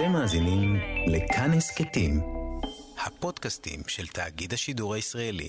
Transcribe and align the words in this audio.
אתם 0.00 0.12
מאזינים 0.12 0.76
לכאן 1.06 1.50
הסכתים, 1.52 2.20
הפודקאסטים 3.06 3.80
של 3.86 4.06
תאגיד 4.06 4.52
השידור 4.52 4.94
הישראלי. 4.94 5.48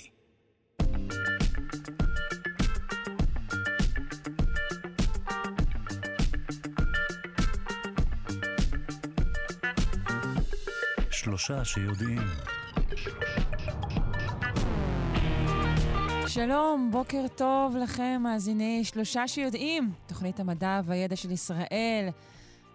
שלושה 11.12 11.66
שיודעים. 11.66 12.22
שלום, 16.28 16.90
בוקר 16.92 17.26
טוב 17.36 17.76
לכם, 17.84 18.22
מאזיני 18.24 18.82
שלושה 18.84 19.28
שיודעים, 19.28 19.92
תוכנית 20.08 20.40
המדע 20.40 20.82
והידע 20.86 21.16
של 21.16 21.32
ישראל. 21.32 22.10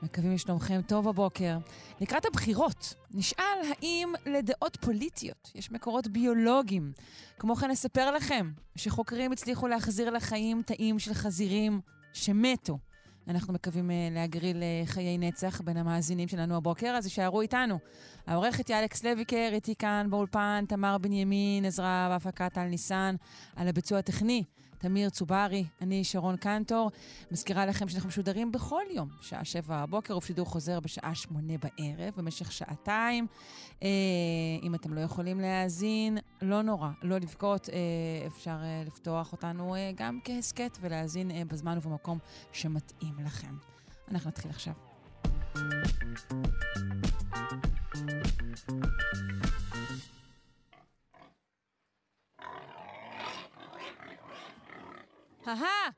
מקווים 0.02 0.32
לשלומכם 0.32 0.80
טוב 0.86 1.08
הבוקר. 1.08 1.58
לקראת 2.00 2.24
הבחירות, 2.24 2.94
נשאל 3.10 3.58
האם 3.70 4.12
לדעות 4.26 4.76
פוליטיות 4.80 5.52
יש 5.54 5.72
מקורות 5.72 6.06
ביולוגיים. 6.06 6.92
כמו 7.38 7.56
כן 7.56 7.70
נספר 7.70 8.10
לכם 8.10 8.50
שחוקרים 8.76 9.32
הצליחו 9.32 9.68
להחזיר 9.68 10.10
לחיים 10.10 10.62
תאים 10.62 10.98
של 10.98 11.14
חזירים 11.14 11.80
שמתו. 12.12 12.78
אנחנו 13.28 13.52
מקווים 13.52 13.90
uh, 13.90 14.14
להגריל 14.14 14.56
uh, 14.56 14.88
חיי 14.88 15.18
נצח 15.18 15.60
בין 15.60 15.76
המאזינים 15.76 16.28
שלנו 16.28 16.56
הבוקר, 16.56 16.86
אז 16.86 17.04
יישארו 17.04 17.40
איתנו. 17.40 17.78
העורכת 18.26 18.68
היא 18.68 18.76
אלכס 18.76 19.04
לויקר, 19.04 19.48
איתי 19.52 19.74
כאן 19.74 20.06
באולפן, 20.10 20.64
תמר 20.68 20.98
בנימין, 20.98 21.64
עזרה 21.64 22.06
בהפקת 22.10 22.52
טל 22.54 22.64
ניסן, 22.64 23.14
על 23.56 23.68
הביצוע 23.68 23.98
הטכני. 23.98 24.44
תמיר 24.78 25.10
צוברי, 25.10 25.64
אני 25.80 26.04
שרון 26.04 26.36
קנטור. 26.36 26.90
מזכירה 27.30 27.66
לכם 27.66 27.88
שאנחנו 27.88 28.08
משודרים 28.08 28.52
בכל 28.52 28.82
יום, 28.90 29.08
שעה 29.20 29.44
שבע 29.44 29.86
בבוקר, 29.86 30.16
ובשידור 30.16 30.46
חוזר 30.46 30.80
בשעה 30.80 31.14
שמונה 31.14 31.52
בערב, 31.58 32.14
במשך 32.16 32.52
שעתיים. 32.52 33.26
אה, 33.82 33.88
אם 34.62 34.74
אתם 34.74 34.94
לא 34.94 35.00
יכולים 35.00 35.40
להאזין, 35.40 36.18
לא 36.42 36.62
נורא, 36.62 36.88
לא 37.02 37.18
לבכות, 37.18 37.68
אה, 37.68 38.26
אפשר 38.26 38.58
אה, 38.62 38.82
לפתוח 38.86 39.32
אותנו 39.32 39.74
גם 39.96 40.18
כהסכת 40.24 40.78
ולהאזין 40.80 41.48
בזמן 41.48 41.78
ובמקום 41.78 42.18
שמתאים 42.52 43.14
לכם. 43.24 43.54
אנחנו 44.08 44.28
נתחיל 44.30 44.50
עכשיו. 44.50 44.72
אהה, 55.48 55.90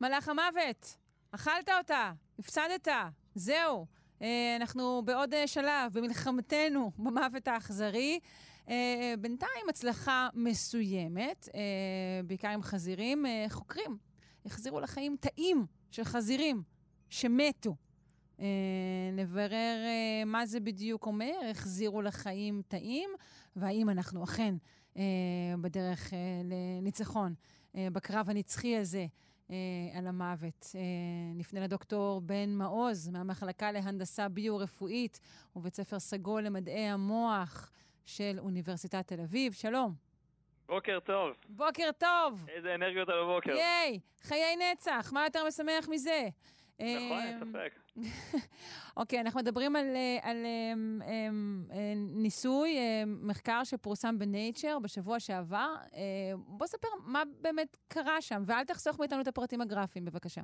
מלאך 0.00 0.28
המוות, 0.28 0.96
אכלת 1.30 1.68
אותה, 1.78 2.12
הפסדת, 2.38 2.88
זהו. 3.34 3.86
אה, 4.22 4.56
אנחנו 4.56 5.02
בעוד 5.04 5.34
אה, 5.34 5.46
שלב 5.46 5.92
במלחמתנו 5.92 6.92
במוות 6.98 7.48
האכזרי. 7.48 8.20
אה, 8.68 9.14
בינתיים 9.20 9.68
הצלחה 9.68 10.28
מסוימת, 10.34 11.48
בעיקר 12.26 12.48
עם 12.48 12.62
חזירים. 12.62 13.26
חוקרים 13.48 13.98
החזירו 14.46 14.80
לחיים 14.80 15.16
תאים 15.20 15.66
של 15.90 16.04
חזירים 16.04 16.62
שמתו. 17.10 17.76
אה, 18.40 18.46
נברר 19.12 19.84
אה, 19.84 20.24
מה 20.26 20.46
זה 20.46 20.60
בדיוק 20.60 21.06
אומר, 21.06 21.34
החזירו 21.50 22.02
לחיים 22.02 22.62
תאים, 22.68 23.10
והאם 23.56 23.90
אנחנו 23.90 24.24
אכן 24.24 24.54
אה, 24.96 25.02
בדרך 25.60 26.12
לניצחון 26.44 27.34
בקרב 27.92 28.30
הנצחי 28.30 28.76
הזה 28.76 29.06
אה, 29.50 29.56
על 29.98 30.06
המוות. 30.06 30.66
אה, 30.74 30.80
נפנה 31.34 31.60
לדוקטור 31.60 32.20
בן 32.20 32.50
מעוז 32.50 33.08
מהמחלקה 33.08 33.72
להנדסה 33.72 34.28
ביו-רפואית 34.28 35.20
ובית 35.56 35.74
ספר 35.74 35.98
סגול 35.98 36.42
למדעי 36.42 36.88
המוח 36.88 37.70
של 38.06 38.36
אוניברסיטת 38.38 39.06
תל 39.06 39.20
אביב. 39.20 39.52
שלום. 39.52 39.94
בוקר 40.68 40.98
טוב. 41.00 41.36
בוקר 41.48 41.90
טוב. 41.98 42.46
איזה 42.48 42.74
אנרגיות 42.74 43.08
על 43.08 43.18
הבוקר. 43.18 43.50
ייי, 43.50 44.00
חיי 44.22 44.56
נצח, 44.56 45.10
מה 45.12 45.24
יותר 45.24 45.46
משמח 45.48 45.88
מזה? 45.88 46.28
נכון, 46.80 47.22
אין 47.22 47.38
ספק. 47.38 47.72
אוקיי, 48.96 49.20
אנחנו 49.20 49.40
מדברים 49.40 49.76
על, 49.76 49.84
אה, 49.96 50.30
על 50.30 50.36
אה, 50.44 50.72
אה, 51.08 51.28
אה, 51.72 51.92
ניסוי, 51.96 52.78
אה, 52.78 53.02
מחקר 53.06 53.60
שפורסם 53.64 54.18
בנייצ'ר 54.18 54.78
בשבוע 54.82 55.20
שעבר. 55.20 55.74
אה, 55.94 56.00
בוא 56.36 56.66
ספר 56.66 56.88
מה 57.06 57.22
באמת 57.40 57.76
קרה 57.88 58.20
שם, 58.20 58.42
ואל 58.46 58.64
תחסוך 58.64 59.00
מאיתנו 59.00 59.20
את 59.20 59.28
הפרטים 59.28 59.60
הגרפיים, 59.60 60.04
בבקשה. 60.04 60.40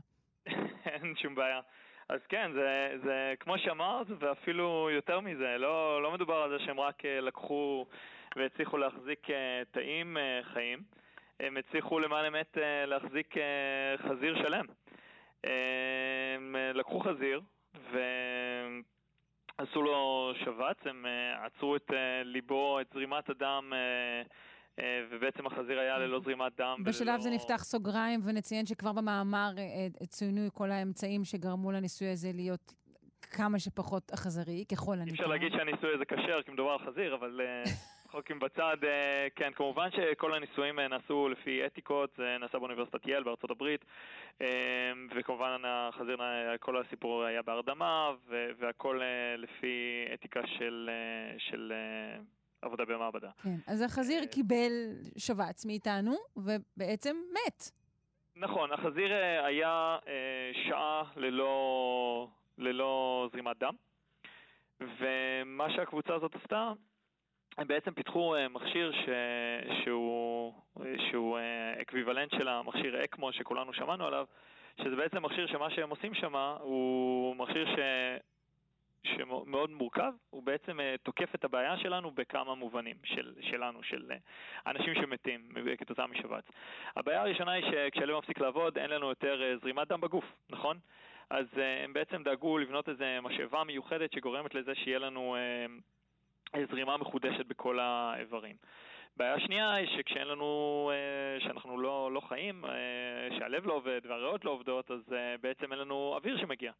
אין 0.87 1.15
שום 1.17 1.35
בעיה. 1.35 1.61
אז 2.09 2.21
כן, 2.29 2.51
זה, 2.55 2.89
זה 3.05 3.35
כמו 3.41 3.59
שאמרת, 3.59 4.07
ואפילו 4.19 4.89
יותר 4.91 5.21
מזה, 5.21 5.57
לא, 5.59 6.03
לא 6.03 6.13
מדובר 6.13 6.35
על 6.35 6.59
זה 6.59 6.65
שהם 6.65 6.81
רק 6.81 7.05
לקחו 7.05 7.87
והצליחו 8.37 8.77
להחזיק 8.79 9.27
תאים 9.71 10.17
חיים, 10.43 10.83
הם 11.41 11.57
הצליחו 11.57 11.99
למען 11.99 12.25
אמת 12.25 12.57
להחזיק 12.87 13.35
חזיר 13.99 14.43
שלם. 14.43 14.65
הם 16.37 16.57
אה, 16.57 16.73
לקחו 16.73 17.01
חזיר 17.01 17.41
ועשו 19.59 19.83
לו 19.83 20.31
שבץ, 20.45 20.77
הם 20.85 21.07
אה, 21.07 21.47
עצרו 21.47 21.77
את 21.77 21.91
אה, 21.93 22.23
ליבו, 22.25 22.81
את 22.81 22.87
זרימת 22.93 23.31
הדם, 23.31 23.73
ובעצם 25.11 25.47
החזיר 25.47 25.79
היה 25.79 25.99
ללא 25.99 26.21
זרימת 26.21 26.53
דם. 26.57 26.77
בשלב 26.85 27.09
וללא... 27.09 27.21
זה 27.21 27.31
נפתח 27.31 27.65
סוגריים, 27.65 28.21
ונציין 28.25 28.67
שכבר 28.67 28.93
במאמר 28.93 29.51
צוינו 30.07 30.41
כל 30.53 30.71
האמצעים 30.71 31.25
שגרמו 31.25 31.73
לניסוי 31.73 32.09
הזה 32.09 32.31
להיות 32.35 32.73
כמה 33.31 33.59
שפחות 33.59 34.11
אכזרי, 34.13 34.65
ככל 34.73 34.93
הניתן. 34.93 35.09
אי 35.09 35.13
אפשר 35.13 35.27
להגיד 35.27 35.53
שהניסוי 35.53 35.95
הזה 35.95 36.05
כשר, 36.05 36.43
כי 36.43 36.51
מדובר 36.53 36.71
על 36.71 36.79
חזיר, 36.79 37.15
אבל 37.15 37.41
אה, 38.15 38.19
חוקים 38.19 38.39
בצד, 38.39 38.77
אה, 38.85 39.27
כן, 39.37 39.53
כמובן 39.53 39.89
שכל 39.91 40.35
הניסויים 40.35 40.79
אה, 40.79 40.89
נעשו 40.89 41.29
לפי 41.29 41.67
אתיקות, 41.67 42.11
זה 42.17 42.37
נעשה 42.41 42.59
באוניברסיטת 42.59 43.07
יל 43.07 43.23
בארצות 43.23 43.51
הברית, 43.51 43.85
אה, 44.41 44.47
וכמובן 45.17 45.63
החזיר, 45.65 46.17
כל 46.61 46.81
הסיפור 46.81 47.25
היה 47.25 47.43
בהרדמה, 47.43 48.11
והכל 48.59 49.01
לפי 49.39 50.05
אתיקה 50.15 50.41
של, 50.47 50.91
של 51.39 51.73
עבודה 52.63 52.85
במעבדה. 52.85 53.31
כן, 53.43 53.57
אז 53.67 53.83
החזיר 53.83 54.25
קיבל 54.27 54.73
שבץ 55.19 55.67
מאיתנו, 55.67 56.15
ובעצם 56.37 57.17
מת. 57.33 57.71
נכון, 58.37 58.73
החזיר 58.73 59.13
היה 59.45 59.99
שעה 60.69 61.03
ללא, 61.17 62.29
ללא 62.59 63.29
זרימת 63.33 63.59
דם, 63.59 63.75
ומה 64.81 65.71
שהקבוצה 65.71 66.15
הזאת 66.15 66.35
עשתה, 66.35 66.73
הם 67.59 67.67
בעצם 67.67 67.95
פיתחו 67.95 68.37
אה, 68.37 68.49
מכשיר 68.49 68.93
ש... 68.93 69.09
שהוא, 69.85 70.53
אה, 70.81 70.95
שהוא 71.11 71.39
אה, 71.39 71.83
equivalent 71.83 72.31
של 72.31 72.49
המכשיר 72.49 73.05
אקמו 73.05 73.33
שכולנו 73.33 73.73
שמענו 73.73 74.07
עליו, 74.07 74.27
שזה 74.83 74.97
בעצם 74.97 75.23
מכשיר 75.23 75.47
שמה 75.47 75.71
שהם 75.71 75.91
עושים 75.91 76.15
שם 76.15 76.37
הוא 76.61 77.37
מכשיר 77.37 77.77
ש... 77.77 77.79
שמאוד 79.05 79.71
מורכב, 79.71 80.13
הוא 80.31 80.43
בעצם 80.43 80.81
אה, 80.81 80.95
תוקף 81.03 81.35
את 81.35 81.45
הבעיה 81.45 81.79
שלנו 81.79 82.11
בכמה 82.11 82.55
מובנים 82.55 82.97
של, 83.05 83.35
שלנו, 83.41 83.83
של 83.83 84.11
אה, 84.11 84.17
אנשים 84.71 84.95
שמתים 84.95 85.49
כתוצאה 85.79 86.07
משבץ. 86.07 86.45
הבעיה 86.97 87.21
הראשונה 87.21 87.53
היא 87.53 87.65
שכשהלב 87.71 88.19
מפסיק 88.19 88.39
לעבוד 88.39 88.79
אין 88.79 88.91
לנו 88.91 89.09
יותר 89.09 89.43
אה, 89.43 89.57
זרימת 89.57 89.89
דם 89.89 90.01
בגוף, 90.01 90.25
נכון? 90.51 90.79
אז 91.31 91.47
הם 91.85 91.93
בעצם 91.93 92.23
דאגו 92.23 92.59
לבנות 92.59 92.89
איזו 92.89 93.05
משאבה 93.23 93.65
מיוחדת 93.65 94.13
שגורמת 94.13 94.55
לזה 94.55 94.75
שיהיה 94.75 94.99
לנו 94.99 95.37
זרימה 96.71 96.97
מחודשת 96.97 97.47
בכל 97.47 97.79
האיברים. 97.79 98.57
בעיה 99.17 99.41
שנייה 99.41 99.75
היא 99.75 99.89
שכשאין 99.99 100.29
לנו, 100.29 100.91
שאנחנו 101.39 101.81
לא, 101.81 102.13
לא 102.13 102.21
חיים, 102.21 102.65
שהלב 103.39 103.67
לא 103.67 103.73
עובד 103.73 104.01
והריאות 104.09 104.45
לא 104.45 104.51
עובדות, 104.51 104.91
אז 104.91 105.01
בעצם 105.41 105.73
אין 105.73 105.81
לנו 105.81 106.13
אוויר 106.17 106.39
שמגיע. 106.39 106.73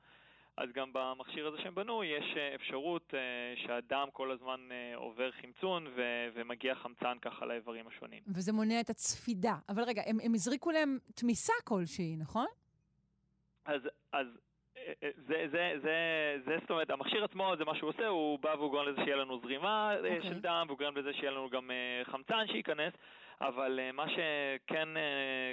אז 0.57 0.69
גם 0.75 0.91
במכשיר 0.93 1.47
הזה 1.47 1.59
שהם 1.63 1.75
בנו 1.75 2.05
יש 2.05 2.25
אפשרות 2.55 3.15
שהדם 3.57 4.09
כל 4.13 4.31
הזמן 4.31 4.61
עובר 4.95 5.31
חמצון 5.31 5.87
ו- 5.97 6.29
ומגיע 6.35 6.75
חמצן 6.75 7.19
ככה 7.23 7.47
לאיברים 7.47 7.87
השונים. 7.87 8.23
וזה 8.35 8.53
מונע 8.53 8.81
את 8.81 8.91
הצפידה. 8.91 9.55
אבל 9.69 9.83
רגע, 9.83 10.03
הם, 10.07 10.17
הם 10.25 10.35
הזריקו 10.35 10.71
להם 10.71 10.99
תמיסה 11.15 11.53
כלשהי, 11.65 12.17
נכון? 12.17 12.47
אז, 13.65 13.81
אז 14.13 14.27
זה, 15.27 15.47
זה, 15.51 15.73
זה, 15.83 16.37
זה, 16.45 16.57
זאת 16.61 16.71
אומרת, 16.71 16.91
המכשיר 16.91 17.25
עצמו, 17.25 17.53
זה 17.59 17.65
מה 17.65 17.75
שהוא 17.75 17.91
עושה, 17.91 18.07
הוא 18.07 18.39
בא 18.39 18.55
והוא 18.59 18.71
גורם 18.71 18.89
לזה 18.89 19.01
שיהיה 19.05 19.17
לנו 19.17 19.39
זרימה 19.39 19.95
okay. 20.01 20.23
של 20.23 20.41
דם, 20.41 20.65
והוא 20.67 20.79
גורם 20.79 20.97
לזה 20.97 21.13
שיהיה 21.13 21.31
לנו 21.31 21.51
גם 21.51 21.71
חמצן 22.05 22.47
שייכנס, 22.47 22.93
אבל 23.41 23.81
uh, 23.89 23.93
מה 23.93 24.05
שכן 24.09 24.89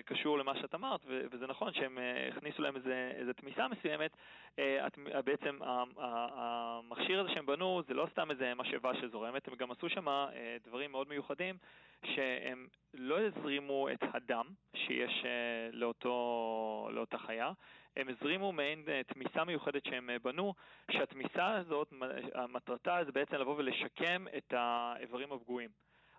קשור 0.05 0.37
למה 0.37 0.55
שאת 0.55 0.75
אמרת, 0.75 0.99
וזה 1.05 1.47
נכון 1.47 1.73
שהם 1.73 1.97
הכניסו 2.37 2.61
להם 2.61 2.75
איזה, 2.75 3.11
איזה 3.15 3.33
תמיסה 3.33 3.67
מסוימת, 3.67 4.11
את, 4.55 4.99
בעצם 5.25 5.59
המכשיר 5.97 7.19
הזה 7.19 7.29
שהם 7.33 7.45
בנו 7.45 7.81
זה 7.87 7.93
לא 7.93 8.07
סתם 8.11 8.31
איזה 8.31 8.53
משאבה 8.55 8.91
שזורמת, 9.01 9.47
הם 9.47 9.55
גם 9.55 9.71
עשו 9.71 9.89
שם 9.89 10.25
דברים 10.65 10.91
מאוד 10.91 11.09
מיוחדים, 11.09 11.57
שהם 12.05 12.67
לא 12.93 13.19
הזרימו 13.19 13.89
את 13.89 14.03
הדם 14.13 14.45
שיש 14.75 15.25
לאותו, 15.71 16.89
לאותה 16.93 17.17
חיה, 17.17 17.51
הם 17.97 18.07
הזרימו 18.09 18.51
מעין 18.51 18.83
תמיסה 19.07 19.43
מיוחדת 19.43 19.85
שהם 19.85 20.09
בנו, 20.23 20.53
שהתמיסה 20.91 21.55
הזאת, 21.55 21.93
מטרתה 22.49 22.99
זה 23.05 23.11
בעצם 23.11 23.35
לבוא 23.35 23.55
ולשקם 23.57 24.25
את 24.37 24.53
האיברים 24.57 25.31
הפגועים. 25.31 25.69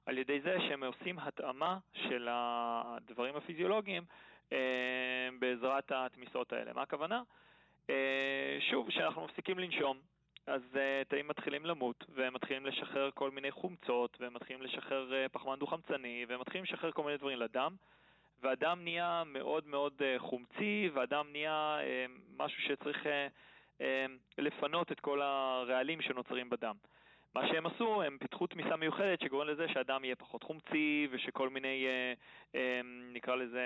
על 0.07 0.19
ידי 0.19 0.41
זה 0.41 0.57
שהם 0.61 0.85
עושים 0.85 1.19
התאמה 1.19 1.79
של 1.95 2.29
הדברים 2.31 3.37
הפיזיולוגיים 3.37 4.05
אה, 4.53 5.29
בעזרת 5.39 5.93
התמיסות 5.95 6.53
האלה. 6.53 6.73
מה 6.73 6.83
הכוונה? 6.83 7.23
אה, 7.91 8.59
שוב, 8.71 8.89
כשאנחנו 8.89 9.25
מפסיקים 9.25 9.59
לנשום, 9.59 9.99
אז 10.47 10.63
uh, 10.73 11.09
תאים 11.09 11.29
מתחילים 11.29 11.67
למות, 11.67 12.05
והם 12.15 12.35
מתחילים 12.35 12.67
לשחרר 12.67 13.11
כל 13.15 13.31
מיני 13.31 13.51
חומצות, 13.51 14.17
והם 14.21 14.35
מתחילים 14.35 14.63
לשחרר 14.63 15.13
פחמן 15.33 15.59
דו-חמצני, 15.59 16.27
והם 16.29 16.41
מתחילים 16.41 16.65
לשחרר 16.65 16.93
כל 16.93 17.03
מיני 17.03 17.17
דברים 17.17 17.39
לדם, 17.39 17.77
והדם 18.43 18.79
נהיה 18.83 19.23
מאוד 19.27 19.67
מאוד 19.67 19.93
uh, 19.99 20.19
חומצי, 20.19 20.91
והדם 20.95 21.27
נהיה 21.33 21.79
uh, 21.81 22.11
משהו 22.37 22.63
שצריך 22.63 23.07
uh, 23.07 23.83
לפנות 24.39 24.93
את 24.93 25.01
כל 25.01 25.23
הרעלים 25.23 26.03
שנוצרים 26.03 26.51
בדם. 26.51 26.75
מה 27.35 27.49
שהם 27.49 27.67
עשו, 27.67 28.03
הם 28.03 28.17
פיתחו 28.21 28.47
תמיסה 28.47 28.77
מיוחדת 28.77 29.21
שגורם 29.21 29.49
לזה 29.49 29.67
שהדם 29.69 30.05
יהיה 30.05 30.17
פחות 30.17 30.43
חומצי 30.43 31.09
ושכל 31.13 31.49
מיני, 31.49 31.87
אה, 31.87 32.13
אה, 32.55 32.81
נקרא 33.15 33.35
לזה, 33.35 33.63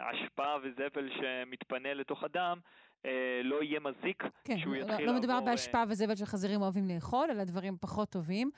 אשפה 0.00 0.54
וזבל 0.62 1.10
שמתפנה 1.20 1.94
לתוך 1.94 2.22
הדם, 2.22 2.58
אה, 3.06 3.40
לא 3.44 3.62
יהיה 3.62 3.80
מזיק. 3.80 4.24
כן, 4.44 4.58
שהוא 4.58 4.74
לא, 4.76 5.00
לא 5.00 5.12
מדובר 5.12 5.40
באשפה 5.40 5.78
אה... 5.78 5.84
וזבל 5.88 6.16
שחזירים 6.16 6.62
אוהבים 6.62 6.84
לאכול, 6.94 7.30
אלא 7.30 7.44
דברים 7.44 7.76
פחות 7.80 8.10
טובים. 8.10 8.50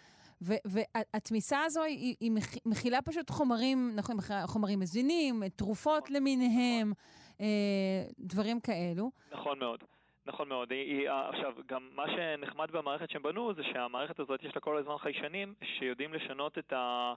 והתמיסה 0.64 1.62
הזו 1.64 1.82
היא, 1.82 2.16
היא 2.20 2.32
מכילה 2.66 3.02
פשוט 3.02 3.30
חומרים, 3.30 3.90
נכון, 3.94 4.16
חומרים 4.46 4.80
מזינים, 4.80 5.48
תרופות 5.48 6.10
למיניהם, 6.10 6.92
אה, 7.40 8.04
דברים 8.18 8.60
כאלו. 8.60 9.10
נכון 9.32 9.58
מאוד. 9.58 9.84
נכון 10.26 10.48
מאוד. 10.48 10.72
היא, 10.72 10.98
היא, 10.98 11.10
עכשיו, 11.10 11.52
גם 11.66 11.88
מה 11.94 12.04
שנחמד 12.08 12.70
במערכת 12.70 13.10
שהם 13.10 13.22
בנו 13.22 13.54
זה 13.54 13.62
שהמערכת 13.72 14.20
הזאת 14.20 14.42
יש 14.42 14.54
לה 14.54 14.60
כל 14.60 14.76
הזמן 14.76 14.98
חיישנים 14.98 15.54
שיודעים 15.64 16.14
לשנות 16.14 16.58
את, 16.58 16.72
ה, 16.72 17.14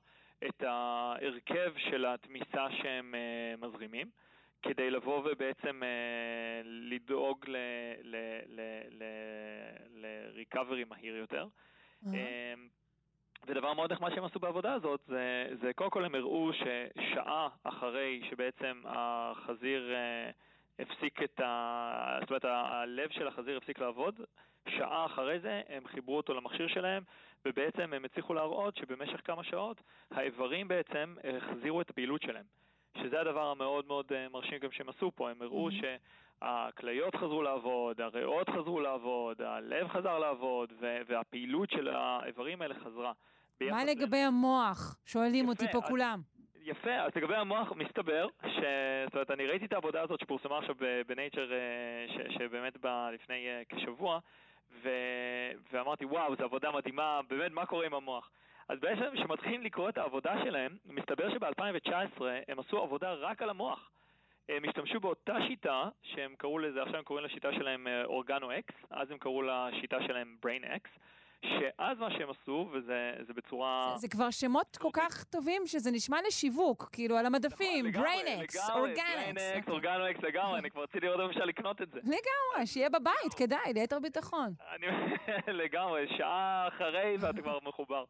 את 0.47 0.63
ההרכב 0.63 1.73
של 1.77 2.05
התמיסה 2.05 2.67
שהם 2.81 3.15
uh, 3.15 3.65
מזרימים. 3.65 4.09
כדי 4.61 4.89
לבוא 4.89 5.19
ובעצם 5.19 5.81
uh, 5.83 5.85
לדאוג 6.65 7.45
ל-recovery 9.89 10.85
מהיר 10.89 11.15
יותר. 11.15 11.47
Mm-hmm. 12.03 12.07
Um, 12.07 12.09
ודבר 13.47 13.73
מאוד 13.73 13.91
נחמד 13.93 14.15
שהם 14.15 14.23
עשו 14.23 14.39
בעבודה 14.39 14.73
הזאת, 14.73 15.01
זה, 15.07 15.47
זה 15.61 15.73
קודם 15.73 15.89
כל 15.89 16.05
הם 16.05 16.15
הראו 16.15 16.51
ששעה 16.53 17.47
אחרי 17.63 18.21
שבעצם 18.29 18.81
החזיר 18.85 19.91
uh, 19.93 20.81
הפסיק 20.81 21.23
את 21.23 21.39
ה... 21.39 22.17
זאת 22.21 22.29
אומרת, 22.29 22.45
הלב 22.45 23.09
של 23.09 23.27
החזיר 23.27 23.57
הפסיק 23.57 23.79
לעבוד, 23.79 24.21
שעה 24.69 25.05
אחרי 25.05 25.39
זה 25.39 25.61
הם 25.69 25.87
חיברו 25.87 26.17
אותו 26.17 26.33
למכשיר 26.33 26.67
שלהם, 26.67 27.03
ובעצם 27.45 27.93
הם 27.93 28.05
הצליחו 28.05 28.33
להראות 28.33 28.75
שבמשך 28.75 29.21
כמה 29.23 29.43
שעות 29.43 29.81
האיברים 30.11 30.67
בעצם 30.67 31.15
החזירו 31.37 31.81
את 31.81 31.89
הפעילות 31.89 32.21
שלהם. 32.21 32.45
שזה 33.03 33.21
הדבר 33.21 33.47
המאוד 33.47 33.87
מאוד 33.87 34.05
אה, 34.11 34.29
מרשים 34.29 34.57
גם 34.57 34.71
שהם 34.71 34.89
עשו 34.89 35.11
פה, 35.15 35.29
הם 35.29 35.41
הראו 35.41 35.69
mm-hmm. 35.69 35.81
שהכליות 36.39 37.15
חזרו 37.15 37.41
לעבוד, 37.41 38.01
הריאות 38.01 38.49
חזרו 38.49 38.79
לעבוד, 38.79 39.41
הלב 39.41 39.87
חזר 39.87 40.19
לעבוד, 40.19 40.73
והפעילות 41.07 41.69
של 41.69 41.87
האיברים 41.87 42.61
האלה 42.61 42.75
חזרה. 42.75 43.11
מה 43.61 43.85
לגבי 43.85 44.17
המוח? 44.17 44.97
שואלים 45.05 45.43
יפה, 45.43 45.51
אותי 45.51 45.71
פה 45.71 45.77
אז, 45.77 45.89
כולם. 45.89 46.21
יפה, 46.63 46.95
אז 46.95 47.11
לגבי 47.15 47.35
המוח, 47.35 47.71
מסתבר, 47.71 48.27
ש... 48.45 48.59
זאת 49.05 49.13
אומרת, 49.13 49.31
אני 49.31 49.45
ראיתי 49.45 49.65
את 49.65 49.73
העבודה 49.73 50.01
הזאת 50.01 50.19
שפורסמה 50.19 50.57
עכשיו 50.57 50.75
בנייצ'ר, 51.07 51.51
אה, 51.51 52.29
שבאמת 52.29 52.77
בא 52.77 53.09
לפני 53.13 53.47
אה, 53.47 53.61
כשבוע, 53.69 54.19
ו... 54.83 54.89
ואמרתי, 55.71 56.05
וואו, 56.05 56.35
זו 56.35 56.43
עבודה 56.43 56.71
מדהימה, 56.71 57.19
באמת, 57.29 57.51
מה 57.51 57.65
קורה 57.65 57.85
עם 57.85 57.93
המוח? 57.93 58.29
אז 58.69 58.79
בעצם 58.79 59.05
כשמתחילים 59.13 59.61
לקרוא 59.61 59.89
את 59.89 59.97
העבודה 59.97 60.33
שלהם, 60.43 60.77
מסתבר 60.85 61.29
שב-2019 61.29 62.21
הם 62.47 62.59
עשו 62.59 62.77
עבודה 62.83 63.13
רק 63.13 63.41
על 63.41 63.49
המוח. 63.49 63.89
הם 64.49 64.63
השתמשו 64.69 64.99
באותה 64.99 65.35
שיטה, 65.47 65.89
שהם 66.03 66.35
קראו 66.37 66.59
לזה, 66.59 66.81
עכשיו 66.81 66.95
הם 66.97 67.03
קוראים 67.03 67.25
לשיטה 67.25 67.53
שלהם 67.53 67.87
Organ 68.05 68.51
אה, 68.51 68.59
אקס, 68.59 68.75
אז 68.89 69.11
הם 69.11 69.17
קראו 69.17 69.41
לשיטה 69.41 69.97
שלהם 70.07 70.37
BrainEx. 70.45 70.89
שאז 71.41 71.99
מה 71.99 72.11
שהם 72.11 72.29
עשו, 72.29 72.69
וזה 72.71 73.33
בצורה... 73.35 73.91
זה, 73.95 74.01
זה 74.01 74.07
כבר 74.07 74.31
שמות 74.31 74.77
כל 74.77 74.89
כך 74.93 75.23
טובים 75.23 75.61
שזה 75.65 75.91
נשמע 75.91 76.17
לשיווק, 76.27 76.89
כאילו 76.91 77.17
על 77.17 77.25
המדפים, 77.25 77.91
BrainEx, 77.91 78.69
OrganEx. 78.69 79.01
BrainEx, 79.35 79.69
OrganEx, 79.69 80.19
לגמרי, 80.23 80.59
אני 80.59 80.71
כבר 80.71 80.83
רציתי 80.83 81.05
לראות 81.05 81.19
אם 81.19 81.29
אפשר 81.29 81.45
לקנות 81.45 81.81
את 81.81 81.91
זה. 81.91 81.99
לגמרי, 81.99 82.65
שיהיה 82.65 82.89
בבית, 82.89 83.33
כדאי, 83.37 83.73
ליתר 83.73 83.99
ביטחון. 83.99 84.53
לגמרי, 85.47 86.07
שעה 86.17 86.67
אחרי 86.67 87.15
ואתה 87.19 87.41
כבר 87.41 87.59
מחובר. 87.63 88.03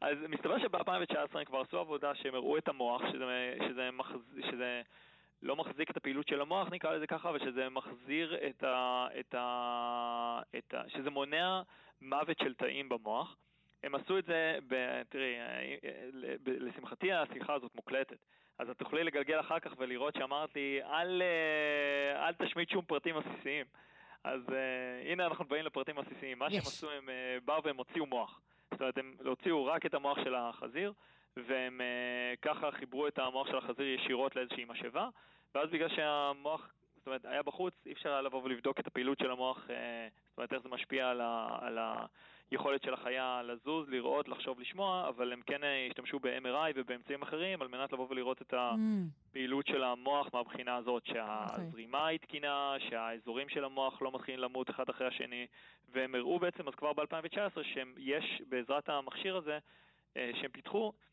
אז 0.00 0.16
מסתבר 0.28 0.58
שב-2019 0.58 1.38
הם 1.38 1.44
כבר 1.44 1.60
עשו 1.60 1.78
עבודה 1.78 2.14
שהם 2.14 2.34
הראו 2.34 2.58
את 2.58 2.68
המוח, 2.68 3.02
שזה, 3.12 3.54
שזה, 3.68 3.90
מחז... 3.92 4.20
שזה 4.50 4.82
לא 5.42 5.56
מחזיק 5.56 5.90
את 5.90 5.96
הפעילות 5.96 6.28
של 6.28 6.40
המוח, 6.40 6.68
נקרא 6.68 6.92
לזה 6.92 7.06
ככה, 7.06 7.30
ושזה 7.34 7.68
מחזיר 7.68 8.36
את 8.48 8.62
ה... 8.62 9.06
את 9.20 9.34
ה... 9.34 10.40
את 10.58 10.74
ה... 10.74 10.82
שזה 10.88 11.10
מונע 11.10 11.62
מוות 12.00 12.38
של 12.38 12.54
תאים 12.54 12.88
במוח. 12.88 13.36
הם 13.82 13.94
עשו 13.94 14.18
את 14.18 14.24
זה, 14.24 14.58
ב... 14.68 15.02
תראי, 15.08 15.36
לשמחתי 16.46 17.12
השיחה 17.12 17.54
הזאת 17.54 17.74
מוקלטת. 17.74 18.18
אז 18.58 18.70
את 18.70 18.78
תוכלי 18.78 19.04
לגלגל 19.04 19.40
אחר 19.40 19.58
כך 19.58 19.72
ולראות 19.78 20.14
שאמרתי, 20.14 20.80
אל, 20.82 21.22
אה, 21.22 22.28
אל 22.28 22.34
תשמיט 22.34 22.70
שום 22.70 22.84
פרטים 22.84 23.16
עסיסיים. 23.16 23.66
אז 24.24 24.40
uh, 24.48 25.10
הנה 25.12 25.26
אנחנו 25.26 25.44
באים 25.44 25.64
לפרטים 25.64 25.98
עסיסיים. 25.98 26.38
מה 26.38 26.46
yes. 26.46 26.50
שהם 26.50 26.60
עשו, 26.60 26.90
הם 26.90 27.08
uh, 27.08 27.44
באו 27.44 27.62
והם 27.64 27.76
הוציאו 27.76 28.06
מוח. 28.06 28.40
זאת 28.70 28.80
אומרת, 28.80 28.98
הם 28.98 29.14
הוציאו 29.24 29.64
רק 29.64 29.86
את 29.86 29.94
המוח 29.94 30.18
של 30.24 30.34
החזיר, 30.34 30.92
והם 31.36 31.80
uh, 31.80 32.36
ככה 32.42 32.70
חיברו 32.70 33.06
את 33.08 33.18
המוח 33.18 33.46
של 33.46 33.58
החזיר 33.58 33.86
ישירות 33.86 34.36
לאיזושהי 34.36 34.64
משאבה, 34.64 35.08
ואז 35.54 35.70
בגלל 35.70 35.88
שהמוח, 35.88 36.70
זאת 36.96 37.06
אומרת, 37.06 37.24
היה 37.24 37.42
בחוץ, 37.42 37.74
אי 37.86 37.92
אפשר 37.92 38.12
היה 38.12 38.20
לבוא 38.20 38.42
ולבדוק 38.44 38.80
את 38.80 38.86
הפעילות 38.86 39.18
של 39.18 39.30
המוח, 39.30 39.56
uh, 39.56 39.70
זאת 40.28 40.38
אומרת, 40.38 40.52
איך 40.52 40.62
זה 40.62 40.68
משפיע 40.68 41.10
על, 41.10 41.20
ה, 41.20 41.58
על 41.60 41.78
היכולת 42.50 42.82
של 42.82 42.94
החיה 42.94 43.42
לזוז, 43.44 43.88
לראות, 43.88 44.28
לחשוב, 44.28 44.60
לשמוע, 44.60 45.08
אבל 45.08 45.32
הם 45.32 45.40
כן 45.46 45.62
uh, 45.62 45.90
השתמשו 45.90 46.18
ב-MRI 46.18 46.72
ובאמצעים 46.74 47.22
אחרים 47.22 47.62
על 47.62 47.68
מנת 47.68 47.92
לבוא 47.92 48.06
ולראות 48.10 48.42
את 48.42 48.54
הפעילות 48.56 49.66
של 49.66 49.82
המוח 49.82 50.28
מהבחינה 50.34 50.76
הזאת, 50.76 51.06
שהזרימה 51.06 52.06
okay. 52.06 52.10
היא 52.10 52.18
תקינה, 52.18 52.74
שהאזורים 52.88 53.48
של 53.48 53.64
המוח 53.64 54.02
לא 54.02 54.12
מתחילים 54.14 54.40
למות 54.40 54.70
אחד 54.70 54.88
אחרי 54.88 55.06
השני, 55.06 55.46
והם 55.92 56.14
הראו 56.14 56.38
בעצם, 56.38 56.68
אז 56.68 56.74
כבר 56.74 56.92
ב-2019, 56.92 57.62
שיש 57.62 58.42
בעזרת 58.48 58.88
המכשיר 58.88 59.36
הזה, 59.36 59.58
שהם 60.14 60.50
פיתחו, 60.52 60.92
אה, 60.96 61.10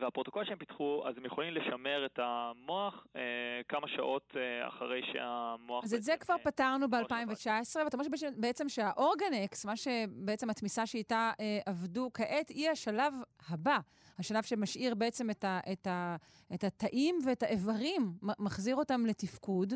והפרוטוקול 0.00 0.44
שהם 0.44 0.58
פיתחו, 0.58 1.02
אז 1.08 1.14
הם 1.16 1.24
יכולים 1.24 1.54
לשמר 1.54 2.06
את 2.06 2.18
המוח 2.22 3.06
אה, 3.16 3.20
כמה 3.68 3.88
שעות 3.88 4.36
אה, 4.36 4.68
אחרי 4.68 5.00
שהמוח... 5.12 5.84
אז 5.84 5.94
את 5.94 6.02
זה 6.02 6.16
כבר 6.20 6.34
פתרנו 6.42 6.90
ב-2019, 6.90 7.76
ואתה 7.84 7.96
אומר 7.96 8.06
בעצם 8.36 8.68
שהאורגנקס, 8.68 9.64
מה 9.64 9.76
שבעצם 9.76 10.50
התמיסה 10.50 10.86
שאיתה 10.86 11.32
עבדו 11.66 12.10
כעת, 12.14 12.48
היא 12.48 12.70
השלב 12.70 13.12
הבא. 13.48 13.78
השלב 14.18 14.42
שמשאיר 14.42 14.94
בעצם 14.94 15.30
את, 15.30 15.44
ה, 15.44 15.60
את, 15.72 15.86
ה, 15.86 16.16
את 16.54 16.64
התאים 16.64 17.18
ואת 17.26 17.42
האיברים, 17.42 18.12
מחזיר 18.22 18.76
אותם 18.76 19.06
לתפקוד. 19.06 19.74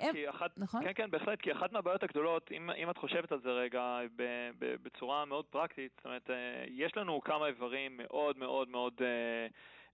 כן, 0.00 0.12
כי 0.12 0.28
אחת, 0.30 0.50
נכון? 0.56 0.84
כן, 0.84 0.92
כן, 0.94 1.10
בהחלט, 1.10 1.40
כי 1.40 1.52
אחת 1.52 1.72
מהבעיות 1.72 2.02
הגדולות, 2.02 2.52
אם, 2.52 2.70
אם 2.70 2.90
את 2.90 2.96
חושבת 2.98 3.32
על 3.32 3.40
זה 3.40 3.50
רגע 3.50 4.00
ב, 4.16 4.22
ב, 4.58 4.74
בצורה 4.82 5.24
מאוד 5.24 5.44
פרקטית, 5.44 5.92
זאת 5.96 6.04
אומרת, 6.04 6.30
אה, 6.30 6.64
יש 6.68 6.96
לנו 6.96 7.20
כמה 7.20 7.46
איברים 7.46 7.96
מאוד 7.96 8.38
מאוד 8.38 8.68
מאוד 8.68 8.92
אה, 9.00 9.46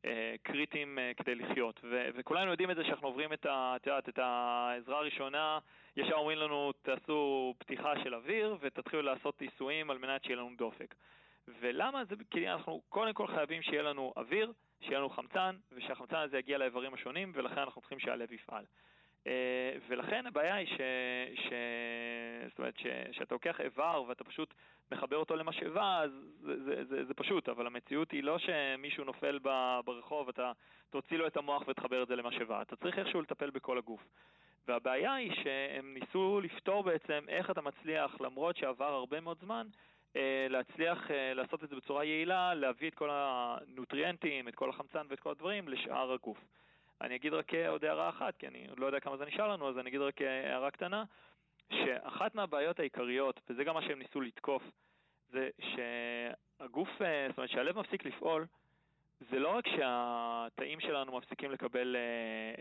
אה, 0.04 0.34
קריטיים 0.42 0.98
כדי 1.16 1.34
לחיות, 1.34 1.80
ו, 1.84 2.08
וכולנו 2.14 2.50
יודעים 2.50 2.70
את 2.70 2.76
זה 2.76 2.84
שאנחנו 2.84 3.08
עוברים 3.08 3.32
את, 3.32 3.46
ה, 3.46 3.76
את, 3.76 3.86
יודעת, 3.86 4.08
את 4.08 4.18
העזרה 4.18 4.98
הראשונה, 4.98 5.58
ישר 5.96 6.14
אומרים 6.14 6.38
לנו, 6.38 6.72
תעשו 6.82 7.54
פתיחה 7.58 7.92
של 8.04 8.14
אוויר 8.14 8.56
ותתחילו 8.60 9.02
לעשות 9.02 9.42
ניסויים 9.42 9.90
על 9.90 9.98
מנת 9.98 10.24
שיהיה 10.24 10.36
לנו 10.36 10.50
דופק. 10.58 10.94
ולמה 11.60 12.04
זה? 12.04 12.14
כי 12.30 12.48
אנחנו 12.48 12.80
קודם 12.88 13.12
כל 13.12 13.26
חייבים 13.26 13.62
שיהיה 13.62 13.82
לנו 13.82 14.12
אוויר, 14.16 14.52
שיהיה 14.80 14.98
לנו 14.98 15.10
חמצן, 15.10 15.56
ושהחמצן 15.72 16.16
הזה 16.16 16.38
יגיע 16.38 16.58
לאיברים 16.58 16.94
השונים, 16.94 17.32
ולכן 17.34 17.60
אנחנו 17.60 17.80
צריכים 17.80 17.98
שהלב 17.98 18.32
יפעל. 18.32 18.64
אה, 19.26 19.76
ולכן 19.88 20.26
הבעיה 20.26 20.54
היא 20.54 20.66
ש... 20.66 20.80
ש... 21.34 21.52
זאת 22.48 22.58
אומרת, 22.58 22.78
ש... 22.78 22.86
שאתה 23.12 23.34
לוקח 23.34 23.60
איבר 23.60 24.04
ואתה 24.08 24.24
פשוט 24.24 24.54
מחבר 24.92 25.16
אותו 25.16 25.36
למשאבה, 25.36 26.00
אז 26.02 26.10
זה, 26.40 26.64
זה, 26.64 26.84
זה, 26.84 27.04
זה 27.04 27.14
פשוט, 27.14 27.48
אבל 27.48 27.66
המציאות 27.66 28.10
היא 28.10 28.22
לא 28.22 28.38
שמישהו 28.38 29.04
נופל 29.04 29.38
ברחוב, 29.84 30.28
אתה 30.28 30.52
תוציא 30.90 31.16
לו 31.16 31.26
את 31.26 31.36
המוח 31.36 31.62
ותחבר 31.68 32.02
את 32.02 32.08
זה 32.08 32.16
למשאבה, 32.16 32.62
אתה 32.62 32.76
צריך 32.76 32.98
איכשהו 32.98 33.20
לטפל 33.20 33.50
בכל 33.50 33.78
הגוף. 33.78 34.00
והבעיה 34.68 35.14
היא 35.14 35.32
שהם 35.42 35.94
ניסו 35.94 36.40
לפתור 36.40 36.82
בעצם 36.82 37.24
איך 37.28 37.50
אתה 37.50 37.60
מצליח, 37.60 38.20
למרות 38.20 38.56
שעבר 38.56 38.92
הרבה 38.92 39.20
מאוד 39.20 39.38
זמן, 39.40 39.66
אה, 40.16 40.46
להצליח 40.50 41.10
אה, 41.10 41.34
לעשות 41.34 41.64
את 41.64 41.68
זה 41.68 41.76
בצורה 41.76 42.04
יעילה, 42.04 42.54
להביא 42.54 42.88
את 42.88 42.94
כל 42.94 43.08
הנוטריאנטים, 43.12 44.48
את 44.48 44.54
כל 44.54 44.70
החמצן 44.70 45.06
ואת 45.08 45.20
כל 45.20 45.30
הדברים 45.30 45.68
לשאר 45.68 46.12
הגוף. 46.12 46.38
אני 47.00 47.16
אגיד 47.16 47.34
רק 47.34 47.54
אה, 47.54 47.68
עוד 47.68 47.84
הערה 47.84 48.08
אחת, 48.08 48.36
כי 48.36 48.46
אני 48.46 48.66
לא 48.76 48.86
יודע 48.86 49.00
כמה 49.00 49.16
זה 49.16 49.24
נשאר 49.24 49.48
לנו, 49.48 49.68
אז 49.68 49.78
אני 49.78 49.88
אגיד 49.88 50.00
רק 50.00 50.22
הערה 50.22 50.70
קטנה, 50.70 51.04
שאחת 51.72 52.34
מהבעיות 52.34 52.80
העיקריות, 52.80 53.40
וזה 53.48 53.64
גם 53.64 53.74
מה 53.74 53.82
שהם 53.82 53.98
ניסו 53.98 54.20
לתקוף, 54.20 54.62
זה 55.28 55.50
שהגוף, 55.60 56.88
זאת 57.28 57.38
אומרת 57.38 57.50
שהלב 57.50 57.78
מפסיק 57.78 58.04
לפעול, 58.04 58.46
זה 59.30 59.38
לא 59.38 59.48
רק 59.56 59.64
שהתאים 59.68 60.80
שלנו 60.80 61.18
מפסיקים 61.18 61.50
לקבל 61.50 61.96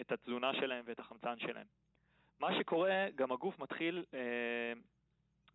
את 0.01 0.11
התזונה 0.11 0.53
שלהם 0.53 0.83
ואת 0.87 0.99
החמצן 0.99 1.39
שלהם. 1.39 1.65
מה 2.39 2.57
שקורה, 2.59 3.07
גם 3.15 3.31
הגוף 3.31 3.59
מתחיל 3.59 4.03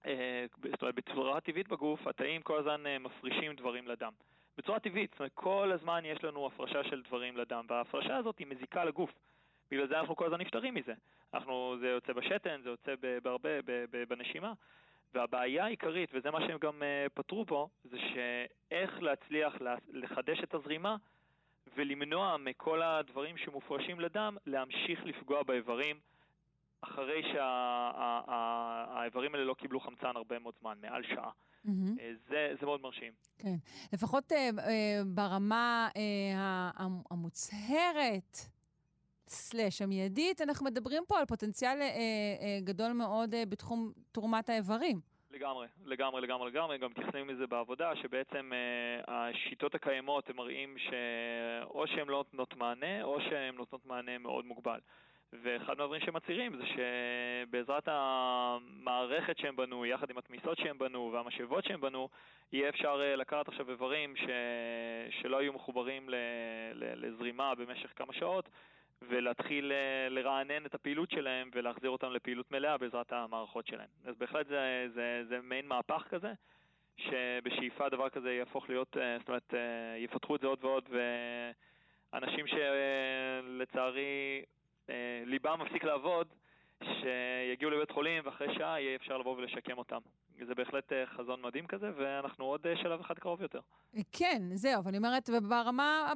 אה, 0.06 0.44
זאת 0.70 0.82
אומרת, 0.82 0.94
בצורה 0.94 1.40
טבעית 1.40 1.68
בגוף, 1.68 2.06
התאים 2.06 2.42
כל 2.42 2.58
הזמן 2.58 2.86
אה, 2.86 2.98
מפרישים 2.98 3.56
דברים 3.56 3.88
לדם. 3.88 4.12
בצורה 4.58 4.80
טבעית, 4.80 5.10
זאת 5.10 5.20
אומרת, 5.20 5.32
כל 5.34 5.72
הזמן 5.72 6.04
יש 6.04 6.24
לנו 6.24 6.46
הפרשה 6.46 6.84
של 6.84 7.02
דברים 7.02 7.36
לדם, 7.36 7.64
וההפרשה 7.68 8.16
הזאת 8.16 8.38
היא 8.38 8.46
מזיקה 8.46 8.84
לגוף. 8.84 9.10
בגלל 9.70 9.88
זה 9.88 10.00
אנחנו 10.00 10.16
כל 10.16 10.26
הזמן 10.26 10.40
נפטרים 10.40 10.74
מזה. 10.74 10.94
אנחנו, 11.34 11.76
זה 11.80 11.88
יוצא 11.88 12.12
בשתן, 12.12 12.60
זה 12.62 12.68
יוצא 12.68 12.94
בהרבה, 13.22 13.48
בנשימה. 14.08 14.52
והבעיה 15.14 15.64
העיקרית, 15.64 16.10
וזה 16.12 16.30
מה 16.30 16.40
שהם 16.40 16.58
גם 16.58 16.82
uh, 16.82 17.08
פתרו 17.14 17.46
פה, 17.46 17.68
זה 17.84 17.96
שאיך 17.98 19.02
להצליח 19.02 19.54
לחדש 19.88 20.40
את 20.42 20.54
הזרימה 20.54 20.96
ולמנוע 21.76 22.36
מכל 22.36 22.82
הדברים 22.82 23.36
שמופרשים 23.36 24.00
לדם 24.00 24.36
להמשיך 24.46 25.04
לפגוע 25.04 25.42
באיברים 25.42 26.00
אחרי 26.80 27.22
שהאיברים 28.02 29.34
האלה 29.34 29.44
לא 29.44 29.54
קיבלו 29.54 29.80
חמצן 29.80 30.16
הרבה 30.16 30.38
מאוד 30.38 30.54
זמן, 30.60 30.78
מעל 30.82 31.02
שעה. 31.02 31.30
Mm-hmm. 31.66 32.00
זה, 32.28 32.54
זה 32.60 32.66
מאוד 32.66 32.80
מרשים. 32.80 33.12
כן. 33.38 33.54
לפחות 33.92 34.32
uh, 34.32 34.34
uh, 34.34 34.62
ברמה 35.06 35.88
uh, 35.94 35.98
המוצהרת, 37.10 38.36
סלאש 39.28 39.82
המיידית, 39.82 40.40
אנחנו 40.40 40.66
מדברים 40.66 41.02
פה 41.08 41.18
על 41.18 41.24
פוטנציאל 41.24 41.78
uh, 41.80 41.82
uh, 41.82 42.64
גדול 42.64 42.92
מאוד 42.92 43.34
uh, 43.34 43.36
בתחום 43.48 43.92
תרומת 44.12 44.48
האיברים. 44.48 45.00
לגמרי, 45.30 45.66
לגמרי, 45.84 46.22
לגמרי, 46.22 46.50
לגמרי. 46.50 46.78
גם 46.78 46.92
תכננים 46.92 47.26
מזה 47.26 47.46
בעבודה, 47.46 47.96
שבעצם 47.96 48.52
uh, 48.52 49.04
השיטות 49.10 49.74
הקיימות, 49.74 50.30
הם 50.30 50.36
מראים 50.36 50.76
שאו 50.78 51.86
שהן 51.86 52.08
לא 52.08 52.16
נותנות 52.16 52.56
מענה, 52.56 53.02
או 53.02 53.20
שהן 53.20 53.54
נותנות 53.54 53.86
מענה 53.86 54.18
מאוד 54.18 54.44
מוגבל. 54.44 54.78
ואחד 55.32 55.78
מהדברים 55.78 56.00
שהם 56.00 56.16
מצהירים 56.16 56.56
זה 56.56 56.62
שבעזרת 56.66 57.82
המערכת 57.86 59.38
שהם 59.38 59.56
בנו, 59.56 59.86
יחד 59.86 60.10
עם 60.10 60.18
התמיסות 60.18 60.58
שהם 60.58 60.78
בנו 60.78 61.10
והמשאבות 61.12 61.64
שהם 61.64 61.80
בנו, 61.80 62.08
יהיה 62.52 62.68
אפשר 62.68 63.00
אה, 63.02 63.16
לקחת 63.16 63.48
עכשיו 63.48 63.70
איברים 63.70 64.16
ש... 64.16 64.26
שלא 65.10 65.38
היו 65.38 65.52
מחוברים 65.52 66.08
ל... 66.08 66.14
ל... 66.74 67.06
לזרימה 67.06 67.54
במשך 67.54 67.92
כמה 67.96 68.12
שעות, 68.12 68.48
ולהתחיל 69.02 69.72
אה, 69.72 70.08
לרענן 70.08 70.66
את 70.66 70.74
הפעילות 70.74 71.10
שלהם 71.10 71.50
ולהחזיר 71.54 71.90
אותם 71.90 72.12
לפעילות 72.12 72.50
מלאה 72.50 72.78
בעזרת 72.78 73.12
המערכות 73.12 73.66
שלהם. 73.66 73.88
אז 74.04 74.16
בהחלט 74.18 74.46
זה, 74.46 74.86
זה, 74.94 75.22
זה 75.28 75.38
מעין 75.42 75.66
מהפך 75.66 76.04
כזה, 76.10 76.32
שבשאיפה 76.96 77.88
דבר 77.88 78.08
כזה 78.08 78.32
יהפוך 78.32 78.68
להיות, 78.68 78.96
אה, 78.96 79.18
זאת 79.18 79.28
אומרת, 79.28 79.54
יפתחו 79.98 80.36
את 80.36 80.40
זה 80.40 80.46
עוד 80.46 80.64
ועוד, 80.64 80.88
ואנשים 82.12 82.46
שלצערי 82.46 84.42
ליבם 85.26 85.60
מפסיק 85.62 85.84
לעבוד, 85.84 86.26
שיגיעו 86.82 87.70
לבית 87.70 87.90
חולים 87.90 88.22
ואחרי 88.26 88.54
שעה 88.54 88.80
יהיה 88.80 88.96
אפשר 88.96 89.18
לבוא 89.18 89.36
ולשקם 89.36 89.78
אותם. 89.78 89.98
זה 90.46 90.54
בהחלט 90.54 90.92
אה, 90.92 91.06
חזון 91.06 91.42
מדהים 91.42 91.66
כזה, 91.66 91.90
ואנחנו 91.96 92.44
עוד 92.44 92.66
אה, 92.66 92.76
שלב 92.76 93.00
אחד 93.00 93.18
קרוב 93.18 93.42
יותר. 93.42 93.60
כן, 94.12 94.42
זהו, 94.54 94.80
אבל 94.80 94.88
אני 94.88 94.98
אומרת, 94.98 95.30
ברמה 95.48 96.12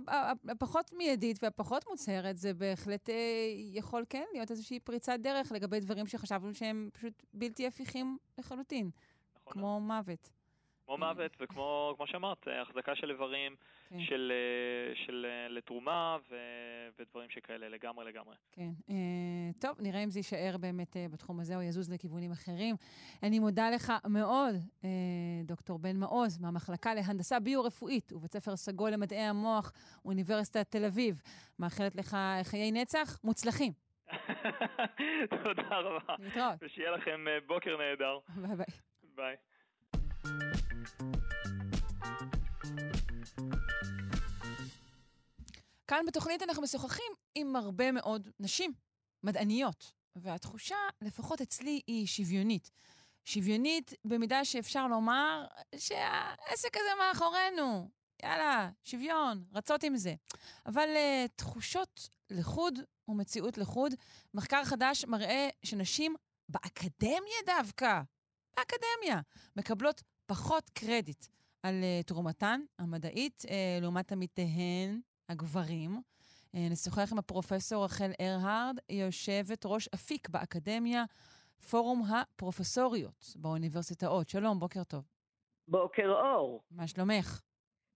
הפחות 0.48 0.90
מיידית 0.92 1.38
והפחות 1.42 1.84
מוצהרת, 1.90 2.36
זה 2.36 2.54
בהחלט 2.54 3.08
יכול 3.72 4.04
כן 4.10 4.24
להיות 4.32 4.50
איזושהי 4.50 4.80
פריצת 4.80 5.16
דרך 5.18 5.52
לגבי 5.52 5.80
דברים 5.80 6.06
שחשבנו 6.06 6.54
שהם 6.54 6.88
פשוט 6.92 7.22
בלתי 7.34 7.66
הפיכים 7.66 8.18
לחלוטין, 8.38 8.90
נכון. 9.46 9.52
כמו 9.52 9.80
מוות. 9.80 10.41
כמו 10.96 11.06
מוות, 11.06 11.36
וכמו 11.40 12.04
שאמרת, 12.06 12.48
החזקה 12.62 12.94
של 12.94 13.10
איברים 13.10 13.56
כן. 13.88 14.00
של, 14.00 14.32
של 15.06 15.26
לתרומה 15.48 16.16
ו, 16.30 16.36
ודברים 16.98 17.30
שכאלה, 17.30 17.68
לגמרי 17.68 18.04
לגמרי. 18.04 18.36
כן. 18.52 18.70
אה, 18.90 18.94
טוב, 19.60 19.76
נראה 19.80 20.04
אם 20.04 20.10
זה 20.10 20.18
יישאר 20.18 20.56
באמת 20.60 20.96
אה, 20.96 21.06
בתחום 21.12 21.40
הזה 21.40 21.56
או 21.56 21.62
יזוז 21.62 21.92
לכיוונים 21.92 22.32
אחרים. 22.32 22.76
אני 23.22 23.38
מודה 23.38 23.70
לך 23.70 23.92
מאוד, 24.06 24.54
אה, 24.84 24.90
דוקטור 25.44 25.78
בן 25.78 25.96
מעוז, 25.96 26.38
מהמחלקה 26.38 26.94
להנדסה 26.94 27.40
ביו-רפואית 27.40 28.12
ובית 28.12 28.32
ספר 28.32 28.56
סגול 28.56 28.90
למדעי 28.90 29.18
המוח, 29.18 29.72
אוניברסיטת 30.04 30.70
תל 30.70 30.84
אביב. 30.84 31.22
מאחלת 31.58 31.96
לך 31.96 32.16
חיי 32.42 32.72
נצח 32.72 33.18
מוצלחים. 33.24 33.72
תודה 35.44 35.76
רבה. 35.78 36.14
להתראות. 36.18 36.54
ושיהיה 36.60 36.90
לכם 36.90 37.28
אה, 37.28 37.38
בוקר 37.46 37.76
נהדר. 37.76 38.18
ביי 38.36 38.56
ביי. 38.56 38.66
ביי. 39.14 39.36
כאן 45.86 46.06
בתוכנית 46.06 46.42
אנחנו 46.42 46.62
משוחחים 46.62 47.12
עם 47.34 47.56
הרבה 47.56 47.92
מאוד 47.92 48.28
נשים, 48.40 48.72
מדעניות, 49.22 49.92
והתחושה, 50.16 50.76
לפחות 51.00 51.40
אצלי, 51.40 51.80
היא 51.86 52.06
שוויונית. 52.06 52.70
שוויונית 53.24 53.94
במידה 54.04 54.44
שאפשר 54.44 54.86
לומר 54.86 55.46
שהעסק 55.76 56.76
הזה 56.76 56.90
מאחורינו. 56.98 57.90
יאללה, 58.22 58.70
שוויון, 58.84 59.44
רצות 59.54 59.82
עם 59.82 59.96
זה. 59.96 60.14
אבל 60.66 60.88
uh, 60.88 61.28
תחושות 61.36 62.08
לחוד 62.30 62.78
ומציאות 63.08 63.58
לחוד, 63.58 63.94
מחקר 64.34 64.64
חדש 64.64 65.04
מראה 65.04 65.48
שנשים 65.62 66.14
באקדמיה 66.48 67.38
דווקא, 67.46 68.00
באקדמיה, 68.56 69.20
מקבלות 69.56 70.02
פחות 70.32 70.70
קרדיט 70.70 71.24
על 71.62 71.74
uh, 71.74 72.06
תרומתן 72.06 72.60
המדעית 72.78 73.42
uh, 73.46 73.50
לעומת 73.82 74.12
עמיתיהן 74.12 75.00
הגברים. 75.28 75.90
אה, 76.54 76.68
נשוחח 76.70 77.12
עם 77.12 77.18
הפרופסור 77.18 77.84
רחל 77.84 78.10
ארהרד, 78.20 78.76
יושבת 78.90 79.62
ראש 79.64 79.88
אפיק 79.94 80.28
באקדמיה, 80.28 81.04
פורום 81.70 82.02
הפרופסוריות 82.10 83.24
באוניברסיטאות. 83.36 84.28
שלום, 84.28 84.58
בוקר 84.58 84.84
טוב. 84.84 85.04
בוקר 85.68 86.08
אור. 86.10 86.62
מה 86.70 86.86
שלומך? 86.86 87.40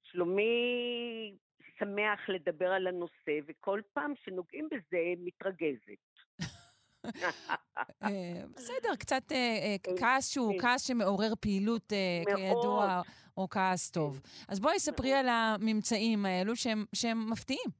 שלומי 0.02 0.52
שמח 1.78 2.20
לדבר 2.28 2.68
על 2.68 2.86
הנושא, 2.86 3.36
וכל 3.46 3.80
פעם 3.92 4.12
שנוגעים 4.24 4.68
בזה 4.70 5.04
מתרגזת. 5.18 6.15
אה, 8.02 8.42
בסדר, 8.54 8.96
קצת 8.98 9.32
אה, 9.32 9.76
כעס 9.98 10.32
שהוא 10.32 10.52
כן. 10.52 10.58
כעס 10.58 10.86
שמעורר 10.86 11.32
פעילות, 11.40 11.92
כידוע, 12.36 13.02
או 13.36 13.48
כעס 13.48 13.90
טוב. 13.90 14.20
כן. 14.20 14.28
אז 14.48 14.60
בואי 14.60 14.78
ספרי 14.78 15.12
על 15.12 15.28
הממצאים 15.28 16.26
האלו 16.26 16.56
שהם, 16.56 16.84
שהם 16.94 17.30
מפתיעים. 17.30 17.70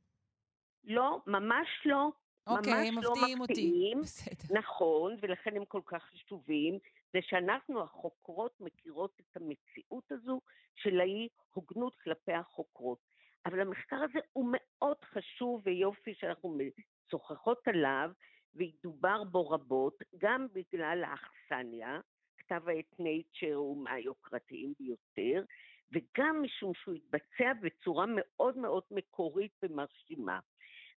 לא, 0.85 1.21
ממש 1.27 1.69
לא. 1.85 2.11
אוקיי, 2.47 2.73
ממש 2.73 2.89
הם 2.89 3.03
לא 3.03 3.13
מפתיעים 3.13 3.41
אותי. 3.41 3.93
בסדר. 4.03 4.59
נכון, 4.59 5.17
ולכן 5.23 5.57
הם 5.57 5.65
כל 5.65 5.81
כך 5.87 6.03
חשובים, 6.03 6.79
זה 7.13 7.19
שאנחנו 7.23 7.83
החוקרות 7.83 8.61
מכירות 8.61 9.21
את 9.21 9.37
המציאות 9.37 10.13
הזו 10.13 10.41
של 10.75 11.01
האי 11.01 11.29
הוגנות 11.55 11.95
כלפי 12.05 12.33
החוקרות. 12.33 12.99
אבל 13.47 13.61
המחקר 13.61 13.97
הזה 13.97 14.19
הוא 14.33 14.49
מאוד 14.53 14.97
חשוב 15.05 15.63
ויופי 15.65 16.15
שאנחנו 16.15 16.59
משוחחות 17.07 17.69
עליו, 17.69 18.11
וידובר 18.57 19.25
בו 19.25 19.51
רבות, 19.51 20.03
גם 20.19 20.47
בגלל 20.53 21.05
האכסניה, 21.05 22.01
כתב 22.39 22.69
העת 22.69 23.01
נייצ'ר 23.01 23.55
הוא 23.55 23.85
מהיוקרתיים 23.85 24.73
ביותר, 24.81 25.45
וגם 25.93 26.43
משום 26.43 26.75
שהוא 26.75 26.95
התבצע 26.95 27.53
בצורה 27.63 28.05
מאוד 28.09 28.57
מאוד 28.57 28.83
מקורית 28.91 29.53
ומרשימה. 29.63 30.41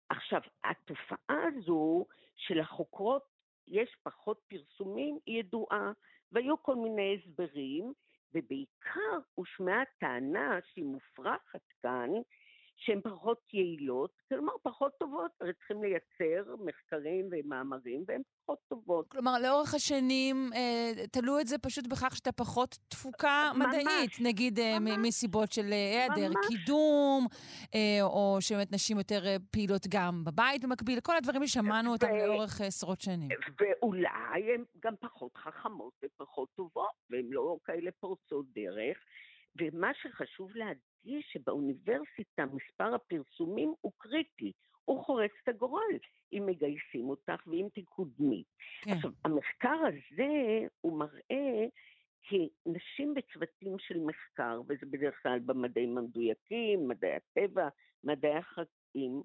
עכשיו, 0.09 0.41
התופעה 0.65 1.45
הזו 1.47 2.07
של 2.37 2.61
החוקרות, 2.61 3.23
יש 3.67 3.97
פחות 4.03 4.41
פרסומים, 4.49 5.19
היא 5.27 5.41
ידועה, 5.41 5.93
והיו 6.33 6.63
כל 6.63 6.77
מיני 6.77 7.19
הסברים, 7.19 7.93
ובעיקר 8.35 9.19
הושמעה 9.35 9.83
טענה 9.99 10.59
שהיא 10.73 10.85
מופרכת 10.85 11.63
כאן, 11.83 12.11
שהן 12.79 13.01
פחות 13.01 13.39
יעילות, 13.53 14.11
כלומר 14.29 14.53
פחות 14.63 14.93
טובות, 14.99 15.31
הרי 15.41 15.53
צריכים 15.53 15.83
לייצר 15.83 16.55
מחקרים 16.65 17.29
ומאמרים, 17.31 18.05
והן 18.09 18.23
פחות 18.43 18.59
טובות. 18.69 19.09
כלומר, 19.09 19.33
לאורך 19.43 19.75
השנים 19.75 20.51
אה, 20.55 21.07
תלו 21.13 21.41
את 21.41 21.47
זה 21.47 21.59
פשוט 21.59 21.87
בכך 21.87 22.17
שאתה 22.17 22.33
פחות 22.33 22.79
תפוקה 22.89 23.51
ממש, 23.55 23.67
מדעית, 23.67 24.11
נגיד 24.23 24.59
אה, 24.59 24.79
ממש, 24.81 24.97
מסיבות 25.03 25.53
של 25.53 25.67
היעדר 25.73 26.29
ממש. 26.29 26.47
קידום, 26.49 27.27
אה, 27.75 28.03
או 28.03 28.37
שבאמת 28.41 28.73
נשים 28.73 28.99
יותר 28.99 29.27
אה, 29.27 29.37
פעילות 29.51 29.87
גם 29.89 30.25
בבית 30.25 30.65
במקביל, 30.65 31.01
כל 31.01 31.17
הדברים 31.17 31.47
ששמענו 31.47 31.93
אותם 31.93 32.07
ו- 32.13 32.27
לאורך 32.27 32.61
עשרות 32.61 33.01
שנים. 33.01 33.29
ואולי 33.61 34.55
הן 34.55 34.65
גם 34.83 34.95
פחות 35.01 35.37
חכמות 35.37 35.93
ופחות 36.05 36.49
טובות, 36.55 36.91
והן 37.11 37.27
לא 37.31 37.57
כאלה 37.65 37.91
פורצות 38.01 38.47
דרך. 38.55 38.99
ומה 39.61 39.91
שחשוב 40.03 40.51
להדגיש, 40.55 40.88
שבאוניברסיטה 41.21 42.45
מספר 42.47 42.95
הפרסומים 42.95 43.75
הוא 43.81 43.93
קריטי, 43.99 44.53
הוא 44.85 45.05
חורץ 45.05 45.31
את 45.43 45.49
הגורל, 45.49 45.99
אם 46.33 46.43
מגייסים 46.47 47.09
אותך 47.09 47.47
ואם 47.47 47.67
תקודמי. 47.75 48.45
כן. 48.81 48.93
עכשיו, 48.93 49.11
המחקר 49.25 49.79
הזה, 49.87 50.67
הוא 50.81 50.99
מראה 50.99 51.67
כי 52.23 52.49
נשים 52.67 53.15
בצוותים 53.15 53.79
של 53.79 53.99
מחקר, 54.01 54.61
וזה 54.69 54.87
בדרך 54.87 55.23
כלל 55.23 55.39
במדעים 55.39 55.99
המדויקים, 55.99 56.89
מדעי 56.89 57.13
הטבע, 57.15 57.69
מדעי 58.05 58.37
החיים, 58.37 59.23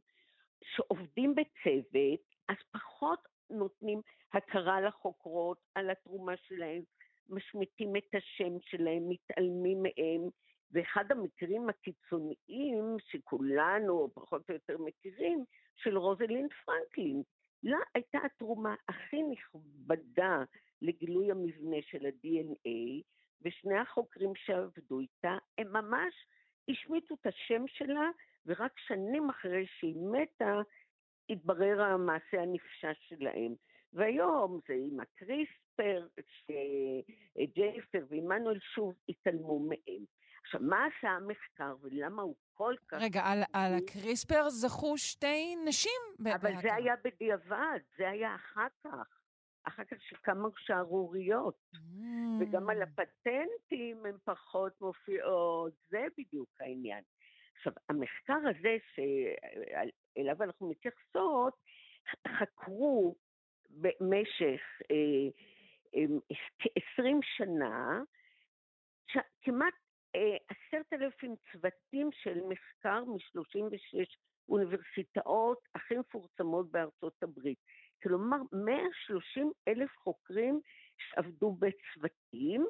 שעובדים 0.64 1.36
בצוות, 1.36 2.20
אז 2.50 2.56
פחות 2.72 3.20
נותנים 3.50 4.02
הכרה 4.34 4.82
לחוקרות 4.82 5.58
על 5.76 5.90
התרומה 5.90 6.38
שלהם, 6.38 6.82
משמיטים 7.30 7.96
את 7.96 8.16
השם 8.16 8.60
שלהם, 8.60 9.10
מתעלמים 9.10 9.84
מהם, 9.84 10.30
ואחד 10.74 11.12
המקרים 11.12 11.70
הקיצוניים 11.70 12.98
שכולנו 13.00 14.10
פחות 14.14 14.50
או 14.50 14.54
יותר 14.54 14.78
מכירים, 14.78 15.46
של 15.76 15.98
רוזלין 15.98 16.48
פרנקלין. 16.66 17.24
לה 17.64 17.78
הייתה 17.96 18.18
התרומה 18.26 18.76
הכי 18.90 19.24
נכבדה 19.24 20.44
לגילוי 20.82 21.32
המבנה 21.32 21.78
של 21.82 22.06
ה-DNA, 22.06 23.04
ושני 23.42 23.78
החוקרים 23.78 24.36
שעבדו 24.36 25.00
איתה, 25.00 25.38
הם 25.58 25.68
ממש 25.74 26.14
השמיטו 26.70 27.16
את 27.22 27.26
השם 27.26 27.64
שלה, 27.68 28.10
ורק 28.46 28.80
שנים 28.80 29.30
אחרי 29.30 29.66
שהיא 29.68 29.96
מתה, 30.12 30.62
התברר 31.30 31.82
המעשה 31.82 32.42
הנפשע 32.42 32.92
שלהם. 32.94 33.56
והיום 33.94 34.60
זה 34.68 34.74
עם 34.74 35.00
הקריספר, 35.00 36.08
שג'ייפר 36.28 38.06
ועמנואל 38.10 38.60
שוב 38.60 38.94
התעלמו 39.10 39.60
מהם. 39.60 40.06
עכשיו, 40.44 40.62
מה 40.62 40.86
עשה 40.86 41.10
המחקר 41.10 41.76
ולמה 41.82 42.22
הוא 42.22 42.36
כל 42.54 42.76
כך... 42.88 42.98
רגע, 43.02 43.22
על, 43.26 43.44
על 43.54 43.74
הקריספר 43.74 44.50
זכו 44.50 44.98
שתי 44.98 45.56
נשים. 45.68 46.02
אבל. 46.36 46.52
זה 46.62 46.74
היה 46.74 46.94
בדיעבד, 47.04 47.80
זה 47.98 48.10
היה 48.10 48.36
אחר 48.36 48.68
כך. 48.84 49.20
אחר 49.64 49.84
כך 49.84 49.98
שכמה 50.02 50.48
שערוריות. 50.58 51.58
Mm. 51.74 51.78
וגם 52.40 52.70
על 52.70 52.82
הפטנטים 52.82 54.06
הן 54.06 54.18
פחות 54.24 54.82
מופיעות, 54.82 55.74
זה 55.90 56.06
בדיוק 56.18 56.50
העניין. 56.60 57.04
עכשיו, 57.58 57.74
המחקר 57.90 58.50
הזה 58.50 58.78
שאליו 58.96 60.44
אנחנו 60.44 60.70
מתייחסות, 60.70 61.54
חקרו 62.28 63.16
במשך 63.70 64.62
אה, 64.92 65.30
אה, 65.96 66.38
כ-20 66.60 67.20
שנה, 67.38 68.02
כמעט 69.42 69.74
אה, 69.74 69.83
עשרת 70.48 70.94
אלפים 70.94 71.36
צוותים 71.52 72.10
של 72.12 72.40
מחקר 72.50 73.04
מ-36 73.06 74.16
אוניברסיטאות 74.50 75.58
הכי 75.76 75.98
מפורסמות 75.98 76.72
בארצות 76.72 77.24
הברית. 77.24 77.58
כלומר, 78.04 78.38
130 78.52 79.52
אלף 79.68 79.90
חוקרים 79.98 80.60
שעבדו 80.98 81.52
בצוותים, 81.52 82.68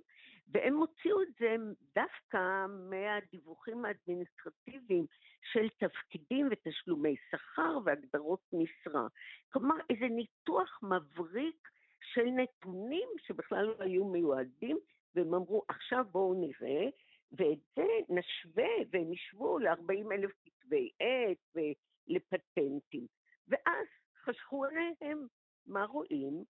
והם 0.48 0.76
הוציאו 0.76 1.22
את 1.22 1.28
זה 1.40 1.56
דווקא 1.96 2.66
מהדיווחים 2.90 3.86
האדמיניסטרטיביים 3.86 5.06
של 5.52 5.70
תפקידים 5.70 6.50
ותשלומי 6.52 7.16
שכר 7.32 7.78
והגדרות 7.86 8.40
משרה. 8.54 9.08
כלומר, 9.54 9.76
איזה 9.90 10.08
ניתוח 10.08 10.80
מבריק 10.84 11.70
של 12.14 12.26
נתונים 12.26 13.10
שבכלל 13.28 13.66
לא 13.66 13.76
היו 13.80 14.06
מיועדים, 14.06 14.78
והם 15.16 15.34
אמרו, 15.34 15.64
עכשיו 15.68 16.06
בואו 16.12 16.34
נראה, 16.34 16.90
ואת 17.34 17.60
זה 17.76 17.88
נשווה, 18.10 18.70
והם 18.92 19.14
ישבו 19.14 19.60
ל-40 19.60 20.14
אלף 20.14 20.32
כתבי 20.46 20.90
עת 21.00 21.56
ולפטנטים. 21.56 23.08
ואז 23.48 23.88
חשכו 24.24 24.66
עליהם, 24.66 25.28
מה 25.66 25.86
רואים? 25.86 26.44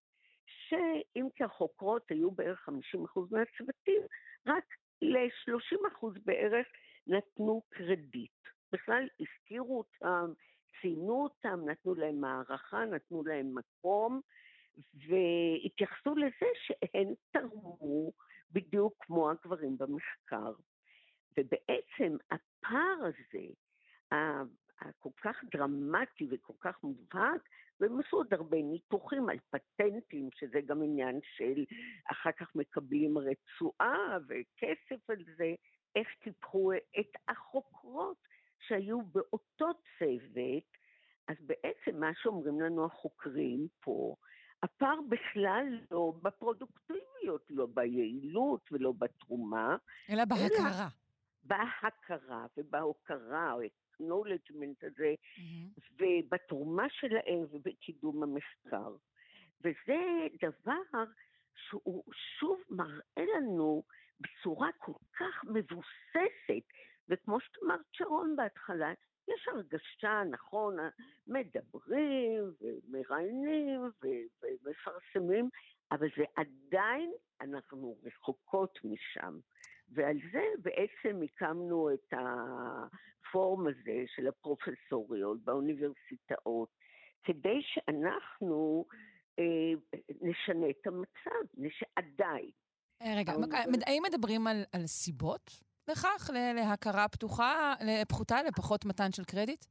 שאם 0.45 1.27
כי 1.35 1.43
החוקרות 1.43 2.11
היו 2.11 2.31
בערך 2.31 2.69
50% 2.69 2.71
מהצוותים, 3.31 4.01
רק 4.47 4.63
ל-30% 5.01 6.07
בערך 6.25 6.67
נתנו 7.07 7.61
קרדיט. 7.69 8.31
בכלל 8.71 9.08
הזכירו 9.19 9.77
אותם, 9.77 10.34
ציינו 10.81 11.23
אותם, 11.23 11.60
נתנו 11.69 11.95
להם 11.95 12.23
הערכה, 12.23 12.86
נתנו 12.86 13.23
להם 13.23 13.55
מקום, 13.55 14.21
והתייחסו 14.93 16.15
לזה 16.15 16.45
שהן 16.55 17.13
תרמו 17.31 18.12
בדיוק 18.51 18.93
כמו 18.99 19.31
הגברים 19.31 19.77
במחקר. 19.77 20.53
ובעצם 21.38 22.17
הפער 22.32 22.96
הזה, 23.00 23.46
הכל 24.82 25.10
כך 25.22 25.43
דרמטי 25.52 26.28
וכל 26.32 26.54
כך 26.60 26.84
מובהק, 26.84 27.50
והם 27.80 28.00
עשו 28.00 28.17
עוד 28.17 28.34
הרבה 28.34 28.58
ניתוחים 28.58 29.30
על 29.30 29.38
פטנטים, 29.50 30.30
שזה 30.36 30.62
גם 30.65 30.84
עניין 30.84 31.19
של 31.36 31.63
אחר 32.12 32.32
כך 32.32 32.56
מקבלים 32.56 33.17
רצועה 33.17 34.17
וכסף 34.28 35.10
על 35.10 35.24
זה, 35.38 35.54
איך 35.96 36.08
טיפחו 36.24 36.74
את 36.74 37.12
החוקרות 37.28 38.17
שהיו 38.67 39.02
באותו 39.02 39.72
צוות, 40.00 40.78
אז 41.28 41.36
בעצם 41.39 42.00
מה 42.00 42.12
שאומרים 42.22 42.62
לנו 42.62 42.86
החוקרים 42.86 43.67
פה, 43.80 44.15
הפער 44.63 45.00
בכלל 45.10 45.80
לא 45.91 46.13
בפרודוקטיביות, 46.22 47.46
לא 47.50 47.67
ביעילות 47.74 48.69
ולא 48.72 48.93
בתרומה. 49.00 49.76
אלא 50.10 50.26
בהכרה. 50.26 50.88
בהכרה 51.43 52.45
ובהוקרה, 52.58 53.53
או 53.53 53.62
acknowledgement 53.62 54.88
הזה, 54.88 55.13
Mm-hmm. 55.38 55.82
ובתרומה 55.99 56.89
שלהם 56.89 57.45
ובקידום 57.51 58.23
המחקר. 58.23 58.95
וזה 59.62 59.99
דבר 60.41 61.03
שהוא 61.56 62.03
שוב 62.39 62.62
מראה 62.69 63.25
לנו 63.38 63.84
בצורה 64.19 64.69
כל 64.77 64.93
כך 65.17 65.43
מבוססת, 65.43 66.65
וכמו 67.10 67.39
שאת 67.39 67.63
אמרת 67.63 67.86
שרון 67.91 68.36
בהתחלה, 68.36 68.93
יש 69.27 69.47
הרגשה, 69.47 70.23
נכון, 70.32 70.77
מדברים 71.27 72.43
ומראיינים 72.62 73.82
ו- 73.82 74.08
ומפרסמים, 74.41 75.49
אבל 75.91 76.08
זה 76.17 76.23
עדיין, 76.36 77.12
אנחנו 77.41 77.97
רחוקות 78.03 78.79
משם. 78.84 79.39
ועל 79.93 80.17
זה 80.32 80.43
בעצם 80.62 81.21
הקמנו 81.23 81.89
את 81.93 82.13
הפורום 82.13 83.67
הזה 83.67 84.03
של 84.15 84.27
הפרופסוריות 84.27 85.43
באוניברסיטאות, 85.43 86.69
כדי 87.23 87.60
שאנחנו 87.62 88.86
אה, 89.39 89.73
נשנה 90.21 90.69
את 90.69 90.88
המצב, 90.88 91.45
נש... 91.58 91.84
עדיין. 91.95 92.49
אה, 93.01 93.13
רגע, 93.17 93.34
מד- 93.38 93.84
האם 93.86 94.03
מדברים 94.03 94.47
על, 94.47 94.63
על 94.71 94.88
סיבות 94.88 95.51
לכך, 95.88 96.29
להכרה 96.56 97.08
פתוחה, 97.08 97.73
פחותה, 98.10 98.43
לפחות 98.43 98.86
מתן 98.86 99.12
של 99.12 99.23
קרדיט? 99.23 99.65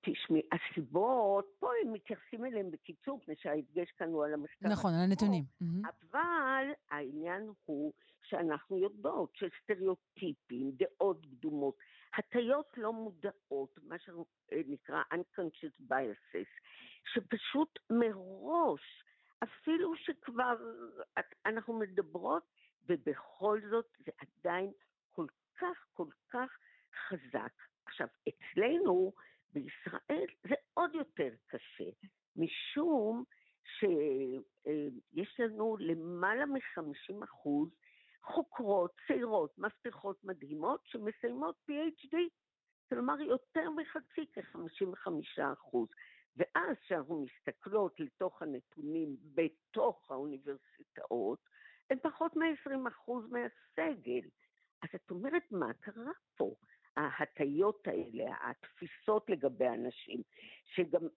תשמעי, 0.00 0.42
הסיבות, 0.52 1.54
פה 1.58 1.70
הם 1.82 1.92
מתייחסים 1.92 2.44
אליהם 2.44 2.70
בקיצור, 2.70 3.18
מפני 3.18 3.34
שההדגש 3.36 3.90
כאן 3.90 4.08
הוא 4.08 4.24
על 4.24 4.34
המחקר. 4.34 4.68
נכון, 4.68 4.94
על 4.94 5.00
הנתונים. 5.00 5.44
אבל 5.82 6.66
העניין 6.90 7.50
הוא 7.64 7.92
שאנחנו 8.22 8.78
יודעות 8.78 9.32
שסטריאוטיפים, 9.34 10.70
דעות 10.70 11.26
קדומות, 11.26 11.76
הטיות 12.18 12.72
לא 12.76 12.92
מודעות, 12.92 13.78
מה 13.82 13.96
שנקרא 13.98 15.02
unconscious 15.14 15.90
biases, 15.90 16.50
שפשוט 17.14 17.78
מראש, 17.90 19.04
אפילו 19.42 19.96
שכבר 19.96 20.56
אנחנו 21.46 21.78
מדברות, 21.78 22.42
ובכל 22.88 23.60
זאת 23.70 23.86
זה 23.98 24.12
עדיין 24.18 24.72
כל 25.12 25.26
כך 25.60 25.86
כל 25.94 26.08
כך 26.30 26.58
חזק. 27.08 27.52
עכשיו, 27.86 28.06
אצלנו 28.28 29.12
בישראל 29.56 30.26
זה 30.48 30.54
עוד 30.74 30.94
יותר 30.94 31.30
קשה, 31.46 31.90
משום 32.36 33.24
שיש 33.78 35.40
לנו 35.40 35.76
למעלה 35.80 36.46
מ-50 36.46 37.24
אחוז 37.24 37.68
חוקרות 38.22 38.92
צעירות, 39.08 39.58
מפתחות 39.58 40.24
מדהימות, 40.24 40.80
שמסיימות 40.84 41.56
PhD. 41.70 42.16
כלומר, 42.88 43.20
יותר 43.20 43.70
מחצי, 43.70 44.26
כ-55 44.32 45.42
אחוז. 45.52 45.88
ואז 46.36 46.76
כשאנחנו 46.80 47.24
מסתכלות 47.24 48.00
לתוך 48.00 48.42
הנתונים 48.42 49.16
בתוך 49.34 50.10
האוניברסיטאות, 50.10 51.38
הם 51.90 51.98
פחות 52.02 52.36
מ-20% 52.36 53.12
מהסגל. 53.30 54.28
אז 54.82 54.88
את 54.94 55.10
אומרת, 55.10 55.42
מה 55.50 55.74
קרה 55.80 56.12
פה? 56.36 56.54
ההטיות 56.96 57.88
האלה, 57.88 58.34
התפיסות 58.42 59.30
לגבי 59.30 59.68
אנשים, 59.68 60.22
שגם 60.74 61.08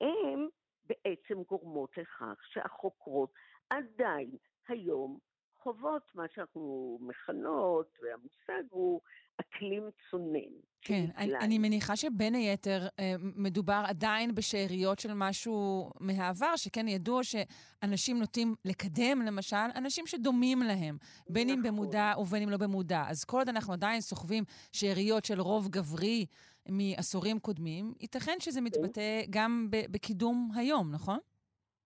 הם 0.00 0.48
בעצם 0.84 1.42
גורמות 1.42 1.98
לכך 1.98 2.40
שהחוקרות 2.52 3.32
עדיין 3.70 4.30
היום 4.68 5.18
חוות 5.62 6.02
מה 6.14 6.24
שאנחנו 6.34 6.98
מכנות, 7.00 7.86
והמושג 8.02 8.62
הוא 8.70 9.00
אקלים 9.40 9.82
צונן. 10.10 10.52
כן, 10.82 11.06
אני, 11.16 11.36
אני 11.36 11.58
מניחה 11.58 11.96
שבין 11.96 12.34
היתר 12.34 12.86
אה, 12.98 13.14
מדובר 13.20 13.82
עדיין 13.86 14.34
בשאריות 14.34 14.98
של 14.98 15.14
משהו 15.14 15.90
מהעבר, 16.00 16.56
שכן 16.56 16.88
ידוע 16.88 17.20
שאנשים 17.24 18.18
נוטים 18.18 18.54
לקדם, 18.64 19.22
למשל, 19.22 19.56
אנשים 19.76 20.06
שדומים 20.06 20.62
להם, 20.62 20.96
בין 21.28 21.48
נכון. 21.48 21.58
אם 21.58 21.62
במודע 21.62 22.12
ובין 22.18 22.42
אם 22.42 22.50
לא 22.50 22.56
במודע. 22.56 23.04
אז 23.08 23.24
כל 23.24 23.38
עוד 23.38 23.48
אנחנו 23.48 23.72
עדיין 23.72 24.00
סוחבים 24.00 24.44
שאריות 24.72 25.24
של 25.24 25.40
רוב 25.40 25.68
גברי 25.68 26.26
מעשורים 26.68 27.38
קודמים, 27.38 27.94
ייתכן 28.00 28.36
שזה 28.40 28.60
מתבטא 28.60 29.22
גם 29.30 29.66
בקידום 29.70 30.50
היום, 30.54 30.92
נכון? 30.92 31.18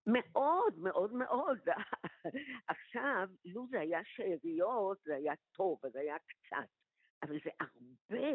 מאוד, 0.07 0.79
מאוד 0.79 1.13
מאוד. 1.13 1.59
עכשיו, 2.69 3.29
לו 3.45 3.67
זה 3.71 3.81
היה 3.81 4.01
שאריות, 4.05 4.99
זה 5.05 5.15
היה 5.15 5.33
טוב, 5.53 5.79
אז 5.85 5.97
היה 5.97 6.17
קצת. 6.19 6.69
אבל 7.23 7.39
זה 7.45 7.51
הרבה, 7.61 8.33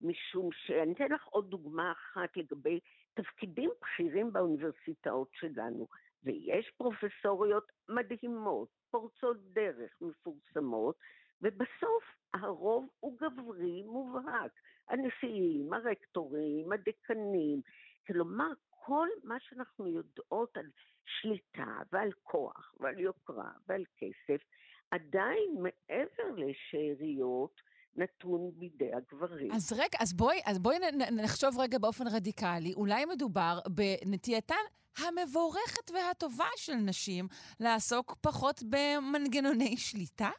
משום 0.00 0.48
שאני 0.52 0.92
אתן 0.92 1.12
לך 1.14 1.24
עוד 1.24 1.50
דוגמה 1.50 1.92
אחת 1.92 2.36
לגבי 2.36 2.80
תפקידים 3.14 3.70
בכירים 3.82 4.32
באוניברסיטאות 4.32 5.28
שלנו. 5.32 5.86
ויש 6.24 6.70
פרופסוריות 6.76 7.64
מדהימות, 7.88 8.68
פורצות 8.90 9.36
דרך, 9.52 9.92
מפורסמות, 10.00 10.96
ובסוף 11.42 12.04
הרוב 12.34 12.88
הוא 13.00 13.18
גברי 13.18 13.82
מובהק. 13.82 14.52
הנשיאים, 14.88 15.72
הרקטורים, 15.72 16.72
הדקנים, 16.72 17.60
כלומר, 18.06 18.52
כל 18.68 19.08
מה 19.24 19.40
שאנחנו 19.40 19.88
יודעות 19.88 20.56
על 20.56 20.66
שליטה 21.06 21.78
ועל 21.92 22.10
כוח 22.22 22.74
ועל 22.80 22.98
יוקרה 22.98 23.50
ועל 23.68 23.84
כסף, 23.98 24.42
עדיין 24.90 25.56
מעבר 25.62 26.30
לשאריות, 26.36 27.60
נתון 27.96 28.50
בידי 28.54 28.92
הגברים. 28.94 29.52
אז 29.52 29.72
רגע, 29.72 29.98
אז 30.00 30.12
בואי, 30.12 30.40
אז 30.46 30.58
בואי 30.58 30.76
נחשוב 31.12 31.58
רגע 31.58 31.78
באופן 31.78 32.04
רדיקלי. 32.06 32.72
אולי 32.74 33.04
מדובר 33.04 33.58
בנטייתן 33.68 34.64
המבורכת 34.98 35.90
והטובה 35.90 36.48
של 36.56 36.74
נשים 36.74 37.28
לעסוק 37.60 38.16
פחות 38.20 38.62
במנגנוני 38.62 39.76
שליטה? 39.76 40.30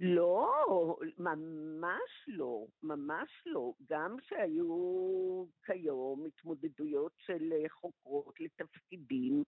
לא, 0.00 0.96
ממש 1.18 2.10
לא, 2.28 2.66
ממש 2.82 3.42
לא. 3.46 3.72
גם 3.90 4.16
שהיו 4.22 5.44
כיום 5.66 6.26
התמודדויות 6.26 7.12
של 7.18 7.52
חוקרות 7.68 8.40
לתפקידים 8.40 9.44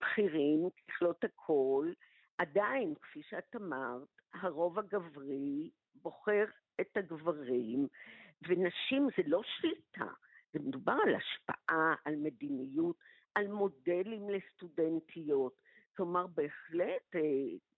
בכירים, 0.00 0.68
ככלות 0.88 1.24
הכל, 1.24 1.92
עדיין, 2.38 2.94
כפי 3.02 3.22
שאת 3.22 3.56
אמרת, 3.56 4.08
הרוב 4.34 4.78
הגברי 4.78 5.70
בוחר 5.94 6.44
את 6.80 6.96
הגברים, 6.96 7.88
ונשים 8.48 9.08
זה 9.16 9.22
לא 9.26 9.42
שליטה, 9.44 10.12
זה 10.52 10.58
מדובר 10.58 10.96
על 11.06 11.14
השפעה, 11.14 11.94
על 12.04 12.16
מדיניות, 12.16 12.96
על 13.34 13.48
מודלים 13.48 14.30
לסטודנטיות. 14.30 15.52
כלומר, 15.96 16.26
בהחלט 16.26 17.14
אה, 17.14 17.20
אה, 17.20 17.69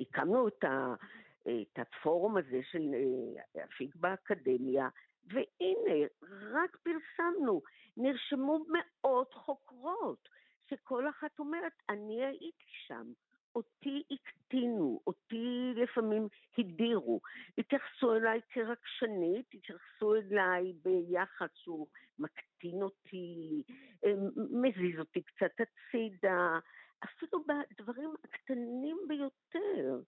הקמנו 0.00 0.48
את, 0.48 0.64
ה, 0.64 0.94
את 1.42 1.78
הפורום 1.78 2.36
הזה 2.36 2.60
של 2.70 2.94
אה, 2.94 3.64
אפיק 3.64 3.96
באקדמיה, 3.96 4.88
והנה, 5.24 6.06
רק 6.52 6.76
פרסמנו, 6.76 7.62
נרשמו 7.96 8.64
מאות 8.68 9.34
חוקרות, 9.34 10.28
שכל 10.70 11.08
אחת 11.08 11.38
אומרת, 11.38 11.72
אני 11.88 12.24
הייתי 12.24 12.70
שם, 12.86 13.12
אותי 13.54 14.02
הקטינו, 14.10 15.00
אותי 15.06 15.72
לפעמים 15.76 16.28
הדירו, 16.58 17.20
התייחסו 17.58 18.14
אליי 18.14 18.40
כרגשנית, 18.52 19.46
התייחסו 19.54 20.14
אליי 20.14 20.72
ביחס 20.84 21.50
שהוא 21.54 21.86
מקטין 22.18 22.82
אותי, 22.82 23.62
אה, 24.04 24.12
מזיז 24.50 24.98
אותי 24.98 25.22
קצת 25.22 25.52
הצידה, 25.60 26.58
אפילו 27.04 27.44
בדברים 27.44 28.14
הקטנים 28.24 28.98
ביותר. 29.08 30.00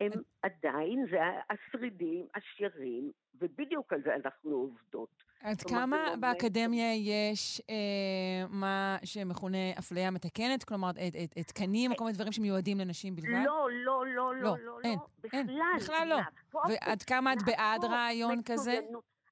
הם 0.00 0.10
עדיין, 0.42 1.06
זה 1.10 1.18
השרידים, 1.50 2.26
השירים, 2.34 3.10
ובדיוק 3.34 3.92
על 3.92 4.02
זה 4.02 4.14
אנחנו 4.14 4.50
עובדות. 4.50 5.22
עד 5.40 5.62
כמה 5.62 6.14
באקדמיה 6.20 6.94
יש 6.94 7.62
אה, 7.70 8.46
מה 8.48 8.96
שמכונה 9.04 9.58
אפליה 9.78 10.10
מתקנת? 10.10 10.64
כלומר, 10.64 10.90
תקנים, 11.46 11.94
כל 11.94 12.04
מיני 12.04 12.14
דברים 12.14 12.32
שמיועדים 12.32 12.78
לנשים 12.78 13.16
בלבד? 13.16 13.42
לא, 13.44 13.68
לא, 13.70 14.06
לא, 14.06 14.34
לא, 14.34 14.58
לא, 14.58 14.78
אין, 14.84 14.98
לא, 15.32 15.32
אין, 15.32 15.76
בכלל 15.76 16.08
לא. 16.08 16.18
ועד 16.68 17.02
כמה 17.02 17.32
את 17.32 17.38
בעד 17.46 17.84
רעיון 17.84 18.42
כזה? 18.44 18.80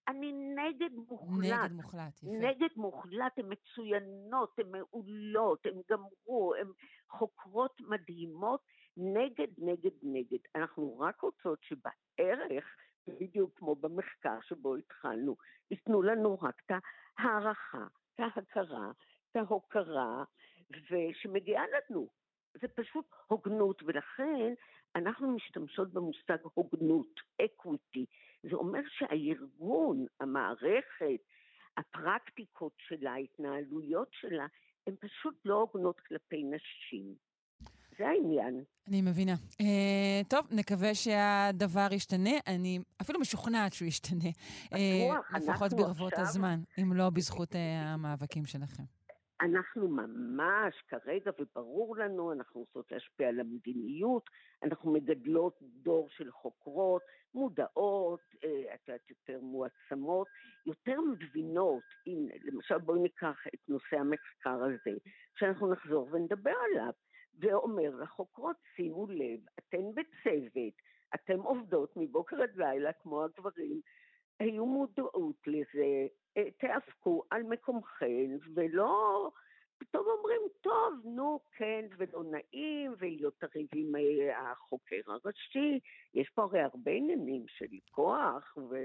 אני 0.08 0.32
נגד 0.32 0.90
מוחלט. 0.94 1.44
נגד 1.44 1.72
מוחלט, 1.72 2.22
יפה. 2.22 2.26
נגד 2.40 2.68
מוחלט, 2.76 3.38
הן 3.38 3.46
מצוינות, 3.48 4.58
הן 4.58 4.70
מעולות, 4.70 5.66
הן 5.66 5.80
גמרו, 5.90 6.54
הן 6.60 6.68
חוקרות 7.10 7.80
מדהימות, 7.80 8.60
נגד, 8.96 9.48
נגד, 9.58 9.90
נגד. 10.02 10.38
אנחנו 10.54 10.98
רק 10.98 11.20
רוצות 11.20 11.58
שבערך, 11.62 12.76
בדיוק 13.08 13.58
כמו 13.58 13.74
במחקר 13.74 14.38
שבו 14.42 14.76
התחלנו, 14.76 15.36
ייתנו 15.70 16.02
לנו 16.02 16.38
רק 16.42 16.62
את 16.66 16.72
ההערכה, 17.18 17.86
את 18.14 18.20
ההכרה, 18.20 18.90
את 19.30 19.36
ההוקרה, 19.36 20.24
ושמגיעה 20.90 21.64
לנו. 21.66 22.08
זה 22.60 22.68
פשוט 22.68 23.06
הוגנות, 23.26 23.82
ולכן 23.82 24.54
אנחנו 24.96 25.36
משתמשות 25.36 25.92
במושג 25.92 26.36
הוגנות, 26.54 27.20
אקוויטי. 27.44 28.06
זה 28.42 28.56
אומר 28.56 28.80
שהארגון, 28.98 30.06
המערכת, 30.20 31.20
הפרקטיקות 31.76 32.72
שלה, 32.88 33.12
ההתנהלויות 33.12 34.08
שלה, 34.20 34.46
הן 34.86 34.94
פשוט 35.00 35.34
לא 35.44 35.54
הוגנות 35.54 36.00
כלפי 36.00 36.42
נשים. 36.42 37.14
זה 37.98 38.08
העניין. 38.08 38.64
אני 38.88 39.02
מבינה. 39.02 39.34
Uh, 39.34 39.64
טוב, 40.28 40.46
נקווה 40.50 40.94
שהדבר 40.94 41.88
ישתנה. 41.92 42.30
אני 42.46 42.78
אפילו 43.00 43.20
משוכנעת 43.20 43.72
שהוא 43.72 43.88
ישתנה. 43.88 44.30
בטוח, 44.66 45.34
uh, 45.34 45.38
לפחות 45.38 45.72
ברבות. 45.72 46.12
הזמן, 46.16 46.60
אם 46.82 46.92
לא 46.92 47.10
בזכות 47.10 47.52
uh, 47.52 47.56
המאבקים 47.58 48.46
שלכם. 48.46 48.82
אנחנו 49.40 49.88
ממש 49.88 50.82
כרגע, 50.88 51.30
וברור 51.38 51.96
לנו, 51.96 52.32
אנחנו 52.32 52.60
רוצות 52.60 52.92
להשפיע 52.92 53.28
על 53.28 53.40
המדיניות, 53.40 54.30
אנחנו 54.62 54.92
מגדלות 54.92 55.58
דור 55.62 56.08
של 56.10 56.30
חוקרות, 56.32 57.02
מודעות, 57.34 58.20
אה, 58.44 58.74
את 58.74 58.88
יודעת, 58.88 59.10
יותר 59.10 59.40
מועצמות, 59.40 60.28
יותר 60.66 61.00
מבינות. 61.00 61.82
הנה, 62.06 62.34
למשל 62.44 62.78
בואי 62.78 63.00
ניקח 63.00 63.38
את 63.54 63.68
נושא 63.68 63.96
המחקר 63.96 64.64
הזה, 64.64 64.98
שאנחנו 65.36 65.72
נחזור 65.72 66.08
ונדבר 66.12 66.54
עליו, 66.70 66.92
ואומר 67.38 67.90
לחוקרות, 68.02 68.56
שימו 68.76 69.06
לב, 69.06 69.40
אתן 69.58 69.90
בצוות, 69.94 70.74
אתן 71.14 71.38
עובדות 71.38 71.92
מבוקר 71.96 72.42
עד 72.42 72.56
לילה 72.56 72.92
כמו 72.92 73.24
הגברים, 73.24 73.80
היו 74.40 74.66
מודעות 74.66 75.36
לזה, 75.46 76.06
אה, 76.36 76.50
תיאבקו 76.50 77.22
על 77.30 77.42
מקומכן, 77.42 78.30
ולא 78.54 79.30
פתאום 79.78 80.04
אומרים, 80.18 80.40
טוב, 80.60 80.92
נו, 81.04 81.40
כן, 81.56 81.84
ולא 81.96 82.24
נעים, 82.24 82.94
ולהיות 82.98 83.34
תריב 83.38 83.66
עם 83.74 83.96
אה, 83.96 84.50
החוקר 84.52 85.00
הראשי. 85.06 85.80
יש 86.14 86.30
פה 86.34 86.42
הרי 86.42 86.60
הרבה 86.60 86.90
עניינים 86.90 87.44
של 87.48 87.66
כוח, 87.90 88.56
ו... 88.70 88.76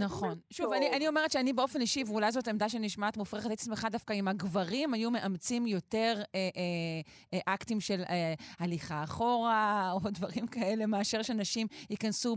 נכון. 0.00 0.38
שוב, 0.50 0.72
אני, 0.72 0.96
אני 0.96 1.08
אומרת 1.08 1.30
שאני 1.30 1.52
באופן 1.52 1.80
אישי, 1.80 2.02
ואולי 2.06 2.32
זאת 2.32 2.48
עמדה 2.48 2.68
שנשמעת 2.68 3.16
מופרכת, 3.16 3.48
הייתי 3.48 3.64
שמחה 3.64 3.88
דווקא 3.88 4.12
אם 4.12 4.28
הגברים 4.28 4.94
היו 4.94 5.10
מאמצים 5.10 5.66
יותר 5.66 6.14
אה, 6.16 6.40
אה, 6.56 7.38
אה, 7.48 7.54
אקטים 7.54 7.80
של 7.80 8.00
אה, 8.08 8.34
הליכה 8.58 9.04
אחורה, 9.04 9.90
או 9.94 10.10
דברים 10.10 10.46
כאלה, 10.46 10.86
מאשר 10.86 11.22
שנשים 11.22 11.66
ייכנסו 11.90 12.36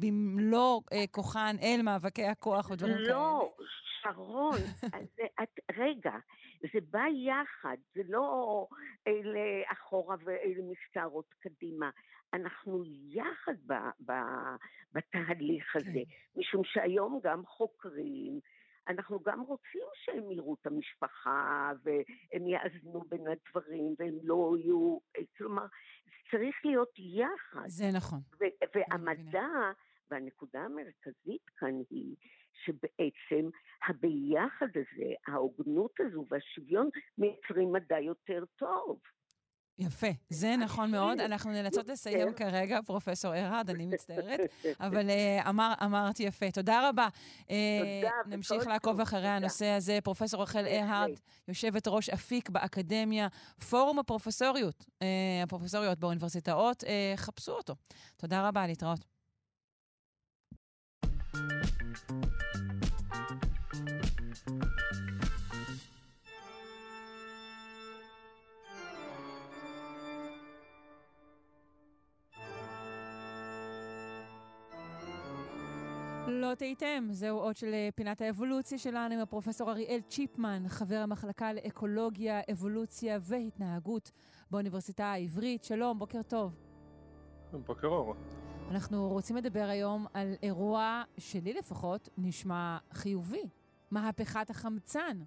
במלוא 0.00 0.80
אה, 0.92 1.04
כוחן 1.10 1.56
אל 1.62 1.80
מאבקי 1.82 2.24
הכוח, 2.24 2.70
או 2.70 2.76
דברים 2.76 2.96
לא, 2.96 3.04
כאלה. 3.06 3.14
לא, 3.14 3.52
שרון, 4.02 4.58
את, 5.42 5.60
רגע, 5.78 6.12
זה 6.72 6.78
בא 6.90 7.04
יחד, 7.26 7.76
זה 7.94 8.02
לא 8.08 8.66
אלה 9.06 9.62
אחורה 9.72 10.16
ואלה 10.24 10.62
מסתערות 10.62 11.34
קדימה. 11.38 11.90
אנחנו 12.34 12.82
יחד 13.08 13.54
ב, 13.66 13.72
ב, 14.06 14.12
בתהליך 14.92 15.76
הזה, 15.76 15.90
כן. 15.92 16.40
משום 16.40 16.62
שהיום 16.64 17.20
גם 17.22 17.46
חוקרים, 17.46 18.40
אנחנו 18.88 19.20
גם 19.22 19.40
רוצים 19.40 19.86
שהם 19.94 20.30
יראו 20.30 20.54
את 20.60 20.66
המשפחה 20.66 21.72
והם 21.82 22.46
יאזנו 22.46 23.04
בין 23.08 23.24
הדברים 23.26 23.94
והם 23.98 24.18
לא 24.22 24.54
יהיו, 24.58 24.98
כלומר, 25.36 25.66
צריך 26.30 26.56
להיות 26.64 26.92
יחד. 26.98 27.68
זה 27.68 27.84
נכון. 27.96 28.18
והמדע, 28.74 29.48
והנקודה 30.10 30.60
המרכזית 30.60 31.50
כאן 31.56 31.74
היא 31.90 32.16
שבעצם 32.64 33.48
הביחד 33.88 34.66
הזה, 34.74 35.12
ההוגנות 35.26 35.92
הזו 36.00 36.26
והשוויון 36.30 36.88
מייצרים 37.18 37.72
מדע 37.72 38.00
יותר 38.00 38.44
טוב. 38.56 38.98
יפה, 39.78 40.06
זה 40.28 40.56
נכון 40.56 40.90
מאוד. 40.90 41.20
אנחנו 41.20 41.50
נאלצות 41.52 41.88
לסיים 41.88 42.34
כרגע, 42.34 42.78
פרופ' 42.86 43.08
ארהרד, 43.24 43.70
אני 43.70 43.86
מצטערת, 43.86 44.40
אבל 44.86 45.08
אה, 45.08 45.48
אמר, 45.48 45.72
אמרת 45.84 46.20
יפה. 46.20 46.50
תודה 46.50 46.88
רבה. 46.88 47.08
תודה. 47.46 48.10
אה, 48.24 48.28
נמשיך 48.28 48.66
לעקוב 48.66 49.00
אחרי 49.00 49.28
הנושא 49.28 49.66
הזה. 49.66 49.98
פרופ' 50.04 50.34
רחל 50.34 50.64
ארהרד, 50.66 51.20
יושבת 51.48 51.88
ראש 51.88 52.10
אפיק 52.10 52.50
באקדמיה, 52.50 53.28
פורום 53.70 53.98
הפרופסוריות, 53.98 54.80
אה, 54.80 55.04
הפרופסוריות 55.44 55.98
באוניברסיטאות, 55.98 56.84
חפשו 57.16 57.52
אותו. 57.52 57.74
תודה 58.16 58.48
רבה, 58.48 58.66
להתראות. 58.66 59.14
לא 76.54 76.58
טעיתם, 76.58 77.08
זהו 77.10 77.38
עוד 77.38 77.56
של 77.56 77.74
אה, 77.74 77.88
פינת 77.94 78.20
האבולוציה 78.20 78.78
שלנו 78.78 79.14
עם 79.14 79.20
הפרופסור 79.20 79.70
אריאל 79.70 80.00
צ'יפמן, 80.00 80.62
חבר 80.68 80.96
המחלקה 80.96 81.52
לאקולוגיה, 81.52 82.40
אבולוציה 82.52 83.18
והתנהגות 83.22 84.10
באוניברסיטה 84.50 85.04
העברית. 85.04 85.64
שלום, 85.64 85.98
בוקר 85.98 86.22
טוב. 86.22 86.56
בוקר 87.52 87.86
אור. 87.86 88.14
אנחנו 88.70 89.08
רוצים 89.08 89.36
לדבר 89.36 89.64
היום 89.64 90.06
על 90.12 90.34
אירוע 90.42 91.02
שלי 91.18 91.52
לפחות 91.52 92.08
נשמע 92.18 92.78
חיובי, 92.92 93.48
מהפכת 93.90 94.50
החמצן. 94.50 95.18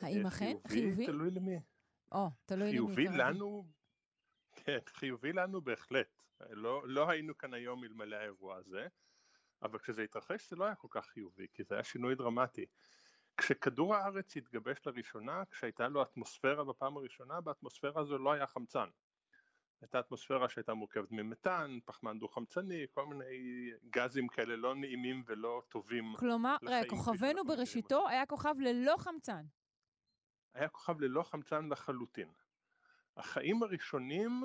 האם 0.00 0.26
אכן? 0.26 0.56
חיובי? 0.66 1.06
תלוי 1.06 1.30
למי. 1.30 1.60
או, 2.12 2.28
תלוי 2.46 2.68
למי. 2.68 2.76
חיובי 2.76 3.08
לנו, 3.08 3.66
כן, 4.56 4.78
חיובי 4.86 5.32
לנו 5.32 5.60
בהחלט. 5.60 6.22
לא, 6.50 6.82
לא 6.88 7.10
היינו 7.10 7.38
כאן 7.38 7.54
היום 7.54 7.84
אלמלא 7.84 8.16
האירוע 8.16 8.56
הזה. 8.56 8.86
אבל 9.62 9.78
כשזה 9.78 10.02
התרחש 10.02 10.50
זה 10.50 10.56
לא 10.56 10.64
היה 10.64 10.74
כל 10.74 10.88
כך 10.90 11.06
חיובי, 11.06 11.46
כי 11.54 11.64
זה 11.64 11.74
היה 11.74 11.84
שינוי 11.84 12.14
דרמטי. 12.14 12.66
כשכדור 13.36 13.94
הארץ 13.94 14.36
התגבש 14.36 14.78
לראשונה, 14.86 15.42
כשהייתה 15.50 15.88
לו 15.88 16.02
אטמוספירה 16.02 16.64
בפעם 16.64 16.96
הראשונה, 16.96 17.40
באטמוספירה 17.40 18.00
הזו 18.00 18.18
לא 18.18 18.32
היה 18.32 18.46
חמצן. 18.46 18.88
הייתה 19.80 20.00
אטמוספירה 20.00 20.48
שהייתה 20.48 20.74
מורכבת 20.74 21.12
ממתאן, 21.12 21.78
פחמן 21.84 22.18
דו-חמצני, 22.18 22.86
כל 22.94 23.06
מיני 23.06 23.24
גזים 23.90 24.28
כאלה 24.28 24.56
לא 24.56 24.74
נעימים 24.74 25.22
ולא 25.26 25.62
טובים. 25.68 26.14
כלומר, 26.18 26.56
רגע, 26.62 26.88
כוכבנו 26.88 27.44
בראשיתו 27.44 28.08
היה 28.08 28.26
כוכב 28.26 28.54
ללא 28.58 28.94
חמצן. 28.98 29.44
היה 30.54 30.68
כוכב 30.68 31.00
ללא 31.00 31.22
חמצן 31.22 31.68
לחלוטין. 31.68 32.28
החיים 33.16 33.62
הראשונים 33.62 34.42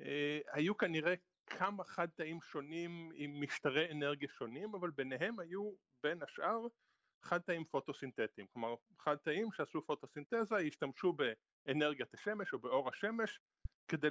אה, 0.00 0.38
היו 0.52 0.76
כנראה 0.76 1.14
כמה 1.50 1.84
חד 1.84 2.08
תאים 2.08 2.42
שונים 2.42 3.10
עם 3.14 3.40
משטרי 3.40 3.92
אנרגיה 3.92 4.28
שונים, 4.28 4.74
אבל 4.74 4.90
ביניהם 4.90 5.38
היו 5.38 5.72
בין 6.02 6.22
השאר 6.22 6.66
חד 7.22 7.38
תאים 7.38 7.64
פוטוסינתטיים, 7.64 8.46
כלומר 8.52 8.74
חד 8.98 9.16
תאים 9.16 9.52
שעשו 9.52 9.82
פוטוסינתזה 9.86 10.56
השתמשו 10.66 11.12
באנרגיית 11.12 12.14
השמש 12.14 12.52
או 12.52 12.58
באור 12.58 12.88
השמש 12.88 13.40
כדי 13.88 14.08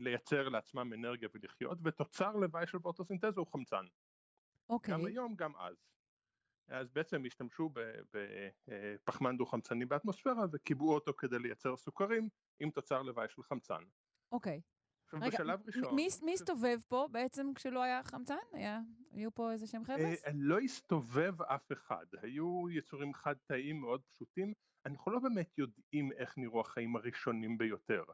לייצר 0.00 0.48
לעצמם 0.48 0.92
אנרגיה 0.92 1.28
ולחיות, 1.34 1.78
ותוצר 1.84 2.32
לוואי 2.32 2.66
של 2.66 2.78
פוטוסינתזה 2.78 3.40
הוא 3.40 3.46
חמצן. 3.46 3.84
אוקיי. 4.68 4.94
גם 4.94 5.06
היום, 5.06 5.34
גם 5.36 5.56
אז. 5.56 5.76
אז 6.68 6.90
בעצם 6.90 7.22
השתמשו 7.26 7.70
בפחמן 8.14 9.36
דו-חמצני 9.36 9.84
באטמוספירה 9.84 10.44
וקיבעו 10.52 10.94
אותו 10.94 11.12
כדי 11.18 11.38
לייצר 11.38 11.76
סוכרים 11.76 12.28
עם 12.60 12.70
תוצר 12.70 13.02
לוואי 13.02 13.28
של 13.28 13.42
חמצן. 13.42 13.82
אוקיי. 14.32 14.60
עכשיו, 15.12 15.20
רגע, 15.20 15.30
בשלב 15.30 15.60
ראשון... 15.66 15.94
מי, 15.94 16.08
מי 16.22 16.32
הסתובב 16.32 16.78
פה 16.88 17.08
בעצם 17.10 17.52
כשלא 17.54 17.82
היה 17.82 18.02
חמצן? 18.02 18.36
היה, 18.52 18.80
היו 19.12 19.34
פה 19.34 19.52
איזה 19.52 19.66
שהם 19.66 19.84
חבר'ה? 19.84 19.98
אה, 19.98 20.30
לא 20.34 20.58
הסתובב 20.58 21.42
אף 21.42 21.72
אחד. 21.72 22.06
היו 22.22 22.70
יצורים 22.70 23.14
חד-תאיים 23.14 23.80
מאוד 23.80 24.00
פשוטים. 24.12 24.52
אנחנו 24.86 25.12
לא 25.12 25.18
באמת 25.18 25.58
יודעים 25.58 26.12
איך 26.12 26.38
נראו 26.38 26.60
החיים 26.60 26.96
הראשונים 26.96 27.58
ביותר. 27.58 28.04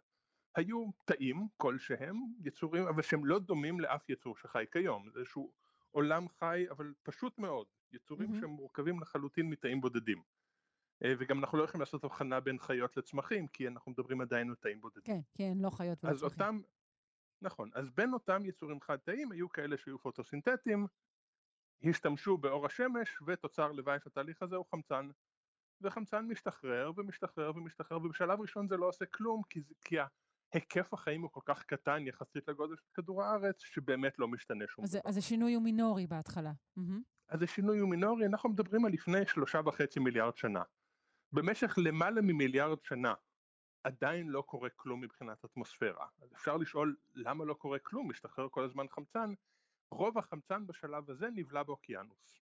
היו 0.57 0.91
תאים 1.05 1.49
כלשהם, 1.57 2.17
יצורים, 2.45 2.87
אבל 2.87 3.03
שהם 3.03 3.25
לא 3.25 3.39
דומים 3.39 3.81
לאף 3.81 4.11
יצור 4.11 4.37
שחי 4.37 4.65
כיום. 4.73 5.11
זה 5.11 5.19
איזשהו 5.19 5.53
עולם 5.91 6.29
חי, 6.29 6.65
אבל 6.71 6.93
פשוט 7.03 7.39
מאוד. 7.39 7.67
יצורים 7.93 8.31
mm-hmm. 8.31 8.41
שהם 8.41 8.51
מורכבים 8.51 9.01
לחלוטין 9.01 9.51
מתאים 9.51 9.81
בודדים. 9.81 10.23
אה, 11.05 11.13
וגם 11.19 11.39
אנחנו 11.39 11.59
לא 11.59 11.65
יכולים 11.65 11.81
לעשות 11.81 12.05
הבחנה 12.05 12.41
בין 12.41 12.59
חיות 12.59 12.97
לצמחים, 12.97 13.47
כי 13.47 13.69
אנחנו 13.69 13.93
מדברים 13.93 14.21
עדיין 14.21 14.49
על 14.49 14.55
תאים 14.55 14.81
בודדים. 14.81 15.03
כן, 15.05 15.21
כן, 15.35 15.53
לא 15.57 15.71
חיות 15.71 16.05
ולא 16.05 16.13
צמחים. 16.13 16.27
אז 16.27 16.33
אותם, 16.33 16.61
נכון, 17.43 17.71
אז 17.75 17.91
בין 17.91 18.13
אותם 18.13 18.45
יצורים 18.45 18.81
חד 18.81 18.97
תאיים 18.97 19.33
היו 19.33 19.49
כאלה 19.49 19.77
שהיו 19.79 19.99
פוטוסינתטיים, 19.99 20.87
השתמשו 21.83 22.39
באור 22.39 22.67
השמש 22.67 23.23
ותוצר 23.27 23.73
לוואי 23.73 24.01
של 24.01 24.09
התהליך 24.09 24.43
הזה 24.43 24.57
הוא 24.57 24.67
חמצן. 24.71 25.09
וחמצן 25.81 26.25
משתחרר 26.25 26.93
ומשתחרר 26.97 27.53
ומשתחרר 27.57 27.99
ובשלב 27.99 28.41
ראשון 28.41 28.69
זה 28.69 28.77
לא 28.77 28.89
עושה 28.89 29.07
כלום 29.07 29.43
כי, 29.51 29.63
כי 29.85 29.97
היקף 30.53 30.95
החיים 30.95 31.23
הוא 31.23 31.31
כל 31.31 31.41
כך 31.45 31.63
קטן 31.65 32.07
יחסית 32.07 32.49
לגודל 32.49 32.77
של 32.77 32.89
כדור 32.95 33.23
הארץ 33.23 33.61
שבאמת 33.61 34.19
לא 34.19 34.29
משתנה 34.29 34.65
שום 34.69 34.85
דבר. 34.85 35.01
אז 35.05 35.17
השינוי 35.17 35.55
הוא 35.55 35.63
מינורי 35.63 36.07
בהתחלה. 36.07 36.53
Mm-hmm. 36.79 37.03
אז 37.29 37.43
השינוי 37.43 37.79
הוא 37.79 37.91
מינורי, 37.91 38.27
אנחנו 38.27 38.49
מדברים 38.49 38.85
על 38.85 38.93
לפני 38.93 39.27
שלושה 39.27 39.61
וחצי 39.67 40.01
מיליארד 40.01 40.37
שנה. 40.37 40.63
במשך 41.33 41.75
למעלה 41.79 42.21
ממיליארד 42.21 42.85
שנה 42.85 43.15
עדיין 43.85 44.29
לא 44.29 44.43
קורה 44.43 44.71
כלום 44.71 45.01
מבחינת 45.01 45.45
אטמוספירה. 45.45 46.07
אז 46.23 46.33
אפשר 46.33 46.57
לשאול 46.57 46.97
למה 47.15 47.45
לא 47.45 47.55
קורה 47.55 47.79
כלום, 47.79 48.11
משתחרר 48.11 48.49
כל 48.49 48.65
הזמן 48.65 48.89
חמצן, 48.89 49.35
רוב 49.91 50.19
החמצן 50.19 50.67
בשלב 50.67 51.11
הזה 51.11 51.29
נבלע 51.31 51.63
באוקיינוס. 51.63 52.41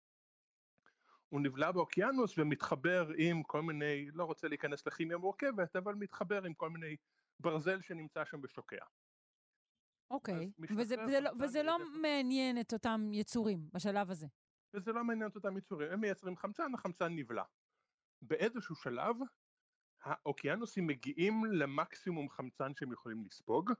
הוא 1.30 1.42
נבלע 1.42 1.72
באוקיינוס 1.72 2.38
ומתחבר 2.38 3.12
עם 3.18 3.44
כל 3.44 3.62
מיני, 3.62 4.12
לא 4.12 4.24
רוצה 4.24 4.48
להיכנס 4.48 4.88
לכימיה 4.88 5.18
מורכבת, 5.18 5.76
אבל 5.76 5.96
מתחבר 5.96 6.44
עם 6.44 6.54
כל 6.54 6.70
מיני 6.70 6.96
ברזל 7.40 7.82
שנמצא 7.82 8.26
שם 8.26 8.42
בשוקע. 8.42 8.86
אוקיי, 10.12 10.52
וזה, 10.60 10.96
וזה, 11.06 11.20
לא, 11.20 11.30
וזה 11.40 11.64
לא 11.64 11.78
מעניין 12.02 12.60
את 12.60 12.74
אותם 12.74 13.10
יצורים 13.14 13.70
בשלב 13.74 14.12
הזה. 14.12 14.28
וזה 14.74 14.92
לא 14.92 15.04
מעניין 15.04 15.30
את 15.30 15.36
אותם 15.36 15.58
יצורים, 15.58 15.92
הם 15.92 16.02
מייצרים 16.02 16.38
חמצן, 16.38 16.74
החמצן 16.74 17.16
נבלע. 17.16 17.44
באיזשהו 18.22 18.76
שלב 18.76 19.16
האוקיינוסים 20.04 20.88
מגיעים 20.88 21.46
למקסימום 21.46 22.30
חמצן 22.30 22.76
שהם 22.76 22.92
יכולים 22.92 23.26
לספוג, 23.26 23.72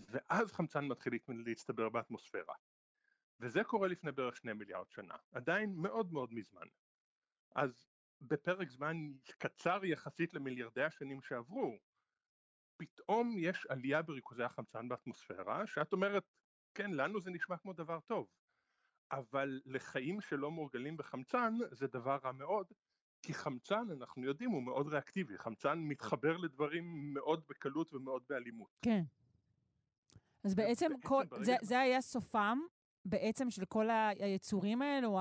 ואז 0.00 0.52
חמצן 0.52 0.84
מתחיל 0.84 1.18
להצטבר 1.28 1.88
באטמוספירה. 1.88 2.54
וזה 3.40 3.64
קורה 3.64 3.88
לפני 3.88 4.12
בערך 4.12 4.36
שני 4.36 4.52
מיליארד 4.52 4.90
שנה, 4.90 5.14
עדיין 5.32 5.74
מאוד 5.76 6.12
מאוד 6.12 6.34
מזמן. 6.34 6.66
אז 7.54 7.88
בפרק 8.20 8.70
זמן 8.70 8.96
קצר 9.38 9.84
יחסית 9.84 10.34
למיליארדי 10.34 10.82
השנים 10.82 11.22
שעברו, 11.22 11.78
פתאום 12.76 13.34
יש 13.38 13.66
עלייה 13.66 14.02
בריכוזי 14.02 14.42
החמצן 14.42 14.88
באטמוספירה, 14.88 15.66
שאת 15.66 15.92
אומרת, 15.92 16.24
כן, 16.74 16.90
לנו 16.90 17.20
זה 17.20 17.30
נשמע 17.30 17.56
כמו 17.56 17.72
דבר 17.72 18.00
טוב, 18.00 18.28
אבל 19.12 19.60
לחיים 19.64 20.20
שלא 20.20 20.50
מורגלים 20.50 20.96
בחמצן 20.96 21.54
זה 21.70 21.86
דבר 21.86 22.18
רע 22.24 22.32
מאוד, 22.32 22.66
כי 23.22 23.34
חמצן, 23.34 23.90
אנחנו 23.90 24.24
יודעים, 24.24 24.50
הוא 24.50 24.62
מאוד 24.62 24.88
ריאקטיבי, 24.88 25.38
חמצן 25.38 25.78
מתחבר 25.78 26.36
לדברים 26.36 27.14
מאוד 27.14 27.42
בקלות 27.48 27.94
ומאוד 27.94 28.22
באלימות. 28.28 28.78
כן. 28.82 29.02
אז 30.44 30.54
בעצם, 30.54 30.90
כל, 31.04 31.24
זה, 31.42 31.56
זה 31.62 31.80
היה 31.80 32.00
סופם 32.00 32.58
בעצם 33.04 33.50
של 33.50 33.64
כל 33.64 33.88
היצורים 34.20 34.82
האלו, 34.82 35.18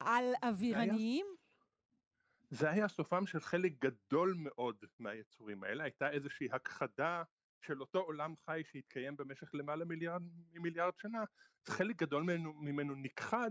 העל-אווירניים? 0.00 1.26
זה 2.50 2.70
היה 2.70 2.88
סופם 2.88 3.26
של 3.26 3.40
חלק 3.40 3.72
גדול 3.78 4.34
מאוד 4.38 4.76
מהיצורים 4.98 5.64
האלה, 5.64 5.84
הייתה 5.84 6.10
איזושהי 6.10 6.48
הכחדה 6.52 7.22
של 7.60 7.80
אותו 7.80 7.98
עולם 7.98 8.34
חי 8.46 8.62
שהתקיים 8.64 9.16
במשך 9.16 9.54
למעלה 9.54 9.84
מיליארד, 9.84 10.22
מיליארד 10.52 10.92
שנה, 10.98 11.24
חלק 11.64 11.96
גדול 11.96 12.22
ממנו, 12.22 12.52
ממנו 12.52 12.94
נכחד 12.94 13.50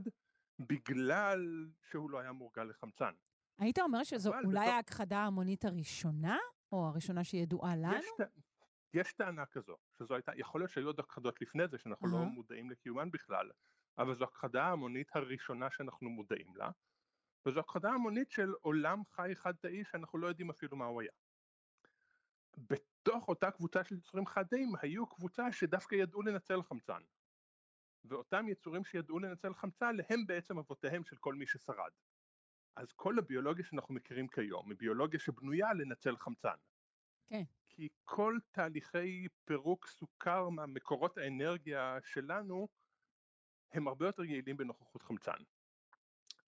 בגלל 0.59 1.67
שהוא 1.89 2.09
לא 2.09 2.19
היה 2.19 2.31
מורגל 2.31 2.63
לחמצן. 2.63 3.13
היית 3.57 3.79
אומר 3.79 4.03
שזו 4.03 4.31
אולי 4.33 4.59
בתוך- 4.59 4.73
ההכחדה 4.73 5.17
ההמונית 5.17 5.65
הראשונה, 5.65 6.37
או 6.71 6.85
הראשונה 6.87 7.23
שידועה 7.23 7.75
לנו? 7.75 7.93
יש, 7.97 8.05
יש 8.93 9.13
טענה 9.13 9.45
כזו, 9.45 9.77
שזו 9.97 10.13
הייתה, 10.15 10.31
יכול 10.35 10.61
להיות 10.61 10.71
שהיו 10.71 10.87
עוד 10.87 10.99
הכחדות 10.99 11.41
לפני 11.41 11.67
זה 11.67 11.77
שאנחנו 11.77 12.07
לא 12.07 12.17
אהה. 12.17 12.25
מודעים 12.25 12.69
לקיומן 12.71 13.11
בכלל, 13.11 13.49
אבל 13.97 14.15
זו 14.15 14.23
הכחדה 14.23 14.63
ההמונית 14.63 15.15
הראשונה 15.15 15.71
שאנחנו 15.71 16.09
מודעים 16.09 16.55
לה, 16.55 16.69
וזו 17.45 17.59
הכחדה 17.59 17.89
המונית 17.91 18.31
של 18.31 18.53
עולם 18.61 19.01
חי 19.11 19.31
חד-תאי 19.35 19.83
שאנחנו 19.83 20.19
לא 20.19 20.27
יודעים 20.27 20.49
אפילו 20.49 20.77
מה 20.77 20.85
הוא 20.85 21.01
היה. 21.01 21.11
בתוך 22.57 23.27
אותה 23.27 23.51
קבוצה 23.51 23.83
של 23.83 23.95
יצורים 23.97 24.25
חד-תאיים 24.25 24.71
היו 24.81 25.07
קבוצה 25.07 25.51
שדווקא 25.51 25.95
ידעו 25.95 26.21
לנצל 26.21 26.63
חמצן. 26.63 27.01
ואותם 28.05 28.47
יצורים 28.49 28.85
שידעו 28.85 29.19
לנצל 29.19 29.53
חמצן 29.53 29.95
הם 30.09 30.25
בעצם 30.27 30.57
אבותיהם 30.57 31.03
של 31.03 31.15
כל 31.15 31.33
מי 31.33 31.47
ששרד. 31.47 31.91
אז 32.75 32.91
כל 32.91 33.19
הביולוגיה 33.19 33.65
שאנחנו 33.65 33.93
מכירים 33.93 34.27
כיום 34.27 34.69
היא 34.69 34.77
ביולוגיה 34.77 35.19
שבנויה 35.19 35.73
לנצל 35.73 36.17
חמצן. 36.17 36.55
כן. 37.27 37.43
כי 37.69 37.89
כל 38.03 38.37
תהליכי 38.51 39.27
פירוק 39.45 39.87
סוכר 39.87 40.49
מהמקורות 40.49 41.17
האנרגיה 41.17 41.97
שלנו 42.03 42.67
הם 43.71 43.87
הרבה 43.87 44.05
יותר 44.05 44.23
יעילים 44.23 44.57
בנוכחות 44.57 45.01
חמצן. 45.01 45.37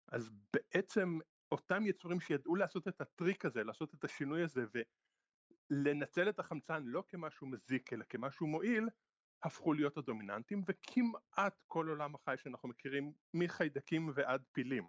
אז 0.07 0.29
בעצם 0.53 1.19
אותם 1.51 1.87
יצורים 1.87 2.19
שידעו 2.19 2.55
לעשות 2.55 2.87
את 2.87 3.01
הטריק 3.01 3.45
הזה, 3.45 3.63
לעשות 3.63 3.93
את 3.93 4.03
השינוי 4.03 4.43
הזה 4.43 4.65
ולנצל 5.71 6.29
את 6.29 6.39
החמצן 6.39 6.83
לא 6.85 7.03
כמשהו 7.07 7.47
מזיק 7.47 7.93
אלא 7.93 8.03
כמשהו 8.09 8.47
מועיל, 8.47 8.89
הפכו 9.43 9.73
להיות 9.73 9.97
הדומיננטים 9.97 10.63
וכמעט 10.67 11.61
כל 11.67 11.87
עולם 11.87 12.15
החי 12.15 12.35
שאנחנו 12.37 12.69
מכירים 12.69 13.13
מחיידקים 13.33 14.11
ועד 14.15 14.43
פילים 14.51 14.83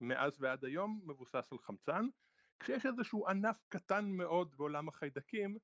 מאז 0.00 0.32
ועד 0.40 0.64
היום 0.64 1.00
מבוסס 1.04 1.52
על 1.52 1.58
חמצן 1.58 2.06
כשיש 2.60 2.86
איזשהו 2.86 3.28
ענף 3.28 3.64
קטן 3.68 4.04
מאוד 4.10 4.54
בעולם 4.56 4.88
החיידקים 4.88 5.58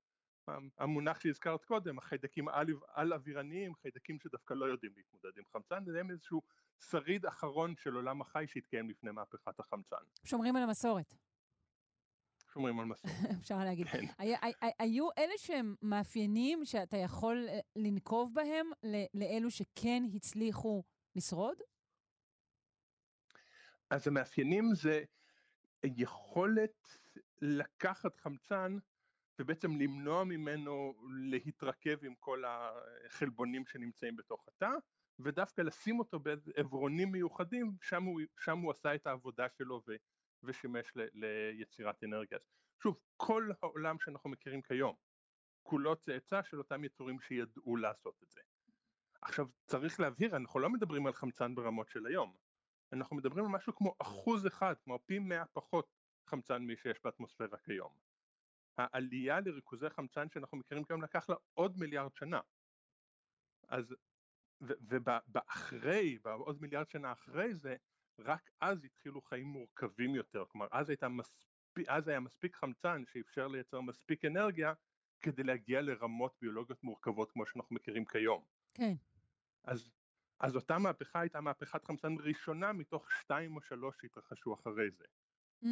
המונח 0.78 1.20
שהזכרת 1.20 1.64
קודם 1.64 1.98
החיידקים 1.98 2.48
על 2.88 3.12
אווירניים 3.12 3.74
חיידקים 3.74 4.18
שדווקא 4.20 4.54
לא 4.54 4.64
יודעים 4.64 4.92
להתמודד 4.96 5.38
עם 5.38 5.44
חמצן 5.52 5.96
הם 6.00 6.10
איזשהו 6.10 6.42
שריד 6.90 7.26
אחרון 7.26 7.74
של 7.76 7.94
עולם 7.94 8.20
החי 8.20 8.44
שהתקיים 8.48 8.90
לפני 8.90 9.10
מהפכת 9.10 9.60
החמצן. 9.60 9.96
שומרים 10.24 10.56
על 10.56 10.62
המסורת, 10.62 11.14
שומרים 12.52 12.80
על 12.80 12.86
מסורת. 12.86 13.12
אפשר 13.40 13.58
להגיד. 13.58 13.86
כן. 13.88 14.04
היה- 14.18 14.38
היו 14.78 15.08
אלה 15.18 15.32
שהם 15.36 15.74
מאפיינים 15.82 16.64
שאתה 16.64 16.96
יכול 16.96 17.46
אה, 17.48 17.58
לנקוב 17.76 18.34
בהם 18.34 18.66
לאלו 19.14 19.50
שכן 19.50 20.02
הצליחו 20.14 20.82
לשרוד? 21.16 21.56
אז 23.92 24.08
המאפיינים 24.08 24.74
זה 24.74 25.04
יכולת 25.84 26.98
לקחת 27.40 28.16
חמצן 28.16 28.76
ובעצם 29.38 29.76
למנוע 29.76 30.24
ממנו 30.24 30.94
להתרכב 31.30 32.04
עם 32.04 32.14
כל 32.14 32.42
החלבונים 32.46 33.66
שנמצאים 33.66 34.16
בתוך 34.16 34.48
התא 34.48 34.70
ודווקא 35.18 35.62
לשים 35.62 35.98
אותו 35.98 36.18
בעברונים 36.18 37.12
מיוחדים 37.12 37.76
שם 37.82 38.02
הוא, 38.02 38.20
שם 38.40 38.58
הוא 38.58 38.70
עשה 38.70 38.94
את 38.94 39.06
העבודה 39.06 39.46
שלו 39.58 39.82
ו, 39.88 39.92
ושימש 40.42 40.92
ל, 40.96 41.06
ליצירת 41.14 42.04
אנרגיה. 42.04 42.38
שוב 42.82 43.00
כל 43.16 43.50
העולם 43.62 43.96
שאנחנו 44.00 44.30
מכירים 44.30 44.62
כיום 44.62 44.94
כולו 45.62 45.96
צאצא 45.96 46.42
של 46.42 46.58
אותם 46.58 46.84
יצורים 46.84 47.20
שידעו 47.20 47.76
לעשות 47.76 48.22
את 48.22 48.30
זה. 48.30 48.40
עכשיו 49.22 49.46
צריך 49.66 50.00
להבהיר 50.00 50.36
אנחנו 50.36 50.60
לא 50.60 50.70
מדברים 50.70 51.06
על 51.06 51.12
חמצן 51.12 51.54
ברמות 51.54 51.88
של 51.88 52.06
היום 52.06 52.36
אנחנו 52.92 53.16
מדברים 53.16 53.44
על 53.44 53.50
משהו 53.50 53.74
כמו 53.74 53.94
אחוז 53.98 54.46
אחד, 54.46 54.74
כמו 54.84 54.98
פי 55.06 55.18
מאה 55.18 55.46
פחות 55.46 55.92
חמצן 56.26 56.62
משיש 56.62 57.00
באטמוספירה 57.04 57.58
כיום. 57.58 57.92
העלייה 58.78 59.40
לריכוזי 59.40 59.90
חמצן 59.90 60.30
שאנחנו 60.30 60.58
מכירים 60.58 60.84
כיום 60.84 61.02
לקח 61.02 61.28
לה 61.30 61.36
עוד 61.54 61.78
מיליארד 61.78 62.14
שנה. 62.14 62.40
אז, 63.68 63.94
ובאחרי, 64.60 66.18
בעוד 66.18 66.62
מיליארד 66.62 66.90
שנה 66.90 67.12
אחרי 67.12 67.54
זה, 67.54 67.76
רק 68.18 68.50
אז 68.60 68.84
התחילו 68.84 69.22
חיים 69.22 69.46
מורכבים 69.46 70.14
יותר, 70.14 70.44
כלומר 70.48 70.66
אז, 70.70 70.92
מספיק, 71.10 71.88
אז 71.88 72.08
היה 72.08 72.20
מספיק 72.20 72.56
חמצן 72.56 73.02
שאפשר 73.06 73.48
לייצר 73.48 73.80
מספיק 73.80 74.24
אנרגיה 74.24 74.72
כדי 75.20 75.42
להגיע 75.42 75.80
לרמות 75.80 76.36
ביולוגיות 76.40 76.84
מורכבות 76.84 77.32
כמו 77.32 77.46
שאנחנו 77.46 77.76
מכירים 77.76 78.04
כיום. 78.04 78.44
כן. 78.74 78.94
אז, 79.64 79.90
אז 80.42 80.56
אותה 80.56 80.78
מהפכה 80.78 81.20
הייתה 81.20 81.40
מהפכת 81.40 81.84
חמצן 81.84 82.12
ראשונה 82.20 82.72
מתוך 82.72 83.10
שתיים 83.10 83.56
או 83.56 83.62
שלוש 83.62 83.96
שהתרחשו 84.00 84.54
אחרי 84.54 84.90
זה. 84.90 85.04
Mm, 85.64 85.68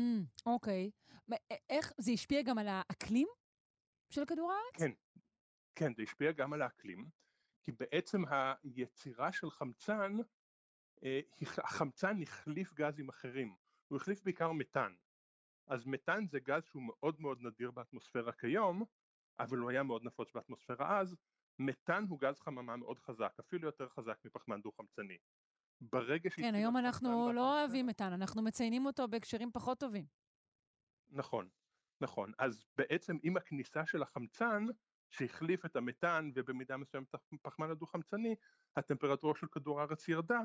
אוקיי. 0.47 0.91
מ- 1.29 1.33
א- 1.33 1.55
איך, 1.71 1.93
זה 1.99 2.13
השפיע 2.13 2.43
גם 2.43 2.59
על 2.59 2.69
האקלים 2.69 3.29
של 4.11 4.25
כדור 4.25 4.53
הארץ? 4.53 4.77
כן, 4.79 4.91
כן, 5.75 5.95
זה 5.95 6.03
השפיע 6.03 6.33
גם 6.33 6.53
על 6.53 6.63
האקלים, 6.63 7.09
כי 7.63 7.73
בעצם 7.73 8.23
היצירה 8.65 9.33
של 9.33 9.51
חמצן, 9.51 10.13
אה, 11.05 11.21
החמצן 11.59 12.23
החליף 12.23 12.75
גזים 12.75 13.09
אחרים, 13.09 13.55
הוא 13.89 13.97
החליף 13.97 14.23
בעיקר 14.25 14.53
מתאן. 14.53 14.95
אז 15.67 15.87
מתאן 15.87 16.27
זה 16.27 16.41
גז 16.41 16.65
שהוא 16.65 16.83
מאוד 16.83 17.21
מאוד 17.21 17.39
נדיר 17.43 17.71
באטמוספירה 17.71 18.33
כיום, 18.33 18.85
אבל 19.39 19.59
הוא 19.59 19.71
היה 19.71 19.83
מאוד 19.83 20.05
נפוץ 20.05 20.33
באטמוספירה 20.35 21.01
אז, 21.01 21.17
מתאן 21.61 22.05
הוא 22.09 22.19
גז 22.21 22.41
חממה 22.41 22.77
מאוד 22.77 22.99
חזק, 22.99 23.33
אפילו 23.41 23.69
יותר 23.69 23.89
חזק 23.89 24.19
מפחמן 24.25 24.61
דו-חמצני. 24.61 25.19
ברגע 25.81 26.23
כן, 26.23 26.31
שהתחיל 26.31 26.55
היום 26.55 26.77
אנחנו 26.77 27.09
לא 27.09 27.17
באטמוספירה- 27.17 27.61
אוהבים 27.61 27.87
מתאן, 27.87 28.13
אנחנו 28.13 28.43
מציינים 28.43 28.87
אותו 28.87 29.09
בהקשרים 29.09 29.53
פחות 29.53 29.81
טובים. 29.81 30.05
נכון, 31.09 31.49
נכון. 32.01 32.33
אז 32.39 32.65
בעצם 32.77 33.17
עם 33.23 33.37
הכניסה 33.37 33.87
של 33.87 34.03
החמצן, 34.03 34.65
שהחליף 35.11 35.65
את 35.67 35.77
המתאן 35.77 36.31
ובמידה 36.35 36.77
מסוימת 36.77 37.15
הפחמן 37.15 37.71
הדו-חמצני, 37.71 38.35
הטמפרטורה 38.77 39.35
של 39.37 39.47
כדור 39.47 39.81
הארץ 39.81 40.09
ירדה, 40.09 40.41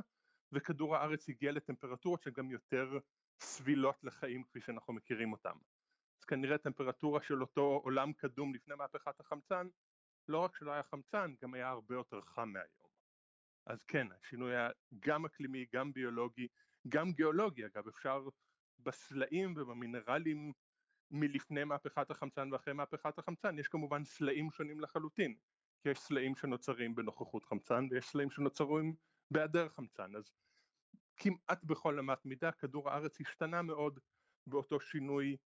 וכדור 0.52 0.96
הארץ 0.96 1.30
הגיע 1.30 1.52
לטמפרטורות 1.52 2.22
שהן 2.24 2.34
גם 2.34 2.52
יותר 2.52 3.00
סבילות 3.40 4.04
לחיים 4.04 4.44
כפי 4.44 4.62
שאנחנו 4.62 4.94
מכירים 4.94 5.32
אותם. 5.32 5.58
אז 6.20 6.26
כנראה 6.26 6.58
טמפרטורה 6.58 7.22
של 7.22 7.42
אותו 7.42 7.82
עולם 7.84 8.14
קדום 8.14 8.54
לפני 8.54 8.76
מהפכת 8.76 9.20
החמצן, 9.20 9.68
לא 10.28 10.38
רק 10.38 10.56
שלא 10.56 10.72
היה 10.72 10.84
חמצן, 10.84 11.34
גם 11.42 11.54
היה 11.54 11.70
הרבה 11.70 11.96
יותר 11.96 12.22
חם 12.22 12.50
מהיום. 12.50 12.86
אז 13.66 13.84
כן, 13.84 14.08
השינוי 14.22 14.56
היה 14.56 14.70
גם 15.00 15.26
אקלימי, 15.26 15.66
גם 15.74 15.94
ביולוגי, 15.94 16.48
גם 16.88 17.12
גיאולוגי, 17.12 17.66
אגב, 17.66 17.88
אפשר 17.88 18.28
בסלעים 18.80 19.54
ובמינרלים 19.58 20.54
מלפני 21.12 21.64
מהפכת 21.64 22.12
החמצן 22.12 22.54
ואחרי 22.54 22.74
מהפכת 22.74 23.20
החמצן, 23.20 23.60
יש 23.60 23.68
כמובן 23.68 24.04
סלעים 24.04 24.52
שונים 24.52 24.82
לחלוטין. 24.82 25.36
יש 25.86 26.00
סלעים 26.00 26.36
שנוצרים 26.36 26.96
בנוכחות 26.96 27.46
חמצן 27.46 27.88
ויש 27.92 28.06
סלעים 28.06 28.32
שנוצרים 28.32 28.96
בהיעדר 29.32 29.70
חמצן, 29.70 30.16
אז 30.16 30.32
כמעט 31.18 31.64
בכל 31.64 32.00
אמת 32.00 32.26
מידה 32.26 32.52
כדור 32.52 32.90
הארץ 32.90 33.22
השתנה 33.22 33.62
מאוד 33.62 34.00
באותו 34.48 34.80
שינוי 34.80 35.38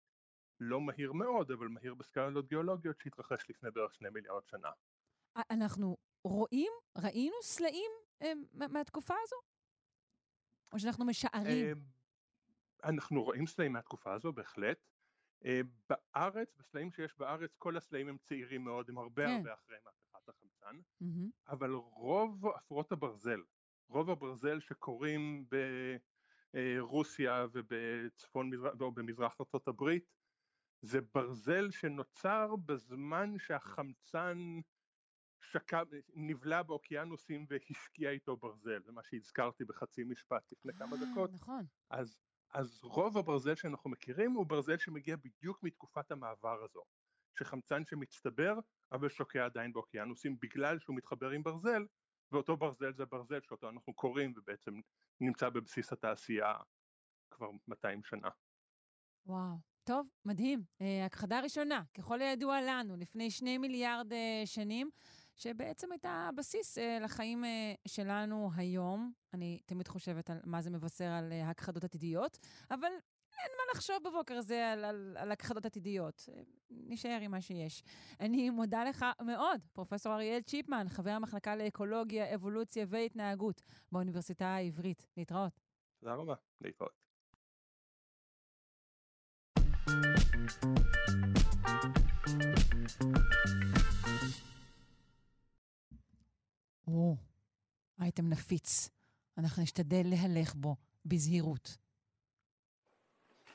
לא 0.59 0.81
מהיר 0.81 1.13
מאוד, 1.13 1.51
אבל 1.51 1.67
מהיר 1.67 1.93
בסקלות 1.95 2.47
גיאולוגיות 2.47 2.99
שהתרחש 2.99 3.49
לפני 3.49 3.71
בערך 3.71 3.93
שני 3.93 4.09
מיליארד 4.09 4.47
שנה. 4.47 4.69
אנחנו 5.51 5.97
רואים, 6.23 6.71
ראינו 6.97 7.35
סלעים 7.43 7.91
אה, 8.21 8.33
מה- 8.53 8.67
מהתקופה 8.67 9.13
הזו? 9.23 9.35
או 10.73 10.79
שאנחנו 10.79 11.05
משערים? 11.05 11.67
אה, 12.83 12.89
אנחנו 12.89 13.23
רואים 13.23 13.47
סלעים 13.47 13.73
מהתקופה 13.73 14.13
הזו 14.13 14.33
בהחלט. 14.33 14.77
אה, 15.45 15.61
בארץ, 15.89 16.55
בסלעים 16.57 16.91
שיש 16.91 17.17
בארץ, 17.17 17.55
כל 17.57 17.77
הסלעים 17.77 18.07
הם 18.07 18.17
צעירים 18.17 18.63
מאוד, 18.63 18.89
הם 18.89 18.97
הרבה 18.97 19.25
כן. 19.25 19.31
הרבה 19.37 19.53
אחרי 19.53 19.77
מהפכת 19.85 20.29
החמצן, 20.29 20.79
מהמם. 21.01 21.29
אבל 21.47 21.71
רוב 21.73 22.45
אפרות 22.47 22.91
הברזל, 22.91 23.41
רוב 23.89 24.09
הברזל 24.09 24.59
שקורים 24.59 25.45
ברוסיה 26.53 27.45
ובצפון 27.53 28.49
מזרח, 28.49 28.73
או 28.81 28.91
במזרח 28.91 29.35
ארצות 29.41 29.67
הברית, 29.67 30.05
זה 30.81 30.99
ברזל 31.13 31.71
שנוצר 31.71 32.55
בזמן 32.55 33.39
שהחמצן 33.39 34.37
שקע, 35.41 35.83
נבלע 36.13 36.63
באוקיינוסים 36.63 37.45
והשקיע 37.49 38.09
איתו 38.09 38.37
ברזל, 38.37 38.83
זה 38.83 38.91
מה 38.91 39.03
שהזכרתי 39.03 39.65
בחצי 39.65 40.03
משפט 40.03 40.51
לפני 40.51 40.73
כמה 40.73 40.95
אה, 40.95 41.01
דקות, 41.11 41.33
נכון. 41.33 41.65
אז, 41.89 42.17
אז 42.53 42.79
רוב 42.83 43.17
הברזל 43.17 43.55
שאנחנו 43.55 43.89
מכירים 43.89 44.31
הוא 44.31 44.45
ברזל 44.45 44.77
שמגיע 44.77 45.15
בדיוק 45.15 45.63
מתקופת 45.63 46.11
המעבר 46.11 46.63
הזו, 46.63 46.83
שחמצן 47.39 47.85
שמצטבר 47.85 48.59
אבל 48.91 49.09
שוקע 49.09 49.45
עדיין 49.45 49.73
באוקיינוסים 49.73 50.37
בגלל 50.41 50.79
שהוא 50.79 50.95
מתחבר 50.95 51.29
עם 51.29 51.43
ברזל, 51.43 51.85
ואותו 52.31 52.57
ברזל 52.57 52.93
זה 52.93 53.05
ברזל 53.05 53.41
שאותו 53.41 53.69
אנחנו 53.69 53.93
קוראים 53.93 54.33
ובעצם 54.37 54.71
נמצא 55.21 55.49
בבסיס 55.49 55.93
התעשייה 55.93 56.53
כבר 57.31 57.47
200 57.67 58.03
שנה. 58.03 58.29
וואו. 59.25 59.68
טוב, 59.89 60.07
מדהים. 60.25 60.63
אה, 60.81 61.05
הכחדה 61.05 61.39
ראשונה, 61.39 61.83
ככל 61.97 62.21
הידוע 62.21 62.61
לנו, 62.61 62.95
לפני 62.97 63.31
שני 63.31 63.57
מיליארד 63.57 64.13
אה, 64.13 64.41
שנים, 64.45 64.89
שבעצם 65.35 65.91
הייתה 65.91 66.29
הבסיס 66.29 66.77
אה, 66.77 66.99
לחיים 66.99 67.43
שלנו 67.87 68.49
היום. 68.55 69.13
אני 69.33 69.61
תמיד 69.65 69.87
חושבת 69.87 70.29
על 70.29 70.37
מה 70.43 70.61
זה 70.61 70.69
מבשר 70.69 71.05
על 71.05 71.31
הכחדות 71.31 71.83
עתידיות, 71.83 72.37
אבל 72.71 72.87
אין 73.37 73.51
מה 73.57 73.63
לחשוב 73.75 73.97
בבוקר 74.05 74.33
הזה 74.33 74.71
על, 74.71 74.85
על, 74.85 75.17
על 75.19 75.31
הכחדות 75.31 75.65
עתידיות. 75.65 76.29
נשאר 76.69 77.19
עם 77.21 77.31
מה 77.31 77.41
שיש. 77.41 77.83
אני 78.19 78.49
מודה 78.49 78.83
לך 78.83 79.05
מאוד, 79.21 79.61
פרופ' 79.73 80.07
אריאל 80.07 80.41
צ'יפמן, 80.41 80.85
חבר 80.89 81.11
המחלקה 81.11 81.55
לאקולוגיה, 81.55 82.35
אבולוציה 82.35 82.85
והתנהגות 82.89 83.61
באוניברסיטה 83.91 84.45
העברית. 84.45 85.07
להתראות. 85.17 85.59
תודה 85.99 86.13
רבה, 86.13 86.35
להתראות. 86.61 87.08
או, 96.87 97.15
אייטם 98.01 98.29
נפיץ. 98.29 98.89
אנחנו 99.37 99.63
נשתדל 99.63 100.01
להלך 100.05 100.55
בו 100.55 100.75
בזהירות. 101.05 101.77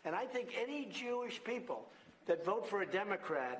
And 0.05 0.15
I 0.15 0.27
think 0.27 0.49
any 0.67 0.85
Jewish 0.93 1.43
people 1.45 1.81
that 2.27 2.45
vote 2.45 2.67
for 2.71 2.83
a 2.83 2.87
Democrat, 2.87 3.59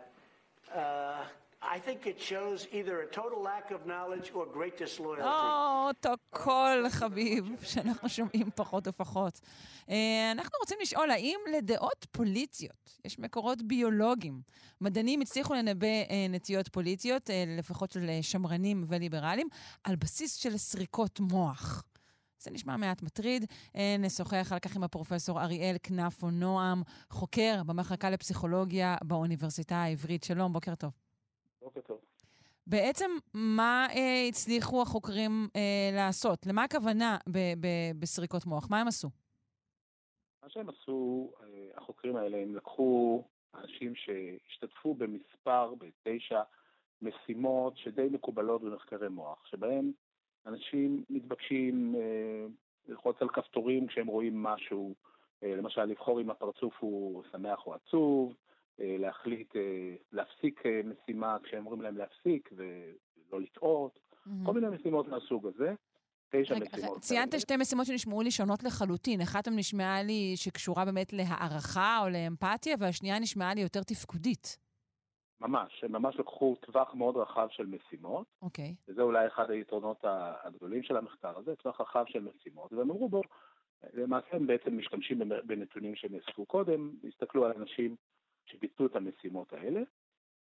uh, 0.68 1.24
I 1.64 1.78
think 1.78 2.06
it 2.06 2.20
shows 2.20 2.68
either 2.72 3.00
a 3.00 3.06
total 3.06 3.40
lack 3.42 3.70
of 3.70 3.86
knowledge 3.86 4.30
or 4.34 4.44
great 4.46 4.76
disloyalty. 4.78 5.22
או, 5.22 5.88
אותו 5.88 6.14
קול 6.30 6.86
חביב 6.90 7.56
שאנחנו 7.62 8.08
שומעים 8.08 8.50
פחות 8.54 8.88
ופחות. 8.88 9.40
אה, 9.90 10.30
אנחנו 10.32 10.58
רוצים 10.60 10.78
לשאול, 10.82 11.10
האם 11.10 11.38
לדעות 11.56 12.06
פוליטיות 12.10 12.98
יש 13.04 13.18
מקורות 13.18 13.62
ביולוגיים? 13.62 14.42
מדענים 14.80 15.20
הצליחו 15.20 15.54
לנבא 15.54 15.86
אה, 15.86 16.26
נטיות 16.28 16.68
פוליטיות, 16.68 17.30
אה, 17.30 17.44
לפחות 17.58 17.92
של 17.92 18.18
שמרנים 18.22 18.84
וליברלים, 18.88 19.48
על 19.84 19.96
בסיס 19.96 20.34
של 20.34 20.56
סריקות 20.56 21.20
מוח. 21.20 21.84
זה 22.38 22.50
נשמע 22.50 22.76
מעט 22.76 23.02
מטריד. 23.02 23.44
נשוחח 23.98 24.52
על 24.52 24.58
כך 24.58 24.76
עם 24.76 24.84
הפרופסור 24.84 25.42
אריאל 25.42 25.76
כנפו 25.82 26.30
נועם, 26.30 26.82
חוקר 27.10 27.62
במחלקה 27.66 28.10
לפסיכולוגיה 28.10 28.96
באוניברסיטה 29.04 29.76
העברית. 29.76 30.24
שלום, 30.24 30.52
בוקר 30.52 30.74
טוב. 30.74 31.03
בוקר 31.64 31.80
טוב. 31.80 32.00
בעצם, 32.66 33.10
מה 33.34 33.86
אה, 33.90 34.26
הצליחו 34.28 34.82
החוקרים 34.82 35.48
אה, 35.56 35.90
לעשות? 35.92 36.46
למה 36.46 36.64
הכוונה 36.64 37.16
ב- 37.28 37.54
ב- 37.60 38.00
בסריקות 38.00 38.46
מוח? 38.46 38.70
מה 38.70 38.80
הם 38.80 38.88
עשו? 38.88 39.08
מה 40.42 40.50
שהם 40.50 40.68
עשו, 40.68 41.30
אה, 41.42 41.46
החוקרים 41.76 42.16
האלה, 42.16 42.36
הם 42.36 42.56
לקחו 42.56 43.22
אנשים 43.54 43.92
שהשתתפו 43.94 44.94
במספר, 44.94 45.74
בתשע 45.74 46.42
משימות 47.02 47.76
שדי 47.76 48.06
מקובלות 48.10 48.62
במחקרי 48.62 49.08
מוח, 49.08 49.46
שבהם 49.46 49.92
אנשים 50.46 51.04
מתבקשים 51.10 51.94
אה, 51.98 52.46
ללחוץ 52.88 53.16
על 53.20 53.28
כפתורים 53.28 53.86
כשהם 53.86 54.06
רואים 54.06 54.42
משהו, 54.42 54.94
אה, 55.42 55.56
למשל 55.56 55.84
לבחור 55.84 56.20
אם 56.20 56.30
הפרצוף 56.30 56.74
הוא 56.80 57.22
שמח 57.32 57.66
או 57.66 57.74
עצוב, 57.74 58.34
להחליט, 58.78 59.56
אה, 59.56 59.94
להפסיק 60.12 60.66
אה, 60.66 60.80
משימה 60.84 61.36
כשהם 61.42 61.66
אומרים 61.66 61.82
להם 61.82 61.96
להפסיק 61.96 62.50
ולא 62.52 63.40
לטעות. 63.40 63.98
כל 64.46 64.52
מיני 64.52 64.68
משימות 64.68 65.08
מהסוג 65.08 65.46
הזה. 65.46 65.74
תשע 66.30 66.54
משימות. 66.54 66.98
ציינת 67.00 67.40
שתי 67.40 67.56
משימות 67.56 67.86
שנשמעו 67.86 68.22
לי 68.22 68.30
שונות 68.30 68.62
לחלוטין. 68.62 69.20
אחת 69.20 69.48
מהן 69.48 69.58
נשמעה 69.58 70.02
לי 70.02 70.32
שקשורה 70.36 70.84
באמת 70.84 71.12
להערכה 71.12 71.98
או 72.02 72.08
לאמפתיה, 72.08 72.76
והשנייה 72.78 73.18
נשמעה 73.18 73.54
לי 73.54 73.60
יותר 73.60 73.82
תפקודית. 73.82 74.58
ממש, 75.40 75.84
הם 75.84 75.92
ממש 75.92 76.16
לקחו 76.16 76.56
טווח 76.60 76.94
מאוד 76.94 77.16
רחב 77.16 77.48
של 77.50 77.66
משימות. 77.66 78.26
אוקיי. 78.42 78.74
Okay. 78.78 78.90
וזה 78.92 79.02
אולי 79.02 79.26
אחד 79.26 79.50
היתרונות 79.50 80.04
הגדולים 80.44 80.82
של 80.82 80.96
המחקר 80.96 81.38
הזה, 81.38 81.56
טווח 81.56 81.80
רחב 81.80 82.04
של 82.08 82.20
משימות. 82.20 82.72
והם 82.72 82.90
אמרו 82.90 83.08
בו, 83.08 83.22
למעשה 83.94 84.26
הם 84.32 84.46
בעצם 84.46 84.78
משתמשים 84.78 85.22
בנתונים 85.46 85.94
שהם 85.96 86.12
נאספו 86.12 86.46
קודם, 86.46 86.90
הסתכלו 87.08 87.44
על 87.44 87.52
אנשים 87.56 87.96
שביצעו 88.47 88.86
את 88.86 88.97
המשימות 88.97 89.53
האלה, 89.53 89.80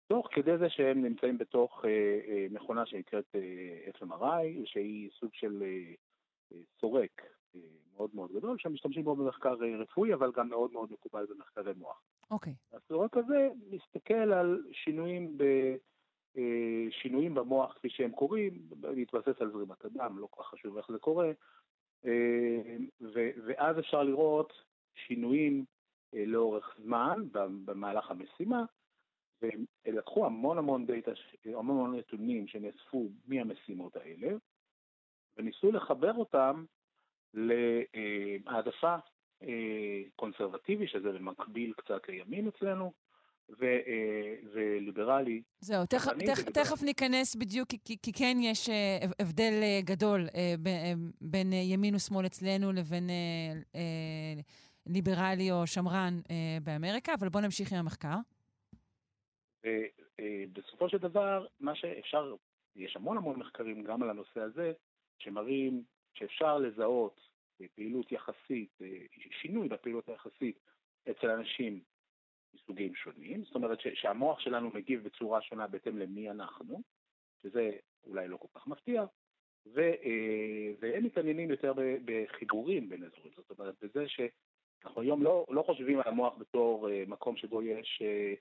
תוך 0.07 0.29
כדי 0.31 0.59
זה 0.59 0.71
שהם 0.71 1.03
נמצאים 1.05 1.39
בתוך 1.39 1.85
אה, 1.85 2.21
אה, 2.29 2.47
מכונה 2.51 2.87
שנקראת 2.87 3.35
אה, 3.35 3.91
FMRI, 4.01 4.47
שהיא 4.65 5.11
סוג 5.21 5.31
של 5.35 5.63
סורק 6.81 7.23
מאוד 7.95 8.11
מאוד 8.15 8.33
גדול, 8.33 8.59
שמשתמשים 8.59 9.05
בו 9.05 9.17
במחקר 9.17 9.55
רפואי, 9.55 10.15
אבל 10.15 10.33
גם 10.33 10.49
מאוד 10.49 10.73
מאוד 10.73 10.93
מקובל 10.93 11.27
במחקרי 11.31 11.73
מוח. 11.77 12.03
אוקיי. 12.31 12.53
Okay. 12.53 12.77
הסורק 12.77 13.17
הזה 13.17 13.49
מסתכל 13.71 14.33
על 14.33 14.63
שינויים 14.73 15.39
ב... 15.39 15.45
שינויים 16.91 17.35
במוח 17.35 17.73
כפי 17.73 17.91
שהם 17.91 18.11
קורים, 18.11 18.63
להתבסס 18.83 19.41
על 19.41 19.51
זרימת 19.53 19.85
הדם, 19.85 20.19
לא 20.19 20.29
כל 20.31 20.43
כך 20.43 20.49
חשוב 20.49 20.77
איך 20.77 20.93
זה 20.93 20.99
קורה, 20.99 21.33
אה, 22.05 22.77
ואז 23.47 23.79
אפשר 23.79 24.03
לראות 24.03 24.53
שינויים 24.95 25.65
לאורך 26.13 26.77
זמן 26.85 27.23
במהלך 27.65 28.11
המשימה, 28.11 28.65
והם 29.43 29.65
לקחו 29.87 30.27
המון 30.27 30.59
המון 30.59 30.87
דאטה, 30.87 31.11
המון 31.45 31.77
המון 31.77 31.97
נתונים 31.97 32.47
שנאספו 32.47 33.09
מהמשימות 33.27 33.97
האלה, 33.97 34.37
וניסו 35.37 35.73
לחבר 35.73 36.15
אותם 36.15 36.65
להעדפה 37.35 38.97
אה, 39.43 40.03
קונסרבטיבי, 40.17 40.87
שזה 40.87 41.13
במקביל 41.13 41.73
קצת 41.77 42.09
לימין 42.09 42.49
אצלנו, 42.49 42.93
ו, 43.61 43.65
אה, 43.65 44.35
וליברלי. 44.53 45.43
זהו, 45.61 45.87
תכף, 45.87 46.13
תכף, 46.27 46.51
תכף 46.51 46.83
ניכנס 46.83 47.37
בדיוק, 47.37 47.69
כי, 47.85 47.97
כי 48.03 48.13
כן 48.13 48.37
יש 48.41 48.69
הבדל 49.21 49.53
גדול 49.85 50.27
בין 51.21 51.53
ימין 51.53 51.95
ושמאל 51.95 52.27
אצלנו 52.27 52.73
לבין 52.73 53.11
ליברלי 54.89 55.53
או 55.53 55.67
שמרן 55.67 56.21
אה, 56.31 56.59
באמריקה, 56.63 57.15
אבל 57.15 57.29
בואו 57.29 57.45
נמשיך 57.45 57.73
עם 57.73 57.79
המחקר. 57.79 58.17
ובסופו 59.65 60.85
אה, 60.85 60.91
של 60.91 60.99
דבר, 60.99 61.47
מה 61.61 61.75
שאפשר, 61.75 62.35
יש 62.77 62.97
המון 62.97 63.17
המון 63.17 63.39
מחקרים 63.39 63.85
גם 63.85 64.03
על 64.03 64.11
הנושא 64.11 64.41
הזה, 64.41 64.73
שמראים 65.19 65.83
שאפשר 66.15 66.59
לזהות 66.59 67.21
פעילות 67.75 68.13
יחסית, 68.13 68.79
אה, 68.83 68.89
שינוי 69.41 69.69
בפעילות 69.69 70.09
היחסית 70.09 70.59
אצל 71.11 71.31
אנשים 71.31 71.81
מסוגים 72.55 72.95
שונים, 72.95 73.45
זאת 73.45 73.55
אומרת 73.55 73.79
שהמוח 73.95 74.41
שלנו 74.41 74.71
מגיב 74.75 75.05
בצורה 75.05 75.43
שונה 75.43 75.67
בהתאם 75.67 75.99
למי 75.99 76.31
אנחנו, 76.31 76.83
שזה 77.43 77.71
אולי 78.05 78.29
לא 78.29 78.37
כל 78.37 78.49
כך 78.55 78.67
מפתיע, 78.67 79.05
אה, 79.79 80.73
והם 80.81 81.05
מתעניינים 81.05 81.51
יותר 81.51 81.73
בחיבורים 82.05 82.89
בין 82.89 83.05
אזורים, 83.05 83.33
זאת 83.37 83.51
אומרת 83.59 83.75
בזה. 83.83 84.07
אנחנו 84.85 85.01
היום 85.03 85.23
לא, 85.23 85.47
לא 85.51 85.63
חושבים 85.63 86.01
על 86.01 86.09
המוח 86.09 86.35
בתור 86.39 86.89
uh, 86.89 87.11
מקום 87.11 87.37
שבו 87.37 87.63
יש 87.63 88.03
uh, 88.03 88.39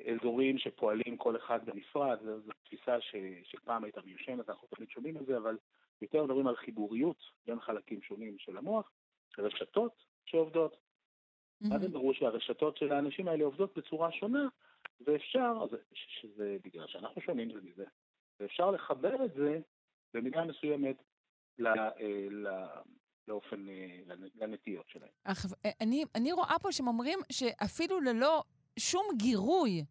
אזורים 0.00 0.58
שפועלים 0.58 1.16
כל 1.16 1.36
אחד 1.36 1.66
בנפרד, 1.66 2.18
זו, 2.22 2.40
זו 2.40 2.52
תפיסה 2.64 3.00
ש, 3.00 3.14
שפעם 3.44 3.84
הייתה 3.84 4.00
מיושנת, 4.04 4.48
אנחנו 4.48 4.68
תמיד 4.76 4.90
שומעים 4.90 5.16
על 5.16 5.24
זה, 5.26 5.36
אבל 5.36 5.58
יותר 6.02 6.24
מדברים 6.24 6.46
על 6.46 6.56
חיבוריות 6.56 7.16
בין 7.46 7.60
חלקים 7.60 8.02
שונים 8.02 8.38
של 8.38 8.56
המוח, 8.56 8.92
רשתות 9.38 10.04
שעובדות. 10.24 10.76
Mm-hmm. 10.76 11.74
אז 11.74 11.84
הם 11.84 11.92
ברור 11.92 12.14
שהרשתות 12.14 12.76
של 12.76 12.92
האנשים 12.92 13.28
האלה 13.28 13.44
עובדות 13.44 13.78
בצורה 13.78 14.12
שונה, 14.12 14.48
ואפשר, 15.00 15.66
שזה 15.94 16.56
בגלל 16.64 16.86
שאנחנו 16.86 17.22
שונים 17.22 17.52
זה 17.52 17.60
מזה, 17.62 17.84
ואפשר 18.40 18.70
לחבר 18.70 19.24
את 19.24 19.34
זה 19.34 19.60
במידה 20.14 20.44
מסוימת 20.44 20.96
ל, 21.58 21.66
אה, 21.66 21.90
ל, 22.30 22.46
לאופן, 23.32 23.68
אה, 23.68 24.14
לנטיות 24.34 24.84
שלהם. 24.88 25.08
אך, 25.24 25.46
אה, 25.64 25.70
אני, 25.80 26.04
אני 26.14 26.32
רואה 26.32 26.56
פה 26.62 26.72
שהם 26.72 26.88
אומרים 26.88 27.18
שאפילו 27.32 28.00
ללא 28.00 28.42
שום 28.78 29.04
גירוי, 29.16 29.84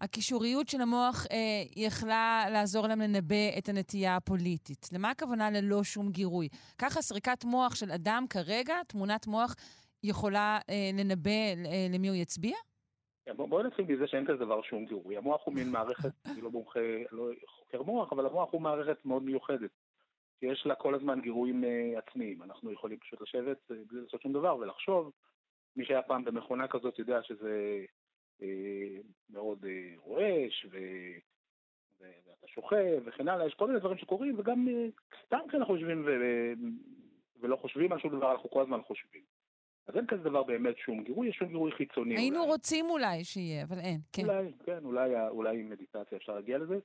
הקישוריות 0.00 0.68
של 0.68 0.80
המוח 0.80 1.26
אה, 1.32 1.36
יכלה 1.76 2.44
לעזור 2.52 2.86
להם 2.86 3.00
לנבא 3.00 3.58
את 3.58 3.68
הנטייה 3.68 4.16
הפוליטית. 4.16 4.88
למה 4.92 5.10
הכוונה 5.10 5.50
ללא 5.50 5.84
שום 5.84 6.10
גירוי? 6.10 6.48
ככה 6.78 7.02
סריקת 7.02 7.44
מוח 7.44 7.74
של 7.74 7.90
אדם 7.90 8.24
כרגע, 8.30 8.74
תמונת 8.88 9.26
מוח, 9.26 9.54
יכולה 10.02 10.58
אה, 10.70 10.90
לנבא 10.94 11.30
אה, 11.30 11.86
למי 11.90 12.08
הוא 12.08 12.16
יצביע? 12.16 12.56
כן, 13.24 13.36
בואו 13.36 13.48
בוא 13.48 13.62
נתחיל 13.62 13.84
מזה 13.88 14.06
שאין 14.06 14.26
כזה 14.26 14.36
דבר 14.36 14.62
שום 14.62 14.84
גירוי. 14.86 15.16
המוח 15.16 15.40
הוא 15.44 15.54
מין 15.54 15.70
מערכת, 15.70 16.12
אני 16.26 16.40
לא 16.40 16.50
מומחה, 16.50 16.80
לא 17.12 17.30
חוקר 17.46 17.82
מוח, 17.82 18.12
אבל 18.12 18.26
המוח 18.26 18.48
הוא 18.52 18.60
מערכת 18.60 19.04
מאוד 19.04 19.22
מיוחדת. 19.22 19.70
שיש 20.40 20.66
לה 20.66 20.74
כל 20.74 20.94
הזמן 20.94 21.20
גירויים 21.20 21.64
uh, 21.64 21.98
עצמיים. 21.98 22.42
אנחנו 22.42 22.72
יכולים 22.72 22.98
פשוט 22.98 23.20
לשבת 23.20 23.58
uh, 23.70 23.74
בלי 23.86 24.00
לעשות 24.00 24.22
שום 24.22 24.32
דבר 24.32 24.56
ולחשוב. 24.56 25.12
מי 25.76 25.84
שהיה 25.84 26.02
פעם 26.02 26.24
במכונה 26.24 26.68
כזאת 26.68 26.98
יודע 26.98 27.22
שזה 27.22 27.84
uh, 28.40 28.44
מאוד 29.30 29.64
uh, 29.64 30.00
רועש, 30.00 30.66
ו... 30.70 30.78
ואתה 32.00 32.46
שוכב 32.46 33.02
וכן 33.04 33.28
הלאה, 33.28 33.46
יש 33.46 33.54
כל 33.54 33.66
מיני 33.66 33.78
דברים 33.80 33.98
שקורים, 33.98 34.38
וגם 34.38 34.68
uh, 34.68 35.16
סתם 35.26 35.38
כשאנחנו 35.48 35.74
יושבים 35.76 36.02
ו... 36.06 36.10
ולא 37.40 37.56
חושבים 37.56 37.92
על 37.92 37.98
שום 37.98 38.16
דבר, 38.16 38.32
אנחנו 38.32 38.50
כל 38.50 38.62
הזמן 38.62 38.80
חושבים. 38.82 39.22
אז 39.86 39.96
אין 39.96 40.06
כזה 40.06 40.22
דבר 40.22 40.42
באמת 40.42 40.78
שום 40.78 41.04
גירוי, 41.04 41.28
יש 41.28 41.36
שום 41.36 41.48
גירוי 41.48 41.72
חיצוני. 41.72 42.16
היינו 42.16 42.38
אולי. 42.38 42.50
רוצים 42.50 42.86
אולי 42.90 43.24
שיהיה, 43.24 43.64
אבל 43.64 43.78
אין, 43.78 44.00
כן. 44.12 44.22
אולי, 44.24 44.52
כן, 44.64 44.84
אולי, 44.84 45.28
אולי 45.28 45.60
עם 45.60 45.70
מדיטציה 45.70 46.18
אפשר 46.18 46.34
להגיע 46.34 46.58
לזה. 46.58 46.78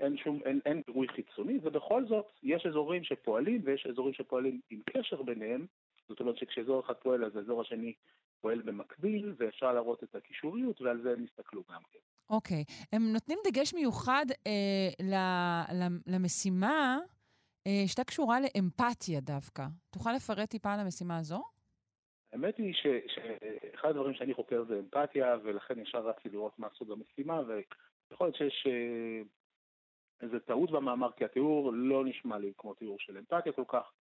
אין 0.00 0.16
שום, 0.16 0.40
אין, 0.44 0.60
אין 0.66 0.82
גירוי 0.86 1.08
חיצוני, 1.08 1.58
ובכל 1.62 2.06
זאת 2.06 2.26
יש 2.42 2.66
אזורים 2.66 3.04
שפועלים 3.04 3.60
ויש 3.64 3.86
אזורים 3.86 4.14
שפועלים 4.14 4.60
עם 4.70 4.80
קשר 4.90 5.22
ביניהם, 5.22 5.66
זאת 6.08 6.20
אומרת 6.20 6.36
שכשאזור 6.36 6.80
אחד 6.80 6.94
פועל 6.94 7.24
אז 7.24 7.36
האזור 7.36 7.60
השני 7.60 7.92
פועל 8.40 8.62
במקביל, 8.62 9.34
ואפשר 9.38 9.72
להראות 9.72 10.04
את 10.04 10.14
הקישוריות, 10.14 10.80
ועל 10.80 11.02
זה 11.02 11.12
הם 11.12 11.24
יסתכלו 11.24 11.62
גם 11.70 11.80
כן. 11.92 11.98
אוקיי. 12.30 12.64
Okay. 12.68 12.86
הם 12.92 13.12
נותנים 13.12 13.38
דגש 13.44 13.74
מיוחד 13.74 14.26
אה, 14.46 14.88
ל, 15.02 15.14
ל, 15.74 16.14
למשימה 16.14 16.98
אה, 17.66 17.82
שהייתה 17.86 18.04
קשורה 18.04 18.38
לאמפתיה 18.40 19.20
דווקא. 19.20 19.66
תוכל 19.90 20.12
לפרט 20.12 20.50
טיפה 20.50 20.74
על 20.74 20.80
המשימה 20.80 21.18
הזו? 21.18 21.42
האמת 22.32 22.56
היא 22.58 22.74
שאחד 22.74 23.88
הדברים 23.88 24.14
שאני 24.14 24.34
חוקר 24.34 24.64
זה 24.68 24.78
אמפתיה, 24.78 25.36
ולכן 25.42 25.78
ישר 25.78 25.98
רצתי 25.98 26.28
לראות 26.28 26.58
מה 26.58 26.68
סוג 26.78 26.92
המשימה, 26.92 27.40
ויכול 27.40 28.26
להיות 28.26 28.36
שיש 28.36 28.66
אה, 28.66 29.22
איזו 30.22 30.38
טעות 30.38 30.70
במאמר, 30.70 31.12
כי 31.12 31.24
התיאור 31.24 31.72
לא 31.72 32.04
נשמע 32.04 32.38
לי 32.38 32.52
כמו 32.58 32.74
תיאור 32.74 32.96
של 32.98 33.18
אמפתיה 33.18 33.52
כל 33.52 33.64
כך. 33.68 33.92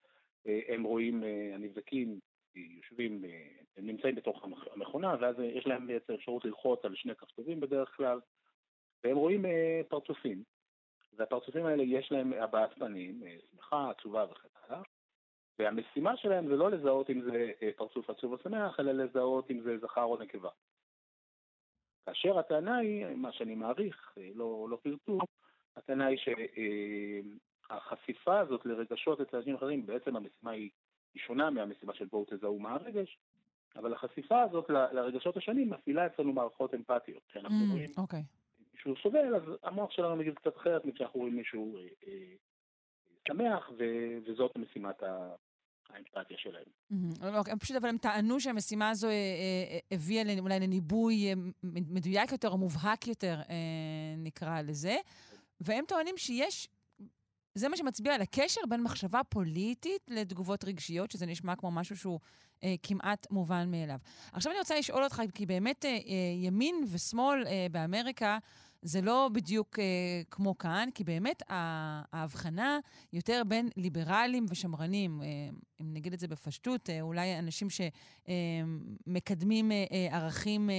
אה, 0.47 0.59
הם 0.67 0.83
רואים, 0.83 1.23
אה, 1.23 1.51
הנבדקים 1.55 2.19
יושבים, 2.55 3.23
הם 3.77 3.87
נמצאים 3.87 4.15
בתוך 4.15 4.43
המכונה, 4.73 5.15
ואז 5.19 5.35
יש 5.39 5.67
להם 5.67 5.87
בעצם 5.87 6.13
אפשרות 6.13 6.45
ללחוץ 6.45 6.85
על 6.85 6.95
שני 6.95 7.15
כפתורים 7.15 7.59
בדרך 7.59 7.95
כלל, 7.95 8.19
והם 9.03 9.17
רואים 9.17 9.45
פרצופים. 9.87 10.43
והפרצופים 11.13 11.65
האלה 11.65 11.83
יש 11.83 12.11
להם 12.11 12.33
הבעת 12.33 12.73
פנים, 12.73 13.23
שמחה, 13.51 13.89
עצובה 13.89 14.25
וכן 14.31 14.47
הלאה. 14.55 14.81
והמשימה 15.59 16.17
שלהם 16.17 16.47
זה 16.47 16.55
לא 16.55 16.71
לזהות 16.71 17.09
אם 17.09 17.21
זה 17.21 17.51
אה, 17.61 17.69
פרצוף 17.75 18.09
עצוב 18.09 18.33
או 18.33 18.37
שמח, 18.37 18.79
אלא 18.79 18.91
לזהות 18.91 19.51
אם 19.51 19.61
זה 19.61 19.77
זכר 19.77 20.03
או 20.03 20.17
נקבה. 20.17 20.49
כאשר 22.05 22.39
הטענה 22.39 22.77
היא, 22.77 23.05
מה 23.05 23.31
שאני 23.31 23.55
מעריך, 23.55 24.13
אה, 24.17 24.29
לא, 24.35 24.67
לא 24.69 24.77
פירטו, 24.81 25.17
הטענה 25.77 26.05
היא 26.05 26.19
שהחשיפה 27.69 28.39
הזאת 28.39 28.65
לרגשות 28.65 29.21
אצל 29.21 29.37
אנשים 29.37 29.55
אחרים, 29.55 29.85
בעצם 29.85 30.15
המשימה 30.15 30.51
היא, 30.51 30.69
שונה 31.17 31.49
מהמשימה 31.49 31.93
של 31.93 32.05
בואו 32.05 32.25
תזהו 32.29 32.59
מה 32.59 32.73
הרגש, 32.73 33.17
אבל 33.75 33.93
החשיפה 33.93 34.41
הזאת 34.41 34.69
לרגשות 34.69 35.37
השונים 35.37 35.69
מפעילה 35.69 36.05
אצלנו 36.05 36.33
מערכות 36.33 36.73
אמפתיות. 36.73 37.23
כשאנחנו 37.27 37.65
mm, 37.65 37.71
רואים 37.71 37.89
okay. 37.97 38.23
מישהו 38.73 38.95
סובל, 39.03 39.35
אז 39.35 39.41
המוח 39.63 39.91
שלנו 39.91 40.15
מגיב 40.15 40.33
קצת 40.33 40.57
אחרת 40.57 40.85
מכשאנחנו 40.85 41.19
רואים 41.19 41.35
מישהו 41.35 41.77
אה, 41.77 41.83
אה, 42.07 42.35
שמח, 43.27 43.69
וזאת 44.27 44.57
משימת 44.57 45.03
האמפתיה 45.89 46.37
שלהם. 46.37 46.63
Mm-hmm. 46.91 47.57
פשוט, 47.59 47.75
אבל 47.75 47.89
הם 47.89 47.97
טענו 47.97 48.39
שהמשימה 48.39 48.89
הזו 48.89 49.07
אה, 49.07 49.13
אה, 49.13 49.79
הביאה 49.91 50.39
אולי 50.39 50.59
לניבוי 50.59 51.33
מדויק 51.63 52.31
יותר 52.31 52.49
או 52.49 52.57
מובהק 52.57 53.07
יותר, 53.07 53.35
נקרא 54.17 54.61
לזה, 54.61 54.95
והם 55.61 55.83
טוענים 55.87 56.17
שיש... 56.17 56.67
זה 57.55 57.69
מה 57.69 57.77
שמצביע 57.77 58.15
על 58.15 58.21
הקשר 58.21 58.61
בין 58.69 58.83
מחשבה 58.83 59.21
פוליטית 59.29 60.01
לתגובות 60.07 60.63
רגשיות, 60.63 61.11
שזה 61.11 61.25
נשמע 61.25 61.55
כמו 61.55 61.71
משהו 61.71 61.97
שהוא 61.97 62.19
אה, 62.63 62.75
כמעט 62.83 63.27
מובן 63.31 63.71
מאליו. 63.71 63.97
עכשיו 64.33 64.51
אני 64.51 64.59
רוצה 64.59 64.79
לשאול 64.79 65.03
אותך, 65.03 65.21
כי 65.33 65.45
באמת 65.45 65.85
אה, 65.85 65.97
ימין 66.35 66.83
ושמאל 66.91 67.43
אה, 67.47 67.67
באמריקה 67.71 68.37
זה 68.81 69.01
לא 69.01 69.29
בדיוק 69.33 69.79
אה, 69.79 69.85
כמו 70.31 70.57
כאן, 70.57 70.89
כי 70.95 71.03
באמת 71.03 71.43
ההבחנה 71.49 72.79
יותר 73.13 73.41
בין 73.47 73.69
ליברלים 73.77 74.45
ושמרנים, 74.49 75.21
אה, 75.21 75.27
אם 75.81 75.93
נגיד 75.93 76.13
את 76.13 76.19
זה 76.19 76.27
בפשטות, 76.27 76.89
אה, 76.89 77.01
אולי 77.01 77.39
אנשים 77.39 77.67
שמקדמים 79.07 79.71
אה, 79.71 79.85
אה, 79.91 80.07
ערכים... 80.17 80.69
אה, 80.69 80.75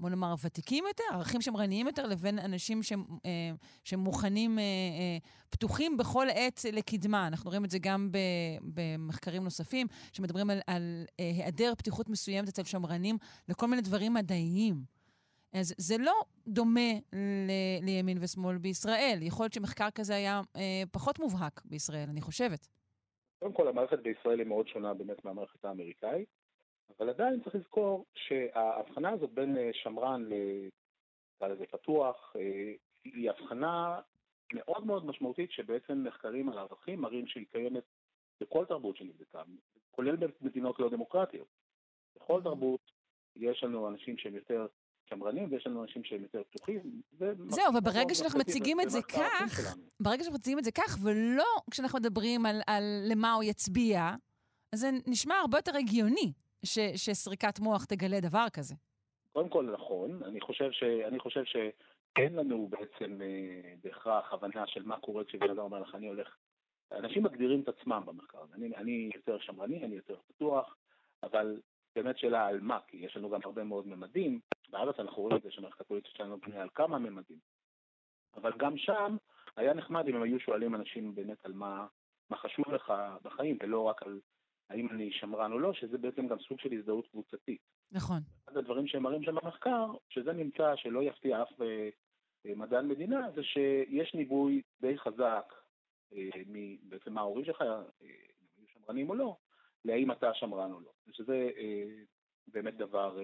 בוא 0.00 0.10
נאמר, 0.10 0.34
ותיקים 0.44 0.84
יותר, 0.88 1.04
ערכים 1.12 1.40
שמרניים 1.40 1.86
יותר, 1.86 2.06
לבין 2.06 2.38
אנשים 2.38 2.82
ש, 2.82 2.92
אה, 2.92 3.50
שמוכנים, 3.84 4.58
אה, 4.58 4.62
אה, 4.64 5.18
פתוחים 5.50 5.96
בכל 5.96 6.26
עת 6.34 6.60
לקדמה. 6.72 7.26
אנחנו 7.26 7.48
רואים 7.50 7.64
את 7.64 7.70
זה 7.70 7.78
גם 7.78 8.10
במחקרים 8.74 9.44
נוספים, 9.44 9.86
שמדברים 10.12 10.50
על, 10.50 10.60
על 10.66 11.04
היעדר 11.18 11.72
פתיחות 11.78 12.08
מסוימת 12.08 12.48
אצל 12.48 12.64
שמרנים 12.64 13.16
לכל 13.48 13.66
מיני 13.66 13.82
דברים 13.82 14.14
מדעיים. 14.14 14.96
אז 15.52 15.74
זה 15.78 15.98
לא 15.98 16.12
דומה 16.48 16.90
ל- 17.12 17.84
לימין 17.84 18.18
ושמאל 18.20 18.58
בישראל. 18.58 19.18
יכול 19.22 19.44
להיות 19.44 19.52
שמחקר 19.52 19.90
כזה 19.90 20.14
היה 20.14 20.40
אה, 20.56 20.82
פחות 20.92 21.18
מובהק 21.18 21.62
בישראל, 21.64 22.08
אני 22.08 22.20
חושבת. 22.20 22.68
קודם 23.38 23.52
כל, 23.52 23.68
המערכת 23.68 23.98
בישראל 24.02 24.38
היא 24.38 24.46
מאוד 24.46 24.68
שונה 24.68 24.94
באמת 24.94 25.24
מהמערכת 25.24 25.64
האמריקאית, 25.64 26.28
אבל 26.98 27.08
עדיין 27.08 27.40
צריך 27.40 27.54
לזכור 27.54 28.04
שההבחנה 28.14 29.10
הזאת 29.10 29.30
בין 29.30 29.58
אה, 29.58 29.70
שמרן 29.72 30.28
נקרא 31.36 31.48
לזה 31.48 31.64
פתוח, 31.70 32.32
אה, 32.36 32.72
היא 33.04 33.30
הבחנה 33.30 34.00
מאוד 34.52 34.86
מאוד 34.86 35.06
משמעותית 35.06 35.52
שבעצם 35.52 36.04
מחקרים 36.04 36.48
על 36.48 36.58
ערכים 36.58 37.00
מראים 37.00 37.26
שהיא 37.26 37.46
קיימת 37.52 37.84
בכל 38.40 38.64
תרבות 38.64 38.96
שנבדקה, 38.96 39.42
כולל 39.90 40.16
במדינות 40.16 40.80
לא 40.80 40.90
דמוקרטיות. 40.90 41.48
בכל 42.16 42.40
תרבות 42.42 42.80
יש 43.36 43.64
לנו 43.64 43.88
אנשים 43.88 44.18
שהם 44.18 44.34
יותר 44.34 44.66
שמרנים 45.08 45.48
ויש 45.50 45.66
לנו 45.66 45.82
אנשים 45.82 46.04
שהם 46.04 46.22
יותר 46.22 46.42
פתוחים. 46.50 47.02
זהו, 47.48 47.68
אבל 47.72 47.80
ברגע 47.80 48.14
שאנחנו 48.14 48.38
מציגים 48.38 48.80
את 48.80 48.90
זה 48.90 49.02
כך, 49.02 49.76
ברגע 50.00 50.22
שאנחנו 50.22 50.38
מציגים 50.38 50.58
את 50.58 50.64
זה 50.64 50.72
כך, 50.72 50.98
ולא 51.02 51.44
כשאנחנו 51.70 51.98
מדברים 51.98 52.46
על, 52.46 52.60
על 52.66 52.82
למה 53.10 53.32
הוא 53.32 53.42
יצביע, 53.42 54.10
אז 54.72 54.80
זה 54.80 54.90
נשמע 55.06 55.34
הרבה 55.34 55.58
יותר 55.58 55.76
הגיוני 55.76 56.32
ש, 56.66 56.78
שסריקת 56.96 57.60
מוח 57.60 57.84
תגלה 57.84 58.20
דבר 58.20 58.46
כזה. 58.52 58.74
קודם 59.32 59.48
כל, 59.48 59.64
נכון. 59.72 60.22
אני 60.22 60.40
חושב, 60.40 60.70
ש, 60.70 60.82
אני 60.82 61.18
חושב 61.18 61.44
שאין 61.44 62.36
לנו 62.36 62.68
בעצם 62.68 63.18
אה, 63.22 63.74
בהכרח 63.84 64.32
הבנה 64.32 64.66
של 64.66 64.82
מה 64.82 65.00
קורה 65.00 65.24
כשבן 65.24 65.50
אדם 65.50 65.58
אומר 65.58 65.80
לך, 65.80 65.94
אני 65.94 66.08
הולך... 66.08 66.36
אנשים 66.92 67.22
מגדירים 67.22 67.60
את 67.60 67.68
עצמם 67.68 68.02
במחקר. 68.06 68.38
אני, 68.54 68.76
אני 68.76 69.10
יותר 69.14 69.38
שמרני, 69.38 69.84
אני 69.84 69.96
יותר 69.96 70.16
פתוח, 70.28 70.76
אבל 71.22 71.60
באמת 71.96 72.18
שאלה 72.18 72.46
על 72.46 72.60
מה, 72.60 72.78
כי 72.86 72.96
יש 72.96 73.16
לנו 73.16 73.30
גם 73.30 73.40
הרבה 73.44 73.64
מאוד 73.64 73.86
ממדים. 73.86 74.40
בארץ 74.70 74.94
אנחנו 74.98 75.22
רואים 75.22 75.36
את 75.36 75.42
זה 75.42 75.50
שהמערכת 75.50 75.80
הפוליטית 75.80 76.12
שלנו 76.16 76.40
בנויה 76.40 76.62
על 76.62 76.68
כמה 76.74 76.98
ממדים. 76.98 77.38
אבל 78.36 78.52
גם 78.56 78.76
שם 78.76 79.16
היה 79.56 79.74
נחמד 79.74 80.08
אם 80.08 80.16
הם 80.16 80.22
היו 80.22 80.40
שואלים 80.40 80.74
אנשים 80.74 81.14
באמת 81.14 81.44
על 81.44 81.52
מה, 81.52 81.86
מה 82.30 82.36
חשוב 82.36 82.64
לך 82.68 82.92
בחיים, 83.22 83.58
ולא 83.62 83.80
רק 83.82 84.02
על 84.02 84.20
האם 84.70 84.88
אני 84.90 85.10
שמרן 85.12 85.52
או 85.52 85.58
לא, 85.58 85.72
שזה 85.72 85.98
בעצם 85.98 86.26
גם 86.26 86.36
סוג 86.48 86.60
של 86.60 86.72
הזדהות 86.72 87.06
קבוצתית. 87.06 87.60
נכון. 87.92 88.18
אחד 88.48 88.56
הדברים 88.56 88.86
שהם 88.86 89.02
מראים 89.02 89.22
שם 89.22 89.34
במחקר, 89.34 89.86
שזה 90.08 90.32
נמצא, 90.32 90.76
שלא 90.76 91.02
יפתיע 91.02 91.42
אף 91.42 91.60
אה, 91.60 91.88
אה, 92.46 92.54
מדען 92.56 92.88
מדינה, 92.88 93.30
זה 93.34 93.42
שיש 93.42 94.14
ניבוי 94.14 94.62
די 94.80 94.98
חזק, 94.98 95.52
אה, 96.12 96.30
בעצם 96.82 97.12
מה 97.12 97.20
ההורים 97.20 97.44
שלך, 97.44 97.62
אם 97.62 98.08
היו 98.58 98.66
שמרנים 98.74 99.10
או 99.10 99.14
לא, 99.14 99.36
להאם 99.84 100.12
אתה 100.12 100.34
שמרן 100.34 100.72
או 100.72 100.80
לא. 100.80 100.90
שזה 101.12 101.50
באמת 102.48 102.76
דבר 102.76 103.18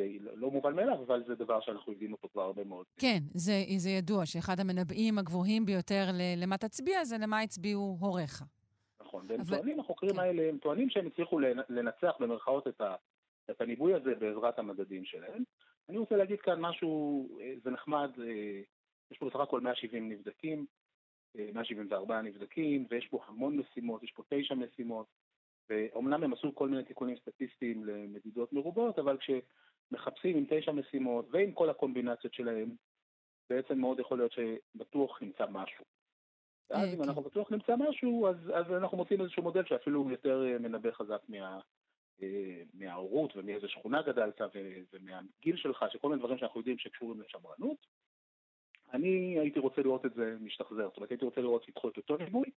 אה, 0.00 0.06
לא 0.20 0.50
מובן 0.50 0.76
מאליו, 0.76 1.04
אבל 1.06 1.24
זה 1.26 1.34
דבר 1.34 1.60
שאנחנו 1.60 1.92
יודעים 1.92 2.12
אותו 2.12 2.28
כבר 2.32 2.42
הרבה 2.42 2.64
מאוד. 2.64 2.86
כן, 2.98 3.18
זה, 3.34 3.52
זה 3.76 3.90
ידוע 3.90 4.26
שאחד 4.26 4.60
המנבאים 4.60 5.18
הגבוהים 5.18 5.66
ביותר 5.66 6.04
למה 6.36 6.58
תצביע 6.58 7.04
זה 7.04 7.18
למה 7.18 7.40
הצביעו 7.40 7.96
הוריך. 8.00 8.42
נכון, 9.14 9.26
והם 9.28 9.40
אבל... 9.40 9.56
טוענים, 9.56 9.80
החוקרים 9.80 10.12
כן. 10.12 10.18
האלה, 10.18 10.48
הם 10.48 10.58
טוענים 10.58 10.90
שהם 10.90 11.06
הצליחו 11.06 11.38
לנצח 11.68 12.14
במרכאות 12.20 12.68
את, 12.68 12.80
ה, 12.80 12.94
את 13.50 13.60
הניבוי 13.60 13.94
הזה 13.94 14.14
בעזרת 14.14 14.58
המדדים 14.58 15.04
שלהם. 15.04 15.42
אני 15.88 15.98
רוצה 15.98 16.16
להגיד 16.16 16.40
כאן 16.40 16.60
משהו, 16.60 17.28
אה, 17.40 17.54
זה 17.62 17.70
נחמד, 17.70 18.10
אה, 18.20 18.60
יש 19.10 19.18
פה 19.18 19.26
בסך 19.26 19.40
הכל 19.40 19.60
170 19.60 20.08
נבדקים, 20.08 20.66
174 21.34 22.22
נבדקים, 22.22 22.86
ויש 22.90 23.06
פה 23.06 23.20
המון 23.26 23.56
משימות, 23.56 24.02
יש 24.02 24.12
פה 24.12 24.22
תשע 24.28 24.54
משימות. 24.54 25.06
ואומנם 25.70 26.24
הם 26.24 26.32
עשו 26.32 26.54
כל 26.54 26.68
מיני 26.68 26.84
תיקונים 26.84 27.16
סטטיסטיים 27.16 27.84
למדידות 27.84 28.52
מרובות, 28.52 28.98
אבל 28.98 29.18
כשמחפשים 29.18 30.36
עם 30.36 30.44
תשע 30.48 30.72
משימות 30.72 31.26
ועם 31.30 31.52
כל 31.52 31.70
הקומבינציות 31.70 32.34
שלהם, 32.34 32.76
בעצם 33.50 33.78
מאוד 33.78 34.00
יכול 34.00 34.18
להיות 34.18 34.32
שבטוח 34.32 35.22
נמצא 35.22 35.44
משהו. 35.50 35.84
ואז 36.70 36.88
אם 36.88 36.96
כן. 36.96 37.02
אנחנו 37.02 37.22
בטוח 37.22 37.52
נמצא 37.52 37.76
משהו, 37.76 38.28
אז, 38.28 38.72
אנחנו 38.72 38.96
מוצאים 38.96 39.20
איזשהו 39.20 39.42
מודל 39.42 39.64
שאפילו 39.64 40.10
יותר 40.10 40.44
אה, 40.46 40.58
מנבא 40.58 40.90
חזק 40.90 41.20
אה, 42.22 42.62
מההורות 42.74 43.36
ומאיזה 43.36 43.68
שכונה 43.68 44.02
גדלת 44.02 44.40
ומהגיל 44.92 45.56
שלך, 45.56 45.84
שכל 45.90 46.08
מיני 46.08 46.18
דברים 46.18 46.38
שאנחנו 46.38 46.60
יודעים 46.60 46.78
שקשורים 46.78 47.20
לשמרנות. 47.20 47.86
אני 48.92 49.38
הייתי 49.38 49.58
רוצה 49.58 49.82
לראות 49.82 50.06
את 50.06 50.14
זה 50.14 50.36
משתחזר, 50.40 50.88
זאת 50.88 50.96
אומרת 50.96 51.10
הייתי 51.10 51.24
רוצה 51.24 51.40
לראות 51.40 51.64
שייקחו 51.64 51.88
את 51.88 51.96
אותו 51.96 52.16
ניבוי 52.16 52.50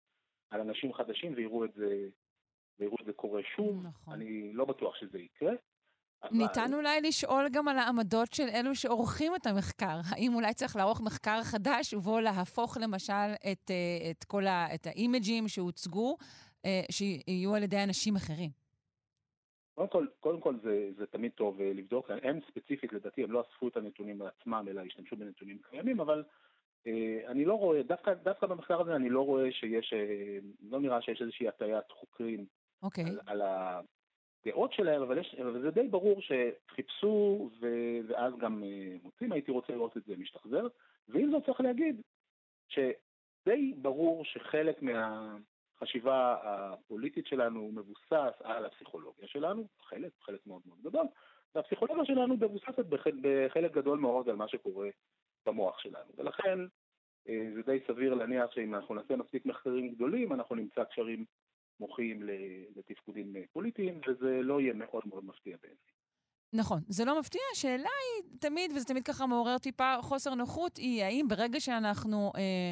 על 0.49 0.61
אנשים 0.61 0.93
חדשים 0.93 1.33
ויראו 1.35 1.65
את 1.65 1.73
זה 1.73 2.07
ויראו 2.79 2.95
את 3.01 3.05
זה 3.05 3.13
קורה 3.13 3.41
שוב. 3.55 3.83
נכון. 3.83 4.13
אני 4.13 4.53
לא 4.53 4.65
בטוח 4.65 4.95
שזה 4.95 5.19
יקרה. 5.19 5.53
אבל... 6.23 6.37
ניתן 6.37 6.73
אולי 6.73 7.01
לשאול 7.01 7.45
גם 7.51 7.67
על 7.67 7.77
העמדות 7.77 8.33
של 8.33 8.47
אלו 8.53 8.75
שעורכים 8.75 9.35
את 9.35 9.45
המחקר. 9.45 9.99
האם 10.09 10.35
אולי 10.35 10.53
צריך 10.53 10.75
לערוך 10.75 11.01
מחקר 11.01 11.43
חדש 11.43 11.93
ובו 11.93 12.19
להפוך 12.19 12.77
למשל 12.81 13.33
את, 13.51 13.71
אה, 13.71 14.11
את 14.11 14.23
כל 14.23 14.47
ה, 14.47 14.75
את 14.75 14.87
האימג'ים 14.87 15.47
שהוצגו, 15.47 16.17
אה, 16.65 16.81
שיהיו 16.91 17.55
על 17.55 17.63
ידי 17.63 17.83
אנשים 17.83 18.15
אחרים? 18.15 18.49
קודם 19.75 19.87
כל, 19.89 20.05
קודם 20.19 20.41
כל 20.41 20.55
זה, 20.63 20.89
זה 20.97 21.05
תמיד 21.05 21.31
טוב 21.31 21.61
אה, 21.61 21.71
לבדוק, 21.73 22.11
הם 22.23 22.39
ספציפית 22.47 22.93
לדעתי, 22.93 23.23
הם 23.23 23.31
לא 23.31 23.41
אספו 23.41 23.67
את 23.67 23.77
הנתונים 23.77 24.19
בעצמם, 24.19 24.65
אלא 24.69 24.81
השתמשו 24.81 25.15
בנתונים 25.15 25.57
קיימים, 25.69 25.99
אבל 25.99 26.23
אני 27.27 27.45
לא 27.45 27.53
רואה, 27.53 27.83
דווקא, 27.83 28.13
דווקא 28.13 28.47
במחקר 28.47 28.81
הזה 28.81 28.95
אני 28.95 29.09
לא 29.09 29.21
רואה 29.21 29.51
שיש, 29.51 29.93
לא 30.69 30.79
נראה 30.79 31.01
שיש 31.01 31.21
איזושהי 31.21 31.47
הטיית 31.47 31.91
חוקרים 31.91 32.45
אוקיי. 32.83 33.03
על, 33.03 33.19
על 33.25 33.41
הדעות 34.45 34.73
שלהם, 34.73 35.01
אבל, 35.01 35.17
יש, 35.17 35.35
אבל 35.41 35.61
זה 35.61 35.71
די 35.71 35.87
ברור 35.87 36.21
שחיפשו 36.21 37.49
ואז 38.07 38.33
גם 38.37 38.63
אה, 38.63 38.95
מוצאים, 39.03 39.31
הייתי 39.31 39.51
רוצה 39.51 39.73
לראות 39.73 39.97
את 39.97 40.03
זה 40.05 40.15
משתחזר, 40.17 40.67
ועם 41.07 41.31
זאת 41.31 41.45
צריך 41.45 41.61
להגיד 41.61 42.01
שדי 42.67 43.73
ברור 43.77 44.25
שחלק 44.25 44.81
מהחשיבה 44.81 46.35
הפוליטית 46.43 47.27
שלנו 47.27 47.71
מבוסס 47.71 48.41
על 48.43 48.65
הפסיכולוגיה 48.65 49.27
שלנו, 49.27 49.67
חלק, 49.81 50.11
חלק 50.21 50.47
מאוד 50.47 50.61
מאוד 50.65 50.81
גדול, 50.81 51.05
והפסיכולוגיה 51.55 52.05
שלנו 52.05 52.33
מבוססת 52.33 52.85
בחלק, 52.85 53.13
בחלק 53.21 53.71
גדול 53.71 53.99
מאוד 53.99 54.29
על 54.29 54.35
מה 54.35 54.47
שקורה 54.47 54.89
במוח 55.45 55.79
שלנו, 55.79 56.11
ולכן 56.17 56.59
אה, 57.29 57.47
זה 57.55 57.61
די 57.61 57.79
סביר 57.87 58.13
להניח 58.13 58.51
שאם 58.51 58.75
אנחנו 58.75 58.95
נעשה 58.95 59.15
מספיק 59.15 59.45
מחקרים 59.45 59.89
גדולים, 59.89 60.33
אנחנו 60.33 60.55
נמצא 60.55 60.83
קשרים 60.83 61.25
מוחיים 61.79 62.23
לתפקודים 62.75 63.35
אה, 63.35 63.41
פוליטיים, 63.53 64.01
וזה 64.07 64.39
לא 64.41 64.61
יהיה 64.61 64.73
מאוד 64.73 65.03
מאוד 65.05 65.25
מפתיע 65.25 65.57
בעיניי. 65.61 65.79
נכון, 66.53 66.81
זה 66.87 67.05
לא 67.05 67.19
מפתיע, 67.19 67.41
השאלה 67.53 67.89
היא 68.23 68.39
תמיד, 68.39 68.71
וזה 68.75 68.85
תמיד 68.85 69.03
ככה 69.03 69.25
מעורר 69.25 69.57
טיפה 69.57 69.95
חוסר 70.01 70.35
נוחות, 70.35 70.77
היא 70.77 71.03
האם 71.03 71.27
ברגע 71.27 71.59
שאנחנו 71.59 72.31
אה, 72.35 72.71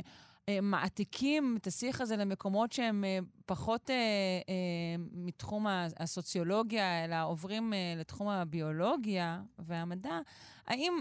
אה, 0.49 0.61
מעתיקים 0.61 1.57
את 1.61 1.67
השיח 1.67 2.01
הזה 2.01 2.15
למקומות 2.17 2.71
שהם 2.71 3.03
אה, 3.03 3.19
פחות 3.45 3.89
אה, 3.89 3.95
אה, 3.95 4.95
מתחום 5.11 5.65
הסוציולוגיה, 5.99 7.05
אלא 7.05 7.15
עוברים 7.25 7.73
אה, 7.73 7.93
לתחום 7.97 8.27
הביולוגיה 8.27 9.41
והמדע, 9.59 10.19
האם 10.67 10.93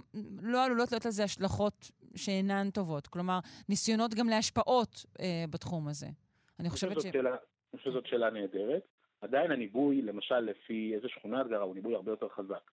לא 0.42 0.64
עלולות 0.64 0.92
להיות 0.92 1.04
לזה 1.04 1.24
השלכות 1.24 1.90
שאינן 2.16 2.70
טובות? 2.70 3.06
כלומר, 3.06 3.38
ניסיונות 3.68 4.14
גם 4.14 4.28
להשפעות 4.28 5.04
אה, 5.20 5.44
בתחום 5.50 5.88
הזה. 5.88 6.06
אני 6.60 6.70
חושבת 6.70 7.00
ש... 7.00 7.02
שאלה, 7.02 7.36
אני 7.74 7.78
חושב 7.78 7.90
שזאת 7.90 8.06
שאלה 8.06 8.30
נהדרת. 8.30 8.82
עדיין 9.20 9.50
הניבוי, 9.50 10.02
למשל, 10.02 10.40
לפי 10.40 10.94
איזה 10.94 11.08
שכונה 11.08 11.40
את 11.40 11.46
גרה, 11.46 11.62
הוא 11.62 11.74
ניבוי 11.74 11.94
הרבה 11.94 12.12
יותר 12.12 12.28
חזק. 12.28 12.70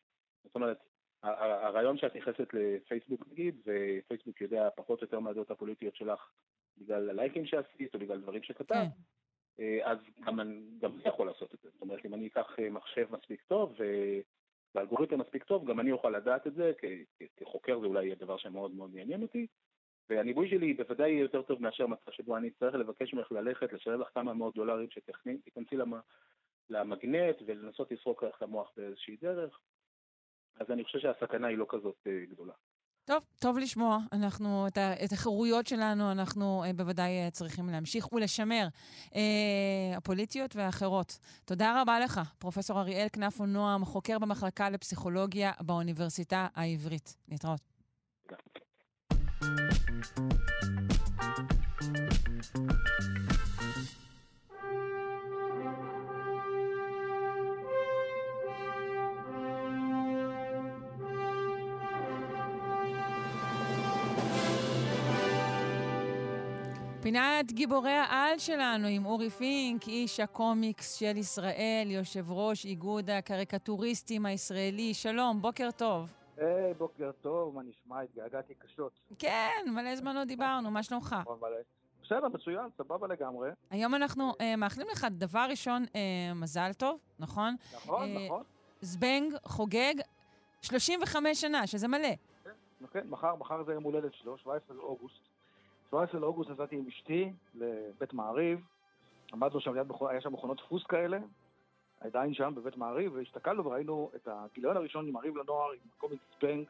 זאת 0.44 0.55
אומרת, 0.55 0.78
הרעיון 1.22 1.99
שאת 1.99 2.16
נכנסת 2.16 2.49
לפייסבוק 2.53 3.24
נגיד, 3.30 3.57
ופייסבוק 3.61 4.40
יודע 4.40 4.68
פחות 4.76 5.01
או 5.01 5.05
יותר 5.05 5.20
מהדעות 5.20 5.51
הפוליטיות 5.51 5.96
שלך 5.96 6.30
בגלל 6.78 7.11
הלייקים 7.11 7.46
שעשית 7.46 7.94
או 7.94 7.99
בגלל 7.99 8.20
דברים 8.20 8.42
שכתבת, 8.42 8.68
כן. 8.68 8.86
אה, 9.61 9.90
אז 9.90 9.99
גם 10.20 10.40
אני 10.40 10.62
יכול 11.05 11.26
לעשות 11.26 11.55
את 11.55 11.61
זה. 11.62 11.70
זאת 11.72 11.82
אומרת, 11.82 12.05
אם 12.05 12.14
אני 12.14 12.26
אקח 12.26 12.57
אה, 12.59 12.70
מחשב 12.70 13.07
מספיק 13.11 13.42
טוב 13.42 13.74
ואלגוריתם 14.74 15.20
מספיק 15.20 15.44
טוב, 15.44 15.70
גם 15.70 15.80
אני 15.80 15.92
אוכל 15.92 16.11
לדעת 16.11 16.46
את 16.46 16.55
זה, 16.55 16.72
כחוקר 17.36 17.80
זה 17.80 17.86
אולי 17.86 18.05
יהיה 18.05 18.14
דבר 18.14 18.36
שמאוד 18.36 18.74
מאוד 18.74 18.94
יעניין 18.94 19.22
אותי. 19.22 19.46
והניבוי 20.11 20.50
שלי 20.50 20.74
בוודאי 20.74 21.11
יהיה 21.11 21.20
יותר 21.20 21.42
טוב 21.42 21.62
מאשר 21.62 21.86
מצב 21.86 22.11
שבו 22.11 22.36
אני 22.36 22.48
אצטרך 22.48 22.74
לבקש 22.74 23.14
ממך 23.14 23.32
ללכת, 23.32 23.72
לשלם 23.72 24.00
לך 24.00 24.09
כמה 24.14 24.34
מאות 24.34 24.54
דולרים 24.54 24.90
שתיכנסי 24.90 25.76
למגנט 26.70 27.36
ולנסות 27.46 27.92
לסרוק 27.92 28.22
לך 28.22 28.36
את 28.36 28.42
המוח 28.42 28.72
באיזושהי 28.76 29.16
דרך. 29.22 29.59
אז 30.61 30.70
אני 30.70 30.84
חושב 30.84 30.98
שהסכנה 30.98 31.46
היא 31.46 31.59
לא 31.59 31.66
כזאת 31.68 31.96
אה, 32.06 32.24
גדולה. 32.30 32.52
טוב, 33.09 33.24
טוב 33.38 33.59
לשמוע. 33.59 33.98
אנחנו, 34.12 34.66
את, 34.66 34.78
ה, 34.78 35.04
את 35.04 35.12
החירויות 35.12 35.66
שלנו, 35.66 36.12
אנחנו 36.12 36.64
אה, 36.64 36.72
בוודאי 36.72 37.11
אה, 37.11 37.30
צריכים 37.30 37.68
להמשיך 37.68 38.12
ולשמר, 38.12 38.66
אה, 39.14 39.96
הפוליטיות 39.96 40.56
והאחרות. 40.56 41.18
תודה 41.44 41.82
רבה 41.82 42.00
לך, 42.00 42.20
פרופ' 42.38 42.70
אריאל 42.70 43.06
כנפו 43.12 43.46
נועם, 43.46 43.84
חוקר 43.84 44.18
במחלקה 44.18 44.70
לפסיכולוגיה 44.70 45.52
באוניברסיטה 45.61 46.46
העברית. 46.54 47.16
להתראות. 47.28 47.61
פינת 67.03 67.53
גיבורי 67.53 67.90
העל 67.90 68.38
שלנו 68.38 68.86
עם 68.86 69.07
אורי 69.07 69.30
פינק, 69.30 69.88
איש 69.88 70.20
הקומיקס 70.20 70.94
של 70.94 71.16
ישראל, 71.16 71.90
יושב 71.90 72.32
ראש 72.32 72.64
איגוד 72.64 73.11
הקריקטוריסטים 73.11 74.26
הישראלי. 74.26 74.94
שלום, 74.94 75.42
בוקר 75.42 75.70
טוב. 75.76 76.17
היי, 76.39 76.72
hey, 76.72 76.74
בוקר 76.78 77.11
טוב, 77.20 77.55
מה 77.55 77.62
נשמע? 77.62 78.01
התגעגעתי 78.01 78.55
קשות. 78.55 78.93
כן, 79.18 79.66
מלא 79.74 79.97
זמן 79.97 80.16
לא 80.16 80.24
דיברנו, 80.24 80.70
מה 80.70 80.82
שלומך? 80.82 81.16
נכון, 81.20 81.39
בסדר, 82.03 82.28
מצוין, 82.28 82.68
סבבה 82.78 83.07
לגמרי. 83.07 83.51
היום 83.70 83.95
אנחנו 83.95 84.30
uh, 84.30 84.57
מאחלים 84.59 84.86
לך, 84.93 85.07
דבר 85.11 85.47
ראשון, 85.51 85.84
uh, 85.84 86.34
מזל 86.34 86.72
טוב, 86.72 87.01
נכון? 87.18 87.57
נכון, 87.74 88.16
uh, 88.16 88.18
נכון. 88.26 88.43
זבנג 88.80 89.34
חוגג 89.45 89.95
35 90.62 91.41
שנה, 91.41 91.66
שזה 91.66 91.89
מלא. 91.89 92.09
כן, 92.45 92.51
כן, 92.93 93.09
מחר, 93.09 93.34
מחר 93.36 93.64
זה 93.64 93.72
יום 93.72 93.84
הולדת 93.84 94.14
שלו, 94.14 94.39
17 94.39 94.76
באוגוסט. 94.76 95.20
17 95.89 96.20
לאוגוסט 96.20 96.51
נסעתי 96.51 96.76
עם 96.76 96.84
אשתי 96.89 97.32
לבית 97.55 98.12
מעריב, 98.12 98.61
עמדנו 99.32 99.61
שם, 99.61 99.74
ליד, 99.74 99.86
היה 100.11 100.20
שם 100.20 100.32
מכונות 100.32 100.57
דפוס 100.57 100.84
כאלה, 100.84 101.18
עדיין 102.01 102.34
שם 102.34 102.53
בבית 102.57 102.76
מעריב, 102.76 103.12
והסתכלנו 103.14 103.64
וראינו 103.64 104.11
את 104.16 104.28
הגיליון 104.32 104.76
הראשון 104.76 105.07
עם 105.07 105.12
מעריב 105.12 105.36
לנוער, 105.36 105.70
עם 105.70 105.78
קומיקס 105.99 106.24
זבנג, 106.42 106.66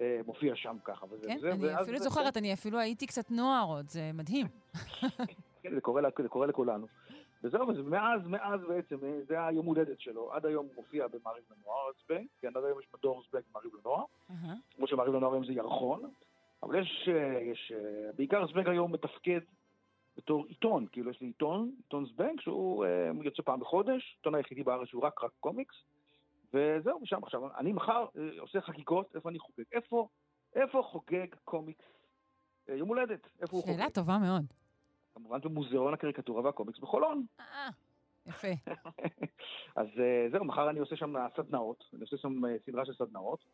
אה, 0.00 0.20
מופיע 0.26 0.56
שם 0.56 0.76
ככה. 0.84 1.06
וזה, 1.10 1.26
כן, 1.26 1.36
וזה, 1.36 1.52
אני 1.52 1.82
אפילו 1.82 1.98
זוכרת, 1.98 2.36
אני 2.36 2.52
אפילו 2.52 2.78
הייתי 2.78 3.06
קצת 3.06 3.30
נוער 3.30 3.66
עוד, 3.66 3.88
זה 3.88 4.10
מדהים. 4.14 4.46
כן, 5.62 5.74
זה 5.74 5.80
קורה, 5.80 6.02
זה 6.22 6.28
קורה 6.28 6.46
לכולנו. 6.46 6.86
וזהו, 7.44 7.68
ומאז, 7.68 8.26
מאז 8.26 8.60
בעצם, 8.68 8.96
אה, 9.02 9.20
זה 9.28 9.46
היום 9.46 9.66
הולדת 9.66 10.00
שלו. 10.00 10.32
עד 10.32 10.46
היום 10.46 10.66
הוא 10.66 10.74
מופיע 10.76 11.06
במעריב 11.08 11.44
לנוער, 11.50 11.90
זבנג, 12.04 12.26
כן, 12.40 12.48
עד 12.56 12.64
היום 12.64 12.80
יש 12.80 12.86
מדור 12.98 13.22
זבנג 13.28 13.42
במעריב 13.50 13.72
לנוער. 13.80 14.04
כמו 14.76 14.86
שמעריב 14.86 15.14
לנוער 15.14 15.32
היום 15.32 15.44
זה 15.44 15.52
ירחון. 15.52 16.10
אבל 16.62 16.80
יש, 16.82 17.08
אה, 17.08 17.40
יש, 17.40 17.72
אה, 17.74 18.12
בעיקר 18.16 18.46
זבנג 18.46 18.68
היום 18.68 18.92
מתפקד 18.92 19.40
בתור 20.16 20.44
עיתון, 20.46 20.86
כאילו 20.92 21.10
יש 21.10 21.20
לי 21.20 21.26
עיתון, 21.26 21.72
עיתון 21.76 22.06
זבנג, 22.06 22.40
שהוא 22.40 22.84
אה, 22.84 23.10
יוצא 23.24 23.42
פעם 23.42 23.60
בחודש, 23.60 24.16
עיתון 24.18 24.34
היחידי 24.34 24.62
בארץ 24.62 24.88
שהוא 24.88 25.02
רק 25.02 25.24
רק 25.24 25.30
קומיקס, 25.40 25.74
וזהו, 26.54 27.02
ושם 27.02 27.24
עכשיו, 27.24 27.56
אני 27.58 27.72
מחר 27.72 28.06
עושה 28.38 28.60
חגיגות, 28.60 29.16
איפה 29.16 29.28
אני 29.28 29.38
חוגג? 29.38 29.64
איפה, 29.72 30.08
איפה 30.54 30.82
חוגג 30.82 31.26
קומיקס 31.44 31.84
יום 32.68 32.88
הולדת? 32.88 33.28
איפה 33.42 33.56
הוא 33.56 33.62
חוגג? 33.62 33.76
שאלה 33.76 33.90
טובה 33.90 34.18
מאוד. 34.18 34.44
כמובן 35.14 35.40
במוזיאון 35.40 35.94
הקריקטורה 35.94 36.42
והקומיקס 36.42 36.78
בחולון. 36.78 37.26
אה, 37.40 37.68
יפה. 38.26 38.48
אז 39.76 39.86
זהו, 40.32 40.44
מחר 40.44 40.70
אני 40.70 40.78
עושה 40.80 40.96
שם 40.96 41.14
סדנאות, 41.36 41.84
אני 41.92 42.00
עושה 42.00 42.16
שם 42.16 42.40
סדרה 42.66 42.84
של 42.84 42.94
סדנאות. 42.94 43.44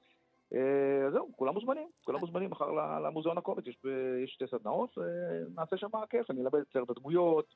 אה, 0.55 1.11
זהו, 1.13 1.33
כולם 1.37 1.55
מוזמנים, 1.55 1.89
כולם 2.05 2.21
מוזמנים 2.21 2.51
מחר 2.51 2.71
למוזיאון 3.05 3.39
הקומץ, 3.39 3.67
יש, 3.67 3.79
יש 4.25 4.31
שתי 4.31 4.45
סדנאות, 4.51 4.99
נעשה 5.55 5.77
שם 5.77 5.89
כיף, 6.11 6.31
אני 6.31 6.41
אלמד 6.41 6.55
את 6.55 6.67
סרט 6.73 6.91
הדמויות, 6.91 7.55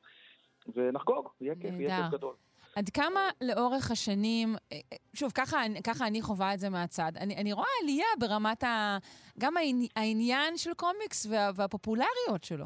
ונחגוג, 0.74 1.28
יהיה 1.40 1.54
כיף, 1.54 1.74
יהיה 1.74 2.02
כיף 2.02 2.12
גדול. 2.12 2.34
עד 2.76 2.88
כמה 2.88 3.20
לאורך 3.40 3.90
השנים, 3.90 4.54
אה, 4.54 4.76
אה, 4.92 4.96
שוב, 5.14 5.32
ככה, 5.34 5.58
ככה 5.86 6.06
אני 6.06 6.22
חווה 6.22 6.54
את 6.54 6.60
זה 6.60 6.70
מהצד, 6.70 7.12
אני, 7.16 7.36
אני 7.36 7.52
רואה 7.52 7.66
עלייה 7.82 8.06
ברמת 8.20 8.64
ה... 8.64 8.98
גם 9.38 9.54
העניין 9.96 10.56
של 10.56 10.74
קומיקס 10.74 11.26
וה, 11.26 11.50
והפופולריות 11.54 12.44
שלו. 12.44 12.64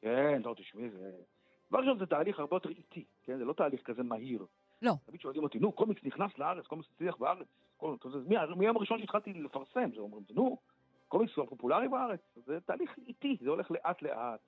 כן, 0.00 0.42
טוב, 0.42 0.56
תשמעי, 0.56 0.90
זה... 0.90 1.10
דבר 1.70 1.78
ראשון 1.78 1.98
זה 1.98 2.06
תהליך 2.06 2.38
הרבה 2.38 2.56
יותר 2.56 2.68
איטי, 2.68 3.04
כן? 3.22 3.38
זה 3.38 3.44
לא 3.44 3.52
תהליך 3.52 3.82
כזה 3.84 4.02
מהיר. 4.02 4.46
לא. 4.82 4.92
תמיד 5.06 5.20
שואלים 5.20 5.42
אותי, 5.42 5.58
נו, 5.58 5.72
קומיקס 5.72 6.04
נכנס 6.04 6.38
לארץ, 6.38 6.66
קומיקס 6.66 6.88
הצליח 6.94 7.16
בארץ. 7.16 7.46
מהיום 8.56 8.76
הראשון 8.76 8.98
שהתחלתי 8.98 9.32
לפרסם, 9.32 9.90
זה 9.94 10.00
אומרים, 10.00 10.24
נו, 10.30 10.58
קומיקס 11.08 11.36
הוא 11.36 11.46
פופולרי 11.48 11.88
בארץ, 11.88 12.20
זה 12.46 12.58
תהליך 12.66 12.90
איטי, 13.06 13.36
זה 13.40 13.50
הולך 13.50 13.70
לאט 13.70 14.02
לאט. 14.02 14.40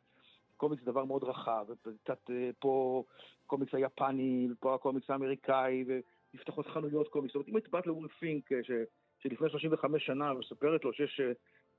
קומיקס 0.57 0.85
זה 0.85 0.91
דבר 0.91 1.05
מאוד 1.05 1.25
רחב, 1.25 1.67
וקצת 1.69 2.31
אה, 2.31 2.51
פה 2.59 3.03
קומיקס 3.47 3.75
היפני, 3.75 4.49
פה 4.61 4.75
הקומיקס 4.75 5.11
האמריקאי, 5.11 5.85
ונפתחות 5.87 6.67
חנויות 6.67 7.09
קומיקס. 7.09 7.33
זאת 7.33 7.37
אומרת, 7.37 7.49
אם 7.49 7.57
היית 7.57 7.69
באת 7.69 7.87
לאורי 7.87 8.09
פינק, 8.09 8.53
אה, 8.53 8.59
ש, 8.63 8.71
שלפני 9.19 9.51
35 9.51 10.07
שנה, 10.07 10.35
ומספרת 10.35 10.85
לו 10.85 10.93
שיש 10.93 11.21
אה, 11.21 11.33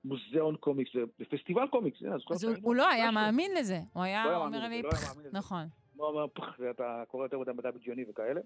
מוזיאון 0.04 0.56
קומיקס, 0.56 0.92
ופסטיבל 1.20 1.68
קומיקס, 1.68 2.00
אז 2.04 2.44
הוא 2.62 2.76
לא 2.76 2.88
היה 2.88 3.12
מאמין 3.12 3.52
לזה, 3.58 3.80
הוא 3.94 4.04
היה 4.04 4.26
לא 4.26 4.46
אומר 4.46 4.68
לי, 4.68 4.82
נכון. 5.32 5.66
הוא 5.98 6.08
אומר, 6.08 6.28
פח, 6.34 6.56
ואתה 6.60 7.04
קורא 7.08 7.24
יותר 7.24 7.40
מדי 7.40 7.52
מדע 7.52 7.72
בדיוני 7.72 8.06
וכאלה. 8.10 8.42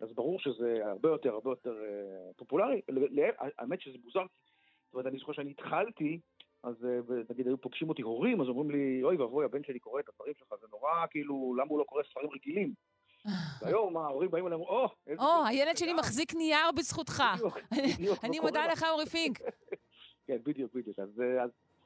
אז 0.00 0.12
ברור 0.14 0.40
שזה 0.40 0.80
הרבה 0.84 1.08
יותר, 1.08 1.34
הרבה 1.34 1.50
יותר 1.50 1.74
אה, 1.84 2.32
פופולרי. 2.36 2.80
האמת 3.58 3.80
שזה 3.80 3.98
מוזר, 4.04 4.24
זאת 4.86 4.94
אומרת, 4.94 5.06
אני 5.06 5.18
זוכר 5.18 5.32
שאני 5.32 5.50
התחלתי, 5.50 6.20
אז 6.62 6.84
אה, 6.84 6.98
נגיד 7.30 7.46
היו 7.46 7.58
פוגשים 7.60 7.88
אותי 7.88 8.02
הורים, 8.02 8.40
אז 8.40 8.48
אומרים 8.48 8.70
לי, 8.70 9.02
אוי 9.02 9.16
ואבוי, 9.16 9.44
הבן 9.44 9.64
שלי 9.64 9.78
קורא 9.78 10.00
את 10.00 10.08
הדברים 10.08 10.34
שלך, 10.38 10.48
זה 10.60 10.66
נורא, 10.70 11.06
כאילו, 11.10 11.54
למה 11.54 11.68
הוא 11.68 11.78
לא 11.78 11.84
קורא 11.84 12.02
ספרים 12.02 12.30
רגילים? 12.30 12.74
והיום 13.62 13.96
ההורים 13.96 14.30
באים 14.30 14.46
אליהם, 14.46 14.60
או, 14.60 14.88
או, 15.18 15.44
הילד 15.46 15.76
שלי 15.76 15.92
מחזיק 15.92 16.34
נייר 16.34 16.72
בזכותך. 16.76 17.22
אני 18.24 18.40
מודה 18.40 18.66
לך, 18.66 18.84
אורי 18.90 19.06
פינק. 19.06 19.38
כן, 20.26 20.38
בדיוק, 20.42 20.74
בדיוק. 20.74 20.98
אז 20.98 21.22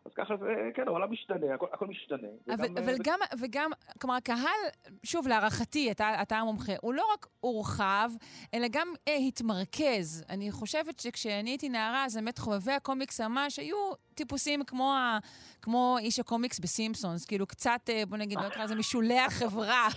אז 0.06 0.12
ככה 0.14 0.36
זה, 0.36 0.70
כן, 0.74 0.88
העולם 0.88 1.12
משתנה, 1.12 1.54
הכל, 1.54 1.66
הכל 1.72 1.86
משתנה. 1.86 2.28
אבל, 2.48 2.64
וגם, 2.64 2.76
אבל 2.84 2.94
גם, 3.04 3.18
וגם, 3.40 3.70
כלומר, 4.00 4.14
הקהל, 4.14 4.94
שוב, 5.02 5.28
להערכתי, 5.28 5.90
אתה, 5.90 6.22
אתה 6.22 6.36
המומחה, 6.36 6.72
הוא 6.80 6.94
לא 6.94 7.04
רק 7.12 7.26
הורחב, 7.40 8.10
אלא 8.54 8.66
גם 8.70 8.88
אה, 9.08 9.16
התמרכז. 9.16 10.24
אני 10.30 10.52
חושבת 10.52 11.00
שכשאני 11.00 11.50
הייתי 11.50 11.68
נערה, 11.68 12.04
אז 12.04 12.16
באמת 12.16 12.38
חובבי 12.38 12.72
הקומיקס 12.72 13.20
ממש 13.20 13.58
היו 13.58 13.76
טיפוסים 14.14 14.64
כמו, 14.64 14.92
ה, 14.92 15.18
כמו 15.62 15.96
איש 15.98 16.18
הקומיקס 16.20 16.60
בסימפסונס, 16.60 17.26
כאילו 17.26 17.46
קצת, 17.46 17.80
אה, 17.88 18.02
בוא 18.08 18.16
נגיד, 18.16 18.38
לא 18.38 18.46
אקרא 18.46 18.64
לזה 18.64 18.74
משולי 18.74 19.18
החברה. 19.18 19.88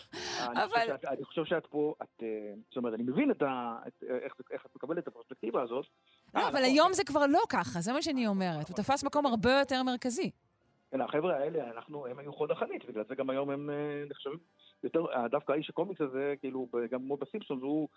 אבל... 0.44 0.98
אני 1.08 1.26
חושב 1.26 1.46
שאת 1.46 1.66
פה, 1.66 1.94
את, 2.04 2.24
אה, 2.24 2.54
זאת 2.68 2.78
אומרת, 2.78 2.94
אני 2.94 3.04
מבין 3.04 3.32
את 3.32 3.42
ה, 3.42 3.78
את, 3.88 4.04
איך, 4.24 4.34
איך 4.52 4.66
את 4.66 4.76
מקבלת 4.76 5.04
את 5.04 5.08
הפרספקטיבה 5.08 5.62
הזאת. 5.62 5.86
לא, 6.38 6.48
אבל 6.48 6.60
נכון. 6.60 6.64
היום 6.64 6.94
זה 6.94 7.04
כבר 7.04 7.26
לא 7.26 7.42
ככה, 7.50 7.82
זה 7.82 7.94
מה 7.94 8.02
שאני 8.02 8.28
אומרת. 8.28 8.70
הוא 8.70 8.76
תפס 8.76 9.04
מקום 9.04 9.26
הרבה 9.26 9.60
יותר 9.60 9.84
מרכזי. 9.84 10.32
כן, 10.92 11.02
החבר'ה 11.02 11.36
האלה, 11.36 11.72
אנחנו, 11.72 12.08
הם 12.08 12.20
היו 12.20 12.34
חוד 12.34 12.52
החנית, 12.52 12.86
בגלל 12.86 13.04
זה 13.10 13.16
גם 13.16 13.30
היום 13.30 13.50
הם 13.50 13.70
אה, 13.70 14.04
נחשבים 14.10 14.38
יותר, 14.84 15.06
דווקא 15.32 15.52
האיש 15.52 15.70
הקומיקס 15.70 16.02
הזה, 16.02 16.34
כאילו, 16.40 16.68
גם 16.92 17.00
כמו 17.00 17.18
בסימפסונס, 17.18 17.62
הוא, 17.62 17.88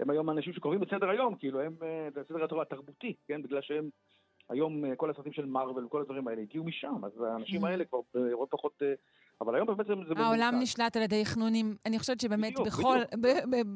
הם 0.00 0.10
היום 0.10 0.30
אנשים 0.30 0.52
שקוראים 0.52 0.82
את 0.82 0.88
סדר 0.90 1.10
היום, 1.10 1.34
כאילו, 1.34 1.60
הם, 1.60 1.76
זה 2.14 2.20
סדר 2.28 2.62
התרבותי, 2.62 3.14
כן, 3.28 3.42
בגלל 3.42 3.62
שהם 3.62 3.90
היום 4.48 4.84
אה, 4.84 4.96
כל 4.96 5.10
הסרטים 5.10 5.32
של 5.32 5.46
מארוול 5.46 5.84
וכל 5.84 6.00
הדברים 6.00 6.28
האלה 6.28 6.42
הגיעו 6.42 6.64
משם, 6.64 7.04
אז 7.04 7.22
האנשים 7.22 7.64
mm-hmm. 7.64 7.68
האלה 7.68 7.84
כבר 7.84 7.98
הרבה 8.14 8.46
פחות... 8.50 8.82
אה, 8.82 8.92
אבל 9.40 9.54
היום 9.54 9.66
באמת 9.66 9.86
זה... 9.86 9.94
העולם 10.16 10.54
נשלט 10.60 10.96
על 10.96 11.02
ידי 11.02 11.26
חנונים, 11.26 11.76
אני 11.86 11.98
חושבת 11.98 12.20
שבאמת 12.20 12.54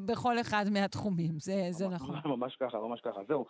בכל, 0.05 0.39
אחד 0.41 0.65
מהתחומים, 0.71 1.39
זה 1.39 1.87
נכון. 1.91 2.15
ממש 2.25 2.55
ככה, 2.59 2.77
ממש 2.79 3.01
ככה, 3.01 3.19
זהו. 3.27 3.45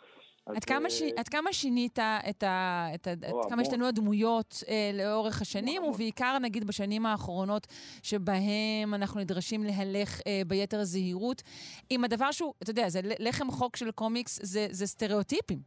עד 0.45 0.63
כמה, 0.63 0.89
ש... 0.89 1.01
עד 1.17 1.27
כמה 1.27 1.53
שינית 1.53 1.99
את 1.99 2.43
ה... 2.43 2.87
את 2.95 3.07
ה... 3.07 3.13
עד 3.27 3.49
כמה 3.49 3.61
השתנו 3.61 3.87
הדמויות 3.87 4.63
אה, 4.67 4.91
לאורך 4.93 5.41
השנים, 5.41 5.81
המון. 5.81 5.93
ובעיקר 5.93 6.37
נגיד 6.41 6.67
בשנים 6.67 7.05
האחרונות, 7.05 7.67
שבהם 8.03 8.93
אנחנו 8.93 9.19
נדרשים 9.19 9.63
להלך 9.63 10.21
אה, 10.27 10.41
ביתר 10.47 10.83
זהירות, 10.83 11.41
עם 11.89 12.03
הדבר 12.03 12.31
שהוא, 12.31 12.53
אתה 12.63 12.71
יודע, 12.71 12.89
זה 12.89 12.99
לחם 13.19 13.51
חוק 13.51 13.75
של 13.75 13.91
קומיקס, 13.91 14.39
זה, 14.43 14.67
זה 14.71 14.87
סטריאוטיפים. 14.87 15.59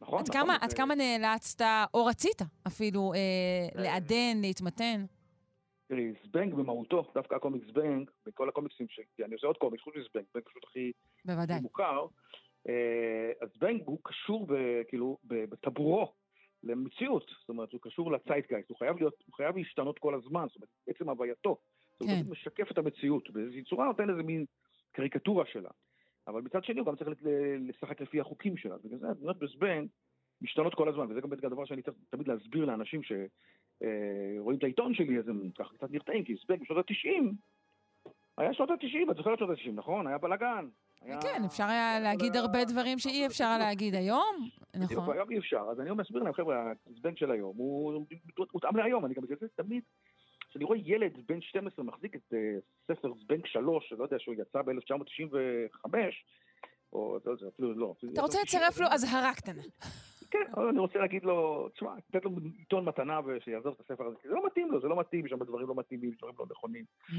נכון, 0.00 0.18
עד 0.18 0.28
נכון. 0.28 0.40
כמה, 0.42 0.56
עד 0.60 0.72
כמה 0.72 0.94
נאלצת, 0.94 1.64
או 1.94 2.04
רצית 2.04 2.42
אפילו, 2.66 3.12
אה, 3.12 3.18
אה, 3.18 3.82
לעדן, 3.82 4.40
להתמתן? 4.40 5.04
תראי, 5.88 6.12
זבנג 6.24 6.54
במהותו, 6.54 7.10
דווקא 7.14 7.34
הקומיקס 7.34 7.66
זבנג, 7.66 8.10
בכל 8.26 8.48
הקומיקסים 8.48 8.86
ש... 8.88 9.00
אני 9.24 9.34
עושה 9.34 9.46
עוד 9.46 9.56
קומיקס, 9.56 9.84
חוץ 9.84 9.94
מזבנג, 9.96 10.24
זבנג 10.30 10.44
פשוט 10.44 10.64
הכי, 10.64 10.92
בוודאי. 11.24 11.60
מוכר. 11.60 11.84
אה, 11.84 12.06
אז 13.40 13.48
זבנג 13.54 13.82
הוא 13.84 13.98
קשור, 14.02 14.46
ב, 14.46 14.82
כאילו, 14.88 15.18
בטבורו 15.24 16.12
למציאות, 16.62 17.30
זאת 17.40 17.48
אומרת, 17.48 17.72
הוא 17.72 17.80
קשור 17.82 18.12
לציידגייסט, 18.12 18.68
הוא 18.68 18.78
חייב 18.78 18.96
להיות, 18.96 19.14
הוא 19.26 19.34
חייב 19.34 19.56
להשתנות 19.56 19.98
כל 19.98 20.14
הזמן, 20.14 20.46
זאת 20.48 20.56
אומרת, 20.56 20.68
עצם 20.86 21.08
הווייתו. 21.08 21.56
כן. 21.98 22.06
הוא 22.06 22.32
משקף 22.32 22.70
את 22.70 22.78
המציאות, 22.78 23.30
באיזושהי 23.30 23.64
צורה 23.64 23.86
נותן 23.86 24.10
איזה 24.10 24.22
מין 24.22 24.44
קריקטורה 24.92 25.44
שלה. 25.46 25.70
אבל 26.26 26.42
מצד 26.42 26.64
שני 26.64 26.80
הוא 26.80 26.86
גם 26.86 26.96
צריך 26.96 27.10
לשחק 27.68 28.00
לפי 28.00 28.20
החוקים 28.20 28.56
שלה. 28.56 28.76
בגלל 28.84 28.98
זה 28.98 29.10
הדמויות 29.10 29.38
בזבנג 29.38 29.88
משתנות 30.42 30.74
כל 30.74 30.88
הזמן, 30.88 31.10
וזה 31.10 31.20
גם 31.20 31.32
הדבר 31.32 31.64
שאני 31.64 31.82
צריך 31.82 31.96
תמיד 32.10 32.28
להסביר 32.28 32.64
לאנשים 32.64 33.02
שרואים 33.02 34.50
אה, 34.50 34.58
את 34.58 34.62
העיתון 34.62 34.94
שלי, 34.94 35.18
אז 35.18 35.28
הם 35.28 35.50
ככה 35.58 35.74
קצת 35.74 35.90
נרתעים, 35.90 36.24
כי 36.24 36.34
זבנג 36.34 36.60
בשנות 36.60 36.90
ה-90, 36.90 37.24
היה 38.38 38.54
שנות 38.54 38.70
ה-90, 38.70 39.10
את 39.10 39.16
זוכרת 39.16 39.38
שנות 39.38 39.50
ה-90, 39.50 39.72
נכון? 39.72 40.06
היה 40.06 40.18
בלאגן. 40.18 40.68
כן, 41.22 41.44
אפשר 41.46 41.64
היה 41.64 42.00
להגיד 42.00 42.36
הרבה 42.36 42.64
דברים 42.64 42.98
שאי 42.98 43.26
אפשר 43.26 43.58
להגיד 43.58 43.94
היום, 43.94 44.48
נכון. 44.74 45.16
היום 45.16 45.30
אי 45.30 45.38
אפשר, 45.38 45.64
אז 45.70 45.80
אני 45.80 45.90
מסביר 45.90 46.22
להם, 46.22 46.32
חבר'ה, 46.32 46.72
הזבנג 46.90 47.16
של 47.16 47.30
היום 47.30 47.56
הוא 47.56 48.06
מותאם 48.54 48.76
להיום, 48.76 49.04
אני 49.04 49.14
גם 49.14 49.22
בגלל 49.22 49.36
זה 49.40 49.46
תמיד 49.56 49.82
כשאני 50.50 50.64
רואה 50.64 50.78
ילד 50.84 51.12
בן 51.28 51.40
12 51.40 51.84
מחזיק 51.84 52.16
את 52.16 52.32
uh, 52.32 52.92
ספר 52.92 53.12
זבנג 53.24 53.46
3, 53.46 53.92
לא 53.98 54.04
יודע 54.04 54.16
שהוא 54.18 54.34
יצא 54.34 54.62
ב-1995, 54.62 55.94
או 56.92 57.18
אפילו 57.48 57.74
לא. 57.74 57.94
אתה 58.12 58.22
רוצה 58.22 58.38
לצרף 58.42 58.80
לו 58.80 58.86
אזהרה 58.90 59.34
קטנה. 59.34 59.62
כן, 60.30 60.44
אבל 60.56 60.68
אני 60.68 60.78
רוצה 60.78 60.98
להגיד 60.98 61.24
לו, 61.24 61.68
תשמע, 61.74 61.90
תתן 62.10 62.18
לו 62.24 62.30
עיתון 62.58 62.84
מתנה 62.84 63.20
ושיעזוב 63.24 63.74
את 63.76 63.80
הספר 63.80 64.06
הזה, 64.06 64.16
כי 64.22 64.28
זה 64.28 64.34
לא 64.34 64.46
מתאים 64.46 64.70
לו, 64.72 64.80
זה 64.80 64.88
לא 64.88 65.00
מתאים, 65.00 65.26
יש 65.26 65.30
שם 65.30 65.44
דברים 65.44 65.68
לא 65.68 65.74
מתאימים, 65.74 66.10
דברים 66.18 66.34
לא 66.38 66.46
נכונים. 66.50 66.84
Mm. 67.08 67.14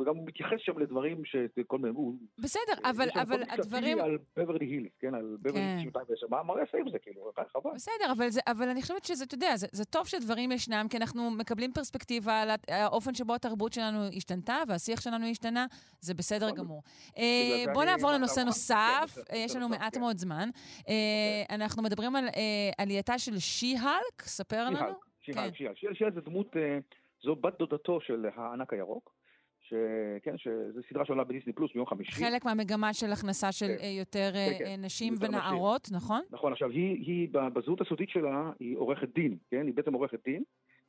וגם 0.00 0.16
הוא 0.16 0.26
מתייחס 0.26 0.58
שם 0.58 0.78
לדברים 0.78 1.22
שכל 1.24 1.78
מיני... 1.78 1.94
בסדר, 2.38 2.90
אבל 3.14 3.42
הדברים... 3.50 3.98
על 4.00 4.18
בברלי 4.36 4.66
הילס, 4.66 4.92
כן, 5.00 5.14
על 5.14 5.36
בברלי 5.40 5.60
הילס, 5.60 5.92
כן. 5.94 6.36
מה 6.46 6.60
יעשה 6.60 6.78
עם 6.78 6.90
זה, 6.90 6.98
כאילו, 6.98 7.32
חבל. 7.52 7.70
בסדר, 7.74 8.12
אבל 8.46 8.68
אני 8.68 8.82
חושבת 8.82 9.04
שזה, 9.04 9.24
אתה 9.24 9.34
יודע, 9.34 9.56
זה 9.56 9.84
טוב 9.84 10.06
שדברים 10.08 10.52
ישנם, 10.52 10.86
כי 10.90 10.96
אנחנו 10.96 11.30
מקבלים 11.30 11.72
פרספקטיבה 11.72 12.42
על 12.42 12.50
האופן 12.68 13.14
שבו 13.14 13.34
התרבות 13.34 13.72
שלנו 13.72 13.98
השתנתה 14.16 14.56
והשיח 14.68 15.00
שלנו 15.00 15.26
השתנה, 15.26 15.66
זה 16.00 16.14
בסדר 16.14 16.46
נכון. 16.46 16.58
גמור. 16.58 16.82
אה, 17.18 17.64
בואו 17.72 17.84
נעבור 17.84 18.10
לנושא 18.10 18.40
נוסף, 18.40 19.18
כן, 19.26 19.36
יש 19.36 19.56
לנו 19.56 19.68
מעט 19.68 19.96
מאוד 19.96 20.18
זמן. 20.18 20.50
אה, 20.88 20.94
אוקיי. 21.42 21.54
אנחנו 21.54 21.82
מדברים 21.82 22.13
מדברים 22.14 22.24
על 22.24 22.28
אה, 22.36 22.70
עלייתה 22.84 23.18
של 23.18 23.38
שי-הלק? 23.38 24.22
ספר 24.22 24.64
לנו. 24.64 24.78
שי-הלק, 25.20 25.54
שי-הלק. 25.54 25.76
שי-הלק 25.94 26.14
זה 26.14 26.20
דמות, 26.20 26.56
אה, 26.56 26.78
זו 27.22 27.36
בת 27.36 27.58
דודתו 27.58 28.00
של 28.00 28.26
הענק 28.36 28.72
הירוק. 28.72 29.14
שכן, 29.60 30.38
שזו 30.38 30.80
סדרה 30.90 31.04
שעולה 31.06 31.24
בדיסני 31.24 31.52
פלוס 31.52 31.72
ביום 31.74 31.86
חמישי. 31.86 32.12
חלק 32.12 32.44
מהמגמה 32.44 32.94
של 32.94 33.12
הכנסה 33.12 33.52
של 33.52 33.66
כן. 33.66 33.84
אה, 33.84 33.88
יותר 33.88 34.30
כן, 34.34 34.64
כן. 34.64 34.84
נשים 34.84 35.12
יותר 35.12 35.26
ונערות, 35.28 35.82
נשים. 35.82 35.96
נכון? 35.96 36.22
נכון, 36.30 36.52
עכשיו, 36.52 36.70
היא, 36.70 37.04
היא 37.06 37.28
בזהות 37.32 37.80
הסודית 37.80 38.08
שלה, 38.08 38.50
היא 38.60 38.76
עורכת 38.76 39.08
דין, 39.14 39.36
כן? 39.50 39.66
היא 39.66 39.74
בעצם 39.74 39.94
עורכת 39.94 40.24
דין, 40.24 40.42